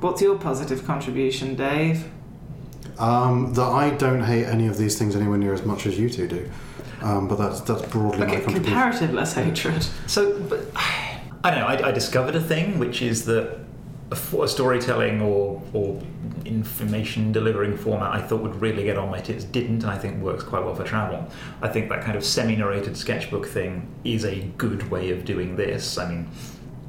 What's 0.00 0.20
your 0.20 0.36
positive 0.38 0.86
contribution, 0.86 1.54
Dave? 1.56 2.08
Um, 2.98 3.52
that 3.54 3.62
I 3.66 3.90
don't 3.90 4.22
hate 4.22 4.44
any 4.44 4.66
of 4.68 4.76
these 4.78 4.98
things 4.98 5.16
anywhere 5.16 5.38
near 5.38 5.52
as 5.54 5.64
much 5.64 5.86
as 5.86 5.98
you 5.98 6.08
two 6.08 6.28
do. 6.28 6.50
Um, 7.02 7.28
but 7.28 7.36
that's 7.36 7.60
that's 7.60 7.82
broadly 7.82 8.18
my 8.20 8.24
Okay, 8.26 8.34
contribution. 8.40 8.64
comparative 8.64 9.12
less 9.14 9.34
hatred. 9.34 9.86
So, 10.06 10.38
but 10.40 10.60
I 10.76 11.50
don't 11.50 11.60
know. 11.60 11.66
I, 11.66 11.88
I 11.88 11.92
discovered 11.92 12.34
a 12.34 12.40
thing, 12.40 12.78
which 12.78 13.02
is 13.02 13.24
that 13.26 13.58
a, 14.10 14.48
storytelling 14.48 15.20
or 15.20 15.62
or 15.72 16.00
information 16.44 17.32
delivering 17.32 17.76
format 17.76 18.14
I 18.14 18.22
thought 18.22 18.40
would 18.40 18.60
really 18.60 18.84
get 18.84 18.96
on 18.96 19.10
my 19.10 19.18
tits 19.20 19.44
didn't, 19.44 19.82
and 19.82 19.90
I 19.90 19.98
think 19.98 20.22
works 20.22 20.44
quite 20.44 20.64
well 20.64 20.74
for 20.74 20.84
travel. 20.84 21.28
I 21.60 21.68
think 21.68 21.88
that 21.88 22.02
kind 22.02 22.16
of 22.16 22.24
semi-narrated 22.24 22.96
sketchbook 22.96 23.46
thing 23.46 23.88
is 24.04 24.24
a 24.24 24.42
good 24.58 24.90
way 24.90 25.10
of 25.10 25.24
doing 25.24 25.56
this. 25.56 25.98
I 25.98 26.08
mean, 26.08 26.28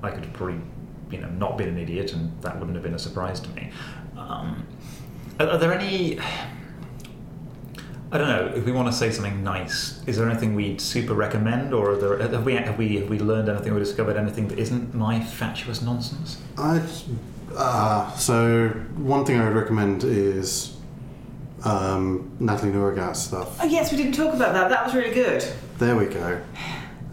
I 0.04 0.12
could 0.12 0.32
probably, 0.34 0.62
you 1.10 1.20
know, 1.20 1.30
not 1.30 1.58
been 1.58 1.70
an 1.70 1.78
idiot, 1.78 2.14
and 2.14 2.40
that 2.42 2.60
wouldn't 2.60 2.76
have 2.76 2.84
been 2.84 2.94
a 2.94 3.00
surprise 3.00 3.40
to 3.40 3.50
me. 3.50 3.72
Um, 4.18 4.68
are, 5.40 5.48
are 5.48 5.58
there 5.58 5.74
any? 5.74 6.20
I 8.12 8.18
don't 8.18 8.28
know. 8.30 8.52
If 8.56 8.66
we 8.66 8.72
want 8.72 8.88
to 8.88 8.94
say 8.94 9.12
something 9.12 9.44
nice, 9.44 10.02
is 10.08 10.18
there 10.18 10.30
anything 10.30 10.56
we'd 10.56 10.80
super 10.80 11.14
recommend, 11.14 11.74
or 11.74 11.92
are 11.92 11.96
there, 11.98 12.18
have 12.30 12.46
we 12.46 12.54
have 12.56 12.78
we 12.78 12.96
have 12.98 13.10
we 13.10 13.20
learned 13.20 13.50
anything 13.50 13.74
or 13.74 13.80
discovered 13.80 14.16
anything 14.16 14.48
that 14.48 14.58
isn't 14.60 14.94
my 14.94 15.20
fatuous 15.20 15.82
nonsense? 15.82 16.42
I, 16.58 16.82
uh, 17.56 18.16
so 18.16 18.70
one 18.96 19.26
thing 19.26 19.40
I 19.40 19.46
would 19.48 19.58
recommend 19.58 20.06
is 20.06 20.78
um, 21.66 22.32
Natalie 22.40 22.72
Nourigat's 22.72 23.20
stuff. 23.22 23.58
Oh 23.62 23.66
yes, 23.66 23.92
we 23.92 23.98
didn't 23.98 24.14
talk 24.14 24.34
about 24.34 24.54
that. 24.54 24.70
That 24.70 24.86
was 24.86 24.96
really 24.96 25.14
good. 25.14 25.46
There 25.78 25.98
we 25.98 26.06
go. 26.06 26.42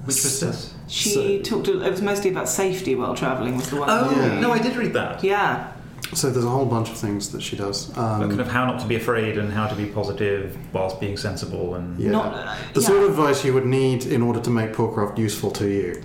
Which 0.05 0.22
was 0.22 0.38
this? 0.40 0.74
She 0.86 1.09
So- 1.42 1.42
talked. 1.42 1.68
It 1.68 1.90
was 1.90 2.03
mostly 2.03 2.30
about 2.30 2.49
safety 2.49 2.95
while 2.95 3.16
traveling. 3.16 3.57
Was 3.57 3.70
the 3.70 3.76
one. 3.76 3.88
Oh 3.90 4.11
Yeah. 4.12 4.38
no, 4.38 4.53
I 4.53 4.59
did 4.61 4.76
read 4.76 4.92
that. 4.92 5.24
Yeah. 5.24 5.72
So 6.14 6.30
there's 6.30 6.44
a 6.44 6.48
whole 6.48 6.64
bunch 6.66 6.90
of 6.90 6.96
things 6.96 7.30
that 7.32 7.42
she 7.42 7.56
does. 7.56 7.86
But 7.86 7.94
kind 7.94 8.32
Um, 8.32 8.40
of 8.40 8.48
how 8.48 8.64
not 8.66 8.80
to 8.80 8.86
be 8.86 8.96
afraid 8.96 9.36
and 9.38 9.52
how 9.52 9.66
to 9.66 9.74
be 9.74 9.86
positive 9.86 10.56
whilst 10.72 11.00
being 11.00 11.16
sensible 11.16 11.74
and 11.74 11.98
yeah. 11.98 12.10
Not- 12.10 12.34
uh, 12.34 12.54
the 12.72 12.80
yeah. 12.80 12.86
sort 12.86 13.02
of 13.02 13.10
advice 13.10 13.44
you 13.44 13.52
would 13.54 13.66
need 13.66 14.06
in 14.06 14.22
order 14.22 14.40
to 14.40 14.50
make 14.50 14.72
Poorcraft 14.72 15.18
useful 15.18 15.50
to 15.52 15.66
you. 15.68 16.02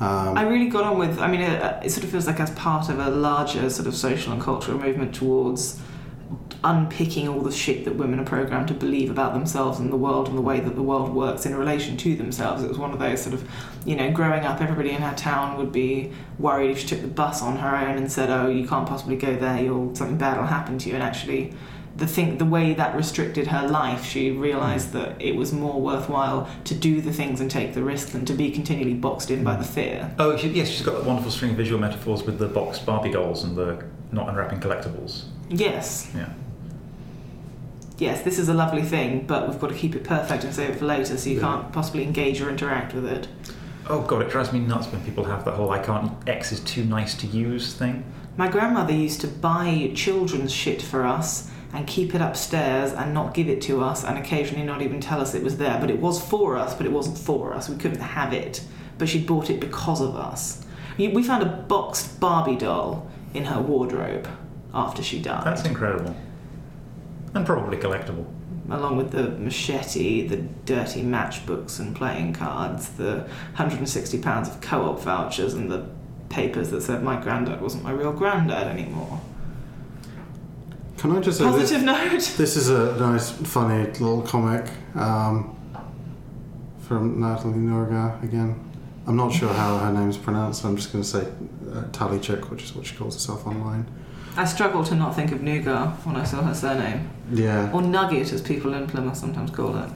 Um, 0.00 0.38
I 0.38 0.42
really 0.42 0.68
got 0.68 0.84
on 0.84 0.98
with. 0.98 1.18
I 1.18 1.26
mean, 1.28 1.40
it, 1.40 1.60
it 1.84 1.90
sort 1.90 2.04
of 2.04 2.10
feels 2.10 2.26
like 2.26 2.38
as 2.38 2.50
part 2.50 2.88
of 2.88 2.98
a 3.00 3.10
larger 3.10 3.68
sort 3.70 3.88
of 3.88 3.94
social 3.96 4.32
and 4.32 4.40
cultural 4.40 4.78
movement 4.78 5.14
towards 5.14 5.80
unpicking 6.64 7.28
all 7.28 7.40
the 7.40 7.52
shit 7.52 7.84
that 7.84 7.94
women 7.94 8.18
are 8.18 8.24
programmed 8.24 8.68
to 8.68 8.74
believe 8.74 9.10
about 9.10 9.32
themselves 9.32 9.78
and 9.78 9.92
the 9.92 9.96
world 9.96 10.28
and 10.28 10.36
the 10.36 10.42
way 10.42 10.60
that 10.60 10.74
the 10.74 10.82
world 10.82 11.14
works 11.14 11.46
in 11.46 11.54
relation 11.54 11.96
to 11.96 12.16
themselves. 12.16 12.62
It 12.62 12.68
was 12.68 12.78
one 12.78 12.90
of 12.90 12.98
those 12.98 13.22
sort 13.22 13.34
of, 13.34 13.48
you 13.86 13.96
know, 13.96 14.10
growing 14.10 14.44
up, 14.44 14.60
everybody 14.60 14.90
in 14.90 15.00
her 15.00 15.14
town 15.14 15.56
would 15.56 15.72
be 15.72 16.12
worried 16.38 16.70
if 16.70 16.80
she 16.80 16.88
took 16.88 17.00
the 17.00 17.08
bus 17.08 17.42
on 17.42 17.56
her 17.56 17.76
own 17.76 17.96
and 17.96 18.10
said, 18.10 18.28
"Oh, 18.28 18.48
you 18.48 18.66
can't 18.66 18.88
possibly 18.88 19.16
go 19.16 19.36
there. 19.36 19.62
You'll 19.62 19.94
something 19.94 20.18
bad 20.18 20.38
will 20.38 20.46
happen 20.46 20.78
to 20.78 20.88
you." 20.88 20.94
And 20.94 21.02
actually. 21.02 21.54
The 21.96 22.06
thing, 22.06 22.38
the 22.38 22.44
way 22.44 22.74
that 22.74 22.94
restricted 22.94 23.48
her 23.48 23.66
life, 23.66 24.04
she 24.04 24.30
realised 24.30 24.92
that 24.92 25.20
it 25.20 25.34
was 25.34 25.52
more 25.52 25.80
worthwhile 25.80 26.48
to 26.62 26.72
do 26.72 27.00
the 27.00 27.12
things 27.12 27.40
and 27.40 27.50
take 27.50 27.74
the 27.74 27.82
risk 27.82 28.10
than 28.10 28.24
to 28.26 28.34
be 28.34 28.52
continually 28.52 28.94
boxed 28.94 29.32
in 29.32 29.42
by 29.42 29.56
the 29.56 29.64
fear. 29.64 30.14
Oh, 30.16 30.36
yes, 30.36 30.68
she's 30.68 30.82
got 30.82 30.94
that 30.94 31.04
wonderful 31.04 31.32
string 31.32 31.50
of 31.50 31.56
visual 31.56 31.80
metaphors 31.80 32.22
with 32.22 32.38
the 32.38 32.46
boxed 32.46 32.86
Barbie 32.86 33.10
dolls 33.10 33.42
and 33.42 33.56
the 33.56 33.82
not 34.12 34.28
unwrapping 34.28 34.60
collectibles. 34.60 35.24
Yes, 35.50 36.10
Yeah. 36.14 36.28
yes, 37.98 38.22
this 38.22 38.38
is 38.38 38.48
a 38.48 38.54
lovely 38.54 38.82
thing, 38.82 39.24
but 39.26 39.48
we've 39.48 39.58
got 39.58 39.68
to 39.70 39.74
keep 39.76 39.94
it 39.96 40.04
perfect 40.04 40.44
and 40.44 40.54
save 40.54 40.70
it 40.70 40.78
for 40.78 40.84
later, 40.86 41.16
so 41.16 41.30
you 41.30 41.36
Yeah. 41.36 41.42
can't 41.42 41.72
possibly 41.72 42.02
engage 42.02 42.40
or 42.40 42.50
interact 42.50 42.94
with 42.94 43.06
it. 43.06 43.28
Oh 43.88 44.00
god, 44.02 44.20
it 44.22 44.30
drives 44.30 44.52
me 44.52 44.58
nuts 44.60 44.86
when 44.92 45.00
people 45.00 45.24
have 45.24 45.44
that 45.46 45.54
whole 45.54 45.70
"I 45.70 45.78
can't 45.78 46.12
X 46.26 46.52
is 46.52 46.60
too 46.60 46.84
nice 46.84 47.14
to 47.16 47.26
use" 47.26 47.72
thing. 47.72 48.04
My 48.36 48.46
grandmother 48.48 48.92
used 48.92 49.20
to 49.22 49.26
buy 49.26 49.90
children's 49.94 50.52
shit 50.52 50.82
for 50.82 51.06
us 51.06 51.48
and 51.72 51.86
keep 51.86 52.14
it 52.14 52.20
upstairs 52.20 52.92
and 52.92 53.12
not 53.14 53.32
give 53.34 53.48
it 53.48 53.60
to 53.62 53.82
us, 53.82 54.04
and 54.04 54.18
occasionally 54.18 54.64
not 54.64 54.82
even 54.82 55.00
tell 55.00 55.20
us 55.20 55.34
it 55.34 55.42
was 55.42 55.56
there. 55.56 55.78
But 55.80 55.90
it 55.90 56.00
was 56.00 56.20
for 56.20 56.56
us, 56.56 56.74
but 56.74 56.84
it 56.86 56.92
wasn't 56.92 57.16
for 57.18 57.54
us. 57.54 57.68
We 57.68 57.76
couldn't 57.76 58.00
have 58.00 58.32
it, 58.34 58.60
but 58.98 59.08
she 59.08 59.18
bought 59.20 59.48
it 59.50 59.60
because 59.60 60.00
of 60.02 60.14
us. 60.14 60.62
We 60.98 61.22
found 61.22 61.42
a 61.42 61.46
boxed 61.46 62.20
Barbie 62.20 62.56
doll 62.56 63.06
in 63.32 63.44
her 63.46 63.60
wardrobe 63.60 64.28
after 64.74 65.02
she 65.02 65.20
died. 65.20 65.44
That's 65.44 65.64
incredible, 65.64 66.14
and 67.34 67.46
probably 67.46 67.76
collectible. 67.76 68.26
along 68.70 68.96
with 68.96 69.12
the 69.12 69.30
machete, 69.30 70.26
the 70.28 70.36
dirty 70.36 71.02
matchbooks 71.02 71.80
and 71.80 71.96
playing 71.96 72.34
cards, 72.34 72.90
the 72.90 73.26
£160 73.56 74.42
of 74.42 74.60
co 74.60 74.90
op 74.90 75.00
vouchers, 75.00 75.54
and 75.54 75.70
the 75.70 75.86
papers 76.28 76.70
that 76.70 76.82
said 76.82 77.02
my 77.02 77.20
granddad 77.20 77.60
wasn't 77.60 77.82
my 77.82 77.90
real 77.90 78.12
granddad 78.12 78.66
anymore. 78.66 79.20
can 80.96 81.16
I 81.16 81.20
just 81.20 81.38
say 81.38 81.44
this, 81.44 81.54
Positive 81.54 81.82
note! 81.82 82.10
this 82.36 82.56
is 82.56 82.68
a 82.68 82.96
nice, 82.98 83.30
funny 83.30 83.84
little 83.84 84.22
comic 84.22 84.70
um, 84.94 85.56
from 86.80 87.20
Natalie 87.20 87.54
Nourigat 87.54 88.22
again. 88.22 88.64
I'm 89.06 89.16
not 89.16 89.32
sure 89.32 89.52
how 89.52 89.78
her 89.78 89.90
name's 89.90 90.18
pronounced. 90.18 90.66
I'm 90.66 90.76
just 90.76 90.92
going 90.92 91.02
to 91.02 91.08
say 91.08 91.26
uh, 91.72 91.84
Tally 91.92 92.20
Chick, 92.20 92.50
which 92.50 92.62
is 92.62 92.74
what 92.74 92.84
she 92.84 92.94
calls 92.94 93.14
herself 93.14 93.46
online. 93.46 93.86
I 94.38 94.44
struggle 94.44 94.84
to 94.84 94.94
not 94.94 95.16
think 95.16 95.32
of 95.32 95.42
Nougat 95.42 96.06
when 96.06 96.14
I 96.14 96.22
saw 96.22 96.42
her 96.42 96.54
surname. 96.54 97.10
Yeah. 97.32 97.72
Or 97.72 97.82
Nugget, 97.82 98.32
as 98.32 98.40
people 98.40 98.72
in 98.72 98.86
Plymouth 98.86 99.16
sometimes 99.16 99.50
call 99.50 99.76
it. 99.76 99.90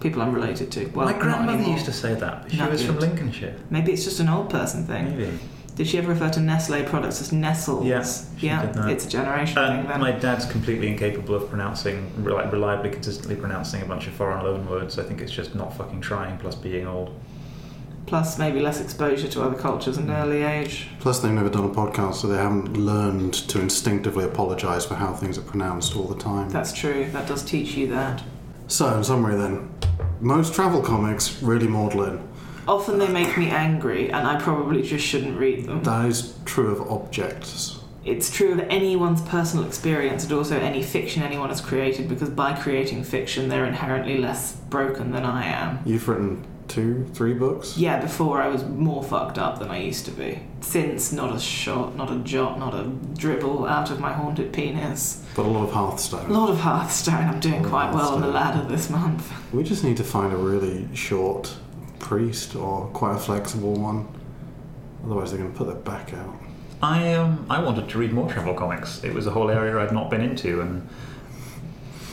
People 0.00 0.20
I'm 0.20 0.34
related 0.34 0.70
to. 0.72 0.84
Well, 0.88 1.06
My 1.06 1.18
grandmother 1.18 1.62
used 1.62 1.86
to 1.86 1.92
say 1.92 2.12
that. 2.14 2.42
but 2.42 2.52
She 2.52 2.60
was 2.62 2.84
from 2.84 2.98
Lincolnshire. 2.98 3.56
Maybe 3.70 3.92
it's 3.92 4.04
just 4.04 4.20
an 4.20 4.28
old 4.28 4.50
person 4.50 4.86
thing. 4.86 5.16
Maybe. 5.16 5.38
Did 5.76 5.86
she 5.88 5.96
ever 5.96 6.10
refer 6.10 6.28
to 6.30 6.40
Nestle 6.40 6.84
products 6.84 7.22
as 7.22 7.32
Nestles? 7.32 7.86
Yeah, 7.86 8.04
she 8.38 8.46
yeah, 8.48 8.66
did 8.66 8.74
that. 8.74 8.90
it's 8.90 9.06
a 9.06 9.08
generation 9.08 9.58
Um, 9.58 9.78
thing 9.78 9.88
then. 9.88 10.00
my 10.00 10.12
dad's 10.12 10.44
completely 10.44 10.86
incapable 10.88 11.34
of 11.34 11.48
pronouncing, 11.48 12.12
like 12.22 12.52
reliably, 12.52 12.90
consistently 12.90 13.34
pronouncing 13.34 13.80
a 13.82 13.86
bunch 13.86 14.06
of 14.06 14.12
foreign 14.12 14.44
loan 14.44 14.68
words. 14.68 14.98
I 14.98 15.04
think 15.04 15.20
it's 15.22 15.32
just 15.32 15.54
not 15.54 15.74
fucking 15.76 16.02
trying, 16.02 16.36
plus 16.38 16.54
being 16.54 16.86
old. 16.86 17.18
Plus, 18.06 18.38
maybe 18.38 18.60
less 18.60 18.80
exposure 18.80 19.28
to 19.28 19.42
other 19.42 19.56
cultures 19.56 19.96
in 19.96 20.10
an 20.10 20.16
early 20.16 20.42
age. 20.42 20.88
Plus, 21.00 21.20
they've 21.20 21.32
never 21.32 21.48
done 21.48 21.64
a 21.64 21.68
podcast, 21.70 22.16
so 22.16 22.28
they 22.28 22.36
haven't 22.36 22.76
learned 22.76 23.32
to 23.34 23.60
instinctively 23.60 24.24
apologise 24.24 24.84
for 24.84 24.94
how 24.94 25.12
things 25.14 25.38
are 25.38 25.42
pronounced 25.42 25.96
all 25.96 26.04
the 26.06 26.20
time. 26.20 26.48
That's 26.50 26.72
true. 26.72 27.08
That 27.12 27.26
does 27.26 27.42
teach 27.42 27.74
you 27.74 27.86
that. 27.88 28.22
So, 28.68 28.96
in 28.96 29.04
summary, 29.04 29.36
then, 29.36 29.70
most 30.20 30.54
travel 30.54 30.82
comics 30.82 31.42
really 31.42 31.66
maudlin. 31.66 32.26
Often 32.68 32.98
they 32.98 33.08
make 33.08 33.36
me 33.36 33.48
angry, 33.50 34.10
and 34.10 34.26
I 34.26 34.40
probably 34.40 34.82
just 34.82 35.04
shouldn't 35.04 35.38
read 35.38 35.66
them. 35.66 35.82
That 35.82 36.06
is 36.06 36.38
true 36.44 36.70
of 36.70 36.90
objects. 36.90 37.80
it's 38.04 38.30
true 38.30 38.52
of 38.52 38.60
anyone's 38.68 39.22
personal 39.22 39.64
experience 39.66 40.24
and 40.24 40.32
also 40.34 40.58
any 40.60 40.82
fiction 40.82 41.22
anyone 41.22 41.48
has 41.48 41.60
created 41.62 42.06
because 42.06 42.28
by 42.28 42.52
creating 42.52 43.02
fiction 43.02 43.48
they're 43.48 43.64
inherently 43.64 44.18
less 44.18 44.56
broken 44.68 45.10
than 45.10 45.24
I 45.24 45.46
am. 45.46 45.78
You've 45.86 46.06
written 46.06 46.44
two, 46.68 47.06
three 47.14 47.34
books. 47.34 47.76
Yeah, 47.76 48.00
before 48.00 48.40
I 48.40 48.48
was 48.48 48.64
more 48.64 49.02
fucked 49.02 49.38
up 49.38 49.58
than 49.58 49.70
I 49.70 49.78
used 49.78 50.04
to 50.06 50.10
be. 50.10 50.42
Since 50.60 51.12
not 51.12 51.34
a 51.34 51.40
shot, 51.40 51.96
not 51.96 52.10
a 52.10 52.18
jot, 52.20 52.58
not 52.58 52.74
a 52.74 52.84
dribble 53.16 53.66
out 53.66 53.90
of 53.90 54.00
my 54.00 54.12
haunted 54.12 54.52
penis. 54.52 55.24
But 55.36 55.46
a 55.46 55.48
lot 55.48 55.64
of 55.64 55.72
Hearthstone. 55.72 56.30
A 56.30 56.32
lot 56.32 56.50
of 56.50 56.58
Hearthstone. 56.58 57.28
I'm 57.28 57.40
doing 57.40 57.62
quite 57.64 57.92
well 57.92 58.14
on 58.14 58.20
the 58.20 58.30
Hearthstone. 58.30 58.62
ladder 58.62 58.68
this 58.68 58.90
month. 58.90 59.32
We 59.52 59.62
just 59.62 59.84
need 59.84 59.96
to 59.98 60.04
find 60.04 60.32
a 60.32 60.36
really 60.36 60.88
short 60.94 61.54
priest 61.98 62.54
or 62.54 62.86
quite 62.88 63.16
a 63.16 63.18
flexible 63.18 63.74
one. 63.74 64.08
Otherwise, 65.04 65.30
they're 65.30 65.40
going 65.40 65.52
to 65.52 65.56
put 65.56 65.66
their 65.66 65.76
back 65.76 66.14
out. 66.14 66.34
I 66.82 67.14
um 67.14 67.46
I 67.48 67.62
wanted 67.62 67.88
to 67.88 67.98
read 67.98 68.12
more 68.12 68.30
travel 68.30 68.52
comics. 68.54 69.02
It 69.04 69.14
was 69.14 69.26
a 69.26 69.30
whole 69.30 69.50
area 69.50 69.78
I'd 69.78 69.92
not 69.92 70.10
been 70.10 70.20
into, 70.20 70.60
and 70.60 70.86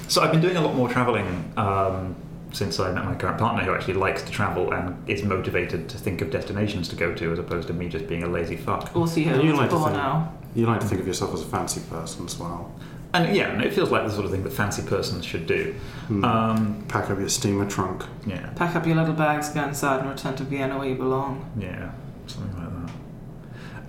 so 0.08 0.22
I've 0.22 0.32
been 0.32 0.41
doing 0.41 0.56
a 0.56 0.62
lot 0.62 0.76
more 0.76 0.88
traveling 0.88 1.52
um, 1.58 2.16
since 2.54 2.80
I 2.80 2.91
met 2.91 3.06
my 3.06 3.16
current 3.16 3.38
partner, 3.38 3.64
who 3.64 3.74
actually 3.74 3.93
likes 3.95 4.22
to 4.24 4.32
travel 4.32 4.72
and 4.74 4.97
is 5.10 5.24
motivated 5.24 5.88
to 5.89 5.97
think 5.97 6.22
of 6.22 6.32
destinations 6.32 6.88
to 6.89 6.95
go 6.95 7.14
to, 7.16 7.32
as 7.32 7.39
opposed 7.39 7.68
to 7.68 7.74
me 7.74 7.88
just 7.89 8.08
being 8.08 8.24
a 8.24 8.28
lazy 8.28 8.56
fuck. 8.58 8.95
Also, 8.95 9.22
And 9.22 9.41
you 9.41 9.49
you're 9.49 9.58
like 9.58 9.70
to 9.70 9.78
think- 9.80 9.91
now. 9.93 10.34
You 10.54 10.66
like 10.66 10.82
to 10.82 10.86
think 10.86 10.99
of 10.99 11.08
yourself 11.08 11.34
as 11.34 11.41
a 11.41 11.45
fancy 11.45 11.80
person 11.89 12.26
as 12.26 12.38
well. 12.38 12.74
And 13.14 13.36
yeah, 13.36 13.49
and 13.52 13.62
it 13.62 13.74
feels 13.74 13.89
like 13.89 14.04
the 14.06 14.12
sort 14.12 14.26
of 14.26 14.32
thing 14.32 14.43
that 14.43 14.52
fancy 14.54 14.82
persons 14.86 15.24
should 15.26 15.45
do. 15.47 15.74
Hmm. 16.08 16.24
Um, 16.26 16.84
Pack 16.89 17.10
up 17.10 17.20
your 17.20 17.30
steamer 17.30 17.66
trunk. 17.70 18.04
yeah, 18.26 18.49
Pack 18.56 18.76
up 18.76 18.86
your 18.86 18.95
little 18.95 19.14
bags, 19.14 19.49
go 19.49 19.64
inside, 19.64 20.02
and 20.02 20.10
return 20.10 20.36
to 20.36 20.43
Vienna 20.43 20.78
where 20.78 20.88
you 20.89 20.95
belong. 20.95 21.49
yeah, 21.58 21.91
something 22.28 22.54
like 22.58 22.86
that. 22.88 22.93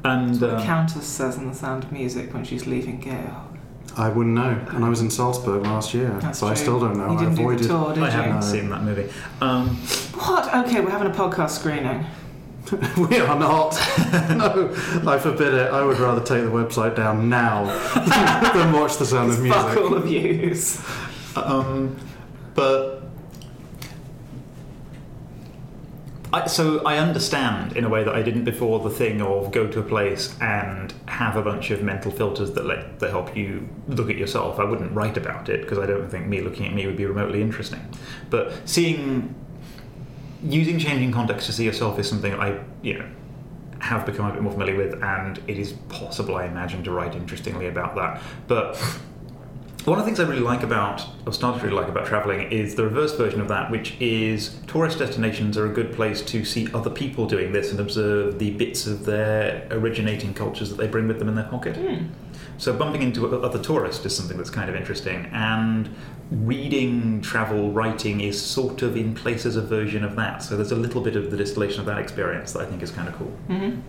And 0.04 0.30
That's 0.30 0.40
what 0.40 0.50
the 0.50 0.56
um, 0.58 0.62
Countess 0.64 1.06
says 1.06 1.36
in 1.36 1.48
The 1.48 1.54
Sound 1.54 1.84
of 1.84 1.92
Music 1.92 2.32
when 2.34 2.44
she's 2.44 2.66
leaving 2.66 2.98
Gale. 3.00 3.48
I 3.96 4.08
wouldn't 4.08 4.34
know. 4.34 4.58
And 4.70 4.84
I 4.84 4.88
was 4.88 5.00
in 5.00 5.10
Salzburg 5.10 5.62
last 5.64 5.92
year, 5.94 6.08
That's 6.20 6.38
so 6.38 6.46
I 6.46 6.54
still 6.54 6.80
don't 6.80 6.96
know. 6.96 7.08
You 7.12 7.16
I 7.16 7.18
didn't 7.20 7.34
do 7.36 7.42
avoided. 7.42 7.64
the 7.64 7.68
tour, 7.68 7.94
did 7.94 8.02
I 8.02 8.06
you? 8.06 8.12
haven't 8.12 8.34
No. 8.36 8.40
seen 8.40 8.68
that 8.70 8.82
movie. 8.82 9.10
Um, 9.40 9.68
What? 10.14 10.54
Okay, 10.66 10.80
we're 10.80 10.90
having 10.90 11.08
a 11.08 11.14
podcast 11.14 11.50
screening. 11.50 12.06
we 13.10 13.18
are 13.18 13.38
not. 13.38 13.72
no, 14.30 14.70
I 15.06 15.18
forbid 15.18 15.52
it. 15.54 15.70
I 15.72 15.84
would 15.84 15.98
rather 15.98 16.20
take 16.20 16.44
the 16.44 16.50
website 16.50 16.94
down 16.96 17.28
now 17.28 17.64
than 18.54 18.72
watch 18.72 18.96
the 18.96 19.04
sound 19.04 19.30
of 19.32 19.40
Music. 19.42 19.60
Fuck 19.60 19.76
all 19.78 19.90
music. 19.98 20.04
of 20.04 20.42
yous. 20.42 20.86
Um, 21.36 21.96
but 22.54 23.01
I, 26.32 26.46
so 26.46 26.82
I 26.84 26.96
understand 26.96 27.76
in 27.76 27.84
a 27.84 27.88
way 27.90 28.04
that 28.04 28.14
I 28.14 28.22
didn't 28.22 28.44
before 28.44 28.80
the 28.80 28.90
thing 28.90 29.20
of 29.20 29.52
go 29.52 29.66
to 29.66 29.80
a 29.80 29.82
place 29.82 30.34
and 30.40 30.92
have 31.06 31.36
a 31.36 31.42
bunch 31.42 31.70
of 31.70 31.82
mental 31.82 32.10
filters 32.10 32.52
that 32.52 32.64
let 32.64 33.00
that 33.00 33.10
help 33.10 33.36
you 33.36 33.68
look 33.88 34.08
at 34.08 34.16
yourself. 34.16 34.58
I 34.58 34.64
wouldn't 34.64 34.92
write 34.92 35.18
about 35.18 35.48
it 35.50 35.60
because 35.62 35.78
I 35.78 35.86
don't 35.86 36.08
think 36.08 36.26
me 36.26 36.40
looking 36.40 36.66
at 36.66 36.72
me 36.72 36.86
would 36.86 36.96
be 36.96 37.04
remotely 37.04 37.42
interesting. 37.42 37.86
But 38.30 38.52
seeing 38.64 39.34
using 40.42 40.78
changing 40.78 41.12
context 41.12 41.46
to 41.46 41.52
see 41.52 41.64
yourself 41.64 41.98
is 41.98 42.08
something 42.08 42.34
I 42.34 42.60
you 42.82 42.98
know 42.98 43.08
have 43.80 44.06
become 44.06 44.26
a 44.26 44.32
bit 44.32 44.40
more 44.40 44.52
familiar 44.52 44.76
with, 44.76 45.02
and 45.02 45.38
it 45.48 45.58
is 45.58 45.72
possible, 45.88 46.36
I 46.36 46.46
imagine, 46.46 46.84
to 46.84 46.92
write 46.92 47.16
interestingly 47.16 47.66
about 47.66 47.96
that. 47.96 48.22
But 48.46 48.80
one 49.84 49.98
of 49.98 50.04
the 50.04 50.08
things 50.08 50.20
I 50.20 50.28
really 50.28 50.42
like 50.42 50.62
about, 50.62 51.04
or 51.26 51.32
started 51.32 51.58
to 51.58 51.66
really 51.66 51.80
like 51.80 51.88
about 51.88 52.06
traveling, 52.06 52.52
is 52.52 52.74
the 52.76 52.84
reverse 52.84 53.14
version 53.16 53.40
of 53.40 53.48
that, 53.48 53.70
which 53.70 53.96
is 54.00 54.56
tourist 54.66 54.98
destinations 54.98 55.58
are 55.58 55.66
a 55.66 55.72
good 55.72 55.92
place 55.92 56.22
to 56.22 56.44
see 56.44 56.72
other 56.72 56.90
people 56.90 57.26
doing 57.26 57.52
this 57.52 57.70
and 57.70 57.80
observe 57.80 58.38
the 58.38 58.52
bits 58.52 58.86
of 58.86 59.04
their 59.04 59.66
originating 59.70 60.34
cultures 60.34 60.70
that 60.70 60.76
they 60.76 60.86
bring 60.86 61.08
with 61.08 61.18
them 61.18 61.28
in 61.28 61.34
their 61.34 61.48
pocket. 61.48 61.76
Hmm. 61.76 62.06
So 62.58 62.72
bumping 62.72 63.02
into 63.02 63.34
other 63.42 63.60
tourists 63.60 64.04
is 64.06 64.16
something 64.16 64.36
that's 64.36 64.50
kind 64.50 64.70
of 64.70 64.76
interesting, 64.76 65.26
and 65.32 65.92
reading 66.30 67.20
travel 67.20 67.72
writing 67.72 68.20
is 68.20 68.40
sort 68.40 68.82
of 68.82 68.96
in 68.96 69.14
places 69.14 69.56
a 69.56 69.62
version 69.62 70.04
of 70.04 70.14
that. 70.16 70.42
So 70.42 70.56
there's 70.56 70.72
a 70.72 70.76
little 70.76 71.00
bit 71.00 71.16
of 71.16 71.30
the 71.30 71.36
distillation 71.36 71.80
of 71.80 71.86
that 71.86 71.98
experience 71.98 72.52
that 72.52 72.60
I 72.60 72.66
think 72.66 72.82
is 72.82 72.90
kind 72.90 73.08
of 73.08 73.14
cool. 73.16 73.28
hmm 73.48 73.80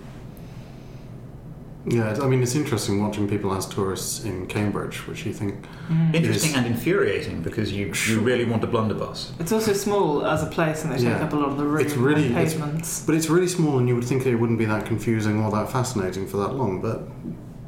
Yeah, 1.86 2.18
I 2.22 2.28
mean, 2.28 2.42
it's 2.42 2.56
interesting 2.56 3.02
watching 3.04 3.28
people 3.28 3.54
as 3.54 3.66
tourists 3.66 4.24
in 4.24 4.48
Cambridge, 4.48 5.06
which 5.08 5.26
you 5.26 5.34
think 5.34 5.66
Mm. 5.90 6.16
Interesting 6.16 6.52
Yes. 6.52 6.58
and 6.60 6.68
infuriating 6.68 7.42
because 7.42 7.74
you, 7.74 7.92
you 8.08 8.22
really 8.22 8.46
want 8.46 8.64
a 8.64 8.68
blunderbuss. 8.68 9.34
It's 9.38 9.52
also 9.52 9.74
small 9.74 10.26
as 10.26 10.42
a 10.44 10.46
place, 10.46 10.86
and 10.86 10.94
they 10.94 10.98
take 10.98 11.22
up 11.22 11.34
a 11.34 11.36
lot 11.36 11.50
of 11.50 11.58
the 11.58 11.66
room 11.66 11.82
It's 11.86 11.96
really- 11.98 12.28
on 12.28 12.32
it's- 12.38 12.54
pavements. 12.54 13.04
But 13.06 13.16
it's 13.16 13.30
really 13.30 13.50
small, 13.50 13.80
and 13.80 13.90
you 13.90 13.96
would 13.96 14.06
think 14.06 14.26
it 14.26 14.36
wouldn't 14.36 14.60
be 14.60 14.66
that 14.66 14.86
confusing 14.86 15.44
or 15.44 15.52
that 15.52 15.70
fascinating 15.72 16.26
for 16.26 16.38
that 16.38 16.56
long, 16.56 16.80
but 16.82 17.10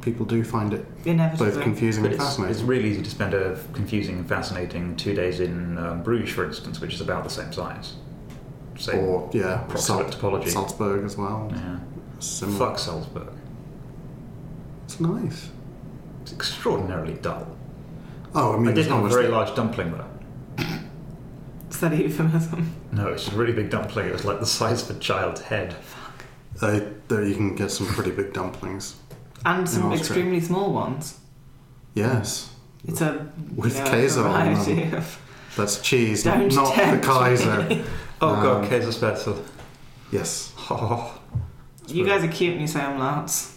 people 0.02 0.26
do 0.26 0.46
find 0.46 0.74
it 0.74 0.86
Inevitably. 1.04 1.50
both 1.52 1.62
confusing 1.62 2.04
But 2.04 2.14
and 2.14 2.22
it's, 2.22 2.40
it's 2.40 2.62
really 2.62 2.90
easy 2.92 3.02
to 3.02 3.10
spend 3.10 3.34
a 3.34 3.58
confusing 3.74 4.20
and 4.20 4.30
fascinating 4.30 4.96
two 4.96 5.14
days 5.14 5.42
in 5.42 5.78
um, 5.78 6.04
Bruges, 6.04 6.30
for 6.30 6.46
instance, 6.46 6.80
which 6.80 6.94
is 6.94 7.02
about 7.02 7.26
the 7.26 7.30
same 7.30 7.52
size. 7.52 7.94
Same 8.78 9.00
or, 9.00 9.30
yeah, 9.34 9.58
proximate 9.68 10.14
Salt, 10.14 10.18
topology. 10.22 10.50
Salzburg 10.50 11.04
as 11.04 11.18
well. 11.18 11.52
Yeah. 11.54 11.78
Similar. 12.20 12.58
Fuck 12.60 12.80
Salzburg. 12.80 13.28
It's 14.86 15.00
nice. 15.00 15.50
It's 16.22 16.34
extraordinarily 16.34 17.16
dull. 17.16 17.48
Oh, 18.34 18.54
I 18.54 18.58
mean, 18.58 18.70
I 18.70 18.72
did 18.72 18.80
it's 18.82 18.90
not 18.90 18.96
have 18.98 19.06
a 19.06 19.08
much 19.08 19.14
very 19.14 19.28
large 19.28 19.56
dumpling 19.56 19.92
though. 19.92 20.06
Is 21.70 21.80
that 21.82 21.92
a 21.94 21.98
euphemism? 21.98 22.74
No, 22.92 23.08
it's 23.10 23.28
a 23.28 23.36
really 23.36 23.52
big 23.54 23.70
dumpling. 23.70 24.08
It 24.08 24.14
was 24.14 24.24
like 24.26 24.40
the 24.40 24.46
size 24.46 24.90
of 24.90 24.96
a 24.96 25.00
child's 25.00 25.42
head. 25.42 25.76
Uh, 26.62 26.80
there 27.10 27.24
you 27.26 27.36
can 27.36 27.56
get 27.56 27.70
some 27.72 27.86
pretty 27.88 28.12
big 28.12 28.32
dumplings. 28.34 28.96
And 29.46 29.68
some 29.68 29.92
extremely 29.92 30.40
small 30.40 30.72
ones. 30.74 31.20
Yes, 31.94 32.50
It's 32.88 33.02
a 33.02 33.28
With 33.56 33.76
you 33.78 33.84
know, 33.84 33.90
queso 33.90 34.24
on 34.26 34.54
them. 34.64 34.94
of. 34.96 35.22
that's 35.58 35.82
cheese, 35.82 36.24
Don't 36.24 36.54
not 36.54 36.76
the 36.76 37.00
Kaiser. 37.00 37.64
me. 37.64 37.84
Oh 38.22 38.30
Um, 38.36 38.44
god, 38.70 38.94
special. 38.94 39.44
Yes. 40.12 40.54
Oh. 40.70 41.20
You 41.88 42.06
guys 42.06 42.24
are 42.24 42.28
cute 42.30 42.54
and 42.54 42.62
you 42.62 42.68
say 42.68 42.80
umlauts. 42.80 43.55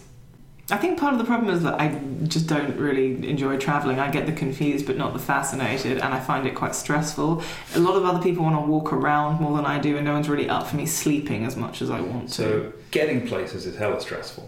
I 0.71 0.77
think 0.77 0.99
part 0.99 1.13
of 1.13 1.19
the 1.19 1.25
problem 1.25 1.53
is 1.55 1.63
that 1.63 1.79
I 1.79 1.99
just 2.27 2.47
don't 2.47 2.75
really 2.77 3.27
enjoy 3.27 3.57
travelling. 3.57 3.99
I 3.99 4.11
get 4.11 4.25
the 4.25 4.31
confused 4.31 4.85
but 4.85 4.97
not 4.97 5.13
the 5.13 5.19
fascinated, 5.19 5.97
and 5.99 6.13
I 6.13 6.19
find 6.19 6.45
it 6.45 6.53
quite 6.55 6.75
stressful. 6.75 7.41
A 7.75 7.79
lot 7.79 7.95
of 7.95 8.05
other 8.05 8.21
people 8.21 8.43
want 8.43 8.55
to 8.55 8.69
walk 8.71 8.93
around 8.93 9.41
more 9.41 9.55
than 9.57 9.65
I 9.65 9.79
do, 9.79 9.95
and 9.97 10.05
no 10.05 10.13
one's 10.13 10.29
really 10.29 10.47
up 10.49 10.67
for 10.67 10.75
me 10.75 10.85
sleeping 10.85 11.45
as 11.45 11.55
much 11.55 11.81
as 11.81 11.89
I 11.89 12.01
want 12.01 12.27
to. 12.29 12.33
So 12.33 12.73
getting 12.91 13.27
places 13.27 13.65
is 13.65 13.77
hella 13.77 13.99
stressful. 13.99 14.47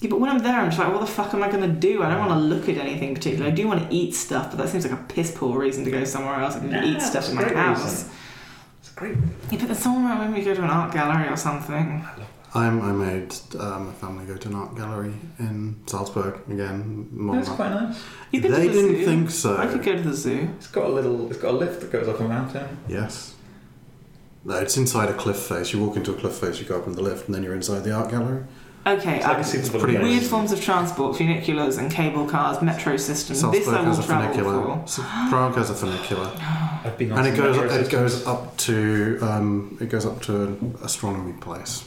Yeah, 0.00 0.10
but 0.10 0.20
when 0.20 0.28
I'm 0.30 0.38
there, 0.40 0.54
I'm 0.60 0.66
just 0.68 0.78
like, 0.78 0.92
what 0.92 1.00
the 1.00 1.06
fuck 1.06 1.32
am 1.32 1.42
I 1.42 1.48
going 1.50 1.62
to 1.62 1.68
do? 1.80 2.02
I 2.02 2.10
don't 2.10 2.18
want 2.26 2.32
to 2.32 2.46
look 2.46 2.68
at 2.68 2.76
anything 2.76 3.14
particular. 3.14 3.46
I 3.46 3.50
do 3.50 3.66
want 3.66 3.88
to 3.88 3.94
eat 3.96 4.14
stuff, 4.14 4.50
but 4.50 4.58
that 4.58 4.68
seems 4.68 4.84
like 4.86 4.92
a 4.98 5.02
piss 5.04 5.32
poor 5.34 5.58
reason 5.58 5.84
to 5.86 5.90
go 5.90 6.04
somewhere 6.04 6.34
else. 6.34 6.54
and 6.54 6.70
Nah, 6.70 6.84
eat 6.84 7.00
stuff 7.00 7.28
in 7.30 7.34
my 7.34 7.44
house. 7.44 7.82
reason. 7.82 8.10
It's 8.80 8.90
great. 8.90 9.16
Yeah, 9.50 9.58
but 9.58 9.66
there's 9.68 9.78
somewhere 9.78 10.16
when 10.18 10.34
we 10.34 10.42
go 10.42 10.54
to 10.54 10.62
an 10.62 10.68
art 10.68 10.92
gallery 10.92 11.28
or 11.28 11.36
something. 11.36 12.04
I'm, 12.54 12.80
I 12.80 12.92
made 12.92 13.34
um, 13.58 13.88
a 13.88 13.92
family 13.92 14.24
go 14.24 14.36
to 14.36 14.48
an 14.48 14.54
art 14.54 14.74
gallery 14.76 15.12
in 15.38 15.76
Salzburg 15.86 16.40
again. 16.50 17.08
More 17.12 17.36
That's 17.36 17.48
quite 17.50 17.70
nice. 17.70 18.02
You 18.30 18.40
could 18.40 18.52
they 18.52 18.68
do 18.68 18.72
the 18.72 18.82
didn't 18.82 18.96
zoo. 18.98 19.04
think 19.04 19.30
so. 19.30 19.56
I 19.58 19.66
could 19.66 19.82
go 19.82 19.94
to 19.96 20.02
the 20.02 20.14
zoo. 20.14 20.48
It's 20.56 20.68
got 20.68 20.84
a 20.86 20.88
little. 20.92 21.28
It's 21.30 21.38
got 21.40 21.50
a 21.54 21.56
lift 21.56 21.80
that 21.80 21.92
goes 21.92 22.08
up 22.08 22.18
a 22.20 22.24
mountain. 22.28 22.78
Yes. 22.88 23.34
No, 24.44 24.56
it's 24.58 24.76
inside 24.76 25.08
a 25.10 25.14
cliff 25.14 25.36
face. 25.38 25.72
You 25.72 25.84
walk 25.84 25.96
into 25.96 26.12
a 26.12 26.14
cliff 26.14 26.34
face, 26.38 26.60
you 26.60 26.66
go 26.66 26.78
up 26.78 26.86
in 26.86 26.92
the 26.94 27.02
lift, 27.02 27.26
and 27.26 27.34
then 27.34 27.42
you're 27.42 27.54
inside 27.54 27.80
the 27.80 27.92
art 27.92 28.10
gallery. 28.10 28.44
Okay, 28.86 29.16
It's 29.16 29.26
like 29.26 29.38
uh, 29.38 29.40
a 29.40 29.44
super 29.44 29.78
pretty 29.80 29.98
place. 29.98 30.08
weird 30.08 30.22
forms 30.22 30.52
of 30.52 30.60
transport, 30.60 31.16
funiculars 31.16 31.76
and 31.76 31.90
cable 31.90 32.24
cars, 32.28 32.62
metro 32.62 32.96
systems. 32.96 33.40
Salzburg 33.40 33.64
this 33.64 33.68
I 33.74 33.82
has 33.82 33.96
will 33.98 34.04
a 34.04 34.06
travel 34.06 34.32
funicular. 34.32 34.86
for. 34.86 35.02
Prague 35.28 35.56
has 35.56 35.70
a 35.70 35.74
funicular, 35.74 36.30
I've 36.84 36.96
been 36.96 37.10
on 37.10 37.18
and 37.18 37.26
it 37.26 37.34
some 37.36 37.44
goes 37.44 37.56
metro 37.56 37.76
it 37.76 37.90
goes 37.90 38.26
up 38.28 38.56
to 38.58 39.18
um, 39.22 39.76
it 39.80 39.88
goes 39.88 40.06
up 40.06 40.22
to 40.22 40.42
an 40.44 40.78
astronomy 40.84 41.32
place, 41.32 41.84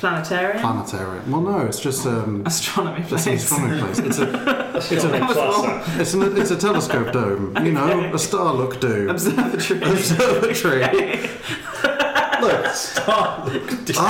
Planetarium? 0.00 0.60
planetarium. 0.60 1.30
Well, 1.30 1.42
no, 1.42 1.58
it's 1.66 1.78
just 1.78 2.06
um, 2.06 2.42
Astronomy 2.46 3.02
it's 3.02 3.12
an 3.12 3.18
place. 3.18 3.42
astronomy 3.44 3.78
place. 3.80 3.98
It's 3.98 4.18
a 4.18 4.72
it's 4.76 4.88
That 4.88 5.22
a 5.22 5.26
was 5.26 5.36
wrong. 5.36 5.82
it's, 6.00 6.14
an, 6.14 6.36
it's 6.38 6.50
a 6.50 6.56
telescope 6.56 7.12
dome. 7.12 7.54
You 7.64 7.72
know, 7.72 8.10
a 8.14 8.18
star 8.18 8.54
look 8.54 8.80
dome. 8.80 9.10
Observatory. 9.10 9.82
Observatory. 9.82 10.80
Look, 12.40 12.66
star 12.74 13.44
look 13.46 13.84
dome. 13.84 14.02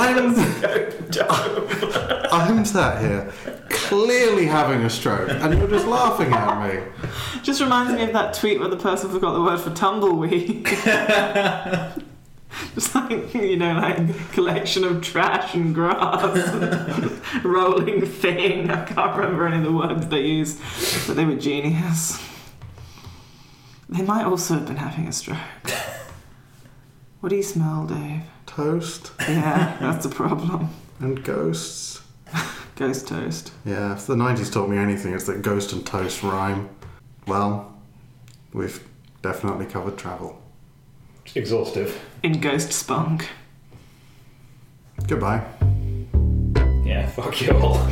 I'm 2.31 2.57
I'm 2.59 2.63
sat 2.65 3.01
here 3.01 3.33
clearly 3.69 4.45
having 4.45 4.83
a 4.83 4.89
stroke, 4.89 5.29
and 5.29 5.53
you're 5.57 5.67
just 5.67 5.85
laughing 5.87 6.31
at 6.31 6.73
me. 6.73 6.81
Just 7.43 7.59
reminds 7.59 7.91
me 7.93 8.03
of 8.03 8.13
that 8.13 8.33
tweet 8.33 8.59
where 8.61 8.69
the 8.69 8.77
person 8.77 9.09
forgot 9.11 9.33
the 9.33 9.41
word 9.41 9.59
for 9.59 9.71
tumbleweed. 9.71 10.65
Just 12.75 12.93
like, 12.95 13.33
you 13.33 13.57
know, 13.57 13.73
like 13.73 14.31
collection 14.33 14.83
of 14.83 15.01
trash 15.01 15.53
and 15.55 15.73
grass, 15.73 16.53
rolling 17.43 18.05
thing. 18.05 18.69
I 18.69 18.85
can't 18.85 19.15
remember 19.17 19.47
any 19.47 19.57
of 19.57 19.63
the 19.63 19.71
words 19.71 20.07
they 20.07 20.21
used, 20.21 20.59
but 21.07 21.15
they 21.15 21.25
were 21.25 21.35
genius. 21.35 22.21
They 23.89 24.03
might 24.03 24.25
also 24.25 24.55
have 24.55 24.65
been 24.67 24.77
having 24.77 25.07
a 25.07 25.11
stroke. 25.11 25.37
What 27.19 27.29
do 27.29 27.35
you 27.35 27.43
smell, 27.43 27.85
Dave? 27.85 28.21
Toast 28.45 29.11
Yeah, 29.21 29.77
that's 29.79 30.05
the 30.05 30.13
problem. 30.13 30.69
and 30.99 31.23
ghosts. 31.23 32.01
Ghost 32.75 33.07
toast. 33.07 33.51
Yeah, 33.65 33.93
if 33.93 34.07
the 34.07 34.15
90s 34.15 34.51
taught 34.51 34.67
me 34.69 34.77
anything, 34.77 35.13
it's 35.13 35.25
that 35.25 35.41
ghost 35.41 35.71
and 35.73 35.85
toast 35.85 36.23
rhyme. 36.23 36.69
Well, 37.27 37.77
we've 38.53 38.83
definitely 39.21 39.65
covered 39.67 39.97
travel. 39.97 40.41
Exhaustive. 41.35 41.99
In 42.23 42.39
ghost 42.39 42.71
spunk. 42.71 43.29
Goodbye. 45.07 45.43
Yeah, 46.85 47.07
fuck 47.07 47.41
you 47.41 47.51
all. 47.57 47.87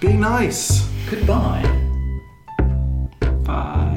Be 0.00 0.14
nice. 0.14 0.88
Goodbye. 1.10 1.62
Bye. 3.44 3.93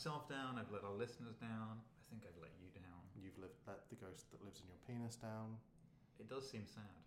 Myself 0.00 0.24
down, 0.32 0.56
I've 0.56 0.72
let 0.72 0.80
our 0.80 0.96
listeners 0.96 1.36
down, 1.36 1.76
I 1.76 2.04
think 2.08 2.24
I've 2.24 2.40
let 2.40 2.56
you 2.56 2.72
down. 2.72 3.04
You've 3.20 3.36
lived, 3.36 3.60
let 3.68 3.84
the 3.92 4.00
ghost 4.00 4.32
that 4.32 4.40
lives 4.40 4.64
in 4.64 4.66
your 4.72 4.80
penis 4.88 5.14
down. 5.14 5.60
It 6.16 6.24
does 6.24 6.48
seem 6.48 6.64
sad. 6.64 6.99